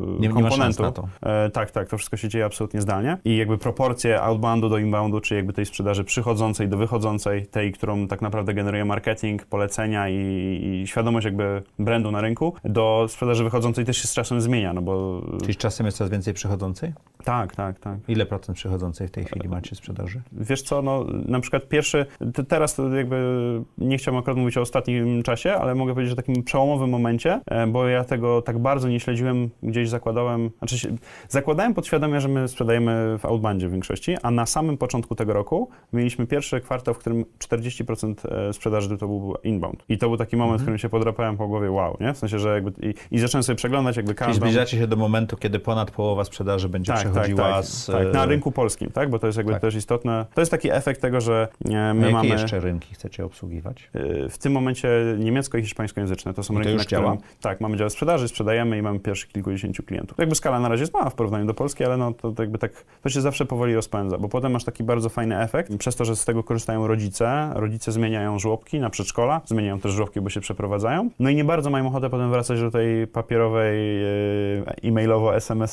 e, 0.08 0.12
Nie- 0.22 0.28
nie 0.28 0.34
komponentu. 0.34 0.84
na 0.84 0.91
to. 0.91 1.08
E, 1.22 1.49
tak, 1.49 1.72
tak, 1.72 1.89
to 1.89 1.97
wszystko 1.97 2.18
się 2.18 2.30
dzieje 2.30 2.45
absolutnie 2.45 2.82
zdalnie 2.82 3.18
i 3.26 3.38
jakby 3.38 3.58
proporcje 3.58 4.22
outboundu 4.22 4.70
do 4.70 4.78
inboundu, 4.78 5.20
czy 5.22 5.36
jakby 5.36 5.54
tej 5.54 5.66
sprzedaży 5.66 6.04
przychodzącej 6.04 6.68
do 6.68 6.78
wychodzącej, 6.78 7.45
tej, 7.47 7.72
którą 7.72 8.08
tak 8.08 8.22
naprawdę 8.22 8.54
generuje 8.54 8.86
marketing, 8.86 9.45
polecenia 9.45 10.10
i, 10.10 10.82
i 10.84 10.88
świadomość 10.88 11.26
jakby 11.26 11.62
brandu 11.80 12.12
na 12.12 12.22
rynku, 12.22 12.54
do 12.66 13.06
sprzedaży 13.10 13.43
wychodzącej 13.43 13.86
też 13.86 13.97
się 13.97 14.08
z 14.08 14.14
czasem 14.14 14.41
zmienia, 14.41 14.74
no 14.74 14.82
bo 14.82 15.22
Czyli 15.41 15.56
czasem 15.56 15.86
jest 15.86 15.93
coraz 15.94 16.12
więcej 16.12 16.34
przychodzącej? 16.34 16.94
tak, 17.24 17.56
tak, 17.56 17.80
tak. 17.80 17.98
Ile 18.08 18.26
procent 18.26 18.58
przychodzącej 18.58 19.08
w 19.08 19.12
tej 19.12 19.26
chwili 19.26 19.50
macie 19.50 19.76
sprzedaży? 19.76 20.22
Wiesz 20.32 20.62
co, 20.62 20.82
no 20.82 21.06
na 21.26 21.39
przykład 21.39 21.68
pierwszy, 21.68 22.06
te- 22.34 22.44
teraz 22.44 22.76
to 22.76 22.89
jakby 22.89 23.62
nie 23.78 23.98
chciałbym 23.98 24.20
akurat 24.20 24.38
mówić 24.38 24.58
o 24.58 24.62
ostatnim 24.62 25.24
czasie, 25.24 25.54
ale 25.54 25.76
mogę 25.76 25.94
powiedzieć, 25.94 26.10
że 26.10 26.16
takim 26.16 26.44
przełomowym 26.44 26.89
momencie, 26.89 27.41
e, 27.46 27.68
bo 27.68 27.88
ja 27.88 28.04
tego 28.04 28.41
tak 28.41 28.60
bardzo 28.60 28.89
nie 28.89 29.00
śledziłem, 29.00 29.50
gdzieś 29.64 29.89
zakładałem, 29.89 30.50
znaczy 30.58 30.96
zakładałem 31.30 31.74
podświadomie, 31.74 32.22
że 32.22 32.28
my 32.28 32.48
sprzedajemy 32.48 33.18
w 33.20 33.26
outbandzie 33.26 33.68
w 33.68 33.72
większości, 33.72 34.16
a 34.24 34.32
na 34.32 34.46
samym 34.46 34.78
początku 34.78 35.16
tego 35.16 35.34
roku 35.34 35.70
mieliśmy 35.94 36.28
pierwszy 36.28 36.62
kwartał, 36.62 36.94
w 36.94 36.98
którym 36.98 37.26
40% 37.39 38.16
e, 38.50 38.54
sprzedaży 38.54 38.98
to 38.98 39.08
był 39.08 39.36
inbound. 39.44 39.84
I 39.89 39.98
to 39.98 40.08
był 40.08 40.18
taki 40.18 40.38
moment, 40.38 40.60
w 40.60 40.64
którym 40.64 40.78
się 40.78 40.89
podrapałem 40.89 41.38
po 41.38 41.48
głowie, 41.48 41.72
wow, 41.72 41.98
nie? 42.00 42.14
W 42.14 42.18
sensie, 42.18 42.39
że 42.39 42.54
jakby 42.54 42.88
i, 42.88 43.16
i 43.16 43.20
zacząłem 43.20 43.44
sobie 43.44 43.56
przeglądać 43.56 43.98
jakby 43.98 44.16
Czyli 44.16 44.26
każdą... 44.26 44.41
zbliżacie 44.41 44.78
się 44.78 44.88
do 44.88 44.96
momentu, 44.96 45.38
kiedy 45.38 45.60
ponad 45.60 45.83
ponad 45.86 45.96
połowa 45.96 46.24
sprzedaży 46.24 46.70
będzie 46.70 46.94
Tak, 46.94 47.04
tak, 47.04 47.12
przechodziła 47.12 47.52
tak, 47.52 47.66
z... 47.66 47.86
tak, 47.86 48.14
na 48.14 48.26
rynku 48.26 48.52
polskim, 48.52 48.92
tak? 48.92 49.10
Bo 49.10 49.20
to 49.20 49.28
jest 49.28 49.38
jakby 49.38 49.54
tak. 49.54 49.62
też 49.62 49.76
istotne. 49.76 50.26
To 50.34 50.42
jest 50.42 50.52
taki 50.52 50.72
efekt 50.72 51.02
tego, 51.02 51.22
że 51.22 51.48
e, 51.66 51.94
my 51.94 52.02
jakie 52.02 52.14
mamy 52.14 52.28
jeszcze 52.28 52.60
rynki 52.60 52.94
chcecie 52.94 53.26
obsługiwać? 53.26 53.90
e, 53.94 54.30
w 54.30 54.38
tym 54.38 54.54
momencie 54.54 54.90
niemiecko 55.20 55.58
i 55.58 55.62
hiszpańskojęzyczne. 55.62 56.34
To 56.34 56.44
są 56.44 56.54
I 56.54 56.58
to 56.58 56.60
rynki, 56.60 56.74
już 56.74 56.82
na 56.82 56.86
którym 56.86 57.04
działa? 57.04 57.18
tak, 57.42 57.62
mamy 57.62 57.78
dział 57.78 57.90
sprzedaży, 57.90 58.28
sprzedajemy 58.28 58.78
i 58.78 58.82
mamy 58.82 59.00
pierwszych 59.00 59.30
kilkudziesięciu 59.30 59.84
klientów. 59.84 60.18
Jakby 60.18 60.36
skala 60.36 60.60
na 60.60 60.70
razie 60.70 60.84
jest 60.84 60.94
mała 60.94 61.10
w 61.10 61.16
porównaniu 61.16 61.46
do 61.46 61.54
Polski, 61.54 61.84
ale 61.84 61.98
no 61.98 62.14
to, 62.14 62.32
to 62.32 62.44
jakby 62.44 62.58
tak, 62.58 62.72
to 63.02 63.10
się 63.10 63.22
zawsze 63.22 63.46
powoli 63.46 63.76
rozpędza, 63.76 64.18
bo 64.18 64.30
potem 64.30 64.52
masz 64.52 64.64
taki 64.64 64.84
bardzo 64.84 65.10
fajny 65.10 65.40
efekt, 65.40 65.78
przez 65.78 65.96
to, 65.96 66.06
że 66.06 66.16
z 66.16 66.26
tego 66.26 66.44
korzystają 66.44 66.88
rodzice, 66.88 67.52
rodzice 67.56 67.92
zmieniają 67.92 68.40
żłobki 68.40 68.80
na 68.80 68.90
przedszkola, 68.90 69.42
zmieniają 69.46 69.80
też 69.80 69.92
żłobki, 69.92 70.22
bo 70.22 70.30
się 70.30 70.42
przeprowadzają, 70.42 71.10
no 71.20 71.30
i 71.30 71.36
nie 71.36 71.46
bardzo 71.46 71.70
mają 71.70 71.88
ochotę 71.88 72.10
potem 72.10 72.32
wracać 72.32 72.60
do 72.60 72.72
tej 72.72 73.08
papierowej, 73.08 74.04
e, 74.04 74.08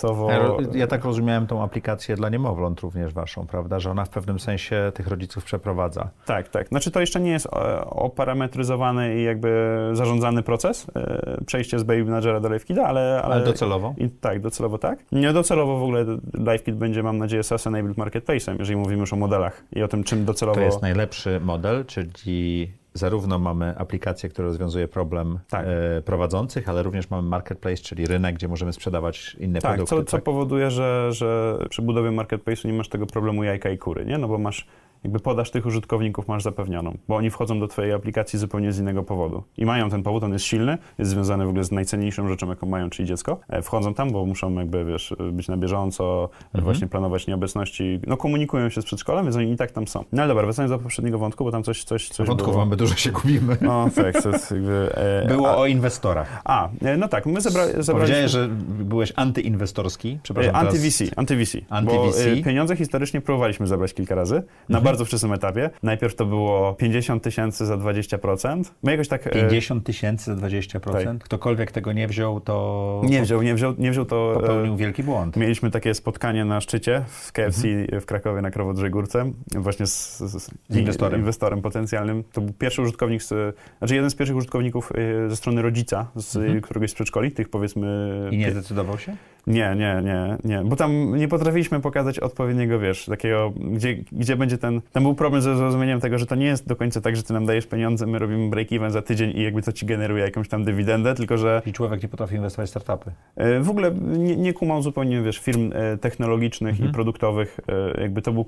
SMS-owo. 0.01 0.29
Ja, 0.75 0.87
tak 0.87 1.05
rozumiałem 1.05 1.47
tą 1.47 1.63
aplikację 1.63 2.17
dla 2.17 2.29
niemowląt 2.29 2.81
również 2.81 3.13
waszą, 3.13 3.47
prawda? 3.47 3.81
Że 3.81 3.91
ona 3.91 4.05
w 4.05 4.09
pewnym 4.09 4.41
sensie 4.41 4.93
tych 4.95 5.07
rodziców 5.07 5.45
przeprowadza. 5.45 6.11
Tak, 6.27 6.49
tak. 6.49 6.69
Znaczy 6.69 6.91
to 6.91 7.01
jeszcze 7.01 7.21
nie 7.21 7.31
jest 7.31 7.47
e, 7.47 7.85
oparametryzowany 7.85 9.17
i 9.17 9.25
jakby 9.25 9.79
zarządzany 9.93 10.43
proces, 10.43 10.87
e, 10.97 11.45
przejście 11.47 11.79
z 11.79 11.83
Baby 11.83 12.05
Managera 12.05 12.41
do 12.41 12.49
LiveKida, 12.49 12.85
ale... 12.85 13.23
Ale 13.23 13.45
docelowo? 13.45 13.95
I, 13.99 14.11
tak, 14.11 14.41
docelowo 14.41 14.79
tak. 14.79 14.99
Nie 15.13 15.33
docelowo 15.33 15.79
w 15.79 15.83
ogóle 15.83 16.05
LiveKit 16.35 16.75
będzie, 16.75 17.03
mam 17.03 17.19
nadzieję, 17.19 17.43
SaaS-enabled 17.43 17.95
marketplace'em, 17.95 18.57
jeżeli 18.59 18.77
mówimy 18.77 19.01
już 19.01 19.13
o 19.13 19.17
modelach 19.17 19.65
i 19.73 19.83
o 19.83 19.89
tym, 19.89 20.05
czym 20.05 20.25
docelowo... 20.25 20.55
To 20.55 20.65
jest 20.65 20.83
najlepszy 20.83 21.41
model, 21.41 21.85
czyli 21.85 22.73
zarówno 23.01 23.39
mamy 23.39 23.79
aplikację, 23.79 24.29
która 24.29 24.49
rozwiązuje 24.49 24.89
problem 24.89 25.39
Tak. 25.51 25.67
e, 25.67 26.03
prowadzących, 26.03 26.69
ale 26.69 26.83
również 26.83 27.11
mamy 27.11 27.29
marketplace, 27.29 27.83
czyli 27.83 28.07
rynek, 28.07 28.35
gdzie 28.35 28.49
możemy 28.49 28.73
sprzedawać 28.73 29.37
inne 29.41 29.61
Tak, 29.61 29.77
produkty. 29.77 29.97
co, 29.97 30.05
co 30.05 30.19
powoduje, 30.19 30.71
że, 30.71 31.09
że 31.13 31.59
przy 31.71 31.83
budowie 31.83 32.11
marketplace'u 32.11 32.67
nie 32.67 32.73
masz 32.73 32.89
tego 32.89 33.07
problemu 33.07 33.45
jajka 33.45 33.71
i 33.71 33.79
kury, 33.79 34.05
nie? 34.07 34.19
No 34.19 34.29
bo 34.29 34.39
masz, 34.39 34.67
jakby 35.05 35.21
podaż 35.21 35.51
tych 35.51 35.67
użytkowników 35.67 36.29
masz 36.29 36.43
zapewnioną, 36.43 36.97
bo 37.09 37.17
oni 37.17 37.31
wchodzą 37.31 37.61
do 37.61 37.69
twojej 37.69 37.93
aplikacji 37.93 38.39
zupełnie 38.39 38.73
z 38.73 38.79
innego 38.79 39.03
powodu. 39.03 39.43
I 39.59 39.67
mają 39.67 39.91
ten 39.91 40.03
powód, 40.03 40.25
on 40.25 40.33
jest 40.33 40.45
silny, 40.45 40.79
jest 40.99 41.11
związany 41.11 41.45
w 41.47 41.49
ogóle 41.49 41.65
z 41.65 41.73
najcenniejszą 41.73 42.29
rzeczą, 42.29 42.49
jaką 42.49 42.67
mają, 42.67 42.91
czyli 42.91 43.09
dziecko. 43.09 43.41
E, 43.49 43.63
Wchodzą 43.63 43.95
tam, 43.95 44.11
bo 44.13 44.27
muszą 44.27 44.55
jakby, 44.55 44.85
wiesz, 44.85 45.15
być 45.33 45.49
na 45.49 45.57
bieżąco, 45.57 46.29
Mhm. 46.45 46.65
właśnie 46.65 46.87
planować 46.89 47.27
nieobecności, 47.27 48.01
no 48.07 48.17
komunikują 48.17 48.69
się 48.69 48.83
z 48.83 48.85
przedszkolem, 48.85 49.25
więc 49.25 49.37
oni 49.37 49.53
i 49.53 49.57
tak 49.57 49.71
tam 49.71 49.89
są. 49.89 50.05
No 50.13 50.23
ale 50.23 50.29
dobra, 50.29 50.45
wracając 50.45 50.71
do 50.73 50.79
poprzedniego 50.79 51.19
wątku, 51.19 51.45
bo 51.45 51.51
tam 51.51 51.63
coś, 51.63 51.85
coś, 51.85 52.09
coś 52.09 52.27
Wątków 52.29 52.49
było. 52.53 52.65
mamy 52.65 52.77
dużo, 52.77 52.95
się 52.97 53.11
gubimy. 53.13 53.57
No 53.61 53.89
tak, 53.95 54.23
to 54.23 54.29
jest 54.31 54.51
jakby... 54.51 54.91
E, 54.95 55.27
Było 55.29 55.51
a, 55.51 55.57
o 55.57 55.67
inwestorach. 55.67 56.41
a, 56.45 56.69
e, 56.83 56.97
no 56.97 57.09
tak, 57.09 57.27
my 57.27 57.41
zebra, 57.41 57.65
zebraliśmy... 57.67 57.93
Powiedziałeś, 57.95 58.31
że 58.31 58.49
byłeś 58.85 59.13
antyinwestorski. 59.17 60.19
Przepraszam, 60.23 60.55
E, 60.55 60.59
Anty-VC, 60.59 61.11
anty-VC. 61.17 61.59
Anty-VC. 61.71 62.25
Bo 62.35 62.41
e, 62.41 62.43
pieniądze 62.45 62.77
historycznie 62.77 63.21
próbowaliśmy 63.21 63.67
zebrać 63.67 63.95
kilka 63.95 64.15
razy, 64.15 64.35
na 64.69 64.79
Mhm. 64.79 64.85
Bardzo 64.91 65.05
wczesnym 65.05 65.33
etapie. 65.33 65.71
Najpierw 65.83 66.15
to 66.15 66.27
było 66.27 66.75
50 66.75 67.23
tysięcy 67.23 67.67
za 67.67 67.77
20%. 67.77 68.63
My 68.83 68.91
jakoś 68.93 69.09
tak... 69.09 69.27
e, 69.27 69.31
50 69.31 69.85
tysięcy 69.85 70.25
za 70.25 70.47
20%. 70.47 70.81
Tak. 71.05 71.19
Ktokolwiek 71.25 71.73
tego 71.73 71.93
nie 71.93 72.09
wziął, 72.09 72.41
to 72.41 73.01
Nie 73.05 73.23
wziął, 73.23 73.43
nie 73.43 73.55
wziął, 73.55 73.75
nie 73.79 73.91
wziął 73.91 74.05
to... 74.05 74.31
e, 74.31 74.35
popełnił 74.41 74.77
wielki 74.77 75.03
błąd. 75.03 75.37
Mieliśmy 75.37 75.71
takie 75.71 75.95
spotkanie 75.95 76.45
na 76.45 76.61
szczycie 76.61 77.05
w 77.09 77.33
KFC 77.33 77.69
Mhm. 77.69 78.01
w 78.01 78.07
Krakowie 78.07 78.43
na 78.43 78.51
Krowodrzej 78.51 78.91
Górce, 78.91 79.33
właśnie 79.55 79.87
z, 79.87 80.19
z, 80.19 80.51
Z 80.69 80.77
inwestorem. 80.77 81.21
inwestorem 81.21 81.63
potencjalnym. 81.63 82.25
To 82.33 82.41
był 82.41 82.53
pierwszy 82.55 82.83
użytkownik, 82.83 83.23
z, 83.23 83.57
znaczy 83.79 83.95
jeden 83.95 84.11
z 84.11 84.15
pierwszych 84.15 84.37
użytkowników 84.37 84.93
e, 85.27 85.31
ze 85.31 85.37
strony 85.37 85.63
rodzica, 85.63 86.07
z 86.15 86.37
Mhm. 86.37 86.61
któregoś 86.61 86.91
z 86.91 86.95
przedszkoli, 86.95 87.33
tych 87.33 87.49
powiedzmy... 87.49 88.11
I 88.31 88.37
nie 88.39 88.51
zdecydował 88.51 88.99
się? 88.99 89.17
Nie, 89.47 89.75
nie, 89.77 90.03
nie, 90.05 90.37
nie, 90.45 90.63
bo 90.65 90.77
tam 90.77 91.17
nie 91.17 91.29
potrafiliśmy 91.29 91.81
pokazać 91.81 92.19
odpowiedniego, 92.19 92.79
wiesz, 92.79 93.07
takiego, 93.07 93.53
gdzie, 93.57 93.95
gdzie 94.13 94.37
będzie 94.37 94.59
ten, 94.59 94.81
tam 94.93 95.03
był 95.03 95.15
problem 95.15 95.43
ze 95.43 95.57
zrozumieniem 95.57 96.01
tego, 96.01 96.19
że 96.19 96.27
to 96.27 96.35
nie 96.35 96.47
jest 96.47 96.69
do 96.69 96.77
końca 96.77 97.01
tak, 97.01 97.17
że 97.17 97.23
ty 97.23 97.33
nam 97.33 97.47
dajesz 97.47 97.67
pieniądze, 97.67 98.07
my 98.07 98.19
robimy 98.19 98.51
break-even 98.51 98.91
za 98.91 99.03
tydzień 99.03 99.33
i 99.37 99.43
jakby 99.43 99.63
to 99.63 99.73
ci 99.73 99.87
generuje 99.87 100.25
jakąś 100.25 100.49
tam 100.49 100.65
dywidendę, 100.65 101.15
tylko 101.15 101.39
że 101.39 101.63
I 101.67 101.73
człowiek 101.73 102.03
nie 102.03 102.09
potrafi 102.09 102.35
inwestować 102.35 102.69
w 102.69 102.71
startupy. 102.71 103.11
e, 103.37 103.61
w 103.61 103.71
ogóle 103.71 103.91
nie, 104.19 104.37
nie 104.37 104.53
kumał 104.53 104.83
zupełnie, 104.83 105.23
wiesz, 105.23 105.39
firm 105.39 105.71
e, 105.75 105.97
technologicznych 105.99 106.71
Mhm. 106.75 106.91
i 106.91 106.93
produktowych, 106.95 107.61
e, 107.97 108.01
jakby 108.03 108.23
to 108.23 108.33
był, 108.33 108.47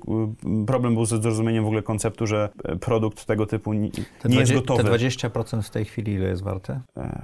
problem 0.67 0.93
był 0.93 1.05
ze 1.05 1.21
zrozumieniem 1.21 1.63
w 1.63 1.67
ogóle 1.67 1.81
konceptu, 1.81 2.27
że 2.27 2.49
produkt 2.81 3.25
tego 3.25 3.45
typu 3.45 3.73
nie, 3.73 3.79
nie 3.79 3.87
jest 3.87 4.51
20, 4.51 4.55
gotowy. 4.55 4.83
te 4.83 4.89
20% 4.89 5.61
w 5.61 5.69
tej 5.69 5.85
chwili 5.85 6.13
ile 6.13 6.27
jest 6.29 6.43
warte? 6.43 6.79
E, 6.97 7.21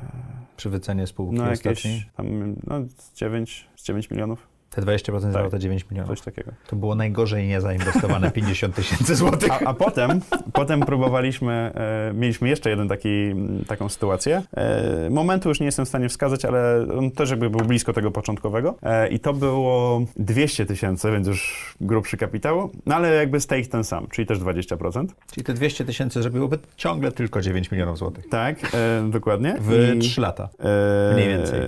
Przy 0.59 0.69
wycenie 0.69 1.07
spółki 1.07 1.35
no 1.35 1.51
ostatniej? 1.51 1.95
jakieś 1.95 2.11
tam, 2.13 2.55
no 2.67 2.81
z 2.97 3.13
9, 3.13 3.67
z 3.75 3.83
9 3.83 4.09
milionów, 4.09 4.47
Te 4.79 4.85
20% 4.85 5.13
jest 5.13 5.33
Tak. 5.33 5.33
warte 5.41 5.59
9 5.59 5.85
milionów. 5.91 6.09
coś 6.09 6.21
takiego. 6.21 6.51
To 6.67 6.75
było 6.75 6.95
najgorzej 6.95 7.47
niezainwestowane 7.47 8.31
50 8.39 8.75
tysięcy 8.75 9.15
złotych. 9.15 9.51
A, 9.51 9.59
a 9.65 9.73
potem, 9.73 10.21
potem 10.53 10.79
próbowaliśmy, 10.79 11.71
e, 11.75 12.13
mieliśmy 12.13 12.49
jeszcze 12.49 12.69
jeden 12.69 12.87
taki, 12.87 13.35
taką 13.67 13.89
sytuację. 13.89 14.41
E, 14.57 15.09
momentu 15.09 15.49
już 15.49 15.59
nie 15.59 15.65
jestem 15.65 15.85
w 15.85 15.87
stanie 15.89 16.09
wskazać, 16.09 16.45
ale 16.45 16.85
on 16.97 17.11
też 17.11 17.29
jakby 17.29 17.49
był 17.49 17.59
blisko 17.65 17.93
tego 17.93 18.11
początkowego. 18.11 18.75
E, 18.83 19.07
I 19.07 19.19
to 19.19 19.33
było 19.33 20.01
200 20.15 20.65
tysięcy, 20.65 21.11
więc 21.11 21.27
już 21.27 21.73
grubszy 21.81 22.17
kapitał, 22.17 22.69
no 22.85 22.95
ale 22.95 23.15
jakby 23.15 23.39
stake 23.39 23.65
ten 23.65 23.83
sam, 23.83 24.07
czyli 24.07 24.25
też 24.27 24.39
20%. 24.39 25.05
Czyli 25.31 25.43
te 25.43 25.53
200 25.53 25.85
tysięcy 25.85 26.21
zrobiłoby 26.21 26.59
ciągle 26.77 27.11
tylko 27.11 27.41
9 27.41 27.71
milionów 27.71 27.97
złotych. 27.97 28.29
Tak, 28.29 28.57
e, 28.73 29.09
dokładnie. 29.09 29.55
W 29.59 29.95
I, 29.95 29.99
3 29.99 30.21
lata. 30.21 30.49
e, 30.59 31.13
mniej 31.13 31.27
więcej. 31.27 31.59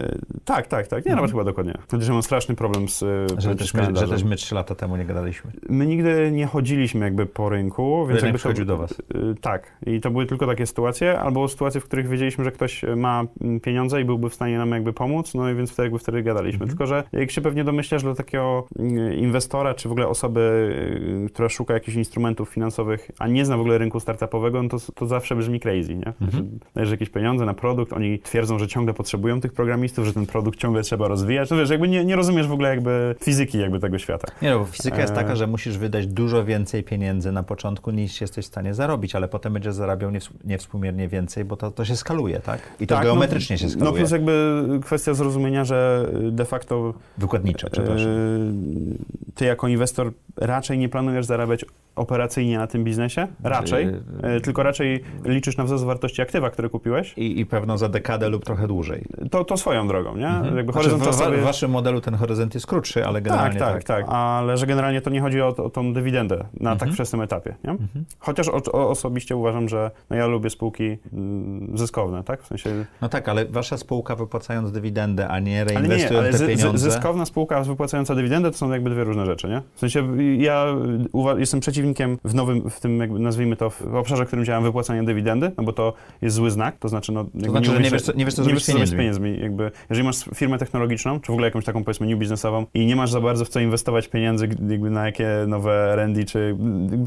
Tak, 0.46 0.68
tak, 0.68 0.88
tak. 0.88 1.06
Nie, 1.06 1.16
nawet 1.16 1.32
chyba 1.32 1.44
dokładnie. 1.44 1.74
Chociaż 1.92 2.10
mam 2.10 2.24
straszny 2.24 2.56
problem 2.56 2.90
z, 2.90 3.01
e, 3.04 3.42
Że 3.42 3.56
też, 3.56 3.74
my, 3.74 3.84
że 3.94 4.08
też 4.08 4.24
my 4.24 4.36
3 4.36 4.56
lata 4.56 4.76
temu 4.76 4.98
nie 4.98 5.06
gadaliśmy. 5.06 5.52
My 5.70 5.86
nigdy 5.86 6.32
nie 6.32 6.46
chodziliśmy 6.46 7.06
jakby 7.06 7.26
po 7.26 7.50
rynku, 7.50 8.00
więc 8.00 8.10
Rynek 8.10 8.24
jakby 8.24 8.38
przychodził 8.38 8.66
do 8.66 8.78
was. 8.78 8.92
Y, 8.92 9.36
Tak. 9.42 9.72
I 9.86 10.02
to 10.02 10.12
były 10.12 10.26
tylko 10.26 10.48
takie 10.48 10.66
sytuacje, 10.66 11.20
albo 11.20 11.48
sytuacje, 11.48 11.82
w 11.82 11.86
których 11.86 12.10
wiedzieliśmy, 12.10 12.44
że 12.44 12.52
ktoś 12.52 12.82
ma 12.96 13.24
mm, 13.42 13.60
pieniądze 13.60 14.02
i 14.02 14.06
byłby 14.06 14.30
w 14.30 14.34
stanie 14.34 14.58
nam 14.58 14.72
jakby 14.72 14.94
pomóc, 14.94 15.34
no 15.34 15.50
i 15.50 15.56
więc 15.56 15.72
wtedy 15.72 15.86
jakby 15.86 16.00
wtedy 16.00 16.24
gadaliśmy. 16.24 16.64
Mhm. 16.64 16.70
Tylko, 16.70 16.86
że 16.86 17.04
jak 17.12 17.32
się 17.32 17.42
pewnie 17.42 17.64
domyślasz, 17.64 18.04
dla 18.04 18.16
takiego 18.16 18.68
mm, 18.80 19.14
inwestora, 19.14 19.74
czy 19.74 19.90
w 19.90 19.92
ogóle 19.92 20.08
osoby, 20.08 20.40
y, 21.26 21.30
która 21.34 21.50
szuka 21.50 21.74
jakichś 21.74 21.98
instrumentów 21.98 22.50
finansowych, 22.50 23.12
a 23.20 23.28
nie 23.28 23.46
zna 23.46 23.58
w 23.58 23.60
ogóle 23.60 23.78
rynku 23.78 24.00
startupowego, 24.00 24.64
no 24.64 24.70
to, 24.70 24.78
to 24.96 25.06
zawsze 25.06 25.36
brzmi 25.36 25.60
crazy, 25.60 25.96
nie? 25.96 26.08
Mhm. 26.22 26.32
Że 26.32 26.44
Dajesz 26.76 26.92
jakieś 26.92 27.10
pieniądze 27.10 27.46
na 27.46 27.54
produkt, 27.54 27.94
oni 27.94 28.20
twierdzą, 28.20 28.60
że 28.60 28.68
ciągle 28.68 28.94
potrzebują 28.94 29.42
tych 29.42 29.54
programistów, 29.54 30.06
że 30.06 30.14
ten 30.14 30.26
produkt 30.26 30.60
ciągle 30.60 30.82
trzeba 30.82 31.08
rozwijać. 31.08 31.50
No 31.50 31.58
wiesz, 31.58 31.70
jakby 31.70 31.88
nie, 31.88 32.06
nie 32.06 32.16
rozumiesz 32.16 32.48
w 32.48 32.52
ogóle 32.52 32.70
jakby 32.82 33.16
fizyki 33.24 33.58
jakby 33.60 33.80
tego 33.80 34.00
świata. 34.00 34.28
Nie 34.42 34.50
no, 34.50 34.60
bo 34.60 34.66
fizyka 34.66 35.02
jest 35.02 35.14
E. 35.14 35.16
taka, 35.16 35.36
że 35.36 35.48
musisz 35.48 35.78
wydać 35.78 36.08
dużo 36.08 36.46
więcej 36.46 36.84
pieniędzy 36.84 37.32
na 37.32 37.44
początku 37.44 37.92
niż 37.92 38.22
jesteś 38.22 38.46
w 38.46 38.48
stanie 38.48 38.74
zarobić, 38.74 39.16
ale 39.16 39.28
potem 39.28 39.54
będziesz 39.54 39.74
zarabiał 39.74 40.12
niews- 40.12 40.30
niewspółmiernie 40.44 41.08
więcej, 41.08 41.46
bo 41.46 41.58
to, 41.58 41.72
to 41.72 41.86
się 41.86 41.96
skaluje, 41.96 42.40
tak? 42.40 42.60
I 42.80 42.88
to 42.88 42.96
Tak, 42.96 43.04
geometrycznie 43.04 43.54
no, 43.54 43.58
się 43.58 43.66
No 43.66 43.72
skaluje. 43.72 43.98
plus 43.98 44.12
jakby 44.12 44.64
kwestia 44.84 45.14
zrozumienia, 45.14 45.66
że 45.66 46.08
de 46.32 46.46
facto 46.46 46.94
Wykładniczo, 47.18 47.68
przepraszam. 47.72 48.10
e, 48.10 48.16
ty 49.36 49.46
jako 49.46 49.68
inwestor 49.68 50.12
raczej 50.38 50.78
nie 50.78 50.90
planujesz 50.90 51.26
zarabiać 51.26 51.66
operacyjnie 51.96 52.58
na 52.58 52.68
tym 52.68 52.84
biznesie, 52.84 53.28
raczej, 53.44 53.86
Yy, 53.86 54.02
e, 54.24 54.42
tylko 54.42 54.64
raczej 54.64 55.04
liczysz 55.26 55.58
na 55.58 55.64
wzrost 55.64 55.84
wartości 55.84 56.22
aktywa, 56.22 56.50
które 56.50 56.70
kupiłeś, 56.70 57.14
I, 57.18 57.40
I 57.40 57.46
pewno 57.46 57.78
za 57.78 57.90
dekadę 57.90 58.30
lub 58.30 58.46
trochę 58.46 58.68
dłużej. 58.68 59.06
to, 59.32 59.44
to 59.46 59.58
swoją 59.58 59.88
drogą, 59.88 60.18
nie? 60.18 60.28
Mhm. 60.28 60.58
Jakby 60.58 60.72
Znaczy, 60.74 60.90
horyzont 60.90 61.04
w, 61.04 61.06
czasowy... 61.18 61.38
w 61.38 61.44
waszym 61.44 61.72
modelu 61.72 62.02
ten 62.02 62.16
horyzont 62.16 62.54
jest 62.54 62.66
krótszy, 62.72 63.06
ale 63.06 63.14
Tak, 63.22 63.24
generalnie 63.24 63.60
tak, 63.60 63.84
tak, 63.84 64.06
ale 64.10 64.58
że 64.58 64.68
generalnie 64.68 65.02
to 65.02 65.10
nie 65.10 65.22
chodzi 65.22 65.42
o, 65.42 65.48
o 65.48 65.70
tą 65.70 65.94
dywidendę 65.94 66.36
na 66.60 66.70
tak 66.72 66.82
Mhm. 66.82 66.92
wczesnym 66.94 67.22
etapie, 67.22 67.56
nie? 67.64 67.70
Mhm. 67.72 68.06
Chociaż 68.20 68.48
o, 68.50 68.62
o, 68.72 68.90
osobiście 68.90 69.36
uważam, 69.36 69.70
że 69.70 69.92
no 70.10 70.16
ja 70.16 70.28
lubię 70.28 70.50
spółki 70.50 70.98
mm, 71.14 71.78
zyskowne, 71.78 72.24
tak? 72.24 72.44
W 72.44 72.48
sensie 72.48 72.86
No 73.02 73.10
tak, 73.10 73.30
ale 73.30 73.46
wasza 73.46 73.78
spółka 73.78 74.16
wypłacając 74.16 74.72
dywidendę, 74.72 75.28
a 75.28 75.40
nie 75.40 75.62
Ale 75.62 75.72
nie, 75.72 75.74
reinwestując 75.74 76.28
ale 76.36 76.40
te 76.40 76.48
pieniądze... 76.58 76.92
zyskowna 76.92 77.26
spółka 77.26 77.64
wypłacająca 77.64 78.16
dywidendę 78.16 78.52
to 78.52 78.58
są 78.58 78.72
jakby 78.72 78.90
dwie 78.90 79.04
różne 79.04 79.26
rzeczy, 79.26 79.48
nie? 79.48 79.62
W 79.76 79.80
sensie 79.80 80.08
ja 80.38 80.66
jestem 81.38 81.60
przeciwnikiem 81.60 82.18
w 82.24 82.36
nowym, 82.36 82.70
w 82.70 82.80
tym 82.80 83.00
jakby 83.00 83.20
nazwijmy 83.20 83.56
to, 83.56 83.70
w 83.70 83.96
obszarze, 83.96 84.24
w 84.24 84.28
którym 84.28 84.46
działam, 84.46 84.64
wypłacania 84.64 85.04
dywidendy, 85.04 85.52
no 85.58 85.64
bo 85.64 85.74
to 85.74 85.94
jest 86.22 86.36
zły 86.36 86.52
znak, 86.52 86.78
to 86.80 86.90
znaczy 86.90 87.12
no... 87.12 87.26
jakby 87.34 87.50
znaczy, 87.50 87.66
że 87.72 87.72
nie 87.74 87.80
umiesz- 87.80 87.84
nie 87.86 87.92
wiesz, 87.92 88.04
co 88.04 88.14
nie 88.14 88.26
wiesz, 88.26 88.34
co 88.34 88.44
zrobić 88.44 88.64
z 88.66 88.90
z 88.90 88.92
pieniędzmi. 88.96 89.40
Jakby, 89.40 89.72
jeżeli 89.90 90.08
masz 90.08 90.26
firmę 90.36 90.58
technologiczną, 90.58 91.20
czy 91.20 91.28
w 91.28 91.30
ogóle 91.36 91.48
jakąś 91.48 91.66
taką 91.66 91.84
powiedzmy 91.84 92.08
new 92.08 92.20
biznesową 92.20 92.61
i 92.74 92.86
nie 92.86 92.96
masz 92.96 93.12
za 93.12 93.22
bardzo 93.22 93.46
w 93.46 93.50
co 93.50 93.60
inwestować 93.60 94.08
pieniędzy, 94.08 94.48
jakby 94.70 94.90
na 94.90 95.06
jakie 95.06 95.28
nowe 95.48 95.72
R&D, 95.94 96.24
czy 96.24 96.58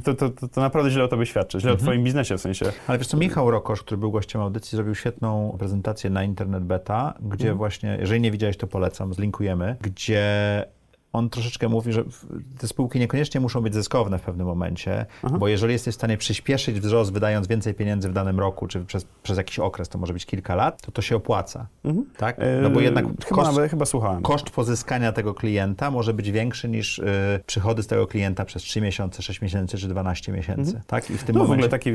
to, 0.04 0.14
to, 0.14 0.30
to, 0.30 0.48
to 0.48 0.60
naprawdę 0.60 0.90
źle 0.90 1.04
o 1.04 1.08
tobie 1.08 1.26
świadczy, 1.26 1.60
źle 1.60 1.70
Mhm. 1.70 1.82
o 1.88 1.90
twoim 1.90 2.04
biznesie 2.04 2.36
w 2.36 2.40
sensie. 2.40 2.66
Ale 2.86 2.98
wiesz 2.98 3.06
co, 3.06 3.16
Michał 3.16 3.50
Rokosz, 3.50 3.82
który 3.82 3.98
był 3.98 4.10
gościem 4.10 4.40
audycji, 4.40 4.76
zrobił 4.76 4.94
świetną 4.94 5.56
prezentację 5.58 6.10
na 6.10 6.24
Internet 6.24 6.64
Beta, 6.64 7.14
gdzie 7.22 7.44
Mhm. 7.44 7.58
właśnie, 7.58 7.96
jeżeli 8.00 8.20
nie 8.20 8.30
widziałeś, 8.30 8.56
to 8.56 8.66
polecam, 8.66 9.14
zlinkujemy, 9.14 9.76
gdzie 9.80 10.24
on 11.14 11.30
troszeczkę 11.30 11.68
mówi, 11.68 11.92
że 11.92 12.04
te 12.58 12.68
spółki 12.68 12.98
niekoniecznie 12.98 13.40
muszą 13.40 13.60
być 13.60 13.74
zyskowne 13.74 14.18
w 14.18 14.22
pewnym 14.22 14.46
momencie, 14.46 15.06
Aha. 15.22 15.38
bo 15.38 15.48
jeżeli 15.48 15.72
jesteś 15.72 15.94
w 15.94 15.98
stanie 15.98 16.16
przyspieszyć 16.16 16.80
wzrost, 16.80 17.12
wydając 17.12 17.46
więcej 17.46 17.74
pieniędzy 17.74 18.08
w 18.08 18.12
danym 18.12 18.40
roku, 18.40 18.66
czy 18.66 18.84
przez, 18.84 19.06
przez 19.22 19.36
jakiś 19.36 19.58
okres, 19.58 19.88
to 19.88 19.98
może 19.98 20.12
być 20.12 20.26
kilka 20.26 20.54
lat, 20.54 20.82
to 20.82 20.92
to 20.92 21.02
się 21.02 21.16
opłaca. 21.16 21.66
Mhm. 21.84 22.06
Tak? 22.16 22.40
No 22.62 22.70
bo 22.70 22.80
jednak 22.80 23.04
chyba, 23.04 23.42
koszt, 23.42 23.58
chyba 23.70 23.84
słuchałem. 23.84 24.22
koszt 24.22 24.50
pozyskania 24.50 25.12
tego 25.12 25.34
klienta 25.34 25.90
może 25.90 26.14
być 26.14 26.30
większy 26.30 26.68
niż 26.68 26.98
y, 26.98 27.04
przychody 27.46 27.82
z 27.82 27.86
tego 27.86 28.06
klienta 28.06 28.44
przez 28.44 28.62
3 28.62 28.80
miesiące, 28.80 29.22
6 29.22 29.40
miesięcy 29.40 29.78
czy 29.78 29.88
12 29.88 30.32
miesięcy. 30.32 30.60
Mhm. 30.60 30.84
Tak? 30.86 31.10
I 31.10 31.18
w 31.18 31.24
tym 31.24 31.34
no, 31.36 31.42
momencie... 31.42 31.62
w 31.62 31.64
ogóle 31.64 31.68
taki, 31.68 31.90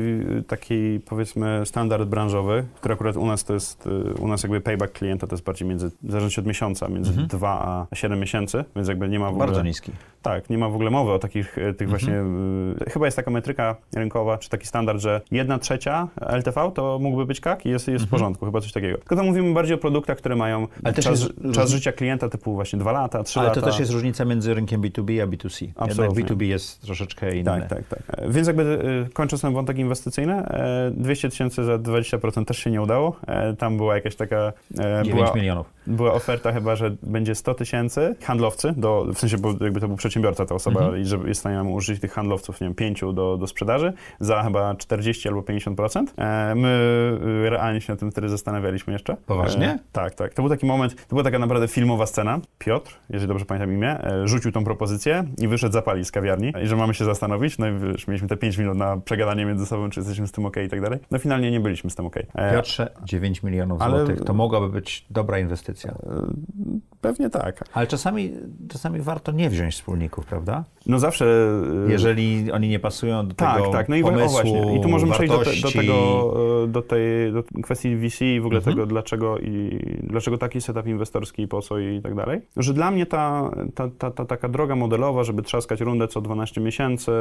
taki 0.46 1.00
powiedzmy 1.00 1.62
standard 1.64 2.08
branżowy, 2.08 2.64
który 2.74 2.94
akurat 2.94 3.16
u 3.16 3.26
nas 3.26 3.44
to 3.44 3.54
jest, 3.54 3.86
y, 3.86 4.14
u 4.14 4.28
nas 4.28 4.42
jakby 4.42 4.60
payback 4.60 4.92
klienta 4.92 5.26
to 5.26 5.34
jest 5.34 5.44
bardziej 5.44 5.68
między, 5.68 5.90
w 6.02 6.10
zależności 6.10 6.40
od 6.40 6.46
miesiąca, 6.46 6.88
między 6.88 7.10
mhm. 7.10 7.28
2 7.28 7.86
a 7.90 7.96
7 7.96 8.20
miesięcy, 8.20 8.64
więc 8.76 8.88
jakby 8.88 9.09
nie 9.10 9.18
ma 9.18 9.26
w 9.26 9.28
ogóle... 9.28 9.46
Bardzo 9.46 9.62
niski. 9.62 9.92
Tak, 10.22 10.50
nie 10.50 10.58
ma 10.58 10.68
w 10.68 10.74
ogóle 10.74 10.90
mowy 10.90 11.12
o 11.12 11.18
takich 11.18 11.58
e, 11.58 11.74
tych 11.74 11.88
mhm. 11.88 11.90
właśnie, 11.90 12.14
y, 12.86 12.90
chyba 12.90 13.06
jest 13.06 13.16
taka 13.16 13.30
metryka 13.30 13.76
rynkowa, 13.94 14.38
czy 14.38 14.48
taki 14.48 14.66
standard, 14.66 15.00
że 15.00 15.20
jedna 15.30 15.58
trzecia 15.58 16.08
LTV 16.20 16.70
to 16.74 16.98
mógłby 17.02 17.26
być 17.26 17.40
kak 17.40 17.66
i 17.66 17.68
jest, 17.68 17.88
jest 17.88 18.02
mhm. 18.02 18.06
w 18.06 18.10
porządku, 18.10 18.46
chyba 18.46 18.60
coś 18.60 18.72
takiego. 18.72 18.98
Tylko 18.98 19.16
to 19.16 19.22
mówimy 19.22 19.54
bardziej 19.54 19.74
o 19.74 19.78
produktach, 19.78 20.18
które 20.18 20.36
mają 20.36 20.66
czas, 20.94 21.06
jest... 21.06 21.32
czas, 21.54 21.70
życia 21.70 21.92
klienta 21.92 22.28
typu 22.28 22.54
właśnie 22.54 22.78
2 22.78 22.92
lata, 22.92 23.22
3 23.22 23.38
Ale 23.38 23.48
lata. 23.48 23.60
Ale 23.60 23.64
to 23.64 23.70
też 23.70 23.80
jest 23.80 23.92
różnica 23.92 24.24
między 24.24 24.54
rynkiem 24.54 24.82
B2B 24.82 25.22
a 25.22 25.26
B2C. 25.26 25.68
Absolutnie. 25.76 26.20
Jednak 26.20 26.38
B2B 26.38 26.42
jest 26.42 26.80
troszeczkę 26.80 27.36
inny. 27.36 27.44
Tak, 27.44 27.68
tak, 27.68 27.84
tak. 27.88 28.30
Więc 28.30 28.46
jakby 28.46 28.62
y, 28.62 29.12
kończąc 29.12 29.42
ten 29.42 29.52
wątek 29.52 29.78
inwestycyjny, 29.78 30.44
200 30.92 31.26
e, 31.26 31.30
tysięcy 31.30 31.64
za 31.64 31.76
20% 31.76 32.44
też 32.44 32.58
się 32.58 32.70
nie 32.70 32.82
udało. 32.82 33.16
E, 33.26 33.56
tam 33.56 33.76
była 33.76 33.94
jakaś 33.94 34.16
taka... 34.16 34.52
9 35.02 35.10
była, 35.10 35.32
milionów. 35.34 35.66
Była 35.86 36.12
oferta 36.12 36.52
chyba, 36.52 36.76
że 36.76 36.96
będzie 37.02 37.34
100 37.34 37.54
tysięcy 37.54 38.14
handlowcy, 38.22 38.72
do, 38.76 39.06
w 39.14 39.18
sensie, 39.18 39.38
bo 39.38 39.54
jakby 39.60 39.80
to 39.80 39.88
był 39.88 39.96
przedsiębiorca 40.10 40.46
ta 40.46 40.54
osoba 40.54 40.80
mhm. 40.80 41.02
i 41.02 41.04
że 41.04 41.16
jest 41.16 41.40
w 41.40 41.40
stanie 41.40 41.62
użyć 41.62 42.00
tych 42.00 42.12
handlowców, 42.12 42.60
nie 42.60 42.66
wiem, 42.66 42.74
pięciu 42.74 43.12
do, 43.12 43.36
do 43.36 43.46
sprzedaży 43.46 43.92
za 44.20 44.42
chyba 44.42 44.74
40 44.74 45.28
albo 45.28 45.40
50%. 45.40 46.04
E, 46.16 46.54
my 46.54 46.68
y, 47.46 47.50
realnie 47.50 47.80
się 47.80 47.92
na 47.92 47.96
tym 47.96 48.10
wtedy 48.10 48.28
zastanawialiśmy 48.28 48.92
jeszcze. 48.92 49.16
Poważnie? 49.26 49.66
E, 49.66 49.78
tak, 49.92 50.14
tak. 50.14 50.34
To 50.34 50.42
był 50.42 50.50
taki 50.50 50.66
moment, 50.66 50.94
to 50.94 51.08
była 51.08 51.22
taka 51.22 51.38
naprawdę 51.38 51.68
filmowa 51.68 52.06
scena. 52.06 52.40
Piotr, 52.58 52.98
jeżeli 53.10 53.28
dobrze 53.28 53.44
pamiętam 53.44 53.72
imię, 53.72 54.04
e, 54.04 54.28
rzucił 54.28 54.52
tą 54.52 54.64
propozycję 54.64 55.24
i 55.38 55.48
wyszedł 55.48 55.72
zapalić 55.72 56.06
z 56.06 56.10
kawiarni 56.10 56.52
i 56.64 56.66
że 56.66 56.76
mamy 56.76 56.94
się 56.94 57.04
zastanowić. 57.04 57.58
No 57.58 57.68
i 57.68 57.78
wiesz, 57.78 58.06
mieliśmy 58.06 58.28
te 58.28 58.36
5 58.36 58.58
minut 58.58 58.76
na 58.76 58.96
przegadanie 58.96 59.46
między 59.46 59.66
sobą, 59.66 59.90
czy 59.90 60.00
jesteśmy 60.00 60.26
z 60.26 60.32
tym 60.32 60.46
ok 60.46 60.56
i 60.66 60.68
tak 60.68 60.80
dalej. 60.80 60.98
No 61.10 61.18
finalnie 61.18 61.50
nie 61.50 61.60
byliśmy 61.60 61.90
z 61.90 61.94
tym 61.94 62.06
ok. 62.06 62.16
E, 62.34 62.54
Piotrze, 62.54 62.90
9 63.04 63.42
milionów 63.42 63.82
ale... 63.82 63.98
złotych, 63.98 64.24
to 64.24 64.34
mogłaby 64.34 64.68
być 64.68 65.06
dobra 65.10 65.38
inwestycja. 65.38 65.90
E, 65.90 65.96
pewnie 67.00 67.30
tak. 67.30 67.64
Ale 67.72 67.86
czasami, 67.86 68.32
czasami 68.68 69.00
warto 69.00 69.32
nie 69.32 69.50
wziąć 69.50 69.76
wspólników, 70.00 70.26
prawda? 70.26 70.64
No 70.86 70.98
zawsze... 70.98 71.24
E, 71.86 71.92
jeżeli 71.92 72.52
oni 72.52 72.68
nie 72.68 72.78
pasują 72.78 73.28
do 73.28 73.34
tak, 73.34 73.56
tego 73.56 73.70
Tak, 73.70 73.88
no 73.88 73.96
i 73.96 74.02
pomysłu, 74.02 74.28
właśnie. 74.30 74.76
I 74.76 74.80
tu 74.80 74.88
możemy 74.88 75.12
przejść 75.12 75.32
do, 75.32 75.38
te, 75.38 75.50
do, 75.62 75.70
tego, 75.70 76.34
e, 76.64 76.66
do 76.66 76.82
tej 76.82 77.32
do 77.32 77.42
kwestii 77.62 77.96
VC 77.96 78.20
i 78.24 78.40
w 78.40 78.46
ogóle 78.46 78.58
mhm. 78.58 78.76
tego, 78.76 78.86
dlaczego 78.86 79.38
i 79.38 79.78
dlaczego 80.02 80.38
taki 80.38 80.60
setup 80.60 80.86
inwestorski 80.86 81.48
po 81.48 81.62
co 81.62 81.78
i 81.78 82.00
tak 82.02 82.14
dalej. 82.14 82.40
Że 82.56 82.74
dla 82.74 82.90
mnie 82.90 83.06
ta, 83.06 83.50
ta, 83.74 83.88
ta, 83.98 84.10
ta 84.10 84.24
taka 84.24 84.48
droga 84.48 84.76
modelowa, 84.76 85.24
żeby 85.24 85.42
trzaskać 85.42 85.80
rundę 85.80 86.08
co 86.08 86.20
12 86.20 86.60
miesięcy, 86.60 87.12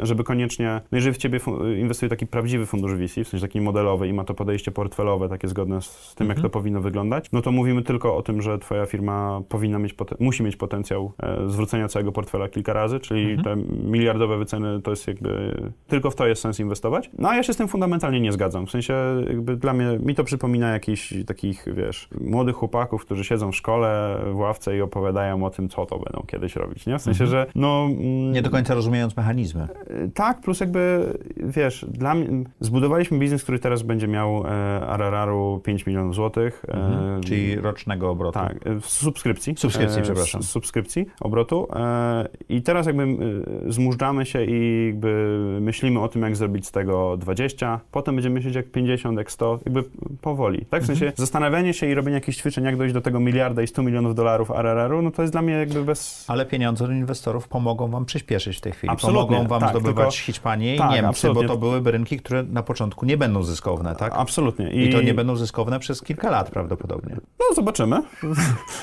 żeby 0.00 0.24
koniecznie, 0.24 0.80
no 0.92 0.96
jeżeli 0.96 1.14
w 1.14 1.18
ciebie 1.18 1.40
inwestuje 1.78 2.10
taki 2.10 2.26
prawdziwy 2.26 2.66
fundusz 2.66 2.94
VC, 2.94 3.24
w 3.24 3.28
sensie 3.28 3.46
taki 3.46 3.60
modelowy 3.60 4.08
i 4.08 4.12
ma 4.12 4.24
to 4.24 4.34
podejście 4.34 4.70
portfelowe, 4.70 5.28
takie 5.28 5.48
zgodne 5.48 5.82
z 5.82 6.14
tym, 6.14 6.24
mhm. 6.24 6.28
jak 6.38 6.42
to 6.42 6.50
powinno 6.50 6.80
wyglądać, 6.80 7.32
no 7.32 7.42
to 7.42 7.52
mówimy 7.52 7.82
tylko 7.82 8.16
o 8.16 8.22
tym, 8.22 8.42
że 8.42 8.58
twoja 8.58 8.86
firma 8.86 9.42
powinna 9.48 9.78
mieć, 9.78 9.94
musi 10.20 10.42
mieć 10.42 10.56
potencjał 10.56 11.12
e, 11.22 11.41
zwrócenia 11.46 11.88
całego 11.88 12.12
portfela 12.12 12.48
kilka 12.48 12.72
razy, 12.72 13.00
czyli 13.00 13.32
mhm. 13.32 13.42
te 13.66 13.74
miliardowe 13.90 14.38
wyceny 14.38 14.82
to 14.82 14.90
jest 14.90 15.08
jakby, 15.08 15.62
tylko 15.86 16.10
w 16.10 16.14
to 16.14 16.26
jest 16.26 16.42
sens 16.42 16.60
inwestować. 16.60 17.10
No 17.18 17.28
a 17.28 17.36
ja 17.36 17.42
się 17.42 17.52
z 17.52 17.56
tym 17.56 17.68
fundamentalnie 17.68 18.20
nie 18.20 18.32
zgadzam. 18.32 18.66
W 18.66 18.70
sensie 18.70 18.94
jakby 19.28 19.56
dla 19.56 19.72
mnie, 19.72 19.98
mi 19.98 20.14
to 20.14 20.24
przypomina 20.24 20.68
jakichś 20.68 21.14
takich, 21.26 21.64
wiesz, 21.74 22.08
młodych 22.20 22.56
chłopaków, 22.56 23.04
którzy 23.04 23.24
siedzą 23.24 23.52
w 23.52 23.56
szkole, 23.56 24.18
w 24.32 24.36
ławce 24.36 24.76
i 24.76 24.80
opowiadają 24.80 25.44
o 25.44 25.50
tym, 25.50 25.68
co 25.68 25.86
to 25.86 25.98
będą 25.98 26.24
kiedyś 26.26 26.56
robić, 26.56 26.86
nie? 26.86 26.98
W 26.98 27.02
sensie, 27.02 27.24
mhm. 27.24 27.30
że 27.30 27.52
no... 27.54 27.88
Mm, 27.90 28.32
nie 28.32 28.42
do 28.42 28.50
końca 28.50 28.74
rozumiejąc 28.74 29.16
mechanizmy. 29.16 29.62
E, 29.62 30.08
tak, 30.08 30.40
plus 30.40 30.60
jakby, 30.60 31.12
wiesz, 31.36 31.86
dla 31.88 32.14
mnie, 32.14 32.44
zbudowaliśmy 32.60 33.18
biznes, 33.18 33.42
który 33.42 33.58
teraz 33.58 33.82
będzie 33.82 34.08
miał 34.08 34.46
e, 34.46 34.50
RRR-u 34.94 35.60
5 35.64 35.86
milionów 35.86 36.14
złotych. 36.14 36.64
E, 36.68 36.74
mhm. 36.74 37.22
Czyli 37.22 37.56
rocznego 37.56 38.10
obrotu. 38.10 38.38
Tak, 38.38 38.58
w 38.80 38.86
subskrypcji. 38.86 39.54
Subskrypcji, 39.56 40.00
e, 40.00 40.02
przepraszam. 40.02 40.42
subskrypcji, 40.42 41.06
obrotu. 41.20 41.31
E, 41.74 42.28
I 42.48 42.62
teraz 42.62 42.86
jakby 42.86 43.02
e, 43.02 43.72
zmużdżamy 43.72 44.26
się 44.26 44.44
i 44.44 44.86
jakby 44.86 45.38
myślimy 45.60 46.00
o 46.00 46.08
tym, 46.08 46.22
jak 46.22 46.36
zrobić 46.36 46.66
z 46.66 46.70
tego 46.70 47.16
20, 47.16 47.80
potem 47.92 48.14
będziemy 48.14 48.34
myśleć 48.34 48.54
jak 48.54 48.70
50, 48.70 49.18
jak 49.18 49.30
100, 49.30 49.58
jakby 49.64 49.84
powoli. 50.20 50.66
Tak? 50.70 50.82
W 50.82 50.86
sensie 50.86 51.06
mhm. 51.06 51.16
zastanawianie 51.16 51.74
się 51.74 51.86
i 51.86 51.94
robienie 51.94 52.14
jakichś 52.14 52.38
ćwiczeń, 52.38 52.64
jak 52.64 52.76
dojść 52.76 52.94
do 52.94 53.00
tego 53.00 53.20
miliarda 53.20 53.62
i 53.62 53.66
100 53.66 53.82
milionów 53.82 54.14
dolarów 54.14 54.50
RRR-u, 54.50 55.02
no 55.02 55.10
to 55.10 55.22
jest 55.22 55.34
dla 55.34 55.42
mnie 55.42 55.54
jakby 55.54 55.84
bez... 55.84 56.24
Ale 56.28 56.46
pieniądze 56.46 56.84
od 56.84 56.90
inwestorów 56.90 57.48
pomogą 57.48 57.88
wam 57.88 58.04
przyspieszyć 58.04 58.58
w 58.58 58.60
tej 58.60 58.72
chwili. 58.72 58.92
Absolutnie. 58.92 59.36
Pomogą 59.36 59.48
wam 59.48 59.60
tak, 59.60 59.70
zdobywać 59.70 60.16
tylko... 60.16 60.26
Hiszpanię 60.26 60.74
i 60.74 60.78
tak, 60.78 60.90
Niemcy, 60.90 61.08
absolutnie. 61.08 61.42
bo 61.42 61.54
to 61.54 61.60
byłyby 61.60 61.90
rynki, 61.90 62.16
które 62.16 62.42
na 62.42 62.62
początku 62.62 63.06
nie 63.06 63.16
będą 63.16 63.42
zyskowne, 63.42 63.96
tak? 63.96 64.12
Absolutnie. 64.16 64.70
I... 64.70 64.88
I 64.88 64.92
to 64.92 65.02
nie 65.02 65.14
będą 65.14 65.36
zyskowne 65.36 65.80
przez 65.80 66.02
kilka 66.02 66.30
lat 66.30 66.50
prawdopodobnie. 66.50 67.16
No 67.40 67.54
zobaczymy. 67.54 68.02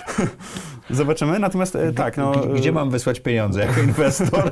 zobaczymy, 0.89 1.39
natomiast 1.39 1.75
e, 1.75 1.93
tak, 1.93 2.17
no... 2.17 2.31
Gdzie 2.47 2.71
mam 2.71 2.89
wysłać 2.89 3.19
pieniądze 3.19 3.59
jako 3.61 3.81
inwestor? 3.81 4.51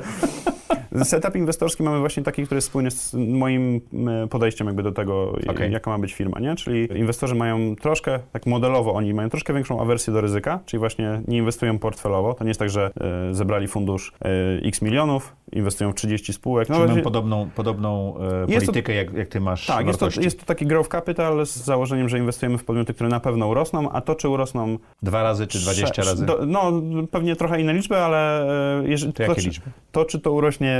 Setup 1.02 1.36
inwestorski 1.36 1.82
mamy 1.82 1.98
właśnie 2.00 2.22
taki, 2.22 2.44
który 2.44 2.56
jest 2.56 2.68
spójny 2.68 2.90
z 2.90 3.14
moim 3.14 3.80
e, 4.24 4.26
podejściem 4.26 4.66
jakby 4.66 4.82
do 4.82 4.92
tego, 4.92 5.32
okay. 5.48 5.70
jaka 5.70 5.90
ma 5.90 5.98
być 5.98 6.14
firma, 6.14 6.40
nie? 6.40 6.54
Czyli 6.54 6.98
inwestorzy 6.98 7.34
mają 7.34 7.76
troszkę, 7.76 8.18
tak 8.32 8.46
modelowo, 8.46 8.94
oni 8.94 9.14
mają 9.14 9.28
troszkę 9.28 9.54
większą 9.54 9.80
awersję 9.80 10.12
do 10.12 10.20
ryzyka, 10.20 10.60
czyli 10.66 10.78
właśnie 10.78 11.22
nie 11.28 11.38
inwestują 11.38 11.78
portfelowo. 11.78 12.34
To 12.34 12.44
nie 12.44 12.50
jest 12.50 12.60
tak, 12.60 12.70
że 12.70 12.90
e, 13.30 13.34
zebrali 13.34 13.68
fundusz 13.68 14.12
e, 14.24 14.28
x 14.64 14.82
milionów, 14.82 15.36
inwestują 15.52 15.92
w 15.92 15.94
30 15.94 16.32
spółek. 16.32 16.68
No, 16.68 16.76
czyli 16.76 16.88
mają 16.88 17.02
podobną, 17.02 17.50
podobną 17.54 18.14
politykę, 18.46 18.92
to, 18.92 18.92
jak, 18.92 19.14
jak 19.14 19.28
ty 19.28 19.40
masz 19.40 19.66
Tak, 19.66 19.86
jest 19.86 20.00
to, 20.00 20.08
jest 20.20 20.40
to 20.40 20.46
taki 20.46 20.66
growth 20.66 20.90
capital 20.90 21.46
z 21.46 21.56
założeniem, 21.56 22.08
że 22.08 22.18
inwestujemy 22.18 22.58
w 22.58 22.64
podmioty, 22.64 22.94
które 22.94 23.08
na 23.08 23.20
pewno 23.20 23.48
urosną, 23.48 23.90
a 23.90 24.00
to 24.00 24.14
czy 24.14 24.28
urosną... 24.28 24.78
Dwa 25.02 25.22
razy 25.22 25.46
czy 25.46 25.58
20 25.58 26.02
razy? 26.02 26.26
Do, 26.26 26.38
no, 26.46 26.72
pewnie 27.10 27.36
trochę 27.36 27.60
inne 27.60 27.74
liczby, 27.74 27.96
ale... 27.96 28.46
Jeżeli, 28.86 29.12
to, 29.12 29.16
to 29.16 29.22
jakie 29.22 29.42
liczby? 29.42 29.70
To, 29.92 30.04
czy 30.04 30.20
to 30.20 30.32
urośnie 30.32 30.77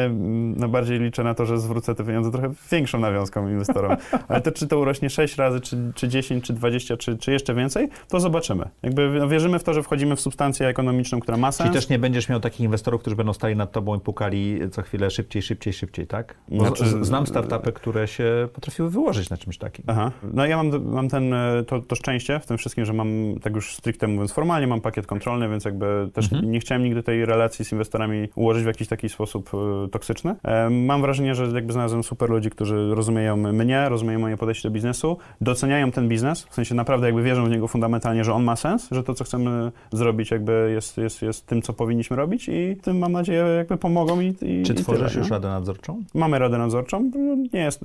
no 0.56 0.68
bardziej 0.68 0.98
liczę 0.98 1.24
na 1.24 1.34
to, 1.34 1.46
że 1.46 1.58
zwrócę 1.58 1.94
te 1.94 2.04
pieniądze 2.04 2.30
trochę 2.30 2.52
większą 2.72 2.98
nawiązką 2.98 3.48
inwestorom. 3.48 3.96
Ale 4.28 4.40
to 4.40 4.52
czy 4.52 4.66
to 4.66 4.78
urośnie 4.78 5.10
6 5.10 5.36
razy, 5.36 5.60
czy, 5.60 5.92
czy 5.94 6.08
10, 6.08 6.44
czy 6.44 6.52
20, 6.52 6.96
czy, 6.96 7.18
czy 7.18 7.32
jeszcze 7.32 7.54
więcej, 7.54 7.88
to 8.08 8.20
zobaczymy. 8.20 8.68
Jakby 8.82 9.10
no, 9.18 9.28
wierzymy 9.28 9.58
w 9.58 9.64
to, 9.64 9.74
że 9.74 9.82
wchodzimy 9.82 10.16
w 10.16 10.20
substancję 10.20 10.66
ekonomiczną, 10.66 11.20
która 11.20 11.36
ma 11.36 11.52
sens. 11.52 11.66
Czyli 11.66 11.74
też 11.74 11.88
nie 11.88 11.98
będziesz 11.98 12.28
miał 12.28 12.40
takich 12.40 12.60
inwestorów, 12.60 13.00
którzy 13.00 13.16
będą 13.16 13.32
stali 13.32 13.56
nad 13.56 13.72
tobą 13.72 13.96
i 13.96 14.00
pukali 14.00 14.60
co 14.70 14.82
chwilę 14.82 15.10
szybciej, 15.10 15.42
szybciej, 15.42 15.72
szybciej, 15.72 16.06
tak? 16.06 16.34
Bo 16.48 16.66
znaczy, 16.66 17.04
znam 17.04 17.26
startupy, 17.26 17.72
które 17.72 18.08
się 18.08 18.48
potrafiły 18.52 18.90
wyłożyć 18.90 19.30
na 19.30 19.36
czymś 19.36 19.58
takim. 19.58 19.84
Aha. 19.88 20.12
No 20.32 20.46
ja 20.46 20.56
mam, 20.56 20.84
mam 20.84 21.08
ten, 21.08 21.34
e, 21.34 21.64
to, 21.66 21.80
to 21.82 21.96
szczęście 21.96 22.40
w 22.40 22.46
tym 22.46 22.58
wszystkim, 22.58 22.84
że 22.84 22.92
mam, 22.92 23.34
tak 23.42 23.54
już 23.54 23.74
stricte 23.74 24.06
mówiąc 24.06 24.32
formalnie, 24.32 24.66
mam 24.66 24.80
pakiet 24.80 25.06
kontrolny, 25.06 25.48
więc 25.48 25.64
jakby 25.64 26.10
też 26.12 26.32
mhm. 26.32 26.52
nie 26.52 26.60
chciałem 26.60 26.84
nigdy 26.84 27.02
tej 27.02 27.24
relacji 27.24 27.64
z 27.64 27.72
inwestorami 27.72 28.28
ułożyć 28.34 28.64
w 28.64 28.66
jakiś 28.66 28.88
taki 28.88 29.08
sposób 29.08 29.50
e, 29.54 29.87
toksyczny. 29.88 30.34
Mam 30.70 31.02
wrażenie, 31.02 31.34
że 31.34 31.46
jakby 31.46 31.72
znalazłem 31.72 32.02
super 32.02 32.30
ludzi, 32.30 32.50
którzy 32.50 32.94
rozumieją 32.94 33.36
mnie, 33.36 33.88
rozumieją 33.88 34.18
moje 34.18 34.36
podejście 34.36 34.68
do 34.68 34.72
biznesu, 34.72 35.16
doceniają 35.40 35.90
ten 35.90 36.08
biznes, 36.08 36.46
w 36.50 36.54
sensie 36.54 36.74
naprawdę 36.74 37.06
jakby 37.06 37.22
wierzą 37.22 37.44
w 37.44 37.50
niego 37.50 37.68
fundamentalnie, 37.68 38.24
że 38.24 38.34
on 38.34 38.44
ma 38.44 38.56
sens, 38.56 38.88
że 38.90 39.02
to, 39.02 39.14
co 39.14 39.24
chcemy 39.24 39.72
zrobić 39.92 40.30
jakby 40.30 40.70
jest, 40.74 40.96
jest, 40.96 41.22
jest 41.22 41.46
tym, 41.46 41.62
co 41.62 41.72
powinniśmy 41.72 42.16
robić 42.16 42.48
i 42.48 42.76
tym 42.82 42.98
mam 42.98 43.12
nadzieję 43.12 43.44
jakby 43.56 43.76
pomogą 43.76 44.20
i, 44.20 44.34
i 44.42 44.62
Czy 44.62 44.74
tworzysz 44.74 45.12
tyle, 45.12 45.20
już 45.20 45.30
radę 45.30 45.48
nadzorczą? 45.48 46.02
Mamy 46.14 46.38
radę 46.38 46.58
nadzorczą. 46.58 47.10
Nie 47.52 47.60
jest, 47.60 47.82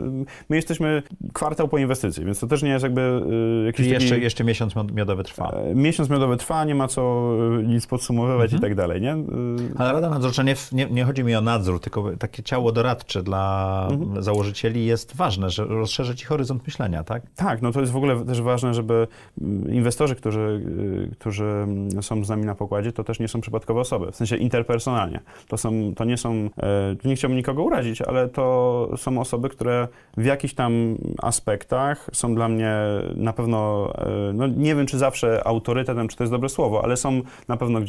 my 0.50 0.56
jesteśmy 0.56 1.04
kwartał 1.34 1.68
po 1.68 1.78
inwestycji, 1.78 2.26
więc 2.26 2.40
to 2.40 2.48
też 2.48 2.64
nie 2.64 2.70
jest 2.70 2.84
jakby 2.84 3.02
y, 3.62 3.66
jakiś 3.66 3.78
Czyli 3.78 3.92
jeszcze, 3.92 4.20
jeszcze 4.20 4.44
miesiąc 4.44 4.74
miodowy 4.94 5.24
trwa. 5.24 5.50
E, 5.50 5.76
miesiąc 5.76 6.10
miodowy 6.10 6.38
trwa, 6.38 6.66
nie 6.66 6.76
ma 6.76 6.88
co 6.88 7.34
y, 7.60 7.64
nic 7.64 7.88
podsumowywać 7.88 8.54
mhm. 8.54 8.60
i 8.60 8.62
tak 8.62 8.76
dalej, 8.76 9.02
nie? 9.02 9.14
Y, 9.14 9.18
Ale 9.78 9.94
rada 9.94 10.10
nadzorcza, 10.10 10.44
nie, 10.44 10.56
nie, 10.72 10.86
nie 10.86 11.04
chodzi 11.04 11.24
mi 11.24 11.36
o 11.36 11.42
nadzór, 11.42 11.80
tylko 11.80 11.93
tylko 11.94 12.18
takie 12.18 12.44
ciało 12.44 12.72
doradcze 12.72 13.24
dla 13.24 13.44
Mhm. 13.92 14.24
założycieli 14.24 14.86
jest 14.86 15.16
ważne, 15.16 15.50
że 15.50 15.66
rozszerzy 15.66 16.16
ci 16.16 16.26
horyzont 16.26 16.68
myślenia, 16.68 17.04
tak? 17.04 17.24
Tak, 17.36 17.62
no 17.62 17.72
to 17.72 17.80
jest 17.80 17.92
w 17.92 17.96
ogóle 17.96 18.26
też 18.26 18.42
ważne, 18.42 18.74
żeby 18.74 19.08
inwestorzy, 19.70 20.16
którzy, 20.16 20.62
y, 21.12 21.16
którzy 21.16 21.46
mm, 21.46 22.04
są 22.04 22.24
z 22.24 22.30
nami 22.30 22.46
na 22.46 22.56
pokładzie, 22.56 22.92
to 22.92 23.04
też 23.04 23.20
nie 23.20 23.28
są 23.28 23.42
przypadkowe 23.42 23.80
osoby, 23.80 24.12
w 24.12 24.16
sensie 24.16 24.38
interpersonalnie. 24.38 25.20
To, 25.48 25.58
są, 25.58 25.94
to 25.96 26.06
nie 26.06 26.18
są, 26.18 26.50
e, 26.64 26.96
nie 27.06 27.16
chciałbym 27.16 27.38
nikogo 27.38 27.64
urazić, 27.64 28.02
ale 28.02 28.30
to 28.30 28.90
są 28.98 29.20
osoby, 29.20 29.50
które 29.50 29.88
w 30.18 30.26
jakichś 30.26 30.54
tam 30.54 30.96
aspektach 31.22 32.10
są 32.14 32.36
dla 32.36 32.48
mnie 32.48 32.76
na 33.16 33.34
pewno, 33.34 33.90
e, 33.98 34.34
no 34.34 34.48
nie 34.48 34.76
wiem 34.76 34.86
czy 34.86 34.98
zawsze 34.98 35.48
autorytetem, 35.48 36.08
czy 36.08 36.18
to 36.18 36.24
jest 36.24 36.34
dobre 36.34 36.50
słowo, 36.50 36.84
ale 36.84 36.98
są 36.98 37.22
na 37.48 37.58
pewno 37.58 37.80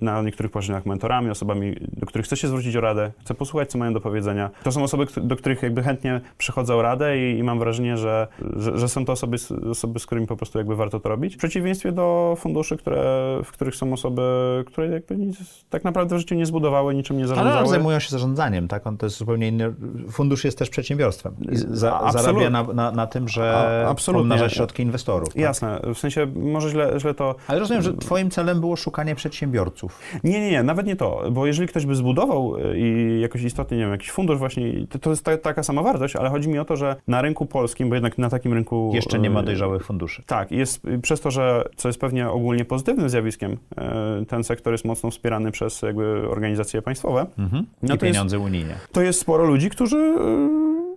na 0.00 0.22
niektórych 0.22 0.52
poziomach 0.52 0.86
mentorami, 0.86 1.30
osobami, 1.30 1.76
do 1.92 2.06
których 2.06 2.26
chcę 2.26 2.36
się 2.36 2.48
zwrócić 2.48 2.76
o 2.76 2.80
radę, 2.80 3.12
chcę 3.20 3.34
posłuchać, 3.34 3.53
co 3.66 3.78
mają 3.78 3.92
do 3.92 4.00
powiedzenia. 4.00 4.50
To 4.62 4.72
są 4.72 4.82
osoby, 4.82 5.06
do 5.22 5.36
których 5.36 5.62
jakby 5.62 5.82
chętnie 5.82 6.20
przychodzę 6.38 6.74
o 6.74 6.82
radę 6.82 7.18
i, 7.18 7.38
i 7.38 7.42
mam 7.42 7.58
wrażenie, 7.58 7.96
że, 7.96 8.26
że, 8.56 8.78
że 8.78 8.88
są 8.88 9.04
to 9.04 9.12
osoby, 9.12 9.38
z- 9.38 9.52
osoby, 9.52 9.98
z 9.98 10.06
którymi 10.06 10.26
po 10.26 10.36
prostu 10.36 10.58
jakby 10.58 10.76
warto 10.76 11.00
to 11.00 11.08
robić. 11.08 11.34
W 11.34 11.38
przeciwieństwie 11.38 11.92
do 11.92 12.34
funduszy, 12.38 12.76
które, 12.76 13.04
w 13.44 13.52
których 13.52 13.76
są 13.76 13.92
osoby, 13.92 14.22
które 14.66 14.88
jakby 14.88 15.16
nic, 15.16 15.64
tak 15.70 15.84
naprawdę 15.84 16.16
w 16.16 16.18
życiu 16.18 16.34
nie 16.34 16.46
zbudowały, 16.46 16.94
niczym 16.94 17.16
nie 17.16 17.24
Ale 17.24 17.34
zarządzały. 17.34 17.68
zajmują 17.68 17.98
się 17.98 18.10
zarządzaniem, 18.10 18.68
tak? 18.68 18.86
On 18.86 18.96
to 18.96 19.06
jest 19.06 19.16
zupełnie 19.16 19.48
inny. 19.48 19.74
Fundusz 20.10 20.44
jest 20.44 20.58
też 20.58 20.70
przedsiębiorstwem. 20.70 21.34
Za, 21.52 22.10
zarabia 22.12 22.50
na, 22.50 22.62
na, 22.62 22.90
na 22.90 23.06
tym, 23.06 23.28
że 23.28 23.84
absolutnie. 23.88 24.20
pomnaża 24.22 24.48
środki 24.48 24.82
inwestorów. 24.82 25.28
Tak? 25.28 25.36
Jasne, 25.36 25.80
w 25.94 25.98
sensie 25.98 26.26
może 26.36 26.68
źle, 26.70 26.94
źle 27.00 27.14
to... 27.14 27.34
Ale 27.48 27.58
rozumiem, 27.58 27.82
że 27.82 27.94
twoim 27.94 28.30
celem 28.30 28.60
było 28.60 28.76
szukanie 28.76 29.14
przedsiębiorców. 29.14 30.00
Nie, 30.24 30.40
nie, 30.40 30.50
nie, 30.50 30.62
nawet 30.62 30.86
nie 30.86 30.96
to, 30.96 31.22
bo 31.32 31.46
jeżeli 31.46 31.68
ktoś 31.68 31.86
by 31.86 31.94
zbudował 31.94 32.56
y, 32.56 32.78
i 32.78 33.20
jakoś 33.20 33.42
istotnie, 33.44 33.76
nie 33.76 33.82
wiem, 33.82 33.92
jakiś 33.92 34.10
fundusz 34.10 34.38
właśnie, 34.38 34.86
to, 34.86 34.98
to 34.98 35.10
jest 35.10 35.24
ta, 35.24 35.38
taka 35.38 35.62
sama 35.62 35.82
wartość, 35.82 36.16
ale 36.16 36.30
chodzi 36.30 36.48
mi 36.48 36.58
o 36.58 36.64
to, 36.64 36.76
że 36.76 36.96
na 37.08 37.22
rynku 37.22 37.46
polskim, 37.46 37.88
bo 37.88 37.94
jednak 37.94 38.18
na 38.18 38.30
takim 38.30 38.52
rynku... 38.52 38.90
Jeszcze 38.94 39.18
nie 39.18 39.30
ma 39.30 39.40
y, 39.40 39.44
dojrzałych 39.44 39.84
funduszy. 39.84 40.22
Tak, 40.26 40.50
jest 40.50 40.82
przez 41.02 41.20
to, 41.20 41.30
że 41.30 41.64
co 41.76 41.88
jest 41.88 42.00
pewnie 42.00 42.30
ogólnie 42.30 42.64
pozytywnym 42.64 43.08
zjawiskiem, 43.08 43.52
y, 44.22 44.26
ten 44.26 44.44
sektor 44.44 44.72
jest 44.72 44.84
mocno 44.84 45.10
wspierany 45.10 45.50
przez 45.50 45.82
jakby 45.82 46.28
organizacje 46.30 46.82
państwowe. 46.82 47.26
Mhm. 47.38 47.66
No 47.82 47.94
I 47.94 47.98
to 47.98 48.06
jest- 48.06 48.14
pieniądze 48.16 48.38
unijne. 48.38 48.74
To 48.92 49.02
jest 49.02 49.20
sporo 49.20 49.44
ludzi, 49.44 49.70
którzy 49.70 49.96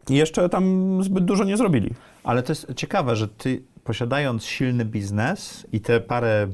y, 0.10 0.14
jeszcze 0.14 0.50
tam 0.50 0.98
zbyt 1.04 1.26
dużo 1.26 1.44
nie 1.44 1.58
zrobili. 1.58 1.90
Ale 2.24 2.44
to 2.44 2.52
jest 2.52 2.74
ciekawe, 2.76 3.16
że 3.16 3.28
ty 3.28 3.62
posiadając 3.88 4.46
silny 4.46 4.86
biznes 4.86 5.68
i 5.72 5.82
te 5.82 6.00
parę 6.02 6.48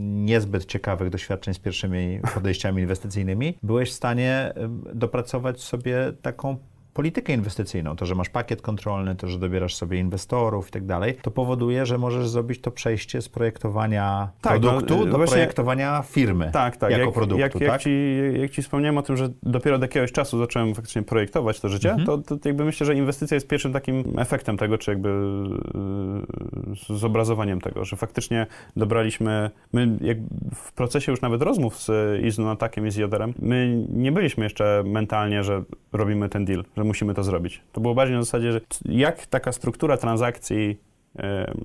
niezbyt 0.00 0.64
ciekawych 0.64 1.10
doświadczeń 1.10 1.54
z 1.54 1.58
pierwszymi 1.58 2.20
podejściami 2.34 2.82
inwestycyjnymi, 2.82 3.58
byłeś 3.62 3.90
w 3.90 3.94
stanie 3.94 4.52
dopracować 4.94 5.60
sobie 5.60 6.12
taką 6.22 6.56
politykę 6.98 7.32
inwestycyjną, 7.32 7.96
to, 7.96 8.06
że 8.06 8.14
masz 8.14 8.28
pakiet 8.28 8.62
kontrolny, 8.62 9.16
to, 9.16 9.28
że 9.28 9.38
dobierasz 9.38 9.74
sobie 9.76 9.98
inwestorów 9.98 10.68
i 10.68 10.70
tak 10.70 10.86
dalej, 10.86 11.14
to 11.22 11.30
powoduje, 11.30 11.86
że 11.86 11.98
możesz 11.98 12.28
zrobić 12.28 12.60
to 12.60 12.70
przejście 12.70 13.22
z 13.22 13.28
projektowania 13.28 14.28
Tak, 14.40 14.62
no, 14.62 14.70
produktu 14.70 15.06
do 15.06 15.16
właśnie- 15.16 15.32
projektowania 15.32 16.02
firmy 16.02 16.50
Tak, 16.52 16.76
tak. 16.76 16.90
jako 16.90 17.04
jak, 17.04 17.14
produktu, 17.14 17.40
jak, 17.40 17.52
tak? 17.52 17.62
jak, 17.62 17.80
ci, 17.80 18.18
jak 18.40 18.50
ci 18.50 18.62
wspomniałem 18.62 18.98
o 18.98 19.02
tym, 19.02 19.16
że 19.16 19.28
dopiero 19.42 19.76
od 19.76 19.82
jakiegoś 19.82 20.12
czasu 20.12 20.38
zacząłem 20.38 20.74
faktycznie 20.74 21.02
projektować 21.02 21.60
to 21.60 21.68
życie, 21.68 21.90
Mhm. 21.90 22.06
to, 22.22 22.36
to 22.36 22.48
jakby 22.48 22.64
myślę, 22.64 22.86
że 22.86 22.94
inwestycja 22.94 23.34
jest 23.34 23.48
pierwszym 23.48 23.72
takim 23.72 24.04
efektem 24.18 24.56
tego, 24.56 24.78
czy 24.78 24.90
jakby 24.90 25.08
yy, 26.88 26.98
zobrazowaniem 26.98 27.60
tego, 27.60 27.84
że 27.84 27.96
faktycznie 27.96 28.46
dobraliśmy, 28.76 29.50
my 29.72 29.98
jak 30.00 30.18
w 30.54 30.72
procesie 30.72 31.12
już 31.12 31.20
nawet 31.20 31.42
rozmów 31.42 31.76
z 31.78 31.90
Iznonatakiem 32.24 32.86
i 32.86 32.90
z 32.90 32.96
Joderem, 32.96 33.34
my 33.38 33.84
nie 33.92 34.12
byliśmy 34.12 34.44
jeszcze 34.44 34.82
mentalnie, 34.86 35.44
że 35.44 35.62
robimy 35.92 36.28
ten 36.28 36.44
deal, 36.44 36.64
że 36.76 36.84
musimy 36.88 37.14
to 37.14 37.24
zrobić. 37.24 37.62
To 37.72 37.80
było 37.80 37.94
bardziej 37.94 38.16
na 38.16 38.22
zasadzie, 38.22 38.52
że 38.52 38.60
jak 38.84 39.26
taka 39.26 39.52
struktura 39.52 39.96
transakcji 39.96 40.87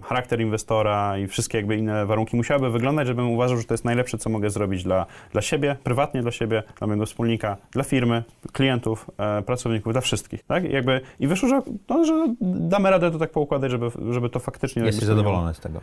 charakter 0.04 0.42
inwestora 0.42 1.18
i 1.18 1.28
wszystkie 1.28 1.58
jakby 1.58 1.78
inne 1.78 2.06
warunki 2.06 2.38
musiałyby 2.38 2.72
wyglądać, 2.72 3.08
żebym 3.08 3.30
uważał, 3.30 3.58
że 3.58 3.64
to 3.64 3.74
jest 3.74 3.86
najlepsze, 3.86 4.18
co 4.18 4.30
mogę 4.30 4.50
zrobić 4.50 4.84
dla, 4.84 5.06
dla 5.32 5.42
siebie, 5.42 5.76
prywatnie 5.84 6.22
dla 6.22 6.32
siebie, 6.32 6.64
dla 6.78 6.88
mojego 6.88 7.06
wspólnika, 7.06 7.58
dla 7.72 7.84
firmy, 7.84 8.24
klientów, 8.52 9.10
e, 9.18 9.42
pracowników, 9.42 9.94
dla 9.94 10.02
wszystkich, 10.02 10.44
tak? 10.44 10.64
I 10.64 10.72
jakby, 10.72 11.02
i 11.20 11.28
wyszło, 11.28 11.50
że, 11.50 11.62
no, 11.90 12.06
że 12.06 12.36
damy 12.42 12.90
radę 12.90 13.12
to 13.12 13.20
tak 13.20 13.32
poukładać, 13.32 13.72
żeby, 13.72 13.92
żeby 14.12 14.30
to 14.30 14.40
faktycznie... 14.40 14.84
Jesteś 14.84 15.06
zadowolony 15.06 15.54
z 15.54 15.60
tego. 15.60 15.80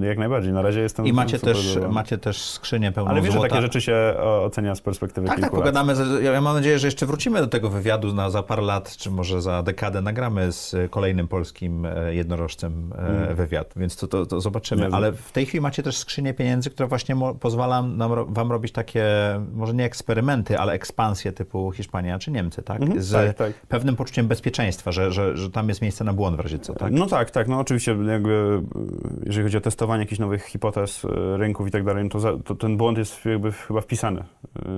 Jak 0.00 0.18
najbardziej, 0.18 0.52
na 0.52 0.62
razie 0.62 0.80
jestem 0.80 1.06
I 1.06 1.12
macie 1.12 1.38
też, 1.38 1.78
macie 1.90 2.18
też 2.18 2.42
skrzynię 2.42 2.92
pełną 2.92 3.10
Ale 3.10 3.22
wiesz, 3.22 3.34
że 3.34 3.40
takie 3.40 3.60
rzeczy 3.60 3.80
się 3.80 4.14
ocenia 4.18 4.74
z 4.74 4.80
perspektywy 4.80 5.26
Tak, 5.26 5.36
tak, 5.36 5.44
kilku 5.44 5.56
lat. 5.56 5.64
pogadamy. 5.64 5.96
Z, 5.96 6.22
ja 6.22 6.40
mam 6.40 6.54
nadzieję, 6.56 6.78
że 6.78 6.86
jeszcze 6.86 7.06
wrócimy 7.06 7.40
do 7.40 7.46
tego 7.46 7.70
wywiadu 7.70 8.14
na, 8.14 8.30
za 8.30 8.42
parę 8.42 8.62
lat, 8.62 8.96
czy 8.96 9.10
może 9.10 9.42
za 9.42 9.62
dekadę 9.62 10.02
nagramy 10.02 10.52
z 10.52 10.74
e, 10.74 10.88
kolejnym 10.88 11.28
polskim 11.28 11.86
e, 11.86 12.14
jednorożcem 12.14 12.92
e, 13.04 13.08
Mhm. 13.08 13.36
wywiad, 13.36 13.72
więc 13.76 13.96
to, 13.96 14.06
to, 14.08 14.26
to 14.26 14.40
zobaczymy. 14.40 14.88
Ale 14.92 15.12
w 15.12 15.32
tej 15.32 15.46
chwili 15.46 15.60
macie 15.60 15.82
też 15.82 15.96
skrzynię 15.96 16.34
pieniędzy, 16.34 16.70
która 16.70 16.86
właśnie 16.86 17.16
pozwala 17.40 17.82
nam, 17.82 18.34
wam 18.34 18.50
robić 18.52 18.72
takie, 18.72 19.04
może 19.54 19.74
nie 19.74 19.84
eksperymenty, 19.84 20.58
ale 20.58 20.72
ekspansje 20.72 21.32
typu 21.32 21.72
Hiszpania 21.72 22.18
czy 22.18 22.30
Niemcy, 22.30 22.62
tak? 22.62 22.82
Mhm, 22.82 23.02
Z 23.02 23.12
tak, 23.12 23.36
tak. 23.36 23.52
pewnym 23.68 23.96
poczuciem 23.96 24.28
bezpieczeństwa, 24.28 24.92
że, 24.92 25.12
że, 25.12 25.36
że 25.36 25.50
tam 25.50 25.68
jest 25.68 25.82
miejsce 25.82 26.04
na 26.04 26.12
błąd 26.12 26.36
w 26.36 26.40
razie 26.40 26.58
co, 26.58 26.74
tak? 26.74 26.92
No 26.92 27.06
tak, 27.06 27.30
tak. 27.30 27.48
No 27.48 27.58
oczywiście 27.58 27.96
jakby, 28.08 28.62
jeżeli 29.26 29.44
chodzi 29.44 29.56
o 29.56 29.60
testowanie 29.60 30.02
jakichś 30.02 30.18
nowych 30.18 30.44
hipotez 30.44 31.04
y, 31.04 31.08
rynków 31.36 31.68
i 31.68 31.70
tak 31.70 31.84
dalej, 31.84 32.04
no 32.04 32.10
to, 32.10 32.20
za, 32.20 32.32
to 32.44 32.54
ten 32.54 32.76
błąd 32.76 32.98
jest 32.98 33.24
jakby 33.24 33.52
chyba 33.52 33.80
wpisany 33.80 34.20
y, 34.20 34.24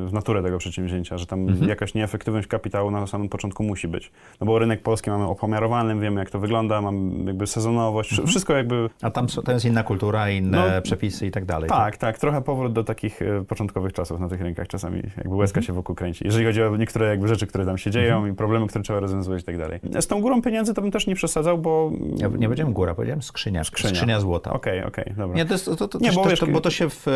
w 0.07 0.13
naturę 0.13 0.43
tego 0.43 0.59
przedsięwzięcia, 0.59 1.19
że 1.19 1.27
tam 1.27 1.47
Mhm. 1.49 1.69
jakaś 1.69 1.95
nieefektywność 1.95 2.49
kapitału 2.49 2.91
na 2.91 3.07
samym 3.07 3.29
początku 3.29 3.63
musi 3.63 3.89
być. 3.89 4.13
No 4.41 4.47
bo 4.47 4.59
rynek 4.59 4.83
polski 4.83 5.11
mamy 5.11 5.25
opomiarowany, 5.25 6.01
wiemy 6.01 6.21
jak 6.21 6.31
to 6.31 6.39
wygląda, 6.39 6.81
mamy 6.81 7.25
jakby 7.25 7.47
sezonowość. 7.47 8.16
Wszystko 8.27 8.57
jakby... 8.57 8.91
A 9.03 9.11
tam 9.11 9.27
to 9.27 9.53
jest 9.53 9.65
inna 9.65 9.83
kultura, 9.83 10.31
inne 10.31 10.75
No, 10.77 10.83
przepisy 10.83 11.27
i 11.27 11.31
tak 11.31 11.45
dalej. 11.45 11.69
Tak, 11.69 11.97
tak, 11.97 12.19
trochę 12.19 12.43
powrót 12.43 12.73
do 12.73 12.85
takich 12.85 13.23
y, 13.23 13.45
początkowych 13.49 13.93
czasów 13.93 14.21
na 14.21 14.29
tych 14.29 14.41
rynkach 14.41 14.69
czasami, 14.69 15.03
jakby 15.17 15.35
łezka 15.35 15.63
się 15.63 15.73
wokół 15.73 15.95
kręci. 15.95 16.25
Jeżeli 16.25 16.45
chodzi 16.47 16.63
o 16.63 16.77
niektóre 16.77 17.09
jakby 17.09 17.29
rzeczy, 17.29 17.47
które 17.47 17.67
tam 17.67 17.79
się 17.79 17.91
dzieją 17.91 18.27
i 18.27 18.33
problemy, 18.33 18.67
które 18.67 18.85
trzeba 18.85 19.01
rozwiązywać 19.01 19.43
i 19.43 19.45
tak 19.45 19.59
dalej. 19.59 19.81
Z 20.01 20.07
tą 20.07 20.21
górą 20.21 20.43
pieniędzy 20.43 20.75
to 20.75 20.83
bym 20.83 20.91
też 20.91 21.07
nie 21.07 21.15
przesadzał, 21.15 21.59
bo... 21.59 21.91
Ja 22.17 22.29
nie 22.29 22.47
powiedziałem 22.47 22.73
góra, 22.73 22.95
powiedziałem 22.95 23.23
skrzynia. 23.23 23.65
Skrzynia. 23.65 23.95
Skrzynia 23.95 24.21
złota. 24.21 24.53
Okej, 24.53 24.85
okej, 24.85 25.15
dobra. 25.17 25.37
Nie, 25.37 25.45
to 25.45 25.53
jest, 25.53 25.65
to, 25.79 25.89
to, 25.89 25.99
Nie, 25.99 26.13
bo 26.13 26.23
też, 26.23 26.31
wiesz- 26.31 26.41
to, 26.41 26.47
bo 26.47 26.61
to 26.61 26.71
się 26.71 26.91
w, 26.91 27.07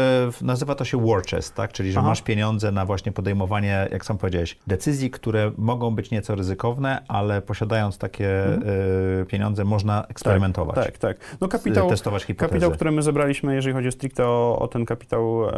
nazywa 0.42 0.74
to 0.74 0.84
się 0.84 1.06
war 1.06 1.22
chest, 1.22 1.54
tak? 1.54 1.72
Czyli, 1.72 1.92
że 1.92 1.98
Aha. 1.98 2.08
masz 2.08 2.22
pieniądze 2.22 2.72
na 2.72 2.86
właśnie 2.86 3.12
podejmowanie, 3.12 3.88
jak 3.92 4.04
sam 4.04 4.18
powiedziałeś, 4.18 4.58
decyzji, 4.66 5.10
które 5.10 5.52
mogą 5.58 5.94
być 5.94 6.10
nieco 6.10 6.34
ryzykowne, 6.34 7.02
ale 7.08 7.42
posiadając 7.42 7.98
takie 7.98 8.46
y, 9.22 9.26
pieniądze 9.26 9.64
można 9.64 10.04
eksperymentować. 10.08 10.74
Tak, 10.76 10.84
tak. 10.84 10.89
Tak. 10.98 11.36
No 11.40 11.48
kapitał, 11.48 11.88
kapitał, 12.36 12.70
który 12.70 12.90
my 12.90 13.02
zebraliśmy, 13.02 13.54
jeżeli 13.54 13.74
chodzi 13.74 13.92
stricte 13.92 14.26
o, 14.26 14.58
o 14.58 14.68
ten 14.68 14.84
kapitał, 14.84 15.48
e, 15.48 15.52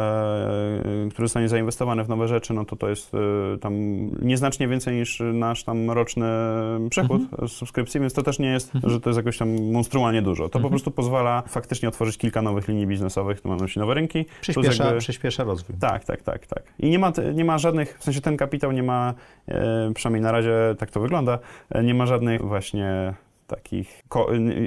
który 1.11 1.29
zostanie 1.29 1.49
zainwestowany 1.49 2.05
w 2.05 2.09
nowe 2.09 2.29
rzeczy, 2.29 2.55
no 2.55 2.65
to 2.65 2.77
to 2.77 2.89
jest 2.89 3.15
e, 3.15 3.19
tam 3.59 3.75
nieznacznie 4.23 4.69
więcej 4.69 4.97
niż 4.97 5.23
nasz 5.33 5.65
tam 5.65 5.91
roczny 5.91 6.27
przychód 6.91 7.23
Mhm. 7.23 7.49
z 7.49 7.53
subskrypcji, 7.53 8.01
więc 8.01 8.13
to 8.13 8.23
też 8.23 8.39
nie 8.39 8.49
jest, 8.53 8.73
że 8.85 9.01
to 9.01 9.11
jest 9.11 9.17
jakoś 9.17 9.39
tam 9.39 9.71
monstrualnie 9.73 10.23
dużo. 10.23 10.43
To 10.49 10.59
Mhm. 10.59 10.63
po 10.63 10.69
prostu 10.69 10.91
pozwala 10.91 11.43
faktycznie 11.49 11.89
otworzyć 11.89 12.19
kilka 12.19 12.43
nowych 12.43 12.69
linii 12.69 12.87
biznesowych, 12.87 13.41
tu 13.41 13.49
mam 13.49 13.57
na 13.59 13.63
myśli 13.63 13.81
nowe 13.81 13.95
rynki. 13.95 14.27
Przyspiesza, 14.41 14.85
jakby- 14.85 15.01
przyspiesza 15.01 15.45
rozwój. 15.45 15.77
tak, 15.81 16.05
tak, 16.05 16.23
tak, 16.23 16.47
tak. 16.47 16.63
I 16.79 16.91
nie 16.91 16.99
ma, 16.99 17.13
nie 17.35 17.45
ma 17.45 17.59
żadnych, 17.59 17.99
w 17.99 18.05
sensie 18.05 18.21
ten 18.21 18.37
kapitał 18.37 18.73
nie 18.73 18.83
ma, 18.83 19.15
e, 19.49 19.91
przynajmniej 19.95 20.23
na 20.23 20.33
razie 20.33 20.53
tak 20.79 20.91
to 20.91 21.01
wygląda, 21.01 21.39
e, 21.71 21.83
nie 21.85 21.95
ma 21.95 22.07
żadnych 22.07 22.43
właśnie 22.45 23.15
takich, 23.57 24.03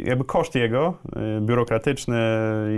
jakby 0.03 0.23
koszt 0.25 0.55
jego, 0.55 0.93
e, 1.15 1.41
biurokratyczny 1.41 2.17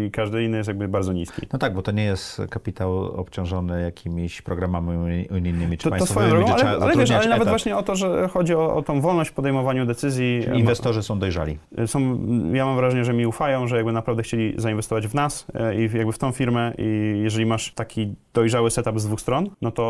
i 0.08 0.12
każdy 0.12 0.44
inny 0.44 0.58
jest 0.58 0.68
jakby 0.68 0.88
bardzo 0.88 1.14
niski. 1.14 1.42
No 1.54 1.60
tak, 1.60 1.74
bo 1.74 1.82
to 1.82 1.92
nie 1.92 2.04
jest 2.04 2.42
kapitał 2.50 2.98
obciążony 2.98 3.82
jakimiś 3.82 4.42
programami 4.42 4.90
uni- 4.98 5.28
unijnymi 5.38 5.78
czy 5.78 5.84
To, 5.84 5.90
to 5.90 5.98
państwowymi, 5.98 6.32
swoją 6.32 6.46
drogą, 6.46 6.62
ale, 6.70 6.84
ale 6.86 6.96
wiesz, 6.98 7.12
ale 7.12 7.28
nawet 7.28 7.48
właśnie 7.50 7.78
o 7.78 7.84
to, 7.84 7.96
że 7.96 8.28
chodzi 8.28 8.56
o, 8.56 8.76
o 8.76 8.82
tą 8.82 9.02
wolność 9.02 9.30
w 9.30 9.34
podejmowaniu 9.34 9.86
decyzji. 9.86 10.44
e, 10.52 10.60
Inwestorzy 10.60 11.04
są 11.04 11.20
dojrzali. 11.20 11.58
są, 11.86 12.20
ja 12.54 12.66
mam 12.66 12.76
wrażenie, 12.76 13.04
że 13.04 13.14
mi 13.14 13.26
ufają, 13.28 13.68
że 13.68 13.76
jakby 13.76 13.92
naprawdę 13.92 14.24
chcieli 14.24 14.54
zainwestować 14.58 15.08
w 15.08 15.16
nas 15.16 15.48
e, 15.54 15.76
i 15.76 15.82
jakby 15.98 16.12
w 16.12 16.18
tą 16.18 16.32
firmę 16.32 16.74
i 16.78 17.20
jeżeli 17.24 17.46
masz 17.46 17.74
taki 17.74 18.16
dojrzały 18.34 18.72
setup 18.72 19.00
z 19.00 19.06
dwóch 19.06 19.22
stron, 19.22 19.50
no 19.62 19.72
to 19.72 19.88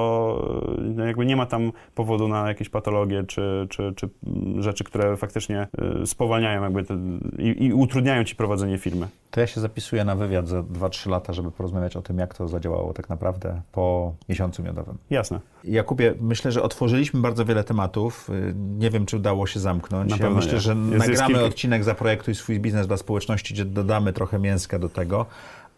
no 0.82 1.06
jakby 1.06 1.26
nie 1.26 1.36
ma 1.36 1.46
tam 1.46 1.72
powodu 1.96 2.28
na 2.28 2.48
jakieś 2.48 2.70
patologie 2.70 3.24
czy, 3.28 3.68
czy, 3.70 3.94
czy 3.96 4.10
mm, 4.28 4.62
rzeczy, 4.62 4.84
które 4.84 5.18
faktycznie 5.18 5.68
spowalniają 6.08 6.64
jakby 6.64 6.84
te, 6.84 6.98
i, 7.38 7.66
i 7.66 7.74
utrudniają 7.74 8.24
ci 8.24 8.36
prowadzenie 8.36 8.78
firmy. 8.78 9.08
To 9.32 9.40
ja 9.42 9.48
się 9.48 9.62
zapisuję 9.62 10.06
na 10.06 10.16
wywiad 10.16 10.48
za 10.48 10.62
2-3 10.62 11.10
lata, 11.10 11.34
żeby 11.34 11.52
porozmawiać 11.52 11.96
o 11.96 12.02
tym, 12.02 12.18
jak 12.18 12.34
to 12.34 12.48
zadziałało 12.48 12.94
tak 12.94 13.10
naprawdę 13.10 13.62
po 13.72 14.14
miesiącu 14.30 14.64
miodowym. 14.64 14.98
Jasne. 15.10 15.40
Jakubie, 15.64 16.14
myślę, 16.22 16.52
że 16.52 16.64
otworzyliśmy 16.64 17.22
bardzo 17.22 17.46
wiele 17.46 17.64
tematów. 17.64 18.30
Y, 18.30 18.54
Nie 18.78 18.90
wiem, 18.90 19.06
czy 19.06 19.18
udało 19.18 19.48
się 19.48 19.60
zamknąć. 19.60 20.10
Na 20.10 20.16
ja 20.16 20.22
pewno 20.22 20.36
myślę, 20.36 20.54
nie. 20.54 20.60
że 20.60 20.76
Jest- 20.76 20.92
jest 20.94 21.08
nagramy 21.08 21.34
kilka- 21.34 21.46
odcinek 21.46 21.84
Zaprojektuj 21.84 22.36
swój 22.36 22.60
biznes 22.60 22.88
dla 22.88 22.98
społeczności, 22.98 23.54
gdzie 23.54 23.66
dodamy 23.66 24.14
trochę 24.14 24.40
mięska 24.40 24.80
do 24.80 24.90
tego. 24.90 25.26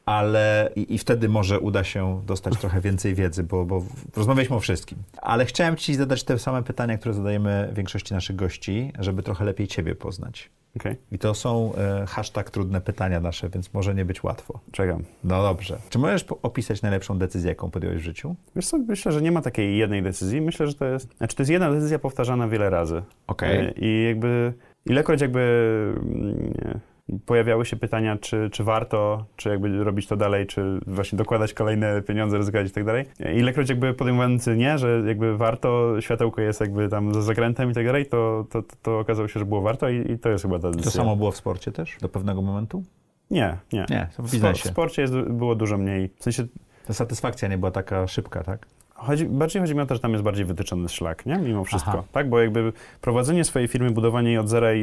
Ale 0.10 0.70
i, 0.76 0.96
i 0.96 0.98
wtedy 0.98 1.30
może 1.30 1.60
uda 1.60 1.84
się 1.84 2.22
dostać 2.26 2.58
trochę 2.58 2.82
więcej 2.82 3.16
wiedzy, 3.16 3.44
bo, 3.44 3.66
bo 3.66 3.84
rozmawialiśmy 4.16 4.56
o 4.56 4.60
wszystkim. 4.60 4.98
Ale 5.22 5.46
chciałem 5.46 5.76
Ci 5.76 5.96
zadać 5.96 6.24
te 6.24 6.40
same 6.40 6.64
pytania, 6.64 6.98
które 6.98 7.14
zadajemy 7.14 7.72
większości 7.76 8.14
naszych 8.14 8.36
gości, 8.36 8.92
żeby 9.00 9.24
trochę 9.24 9.46
lepiej 9.46 9.68
Ciebie 9.68 9.96
poznać. 9.96 10.50
Okej, 10.76 10.96
I 11.12 11.20
to 11.20 11.34
są 11.34 11.74
e, 11.76 12.06
hashtag 12.06 12.52
trudne 12.52 12.82
pytania 12.82 13.20
nasze, 13.20 13.50
więc 13.50 13.74
może 13.74 13.96
nie 13.96 14.06
być 14.06 14.24
łatwo. 14.24 14.60
czekam. 14.72 15.04
No 15.24 15.44
dobrze. 15.44 15.78
Czy 15.90 16.00
możesz 16.00 16.26
opisać 16.42 16.82
najlepszą 16.82 17.18
decyzję, 17.18 17.50
jaką 17.50 17.72
podjąłeś 17.72 18.02
w 18.02 18.04
życiu? 18.04 18.36
Wiesz 18.56 18.68
co, 18.68 18.78
myślę, 18.78 19.12
że 19.12 19.22
nie 19.22 19.32
ma 19.32 19.42
takiej 19.42 19.78
jednej 19.78 20.04
decyzji. 20.04 20.42
Myślę, 20.42 20.68
że 20.68 20.74
to 20.74 20.86
jest, 20.86 21.18
znaczy 21.18 21.36
to 21.36 21.42
jest 21.42 21.52
jedna 21.52 21.72
decyzja 21.72 22.00
powtarzana 22.00 22.48
wiele 22.48 22.70
razy. 22.70 23.04
Okej. 23.28 23.66
E, 23.66 23.72
I 23.72 24.04
jakby, 24.04 24.54
ilekroć 24.86 25.22
jakby 25.22 25.40
mm, 25.98 26.48
nie, 26.48 26.80
pojawiały 27.26 27.66
się 27.66 27.76
pytania, 27.78 28.18
czy, 28.18 28.50
czy 28.52 28.64
warto, 28.64 29.26
czy 29.36 29.50
jakby 29.50 29.84
robić 29.84 30.08
to 30.08 30.18
dalej, 30.18 30.48
czy 30.48 30.80
właśnie 30.88 31.18
dokładać 31.18 31.54
kolejne 31.54 32.02
pieniądze, 32.02 32.38
ryzykować 32.38 32.68
i 32.68 32.72
tak 32.72 32.84
dalej. 32.86 33.06
Ilekroć 33.36 33.70
jakby 33.70 33.94
podejmowałem 33.94 34.38
nie, 34.56 34.78
że 34.78 35.04
jakby 35.08 35.38
warto, 35.38 36.02
światełko 36.02 36.42
jest 36.42 36.62
jakby 36.62 36.90
tam 36.90 37.14
za 37.14 37.22
zakrętem 37.22 37.72
i 37.72 37.74
tak 37.74 37.86
dalej, 37.86 38.06
to, 38.06 38.46
to, 38.50 38.62
to, 38.64 38.76
to 38.82 39.00
okazało 39.00 39.28
się, 39.28 39.40
że 39.40 39.46
było 39.46 39.62
warto 39.62 39.90
i, 39.90 40.12
i 40.12 40.20
to 40.20 40.30
jest 40.30 40.44
chyba 40.44 40.56
ta 40.60 40.62
To 40.62 40.72
decyzja. 40.72 40.92
samo 41.02 41.16
było 41.16 41.32
w 41.32 41.38
sporcie 41.38 41.72
też? 41.72 41.98
Do 42.02 42.10
pewnego 42.10 42.42
momentu? 42.42 42.84
Nie, 43.32 43.58
nie. 43.74 43.86
Nie, 43.90 44.08
to 44.08 44.10
w 44.10 44.14
spo, 44.14 44.24
w 44.28 44.32
biznesie. 44.32 44.70
sporcie 44.70 45.02
jest, 45.02 45.14
było 45.14 45.56
dużo 45.56 45.78
mniej. 45.78 46.10
W 46.20 46.24
sensie 46.24 46.44
Ta 46.88 46.94
satysfakcja 46.94 47.48
nie 47.48 47.58
była 47.58 47.72
taka 47.72 48.08
szybka, 48.08 48.44
tak? 48.44 48.68
Chodzi, 49.00 49.26
bardziej 49.26 49.62
chodzi 49.62 49.76
mi 49.76 49.82
o 49.82 49.86
to, 49.86 49.96
że 49.96 50.02
tam 50.02 50.12
jest 50.12 50.24
bardziej 50.24 50.46
wytyczony 50.46 50.90
szlak, 50.90 51.26
nie? 51.26 51.38
Mimo 51.38 51.64
wszystko. 51.64 51.92
Aha. 51.92 52.04
Tak, 52.12 52.30
bo 52.30 52.40
jakby 52.40 52.74
prowadzenie 53.02 53.44
swojej 53.44 53.68
firmy, 53.68 53.92
budowanie 53.92 54.30
jej 54.30 54.38
od 54.38 54.50
zera 54.50 54.74
i, 54.74 54.82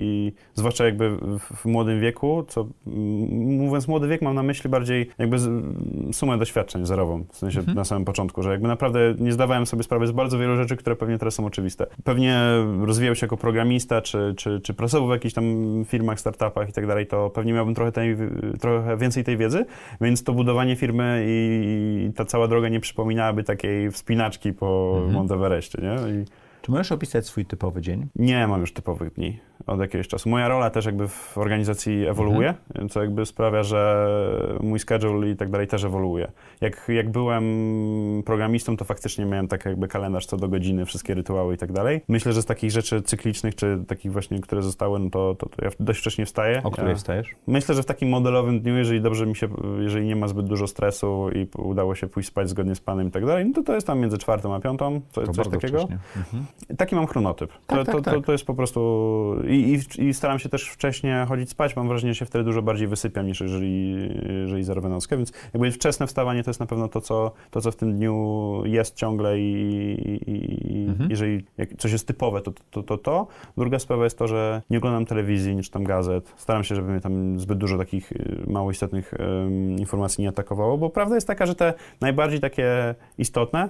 i 0.00 0.32
zwłaszcza 0.54 0.84
jakby 0.84 1.16
w, 1.16 1.38
w 1.38 1.64
młodym 1.64 2.00
wieku, 2.00 2.44
co 2.48 2.66
mówiąc 2.86 3.88
młody 3.88 4.08
wiek, 4.08 4.22
mam 4.22 4.34
na 4.34 4.42
myśli 4.42 4.70
bardziej 4.70 5.10
jakby 5.18 5.38
z, 5.38 5.64
sumę 6.12 6.38
doświadczeń 6.38 6.86
zerową, 6.86 7.24
w 7.32 7.36
sensie 7.36 7.60
Mhm. 7.60 7.76
na 7.76 7.84
samym 7.84 8.04
początku, 8.04 8.42
że 8.42 8.50
jakby 8.50 8.68
naprawdę 8.68 9.14
nie 9.18 9.32
zdawałem 9.32 9.66
sobie 9.66 9.82
sprawy 9.82 10.06
z 10.06 10.12
bardzo 10.12 10.38
wielu 10.38 10.56
rzeczy, 10.56 10.76
które 10.76 10.96
pewnie 10.96 11.18
teraz 11.18 11.34
są 11.34 11.46
oczywiste. 11.46 11.86
Pewnie 12.04 12.40
rozwijał 12.80 13.14
się 13.14 13.26
jako 13.26 13.36
programista, 13.36 14.02
czy, 14.02 14.34
czy, 14.36 14.60
czy 14.60 14.74
pracował 14.74 15.08
w 15.08 15.10
jakichś 15.10 15.34
tam 15.34 15.44
firmach, 15.84 16.20
startupach 16.20 16.68
i 16.68 16.72
tak 16.72 16.86
dalej, 16.86 17.06
to 17.06 17.30
pewnie 17.30 17.52
miałbym 17.52 17.74
trochę, 17.74 17.92
tej, 17.92 18.16
trochę 18.60 18.96
więcej 18.96 19.24
tej 19.24 19.36
wiedzy, 19.36 19.66
więc 20.00 20.24
to 20.24 20.32
budowanie 20.32 20.76
firmy 20.76 21.24
i, 21.28 22.06
i 22.08 22.12
ta 22.12 22.24
cała 22.24 22.48
droga 22.48 22.68
nie 22.68 22.80
przypominałaby 22.80 23.44
takiej 23.46 23.90
wspinaczki 23.90 24.52
po 24.52 24.92
Mhm. 24.96 25.14
Monteverestie, 25.14 25.82
nie? 25.82 25.94
I 26.20 26.24
Czy 26.66 26.72
możesz 26.72 26.92
opisać 26.92 27.26
swój 27.26 27.44
typowy 27.46 27.80
dzień? 27.80 28.06
nie 28.16 28.46
mam 28.46 28.60
już 28.60 28.72
typowych 28.72 29.12
dni 29.12 29.40
od 29.66 29.80
jakiegoś 29.80 30.08
czasu. 30.08 30.28
Moja 30.28 30.48
rola 30.48 30.70
też 30.70 30.86
jakby 30.86 31.08
w 31.08 31.38
organizacji 31.38 32.06
ewoluuje, 32.06 32.54
Mhm. 32.70 32.88
co 32.88 33.00
jakby 33.00 33.26
sprawia, 33.26 33.62
że 33.62 34.08
mój 34.60 34.78
schedule 34.78 35.30
i 35.30 35.36
tak 35.36 35.50
dalej 35.50 35.66
też 35.66 35.84
ewoluuje. 35.84 36.32
Jak, 36.60 36.86
jak 36.88 37.10
byłem 37.10 37.44
programistą, 38.24 38.76
to 38.76 38.84
faktycznie 38.84 39.24
miałem 39.24 39.48
tak 39.48 39.64
jakby 39.64 39.88
kalendarz 39.88 40.26
co 40.26 40.36
do 40.36 40.48
godziny, 40.48 40.84
wszystkie 40.84 41.14
rytuały 41.14 41.54
i 41.54 41.56
tak 41.56 41.72
dalej. 41.72 42.00
Myślę, 42.08 42.32
że 42.32 42.42
z 42.42 42.46
takich 42.46 42.70
rzeczy 42.70 43.02
cyklicznych, 43.02 43.54
czy 43.54 43.84
takich 43.88 44.12
właśnie, 44.12 44.40
które 44.40 44.62
zostały, 44.62 44.98
no 44.98 45.10
to, 45.10 45.34
to, 45.34 45.48
to 45.48 45.64
ja 45.64 45.70
dość 45.80 46.00
wcześnie 46.00 46.26
wstaję. 46.26 46.60
O 46.64 46.70
której 46.70 46.90
ja, 46.90 46.96
wstajesz? 46.96 47.28
Myślę, 47.46 47.74
że 47.74 47.82
w 47.82 47.86
takim 47.86 48.08
modelowym 48.08 48.60
dniu, 48.60 48.76
jeżeli 48.76 49.00
dobrze 49.00 49.26
mi 49.26 49.36
się, 49.36 49.48
jeżeli 49.78 50.06
nie 50.06 50.16
ma 50.16 50.28
zbyt 50.28 50.46
dużo 50.46 50.66
stresu 50.66 51.30
i 51.34 51.48
udało 51.58 51.94
się 51.94 52.06
pójść 52.06 52.28
spać 52.28 52.48
zgodnie 52.48 52.74
z 52.74 52.80
planem 52.80 53.08
i 53.08 53.10
tak 53.10 53.26
dalej, 53.26 53.46
no 53.46 53.52
to 53.54 53.62
to 53.62 53.74
jest 53.74 53.86
tam 53.86 54.00
między 54.00 54.18
czwartą 54.18 54.54
a 54.54 54.60
piątą, 54.60 55.00
co, 55.10 55.22
To 55.22 55.32
coś 55.32 55.48
takiego. 55.48 55.82
Mhm. 56.16 56.46
Taki 56.76 56.94
mam 56.94 57.06
chronotyp. 57.06 57.50
Tak, 57.66 57.78
to, 57.78 57.84
tak, 57.84 57.94
to, 57.94 58.02
tak. 58.02 58.14
To, 58.14 58.20
to 58.20 58.32
jest 58.32 58.44
po 58.44 58.54
prostu... 58.54 58.80
I, 59.48 59.80
i, 59.98 60.04
I 60.04 60.14
staram 60.14 60.38
się 60.38 60.48
też 60.48 60.68
wcześniej 60.68 61.26
chodzić 61.26 61.50
spać. 61.50 61.76
Mam 61.76 61.88
wrażenie, 61.88 62.14
że 62.14 62.18
się 62.18 62.26
wtedy 62.26 62.44
dużo 62.44 62.62
bardziej 62.62 62.88
wysypiam 62.88 63.26
niż 63.26 63.40
jeżeli, 63.40 64.08
jeżeli 64.42 64.64
zerwę 64.64 64.88
nockę, 64.88 65.16
więc 65.16 65.32
jakby 65.54 65.70
wczesne 65.70 66.06
wstawanie 66.06 66.42
to 66.44 66.50
jest 66.50 66.60
na 66.60 66.66
pewno 66.66 66.88
to, 66.88 67.00
co, 67.00 67.32
to, 67.50 67.60
co 67.60 67.72
w 67.72 67.76
tym 67.76 67.96
dniu 67.96 68.62
jest 68.64 68.94
ciągle 68.94 69.38
i, 69.40 69.52
i, 70.26 70.30
i 70.30 70.86
Mhm. 70.88 71.10
jeżeli 71.10 71.44
jak 71.58 71.76
coś 71.76 71.92
jest 71.92 72.06
typowe, 72.06 72.40
to 72.40 72.52
to, 72.70 72.82
to 72.82 72.98
to. 72.98 73.26
Druga 73.56 73.78
sprawa 73.78 74.04
jest 74.04 74.18
to, 74.18 74.28
że 74.28 74.62
nie 74.70 74.78
oglądam 74.78 75.06
telewizji, 75.06 75.56
nie 75.56 75.62
czytam 75.62 75.84
gazet. 75.84 76.34
Staram 76.36 76.64
się, 76.64 76.74
żeby 76.74 76.90
mnie 76.90 77.00
tam 77.00 77.40
zbyt 77.40 77.58
dużo 77.58 77.78
takich 77.78 78.12
y, 78.12 78.42
mało 78.46 78.70
istotnych 78.70 79.14
em, 79.14 79.78
informacji 79.78 80.22
nie 80.22 80.28
atakowało, 80.28 80.78
bo 80.78 80.90
prawda 80.90 81.14
jest 81.14 81.26
taka, 81.26 81.46
że 81.46 81.54
te 81.54 81.74
najbardziej 82.00 82.40
takie 82.40 82.94
istotne 83.18 83.68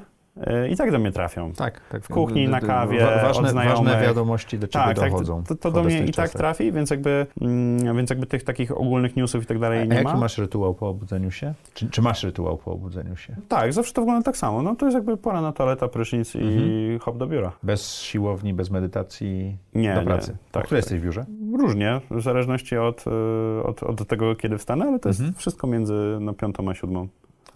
i 0.71 0.77
tak 0.77 0.91
do 0.93 0.99
mnie 0.99 1.13
trafią. 1.13 1.53
Tak, 1.53 1.81
tak. 1.89 2.03
W 2.05 2.09
kuchni, 2.09 2.49
na 2.49 2.61
kawie, 2.61 3.01
Wa- 3.05 3.23
ważne, 3.23 3.43
od 3.45 3.51
znajomych. 3.51 3.85
ważne 3.93 4.07
wiadomości 4.07 4.59
do 4.59 4.69
ciebie 4.69 4.85
Tak, 4.85 4.97
tak, 4.99 5.11
dochodzą. 5.11 5.45
to, 5.45 5.55
to 5.55 5.71
w 5.71 5.75
do 5.75 5.83
mnie 5.83 6.05
i 6.05 6.13
tak 6.13 6.31
trafi, 6.31 6.73
więc 6.73 6.91
jakby, 6.91 7.27
mm, 7.41 7.97
więc 7.97 8.11
jakby 8.11 8.27
tych 8.27 8.45
takich 8.45 8.73
ogólnych 8.81 9.17
newsów 9.17 9.43
i 9.43 9.47
tak 9.47 9.57
A 9.57 9.61
dalej 9.61 9.89
nie 9.89 9.95
jaki 9.95 10.05
ma. 10.07 10.17
masz 10.17 10.39
rytuał 10.39 10.75
po 10.75 10.89
obudzeniu 10.89 11.31
się? 11.31 11.55
Czy, 11.75 11.91
czy 11.91 12.03
masz 12.03 12.23
rytuał 12.25 12.57
po 12.59 12.73
obudzeniu 12.73 13.17
się? 13.17 13.37
Tak, 13.49 13.73
zawsze 13.73 13.93
to 13.93 14.01
wygląda 14.01 14.23
tak 14.25 14.37
samo. 14.37 14.63
No 14.63 14.77
to 14.77 14.87
jest 14.87 14.95
jakby 14.95 15.17
pora 15.17 15.41
na 15.41 15.53
toaleta, 15.53 15.89
prysznic 15.89 16.35
i 16.35 16.39
Mhm. 16.39 16.99
hop 16.99 17.17
do 17.19 17.27
biura. 17.27 17.53
Bez 17.63 17.95
siłowni, 18.01 18.55
bez 18.55 18.71
medytacji 18.71 19.57
Nie, 19.75 19.95
do 19.95 20.01
nie, 20.01 20.07
pracy? 20.07 20.37
tak, 20.53 20.63
o 20.63 20.67
której 20.67 20.83
tak. 20.83 20.91
jesteś 20.91 21.01
w 21.01 21.05
biurze? 21.05 21.25
Różnie, 21.59 22.01
w 22.11 22.21
zależności 22.23 22.77
od, 22.77 23.05
y, 23.07 23.63
od, 23.65 23.83
od 23.83 24.09
tego, 24.09 24.35
kiedy 24.37 24.59
wstanę, 24.59 24.85
ale 24.85 24.99
to 24.99 25.09
Mhm. 25.09 25.27
jest 25.27 25.39
wszystko 25.39 25.67
między 25.67 26.19
no, 26.21 26.33
piątą 26.33 26.71
a 26.71 26.75
siódmą. 26.75 27.09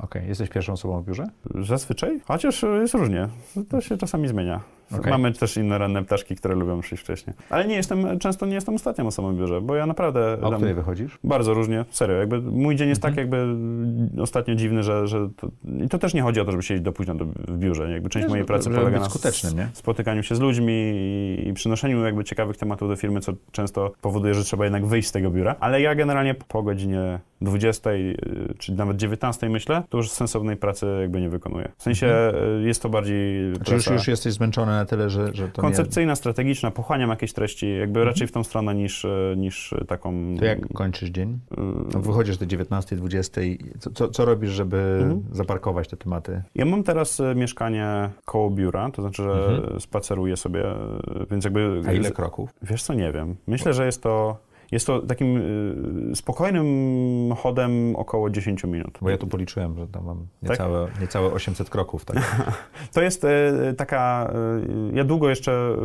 Okej, 0.03 0.29
jesteś 0.29 0.49
pierwszą 0.49 0.73
osobą 0.73 1.03
w 1.03 1.07
biurze? 1.07 1.27
Zazwyczaj, 1.61 2.21
chociaż 2.25 2.63
jest 2.63 2.95
różnie. 2.95 3.29
To 3.69 3.81
się 3.81 3.97
czasami 3.97 4.29
zmienia. 4.29 4.61
Okej. 4.93 5.11
Mamy 5.11 5.33
też 5.33 5.57
inne 5.57 5.79
ranne 5.79 6.05
ptaszki, 6.05 6.37
które 6.37 6.55
lubią 6.55 6.81
przyjść 6.81 7.05
wcześniej. 7.05 7.37
Ale 7.51 7.67
nie 7.67 7.75
jestem, 7.75 8.19
często 8.19 8.47
nie 8.47 8.55
jestem 8.55 8.75
ostatnią 8.75 9.07
osobą 9.07 9.35
w 9.35 9.39
biurze, 9.39 9.61
bo 9.61 9.75
ja 9.75 9.87
naprawdę... 9.87 10.39
A 10.43 10.47
o 10.47 10.53
której 10.53 10.75
wychodzisz? 10.75 11.19
Bardzo 11.25 11.55
różnie, 11.55 11.85
serio. 11.91 12.17
Jakby 12.17 12.41
mój 12.41 12.77
dzień 12.77 12.89
jest 12.89 13.05
Mhm. 13.05 13.15
tak 13.15 13.19
jakby 13.19 13.57
ostatnio 14.23 14.55
dziwny, 14.55 14.83
że, 14.83 15.07
że 15.07 15.29
to, 15.37 15.49
i 15.85 15.89
to 15.89 15.99
też 15.99 16.15
nie 16.15 16.23
chodzi 16.23 16.41
o 16.41 16.45
to, 16.45 16.51
żeby 16.51 16.63
siedzieć 16.63 16.85
do 16.85 16.93
późna 16.93 17.15
do, 17.15 17.25
w 17.25 17.59
biurze. 17.59 17.91
Jakby 17.91 18.09
część 18.09 18.25
Nie, 18.25 18.31
mojej 18.31 18.45
pracy 18.45 18.71
polega 18.71 19.01
na 19.01 19.09
spotykaniu 19.73 20.23
się 20.23 20.35
z 20.35 20.41
ludźmi 20.41 20.73
i, 20.73 21.49
i 21.49 21.53
przynoszeniu 21.55 22.05
jakby 22.05 22.25
ciekawych 22.25 22.57
tematów 22.57 22.89
do 22.89 22.97
firmy, 22.97 23.21
co 23.21 23.33
często 23.53 23.93
powoduje, 24.01 24.35
że 24.35 24.45
trzeba 24.45 24.65
jednak 24.65 24.87
wyjść 24.87 25.09
z 25.09 25.13
tego 25.13 25.31
biura. 25.31 25.57
Ale 25.61 25.81
ja 25.81 25.95
generalnie 25.95 26.35
po 26.35 26.63
godzinie 26.63 27.19
20, 27.41 27.91
y, 27.91 28.17
czy 28.59 28.73
nawet 28.73 28.97
19 28.97 29.49
myślę, 29.49 29.83
to 29.89 29.97
już 29.97 30.11
sensownej 30.11 30.57
pracy 30.57 30.87
jakby 31.01 31.21
nie 31.21 31.29
wykonuję. 31.29 31.69
W 31.77 31.83
sensie 31.83 32.33
y, 32.61 32.67
jest 32.67 32.83
to 32.83 32.89
bardziej 32.89 33.53
Czy 33.65 33.75
już, 33.75 33.85
praca 33.85 33.95
już 33.95 34.09
jesteś 34.09 34.33
zmęczony 34.33 34.73
na 34.81 34.87
tyle, 34.87 35.11
że, 35.11 35.31
że 35.35 35.49
to 35.49 35.63
koncepcyjna, 35.63 36.17
strategiczna, 36.17 36.71
pochłaniam 36.71 37.11
jakieś 37.11 37.33
treści, 37.33 37.77
jakby 37.79 38.05
raczej 38.05 38.27
w 38.27 38.33
tą 38.33 38.45
stronę 38.45 38.75
niż, 38.75 39.07
niż 39.37 39.75
taką... 39.89 40.13
nie... 40.13 40.39
To 40.39 40.45
jak 40.45 40.73
kończysz 40.75 41.09
dzień? 41.11 41.39
y, 41.53 41.57
No, 41.95 42.01
wychodzisz 42.01 42.37
do 42.39 42.47
19, 42.47 42.97
20. 42.97 43.41
Co, 43.79 43.91
co, 43.91 44.09
co 44.09 44.25
robisz, 44.25 44.51
żeby 44.51 44.99
Mhm. 45.03 45.23
zaparkować 45.33 45.89
te 45.89 45.97
tematy? 45.97 46.43
Ja 46.55 46.65
mam 46.65 46.83
teraz 46.83 47.21
e, 47.21 47.35
mieszkanie 47.35 48.11
koło 48.25 48.51
biura, 48.51 48.91
to 48.91 49.03
znaczy, 49.03 49.23
że 49.23 49.33
Mhm. 49.33 49.81
spaceruję 49.81 50.37
sobie, 50.37 50.65
e, 50.71 50.77
więc 51.31 51.45
jakby... 51.45 51.83
A 51.87 51.93
ile 51.93 52.11
kroków? 52.11 52.51
Wiesz 52.63 52.83
co, 52.83 52.95
nie 52.95 53.13
wiem. 53.13 53.37
Myślę, 53.47 53.73
że 53.75 53.87
jest 53.87 54.03
to... 54.03 54.37
Jest 54.73 54.87
to 54.87 55.01
takim 55.03 55.37
y, 56.13 56.17
spokojnym 56.17 56.67
chodem 57.37 57.97
około 57.97 58.31
10 58.31 58.65
minut. 58.65 58.99
Bo 59.03 59.11
ja 59.11 59.19
tu 59.19 59.27
policzyłem, 59.27 59.77
że 59.79 59.87
tam 59.87 60.05
mam 60.05 60.27
Tak? 60.43 60.51
niecałe, 60.51 60.87
niecałe 61.01 61.33
800 61.33 61.71
kroków. 61.71 62.05
Tak? 62.05 62.17
To 62.95 63.03
jest 63.03 63.25
e, 63.25 63.29
taka... 63.77 64.31
e, 64.93 64.97
Ja 64.97 65.05
długo 65.05 65.29
jeszcze 65.29 65.77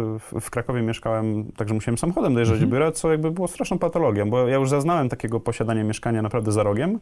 w, 0.41 0.49
Krakowie 0.49 0.81
mieszkałem, 0.81 1.45
także 1.57 1.73
musiałem 1.73 1.97
samochodem 1.97 2.33
dojeżdżać 2.33 2.55
Mhm. 2.55 2.69
do 2.69 2.75
biura, 2.75 2.91
co 2.91 3.11
jakby 3.11 3.31
było 3.31 3.47
straszną 3.47 3.79
patologią, 3.79 4.29
bo 4.29 4.47
ja 4.47 4.55
już 4.55 4.69
zaznałem 4.69 5.09
takiego 5.09 5.39
posiadania 5.39 5.83
mieszkania 5.83 6.21
naprawdę 6.21 6.51
za 6.51 6.63
rogiem 6.63 6.95
e, 6.95 6.97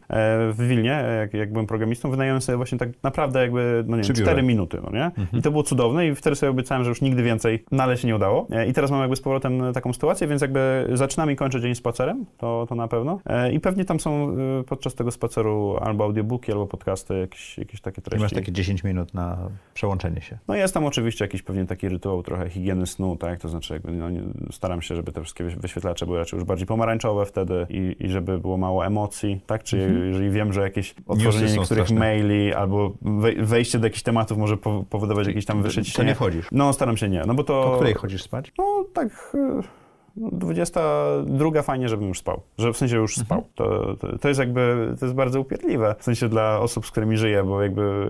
w 0.52 0.66
Wilnie, 0.68 1.04
jak, 1.18 1.34
jak 1.34 1.52
byłem 1.52 1.66
programistą, 1.66 2.10
wynająłem 2.10 2.42
sobie 2.42 2.56
właśnie 2.56 2.78
tak 2.78 2.88
naprawdę 3.02 3.40
jakby, 3.40 3.84
no 3.86 3.96
nie 3.96 4.02
Przy 4.02 4.12
wiem, 4.12 4.16
biurze. 4.20 4.30
4 4.32 4.42
minuty, 4.42 4.78
no 4.84 4.90
nie? 4.90 5.04
Mhm. 5.04 5.28
I 5.32 5.42
to 5.42 5.50
było 5.50 5.62
cudowne 5.62 6.06
i 6.08 6.14
wtedy 6.14 6.36
sobie 6.36 6.50
obiecałem, 6.50 6.84
że 6.84 6.88
już 6.90 7.00
nigdy 7.00 7.22
więcej, 7.22 7.64
no 7.72 7.82
ale 7.82 7.96
się 7.96 8.08
nie 8.08 8.16
udało. 8.16 8.46
E, 8.50 8.66
I 8.66 8.72
teraz 8.72 8.90
mam 8.90 9.00
jakby 9.00 9.16
z 9.16 9.20
powrotem 9.20 9.62
taką 9.74 9.92
sytuację, 9.92 10.26
więc 10.26 10.42
jakby 10.42 10.88
zaczynam 10.92 11.30
i 11.30 11.36
kończę 11.36 11.60
dzień 11.60 11.73
spacerem, 11.74 12.26
to, 12.38 12.66
to 12.68 12.74
na 12.74 12.88
pewno. 12.88 13.20
E, 13.26 13.52
I 13.52 13.60
pewnie 13.60 13.84
tam 13.84 14.00
są 14.00 14.36
e, 14.60 14.64
podczas 14.64 14.94
tego 14.94 15.10
spaceru 15.10 15.76
albo 15.80 16.04
audiobooki, 16.04 16.52
albo 16.52 16.66
podcasty, 16.66 17.18
jakieś, 17.18 17.58
jakieś 17.58 17.80
takie 17.80 18.00
I 18.00 18.04
treści. 18.04 18.22
masz 18.22 18.32
takie 18.32 18.52
10 18.52 18.84
minut 18.84 19.14
na 19.14 19.38
przełączenie 19.74 20.20
się. 20.20 20.38
No 20.48 20.54
jest 20.54 20.74
tam 20.74 20.84
oczywiście 20.84 21.24
jakiś 21.24 21.42
pewnie 21.42 21.64
taki 21.66 21.88
rytuał 21.88 22.22
trochę 22.22 22.50
higieny 22.50 22.86
snu, 22.86 23.16
tak? 23.16 23.40
To 23.40 23.48
znaczy 23.48 23.72
jakby, 23.74 23.92
no, 23.92 24.06
staram 24.50 24.82
się, 24.82 24.96
żeby 24.96 25.12
te 25.12 25.20
wszystkie 25.22 25.44
wyś- 25.44 25.56
wyświetlacze 25.60 26.06
były 26.06 26.18
raczej 26.18 26.36
już 26.36 26.44
bardziej 26.46 26.66
pomarańczowe 26.66 27.26
wtedy 27.26 27.66
i, 27.68 27.96
i 28.00 28.08
żeby 28.08 28.38
było 28.38 28.56
mało 28.56 28.86
emocji, 28.86 29.40
tak? 29.46 29.62
Czy 29.62 29.76
Mhm. 29.84 30.06
jeżeli 30.08 30.30
wiem, 30.30 30.52
że 30.52 30.60
jakieś 30.62 30.94
otworzenie 31.06 31.44
niektórych 31.46 31.64
straszne. 31.66 31.98
maili 31.98 32.54
albo 32.54 32.92
wej- 33.02 33.42
wejście 33.44 33.78
do 33.78 33.86
jakichś 33.86 34.02
tematów 34.02 34.38
może 34.38 34.56
po- 34.56 34.84
powodować 34.90 35.26
jakieś 35.26 35.44
tam 35.44 35.56
To 35.56 35.62
wyszecienie. 35.62 36.08
nie 36.08 36.14
wchodzisz. 36.14 36.48
No 36.52 36.72
staram 36.72 36.96
się 36.96 37.08
nie, 37.08 37.22
no 37.26 37.34
bo 37.34 37.44
to... 37.44 37.62
Po 37.62 37.74
której 37.74 37.94
chodzisz 37.94 38.22
spać? 38.22 38.52
No 38.58 38.84
tak... 38.94 39.32
no, 39.34 39.62
22 40.16 41.62
fajnie, 41.62 41.88
żebym 41.88 42.08
już 42.08 42.18
spał. 42.18 42.40
Że 42.58 42.72
w 42.72 42.76
sensie 42.76 42.96
już 42.96 43.16
spał. 43.16 43.44
To, 43.54 43.96
to, 43.96 44.18
to 44.18 44.28
jest 44.28 44.40
jakby, 44.40 44.94
to 45.00 45.06
jest 45.06 45.16
bardzo 45.16 45.40
upierdliwe. 45.40 45.94
W 45.98 46.04
sensie 46.04 46.28
dla 46.28 46.60
osób, 46.60 46.86
z 46.86 46.90
którymi 46.90 47.16
żyję, 47.16 47.44
bo 47.44 47.62
jakby, 47.62 48.08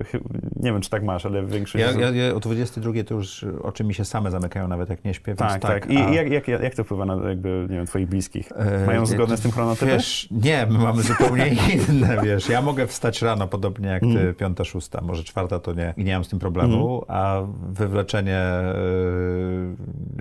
nie 0.57 0.73
wiem, 0.73 0.81
czy 0.81 0.91
tak 0.91 1.03
masz, 1.05 1.27
ale 1.27 1.47
większość 1.47 1.83
Ja, 1.85 1.89
osób... 1.91 2.01
ja, 2.01 2.11
ja 2.11 2.35
o 2.35 2.41
22 2.41 2.93
to 3.07 3.15
już 3.15 3.45
oczy 3.63 3.85
mi 3.85 3.95
się 3.95 4.05
same 4.05 4.31
zamykają, 4.31 4.69
nawet 4.69 4.91
jak 4.91 5.05
nie 5.05 5.15
śpię, 5.15 5.25
więc 5.27 5.39
tak, 5.39 5.61
tak. 5.63 5.91
I 5.91 5.97
a- 5.99 6.11
jak, 6.11 6.31
jak, 6.31 6.49
jak 6.49 6.75
to 6.75 6.85
wpływa 6.85 7.05
na 7.05 7.29
jakby, 7.29 7.67
nie 7.71 7.77
wiem, 7.77 7.87
twoich 7.87 8.09
bliskich? 8.09 8.53
E, 8.57 8.87
Mają 8.87 9.03
e, 9.03 9.07
zgodne 9.07 9.37
z 9.37 9.41
tym 9.41 9.51
chronotypy? 9.51 9.87
Wiesz, 9.93 10.29
nie, 10.31 10.67
my 10.71 10.79
mamy 10.79 11.03
zupełnie 11.03 11.47
inne, 11.89 12.19
wiesz. 12.25 12.49
Ja 12.49 12.63
mogę 12.63 12.87
wstać 12.87 13.23
rano, 13.23 13.47
podobnie 13.49 13.89
jak 13.89 14.01
ty, 14.03 14.07
Mm. 14.25 14.35
piąta, 14.35 14.65
szósta, 14.65 15.01
może 15.01 15.25
czwarta 15.25 15.59
to 15.59 15.73
nie, 15.75 15.95
i 15.97 16.05
nie 16.05 16.15
mam 16.15 16.25
z 16.25 16.29
tym 16.29 16.39
problemu, 16.39 17.05
a 17.09 17.43
wywleczenie 17.73 18.41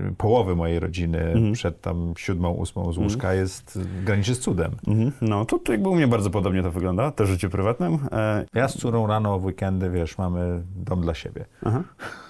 y, 0.10 0.14
połowy 0.18 0.56
mojej 0.56 0.80
rodziny 0.80 1.20
Mhm. 1.20 1.54
przed 1.54 1.73
tam 1.82 2.14
siódmą, 2.18 2.50
ósmą 2.50 2.94
z 2.94 2.98
łóżka 2.98 3.34
jest 3.34 3.80
graniczy 4.06 4.36
z 4.36 4.40
cudem. 4.40 4.72
Mhm. 4.88 5.12
No, 5.22 5.46
to, 5.46 5.60
to 5.60 5.72
jakby 5.72 5.90
u 5.90 5.96
mnie 5.96 6.08
bardzo 6.08 6.30
podobnie 6.30 6.64
to 6.64 6.72
wygląda, 6.72 7.12
też 7.12 7.28
w 7.28 7.32
życiu 7.32 7.50
prywatnym. 7.50 8.00
E, 8.12 8.46
Ja 8.54 8.68
z 8.68 8.78
córą 8.78 9.08
rano 9.08 9.40
w 9.40 9.46
weekendy, 9.46 9.90
wiesz, 9.90 10.18
mamy 10.18 10.64
dom 10.76 11.02
dla 11.02 11.14
siebie. 11.14 11.46
Aha. 11.66 11.84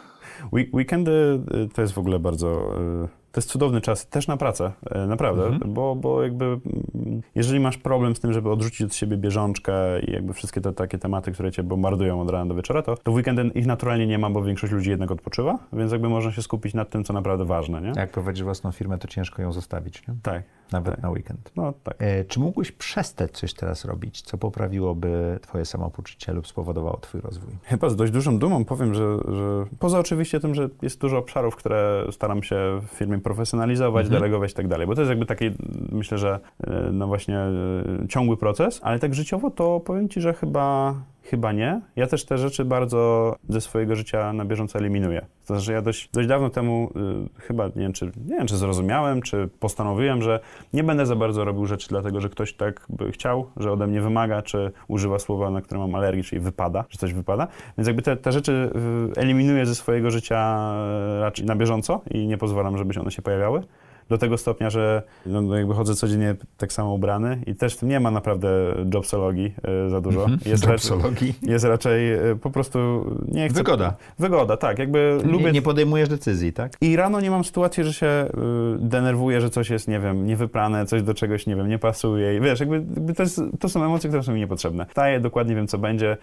We- 0.54 0.66
Weekendy 0.78 1.40
y, 1.66 1.70
to 1.74 1.82
jest 1.82 1.94
w 1.94 1.98
ogóle 1.98 2.20
bardzo. 2.20 2.76
y, 3.06 3.23
To 3.34 3.40
jest 3.42 3.50
cudowny 3.50 3.82
czas 3.82 4.08
też 4.08 4.28
na 4.28 4.38
pracę, 4.38 4.72
y, 5.04 5.08
naprawdę, 5.08 5.46
Mhm. 5.46 5.74
bo, 5.74 5.96
bo 5.96 6.24
jakby 6.24 6.46
mm, 6.46 7.22
jeżeli 7.36 7.60
masz 7.60 7.78
problem 7.78 8.16
z 8.16 8.20
tym, 8.20 8.34
żeby 8.34 8.50
odrzucić 8.50 8.82
od 8.82 8.96
siebie 8.96 9.18
bieżączkę 9.18 10.00
i 10.00 10.12
jakby 10.12 10.34
wszystkie 10.34 10.62
te 10.62 10.74
takie 10.74 10.98
tematy, 10.98 11.32
które 11.32 11.52
cię 11.52 11.64
bombardują 11.64 12.22
od 12.22 12.30
rana 12.30 12.46
do 12.46 12.56
wieczora, 12.56 12.82
to, 12.82 12.98
to 12.98 13.12
w 13.12 13.16
weekendy 13.16 13.52
ich 13.56 13.66
naturalnie 13.66 14.08
nie 14.08 14.18
ma, 14.18 14.30
bo 14.30 14.44
większość 14.44 14.74
ludzi 14.74 14.90
jednak 14.90 15.12
odpoczywa, 15.12 15.60
więc 15.74 15.92
jakby 15.92 16.10
można 16.10 16.32
się 16.32 16.42
skupić 16.42 16.74
nad 16.74 16.90
tym, 16.90 17.04
co 17.04 17.14
naprawdę 17.14 17.46
ważne, 17.46 17.82
nie? 17.82 17.92
Jak 17.96 18.12
prowadzisz 18.12 18.44
własną 18.44 18.72
firmę, 18.72 18.98
to 18.98 19.08
ciężko 19.08 19.42
ją 19.42 19.52
zostawić, 19.52 20.08
nie? 20.08 20.16
Tak. 20.24 20.44
Nawet 20.72 20.94
Tak. 20.96 21.04
na 21.04 21.10
weekend. 21.10 21.52
No 21.56 21.74
tak. 21.84 21.96
E, 22.00 22.26
czy 22.26 22.40
mógłbyś 22.40 22.72
przestać 22.72 23.32
coś 23.32 23.54
teraz 23.54 23.86
robić, 23.86 24.22
co 24.22 24.38
poprawiłoby 24.38 25.40
twoje 25.42 25.66
samopoczucie 25.66 26.34
lub 26.34 26.48
spowodowało 26.48 26.98
twój 26.98 27.22
rozwój? 27.22 27.54
Chyba 27.64 27.90
z 27.90 27.96
dość 27.96 28.12
dużą 28.12 28.40
dumą 28.40 28.66
powiem, 28.66 28.94
że, 28.94 29.18
że 29.28 29.66
poza 29.80 30.00
oczywiście 30.00 30.40
tym, 30.40 30.56
że 30.56 30.70
jest 30.82 31.02
dużo 31.02 31.18
obszarów, 31.18 31.56
które 31.56 32.06
staram 32.12 32.44
się 32.44 32.56
w 32.88 32.98
firmie 32.98 33.18
profesjonalizować, 33.24 34.06
Mhm. 34.06 34.22
delegować 34.22 34.52
i 34.52 34.56
tak 34.56 34.68
dalej, 34.68 34.88
bo 34.88 34.96
to 34.96 35.02
jest 35.02 35.10
jakby 35.10 35.26
taki, 35.26 35.52
myślę, 35.92 36.18
że 36.18 36.40
e, 36.68 36.90
no 36.92 37.08
właśnie 37.08 37.38
e, 37.40 37.52
ciągły 38.10 38.38
proces, 38.38 38.80
ale 38.84 39.00
tak 39.00 39.16
życiowo 39.16 39.52
to 39.52 39.80
powiem 39.80 40.10
Ci, 40.10 40.22
że 40.22 40.34
chyba, 40.34 40.96
chyba 41.24 41.52
nie. 41.52 41.82
Ja 41.96 42.08
też 42.08 42.26
te 42.26 42.38
rzeczy 42.38 42.66
bardzo 42.66 43.36
ze 43.50 43.62
swojego 43.62 43.96
życia 43.96 44.34
na 44.34 44.46
bieżąco 44.46 44.80
eliminuję. 44.80 45.26
To 45.48 45.56
znaczy, 45.56 45.72
ja 45.72 45.82
dość, 45.82 46.10
dość 46.14 46.28
dawno 46.28 46.50
temu 46.50 46.90
y, 47.38 47.42
chyba, 47.42 47.66
nie 47.68 47.72
wiem, 47.82 47.94
czy, 47.94 48.06
nie 48.06 48.38
wiem, 48.38 48.48
czy 48.48 48.58
zrozumiałem, 48.58 49.22
czy 49.22 49.50
postanowiłem, 49.60 50.22
że 50.22 50.40
nie 50.74 50.84
będę 50.84 51.06
za 51.06 51.16
bardzo 51.16 51.46
robił 51.46 51.66
rzeczy 51.66 51.90
dlatego, 51.90 52.22
że 52.22 52.30
ktoś 52.30 52.54
tak 52.54 52.86
by 52.90 53.12
chciał, 53.12 53.50
że 53.58 53.72
ode 53.72 53.88
mnie 53.88 54.02
wymaga, 54.02 54.42
czy 54.42 54.72
używa 54.88 55.20
słowa, 55.20 55.50
na 55.50 55.62
które 55.62 55.80
mam 55.80 55.96
alergię, 55.96 56.24
czyli 56.24 56.42
wypada, 56.42 56.86
że 56.90 56.98
coś 56.98 57.14
wypada. 57.14 57.48
Więc 57.78 57.88
jakby 57.88 58.02
te, 58.02 58.18
te 58.18 58.32
rzeczy 58.32 58.72
y, 59.16 59.20
eliminuję 59.20 59.66
ze 59.66 59.76
swojego 59.76 60.12
życia 60.12 60.72
y, 61.18 61.22
raczej 61.22 61.46
na 61.46 61.56
bieżąco 61.56 62.02
i 62.12 62.28
nie 62.28 62.38
pozwalam, 62.38 62.78
żeby 62.78 62.94
się 62.94 63.02
one 63.02 63.12
się 63.12 63.22
pojawiały. 63.22 63.64
Do 64.14 64.18
tego 64.18 64.38
stopnia, 64.38 64.70
że 64.70 65.04
no, 65.26 65.42
no 65.42 65.58
jakby 65.58 65.74
chodzę 65.74 65.96
codziennie 65.96 66.36
tak 66.58 66.74
samo 66.74 66.94
ubrany 66.94 67.42
i 67.48 67.56
też 67.56 67.82
nie 67.82 68.00
ma 68.00 68.12
naprawdę 68.12 68.50
jobsologii 68.94 69.54
y, 69.86 69.90
za 69.90 70.02
dużo. 70.02 70.26
Jest, 70.46 70.66
raczej, 70.66 70.92
Jobsologii. 70.92 71.36
jest 71.42 71.66
raczej 71.66 72.14
y, 72.32 72.36
po 72.36 72.50
prostu 72.50 72.80
nie 73.28 73.50
chcę... 73.50 73.58
Wygoda. 73.58 73.96
Wygoda, 74.20 74.58
tak. 74.58 74.80
Jakby 74.80 75.18
lubię... 75.24 75.46
Nie, 75.46 75.52
nie 75.52 75.62
podejmujesz 75.62 76.10
decyzji, 76.10 76.54
tak? 76.54 76.74
I 76.82 76.96
rano 76.96 77.22
nie 77.22 77.32
mam 77.32 77.44
sytuacji, 77.44 77.84
że 77.84 77.94
się 77.94 78.08
y, 78.08 78.30
denerwuję, 78.80 79.42
że 79.42 79.50
coś 79.50 79.70
jest, 79.70 79.88
nie 79.88 80.00
wiem, 80.00 80.26
niewyprane, 80.26 80.86
coś 80.86 81.04
do 81.04 81.14
czegoś, 81.14 81.48
nie 81.48 81.56
wiem, 81.56 81.68
nie 81.70 81.80
pasuje. 81.80 82.38
I 82.38 82.42
wiesz, 82.42 82.60
jakby, 82.60 82.76
jakby 82.76 83.14
to, 83.14 83.24
jest, 83.24 83.42
to 83.60 83.70
są 83.70 83.86
emocje, 83.86 84.10
które 84.10 84.24
są 84.24 84.34
mi 84.34 84.40
niepotrzebne. 84.40 84.86
Wstaję, 84.86 85.20
dokładnie 85.20 85.56
wiem, 85.56 85.68
co 85.68 85.78
będzie, 85.78 86.18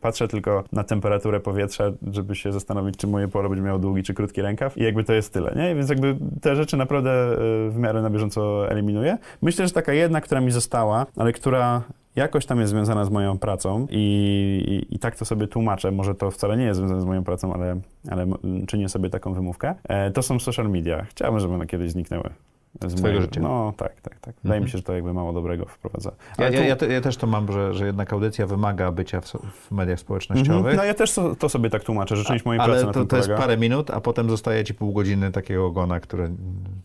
patrzę 0.00 0.28
tylko 0.28 0.64
na 0.72 0.84
temperaturę 0.84 1.40
powietrza, 1.40 1.84
żeby 2.12 2.36
się 2.36 2.52
zastanowić, 2.52 2.96
czy 2.96 3.06
moje 3.06 3.28
polo 3.28 3.48
będzie 3.48 3.62
miało 3.64 3.78
długi 3.78 4.02
czy 4.02 4.14
krótki 4.14 4.42
rękaw 4.42 4.78
i 4.78 4.82
jakby 4.82 5.04
to 5.04 5.12
jest 5.12 5.32
tyle, 5.32 5.54
nie? 5.56 5.74
Więc 5.74 5.90
jakby 5.90 6.16
te 6.40 6.56
rzeczy 6.56 6.76
naprawdę 6.76 7.07
y, 7.10 7.70
w 7.70 7.76
miarę 7.78 8.02
na 8.02 8.10
bieżąco 8.10 8.70
eliminuję. 8.70 9.18
Myślę, 9.42 9.66
że 9.66 9.72
taka 9.72 9.92
jedna, 9.92 10.20
która 10.20 10.40
mi 10.40 10.50
została, 10.50 11.06
ale 11.16 11.32
która 11.32 11.82
jakoś 12.16 12.46
tam 12.46 12.60
jest 12.60 12.70
związana 12.70 13.04
z 13.04 13.10
moją 13.10 13.38
pracą 13.38 13.86
i, 13.90 14.84
i, 14.90 14.94
i 14.94 14.98
tak 14.98 15.16
to 15.16 15.24
sobie 15.24 15.46
tłumaczę. 15.46 15.90
Może 15.90 16.14
to 16.14 16.30
wcale 16.30 16.56
nie 16.56 16.64
jest 16.64 16.78
związane 16.78 17.00
z 17.00 17.04
moją 17.04 17.24
pracą, 17.24 17.54
ale, 17.54 17.80
ale 18.10 18.26
czynię 18.66 18.88
sobie 18.88 19.10
taką 19.10 19.34
wymówkę. 19.34 19.74
E, 19.88 20.10
to 20.10 20.22
są 20.22 20.38
social 20.38 20.70
media. 20.70 21.06
Chciałbym, 21.10 21.40
żeby 21.40 21.54
one 21.54 21.66
kiedyś 21.66 21.90
zniknęły. 21.90 22.30
Z 22.74 22.78
Twojego 22.78 23.02
mojego- 23.02 23.20
życia. 23.20 23.40
No 23.40 23.72
tak, 23.76 24.00
tak, 24.00 24.20
tak. 24.20 24.34
Wydaje 24.34 24.58
Mhm. 24.58 24.62
mi 24.64 24.70
się, 24.70 24.78
że 24.78 24.84
to 24.84 24.92
jakby 24.94 25.14
mało 25.14 25.32
dobrego 25.32 25.64
wprowadza. 25.66 26.10
Ja, 26.38 26.46
Ale 26.46 26.56
ja, 26.56 26.62
tu- 26.62 26.68
ja, 26.68 26.76
te, 26.76 26.86
ja 26.92 27.00
też 27.00 27.16
to 27.16 27.26
mam, 27.26 27.52
że, 27.52 27.74
że 27.74 27.86
jednak 27.86 28.12
audycja 28.12 28.46
wymaga 28.46 28.92
bycia 28.92 29.20
w, 29.20 29.26
w 29.26 29.70
mediach 29.70 30.00
społecznościowych. 30.00 30.56
Mhm. 30.58 30.76
No 30.76 30.84
ja 30.84 30.94
też 30.94 31.14
to, 31.14 31.34
to 31.36 31.48
sobie 31.48 31.70
tak 31.70 31.84
tłumaczę, 31.84 32.16
że 32.16 32.24
część 32.24 32.44
mojej 32.44 32.60
ale 32.60 32.72
pracy 32.72 32.86
na 32.86 32.92
to, 32.92 33.04
to 33.04 33.16
jest 33.16 33.28
parę 33.28 33.56
minut, 33.56 33.90
a 33.90 34.00
potem 34.00 34.30
zostaje 34.30 34.64
ci 34.64 34.74
pół 34.74 34.92
godziny 34.92 35.32
takiego 35.32 35.66
ogona, 35.66 36.00
które 36.00 36.28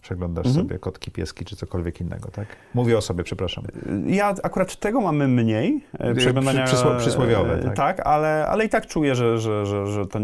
przeglądasz 0.02 0.46
Mhm. 0.48 0.66
sobie, 0.66 0.80
kotki, 0.80 1.12
pieski 1.12 1.46
czy 1.46 1.56
cokolwiek 1.56 2.02
innego, 2.02 2.32
tak? 2.32 2.48
Mówię 2.74 2.98
o 2.98 3.02
sobie, 3.02 3.24
przepraszam. 3.24 3.64
Ja 4.08 4.34
akurat 4.44 4.76
tego 4.76 5.02
mamy 5.02 5.28
mniej, 5.28 5.84
e, 6.00 6.14
przeglądania... 6.16 6.66
przysło- 6.66 6.98
przysłowiowe, 6.98 7.54
e, 7.64 7.72
tak. 7.72 8.00
ale, 8.08 8.48
ale 8.48 8.66
i 8.66 8.70
tak 8.70 8.88
czuję, 8.88 9.16
że, 9.16 9.38
że, 9.38 9.66
że, 9.66 9.88
że 9.88 10.06
to 10.08 10.20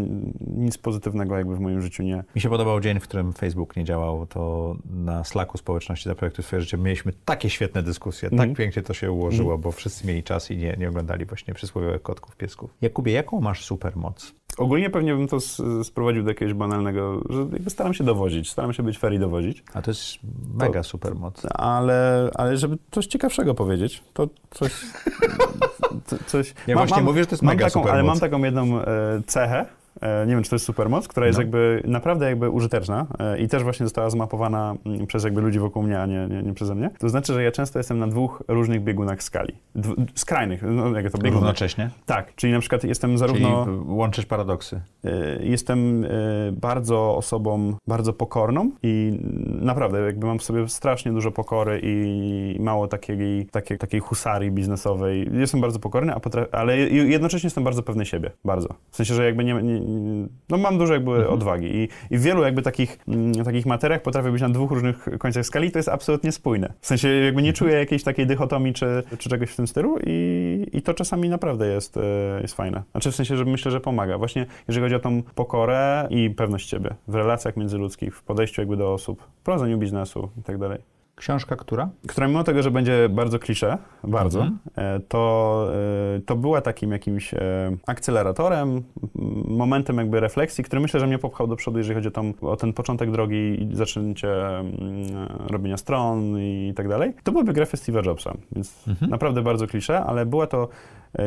nic 0.56 0.78
pozytywnego 0.78 1.36
jakby 1.36 1.56
w 1.56 1.60
moim 1.60 1.80
życiu 1.82 2.02
nie... 2.02 2.24
Mi 2.34 2.40
się 2.40 2.48
podobał 2.48 2.80
dzień, 2.80 3.00
w 3.00 3.02
którym 3.02 3.32
Facebook 3.32 3.76
nie 3.76 3.84
działał, 3.84 4.26
to 4.26 4.74
na 4.90 5.24
Slacku 5.24 5.58
społeczności 5.60 6.08
Zaprojektuj 6.08 6.44
swoje 6.44 6.62
życie 6.62 6.76
mieliśmy 6.78 7.12
takie 7.24 7.50
świetne 7.50 7.82
dyskusje, 7.82 8.28
Mhm. 8.32 8.48
tak 8.50 8.58
pięknie 8.58 8.82
to 8.82 8.94
się 8.94 9.12
ułożyło, 9.12 9.58
bo 9.58 9.72
wszyscy 9.72 10.06
mieli 10.06 10.22
czas 10.22 10.50
i 10.50 10.56
nie, 10.56 10.76
nie 10.78 10.88
oglądali 10.88 11.24
właśnie 11.24 11.54
przysłowiowych 11.54 12.02
kotków, 12.02 12.36
piesków. 12.36 12.70
Jakubie, 12.80 13.12
jaką 13.12 13.40
masz 13.40 13.64
supermoc? 13.64 14.32
Ogólnie 14.58 14.90
pewnie 14.90 15.14
bym 15.14 15.28
to 15.28 15.38
sprowadził 15.84 16.22
do 16.22 16.28
jakiegoś 16.28 16.54
banalnego, 16.54 17.20
że 17.30 17.40
jakby 17.52 17.70
staram 17.70 17.94
się 17.94 18.04
dowodzić, 18.04 18.50
staram 18.50 18.72
się 18.72 18.82
być 18.82 18.98
fair 18.98 19.12
i 19.12 19.18
dowodzić, 19.18 19.64
A 19.74 19.82
to 19.82 19.90
jest 19.90 20.02
mega 20.54 20.82
supermoc. 20.82 21.42
ale, 21.54 22.30
ale 22.34 22.56
żeby 22.56 22.78
coś 22.90 23.06
ciekawszego 23.06 23.54
powiedzieć, 23.54 24.02
to 24.12 24.28
coś... 24.50 24.72
co- 26.06 26.18
coś 26.26 26.54
Ja 26.66 26.76
właśnie 26.76 27.02
mówię, 27.02 27.20
że 27.22 27.26
to 27.26 27.32
jest 27.32 27.42
mam 27.42 27.54
mega 27.56 27.66
taką, 27.66 27.80
Ale 27.80 27.88
supermoc. 27.88 28.08
mam 28.08 28.20
taką 28.30 28.44
jedną 28.44 28.80
e, 28.82 28.86
cechę, 29.26 29.66
nie 30.26 30.34
wiem, 30.34 30.42
czy 30.42 30.50
to 30.50 30.56
jest 30.56 30.66
supermoc, 30.66 31.08
która 31.08 31.26
jest 31.26 31.38
No. 31.38 31.42
jakby 31.42 31.82
naprawdę 31.84 32.26
jakby 32.26 32.50
użyteczna 32.50 33.06
e, 33.18 33.38
i 33.38 33.48
też 33.48 33.62
właśnie 33.62 33.86
została 33.86 34.10
zmapowana 34.10 34.74
mm, 34.86 35.06
przez 35.06 35.24
jakby 35.24 35.40
ludzi 35.40 35.58
wokół 35.58 35.82
mnie, 35.82 36.00
a 36.00 36.06
nie, 36.06 36.26
nie, 36.30 36.42
nie 36.42 36.54
przeze 36.54 36.74
mnie. 36.74 36.90
To 36.98 37.08
znaczy, 37.08 37.32
że 37.34 37.42
ja 37.42 37.52
często 37.52 37.78
jestem 37.78 37.98
na 37.98 38.06
dwóch 38.06 38.42
różnych 38.48 38.82
biegunach 38.84 39.22
skali. 39.22 39.54
Dw, 39.74 39.94
skrajnych, 40.14 40.62
no 40.62 41.00
jak 41.00 41.12
to 41.12 41.18
bieguny? 41.18 41.40
Równocześnie? 41.40 41.90
Tak, 42.06 42.34
czyli 42.34 42.52
na 42.52 42.60
przykład 42.60 42.84
jestem 42.84 43.18
zarówno... 43.18 43.64
Czyli 43.64 43.76
łączysz 43.86 44.26
paradoksy. 44.26 44.80
Jestem 45.40 46.06
bardzo 46.52 47.16
osobą 47.16 47.74
bardzo 47.88 48.12
pokorną 48.12 48.70
i 48.82 49.18
naprawdę 49.60 50.00
jakby 50.00 50.26
mam 50.26 50.38
w 50.38 50.42
sobie 50.42 50.68
strasznie 50.68 51.12
dużo 51.12 51.30
pokory 51.30 51.80
i 51.82 52.56
mało 52.60 52.88
takiej, 52.88 53.46
takiej, 53.46 53.78
takiej 53.78 54.00
husarii 54.00 54.50
biznesowej. 54.50 55.30
Jestem 55.32 55.60
bardzo 55.60 55.78
pokorny, 55.78 56.12
ale 56.52 56.78
je- 56.78 57.08
jednocześnie 57.08 57.46
jestem 57.46 57.64
bardzo 57.64 57.82
pewny 57.82 58.06
siebie. 58.06 58.30
Bardzo. 58.44 58.68
W 58.90 58.96
sensie, 58.96 59.14
że 59.14 59.24
jakby 59.24 59.44
nie, 59.44 59.54
nie 59.54 59.80
no 60.48 60.58
mam 60.58 60.78
dużo 60.78 60.94
jakby 60.94 61.28
odwagi 61.28 61.76
i, 61.76 61.88
i 62.10 62.18
w 62.18 62.22
wielu 62.22 62.42
jakby 62.42 62.62
takich, 62.62 62.98
mm, 63.08 63.44
takich 63.44 63.66
materiach 63.66 64.02
potrafię 64.02 64.32
być 64.32 64.42
na 64.42 64.48
dwóch 64.48 64.70
różnych 64.70 65.08
końcach 65.18 65.46
skali 65.46 65.70
to 65.70 65.78
jest 65.78 65.88
absolutnie 65.88 66.32
spójne. 66.32 66.72
W 66.80 66.86
sensie 66.86 67.08
jakby 67.08 67.42
nie 67.42 67.52
czuję 67.52 67.74
jakiejś 67.74 68.02
takiej 68.02 68.26
dychotomii 68.26 68.72
czy, 68.72 69.02
czy 69.18 69.28
czegoś 69.28 69.50
w 69.50 69.56
tym 69.56 69.66
stylu 69.66 69.98
i, 70.06 70.66
i 70.72 70.82
to 70.82 70.94
czasami 70.94 71.28
naprawdę 71.28 71.66
jest, 71.66 71.96
e, 71.96 72.00
jest 72.42 72.54
fajne. 72.54 72.82
Znaczy 72.90 73.12
w 73.12 73.14
sensie, 73.14 73.36
że 73.36 73.44
myślę, 73.44 73.70
że 73.70 73.80
pomaga. 73.80 74.18
Właśnie 74.18 74.46
jeżeli 74.68 74.84
chodzi 74.84 74.94
o 74.94 75.00
tą 75.00 75.22
pokorę 75.22 76.06
i 76.10 76.30
pewność 76.30 76.70
siebie 76.70 76.94
w 77.08 77.14
relacjach 77.14 77.56
międzyludzkich, 77.56 78.16
w 78.16 78.22
podejściu 78.22 78.60
jakby 78.60 78.76
do 78.76 78.92
osób, 78.92 79.22
w 79.40 79.42
prowadzeniu 79.44 79.78
biznesu 79.78 80.30
i 80.38 80.42
tak 80.42 80.58
dalej. 80.58 80.99
Książka 81.20 81.56
która? 81.56 81.88
Która 82.08 82.28
mimo 82.28 82.44
tego, 82.44 82.62
że 82.62 82.70
będzie 82.70 83.08
bardzo 83.08 83.38
klisze, 83.38 83.78
bardzo, 84.04 84.40
Mhm. 84.40 84.58
e, 84.76 85.00
to, 85.00 85.66
e, 86.16 86.20
to 86.20 86.36
była 86.36 86.60
takim 86.60 86.90
jakimś 86.92 87.34
e, 87.34 87.38
akceleratorem, 87.86 88.82
momentem 89.48 89.96
jakby 89.96 90.20
refleksji, 90.20 90.64
który 90.64 90.80
myślę, 90.80 91.00
że 91.00 91.06
mnie 91.06 91.18
popchał 91.18 91.46
do 91.46 91.56
przodu, 91.56 91.78
jeżeli 91.78 91.94
chodzi 91.94 92.08
o, 92.08 92.10
tą, 92.10 92.32
o 92.40 92.56
ten 92.56 92.72
początek 92.72 93.10
drogi 93.10 93.62
i 93.62 93.76
zaczęcie 93.76 94.28
robienia 95.50 95.76
stron 95.76 96.38
i 96.38 96.72
tak 96.76 96.88
dalej. 96.88 97.12
To 97.24 97.32
była 97.32 97.44
biografia 97.44 97.76
Steve'a 97.76 98.06
Jobsa, 98.06 98.34
więc 98.52 98.88
Mhm. 98.88 99.10
naprawdę 99.10 99.42
bardzo 99.42 99.66
klisze, 99.66 100.04
ale 100.04 100.26
była 100.26 100.46
to 100.46 100.68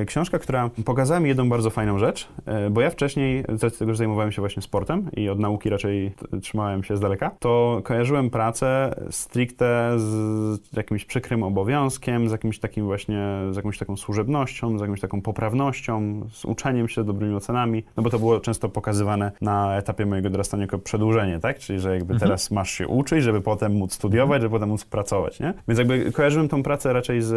książka, 0.05 0.39
która 0.39 0.69
pokazała 0.85 1.19
mi 1.19 1.29
jedną 1.29 1.49
bardzo 1.49 1.69
fajną 1.69 1.99
rzecz, 1.99 2.27
e, 2.45 2.69
bo 2.69 2.81
ja 2.81 2.89
wcześniej, 2.89 3.43
z 3.49 3.63
racji 3.63 3.79
tego, 3.79 3.91
że 3.91 3.97
zajmowałem 3.97 4.31
się 4.31 4.41
właśnie 4.41 4.61
sportem 4.61 5.09
i 5.17 5.29
od 5.29 5.39
nauki 5.39 5.69
raczej 5.69 6.11
trzymałem 6.41 6.83
się 6.83 6.97
z 6.97 6.99
daleka, 6.99 7.31
to 7.39 7.81
kojarzyłem 7.83 8.29
pracę 8.29 8.95
stricte 9.09 9.93
z 9.97 10.59
jakimś 10.77 11.05
przykrym 11.05 11.43
obowiązkiem, 11.43 12.29
z 12.29 12.31
jakimś 12.31 12.59
takim 12.59 12.85
właśnie, 12.85 13.23
z 13.51 13.55
jakąś 13.55 13.77
taką 13.77 13.97
służebnością, 13.97 14.77
z 14.77 14.81
jakąś 14.81 14.99
taką 14.99 15.21
poprawnością, 15.21 16.21
z 16.31 16.45
uczeniem 16.45 16.87
się, 16.87 17.03
dobrymi 17.03 17.35
ocenami, 17.35 17.83
no 17.97 18.03
bo 18.03 18.09
to 18.09 18.19
było 18.19 18.39
często 18.39 18.69
pokazywane 18.69 19.31
na 19.41 19.77
etapie 19.77 20.05
mojego 20.05 20.29
dorastania 20.29 20.63
jako 20.63 20.79
przedłużenie, 20.79 21.39
tak? 21.39 21.59
Czyli, 21.59 21.79
że 21.79 21.93
jakby 21.93 22.19
teraz 22.19 22.51
masz 22.51 22.71
się 22.71 22.87
uczyć, 22.87 23.23
żeby 23.23 23.41
potem 23.41 23.73
móc 23.73 23.93
studiować, 23.93 24.41
żeby 24.41 24.51
potem 24.51 24.69
móc 24.69 24.85
pracować, 24.85 25.39
nie? 25.39 25.53
Więc 25.67 25.79
jakby 25.79 26.11
kojarzyłem 26.11 26.49
tą 26.49 26.63
pracę 26.63 26.93
raczej 26.93 27.21
z, 27.21 27.27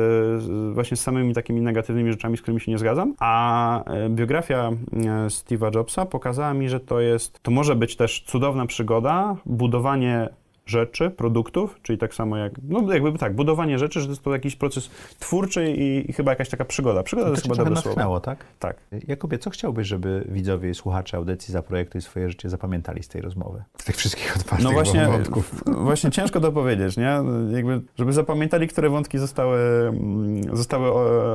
z 0.42 0.74
właśnie 0.74 0.96
z 0.96 1.00
samymi 1.00 1.34
takimi 1.34 1.60
negatywnymi 1.60 2.10
rzeczami, 2.10 2.35
z 2.36 2.42
którymi 2.42 2.60
się 2.60 2.72
nie 2.72 2.78
zgadzam, 2.78 3.14
a 3.18 3.84
e, 3.84 4.10
biografia 4.10 4.68
e, 4.68 4.96
Steve'a 5.26 5.74
Jobsa 5.74 6.06
pokazała 6.06 6.54
mi, 6.54 6.68
że 6.68 6.80
to 6.80 7.00
jest, 7.00 7.42
to 7.42 7.50
może 7.50 7.76
być 7.76 7.96
też 7.96 8.24
cudowna 8.26 8.66
przygoda, 8.66 9.36
budowanie 9.46 10.28
rzeczy, 10.66 11.10
produktów, 11.10 11.78
czyli 11.82 11.98
tak 11.98 12.14
samo 12.14 12.36
jak, 12.36 12.52
no 12.68 12.92
jakby 12.92 13.12
tak, 13.18 13.34
budowanie 13.34 13.78
rzeczy, 13.78 14.00
że 14.00 14.06
to 14.06 14.12
jest 14.12 14.22
to 14.22 14.32
jakiś 14.32 14.56
proces 14.56 14.90
twórczy 15.18 15.72
i, 15.72 16.10
i 16.10 16.12
chyba 16.12 16.32
jakaś 16.32 16.48
taka 16.48 16.64
przygoda. 16.64 17.02
Przygoda 17.02 17.26
to 17.28 17.32
jest 17.32 17.42
chyba 17.42 17.54
dobre 17.54 17.74
słowo. 17.76 17.88
natchnęło, 17.88 18.20
tak? 18.20 18.44
Tak. 18.58 18.76
Jakubie, 19.08 19.38
co 19.38 19.50
chciałbyś, 19.50 19.86
żeby 19.88 20.24
widzowie 20.28 20.70
i 20.70 20.74
słuchacze 20.74 21.16
audycji 21.16 21.52
Zaprojektuj 21.52 22.00
swoje 22.00 22.28
życie 22.28 22.48
zapamiętali 22.50 23.02
z 23.02 23.08
tej 23.08 23.22
rozmowy? 23.22 23.62
Z 23.78 23.84
tych 23.84 23.96
wszystkich 23.96 24.36
otwartych 24.36 24.64
No 24.64 24.72
właśnie, 24.72 25.06
wątków. 25.06 25.62
właśnie 25.66 26.10
ciężko 26.10 26.40
to 26.40 26.52
powiedzieć, 26.52 26.96
nie? 26.96 27.18
Jakby, 27.52 27.80
żeby 27.98 28.12
zapamiętali, 28.12 28.68
które 28.68 28.90
wątki 28.90 29.18
zostały, 29.18 29.58
mm, 29.88 30.56
zostały 30.56 30.86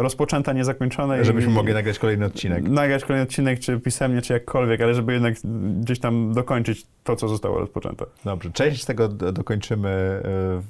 rozpoczęte, 0.02 0.54
niezakończone. 0.54 1.22
i- 1.22 1.26
Żebyśmy 1.26 1.52
mogli 1.54 1.74
nagrać 1.74 2.00
kolejny 2.00 2.26
odcinek. 2.26 2.64
Nagrać 2.64 3.06
kolejny 3.06 3.24
odcinek, 3.24 3.60
czy 3.60 3.80
pisemnie, 3.80 4.22
czy 4.22 4.34
jakkolwiek, 4.34 4.82
ale 4.82 4.94
żeby 4.94 5.14
jednak 5.14 5.34
gdzieś 5.82 6.00
tam 6.00 6.34
dokończyć 6.34 6.86
to, 7.04 7.16
co 7.16 7.28
zostało 7.28 7.60
rozpoczęte. 7.60 8.06
Dobrze, 8.26 8.52
część 8.52 8.86
tego 8.86 9.10
dokończymy 9.32 9.90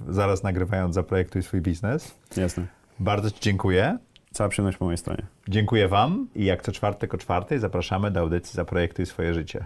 e, 0.10 0.14
zaraz 0.14 0.44
nagrywając 0.44 0.95
Zaprojektuj 0.95 1.44
swój 1.44 1.61
biznes. 1.61 2.15
Jasne. 2.38 2.65
Bardzo 2.99 3.32
Ci 3.32 3.40
dziękuję. 3.41 3.98
Cała 4.32 4.49
przyjemność 4.49 4.78
po 4.78 4.86
mojej 4.86 4.98
stronie. 4.98 5.23
Dziękuję 5.48 5.88
Wam 5.88 6.28
i 6.36 6.45
jak 6.45 6.61
co 6.61 6.72
czwartek 6.72 7.14
o 7.14 7.18
czwartej 7.18 7.60
zapraszamy 7.60 8.11
do 8.11 8.19
audycji 8.19 8.56
Zaprojektuj 8.56 9.06
swoje 9.06 9.34
życie. 9.34 9.65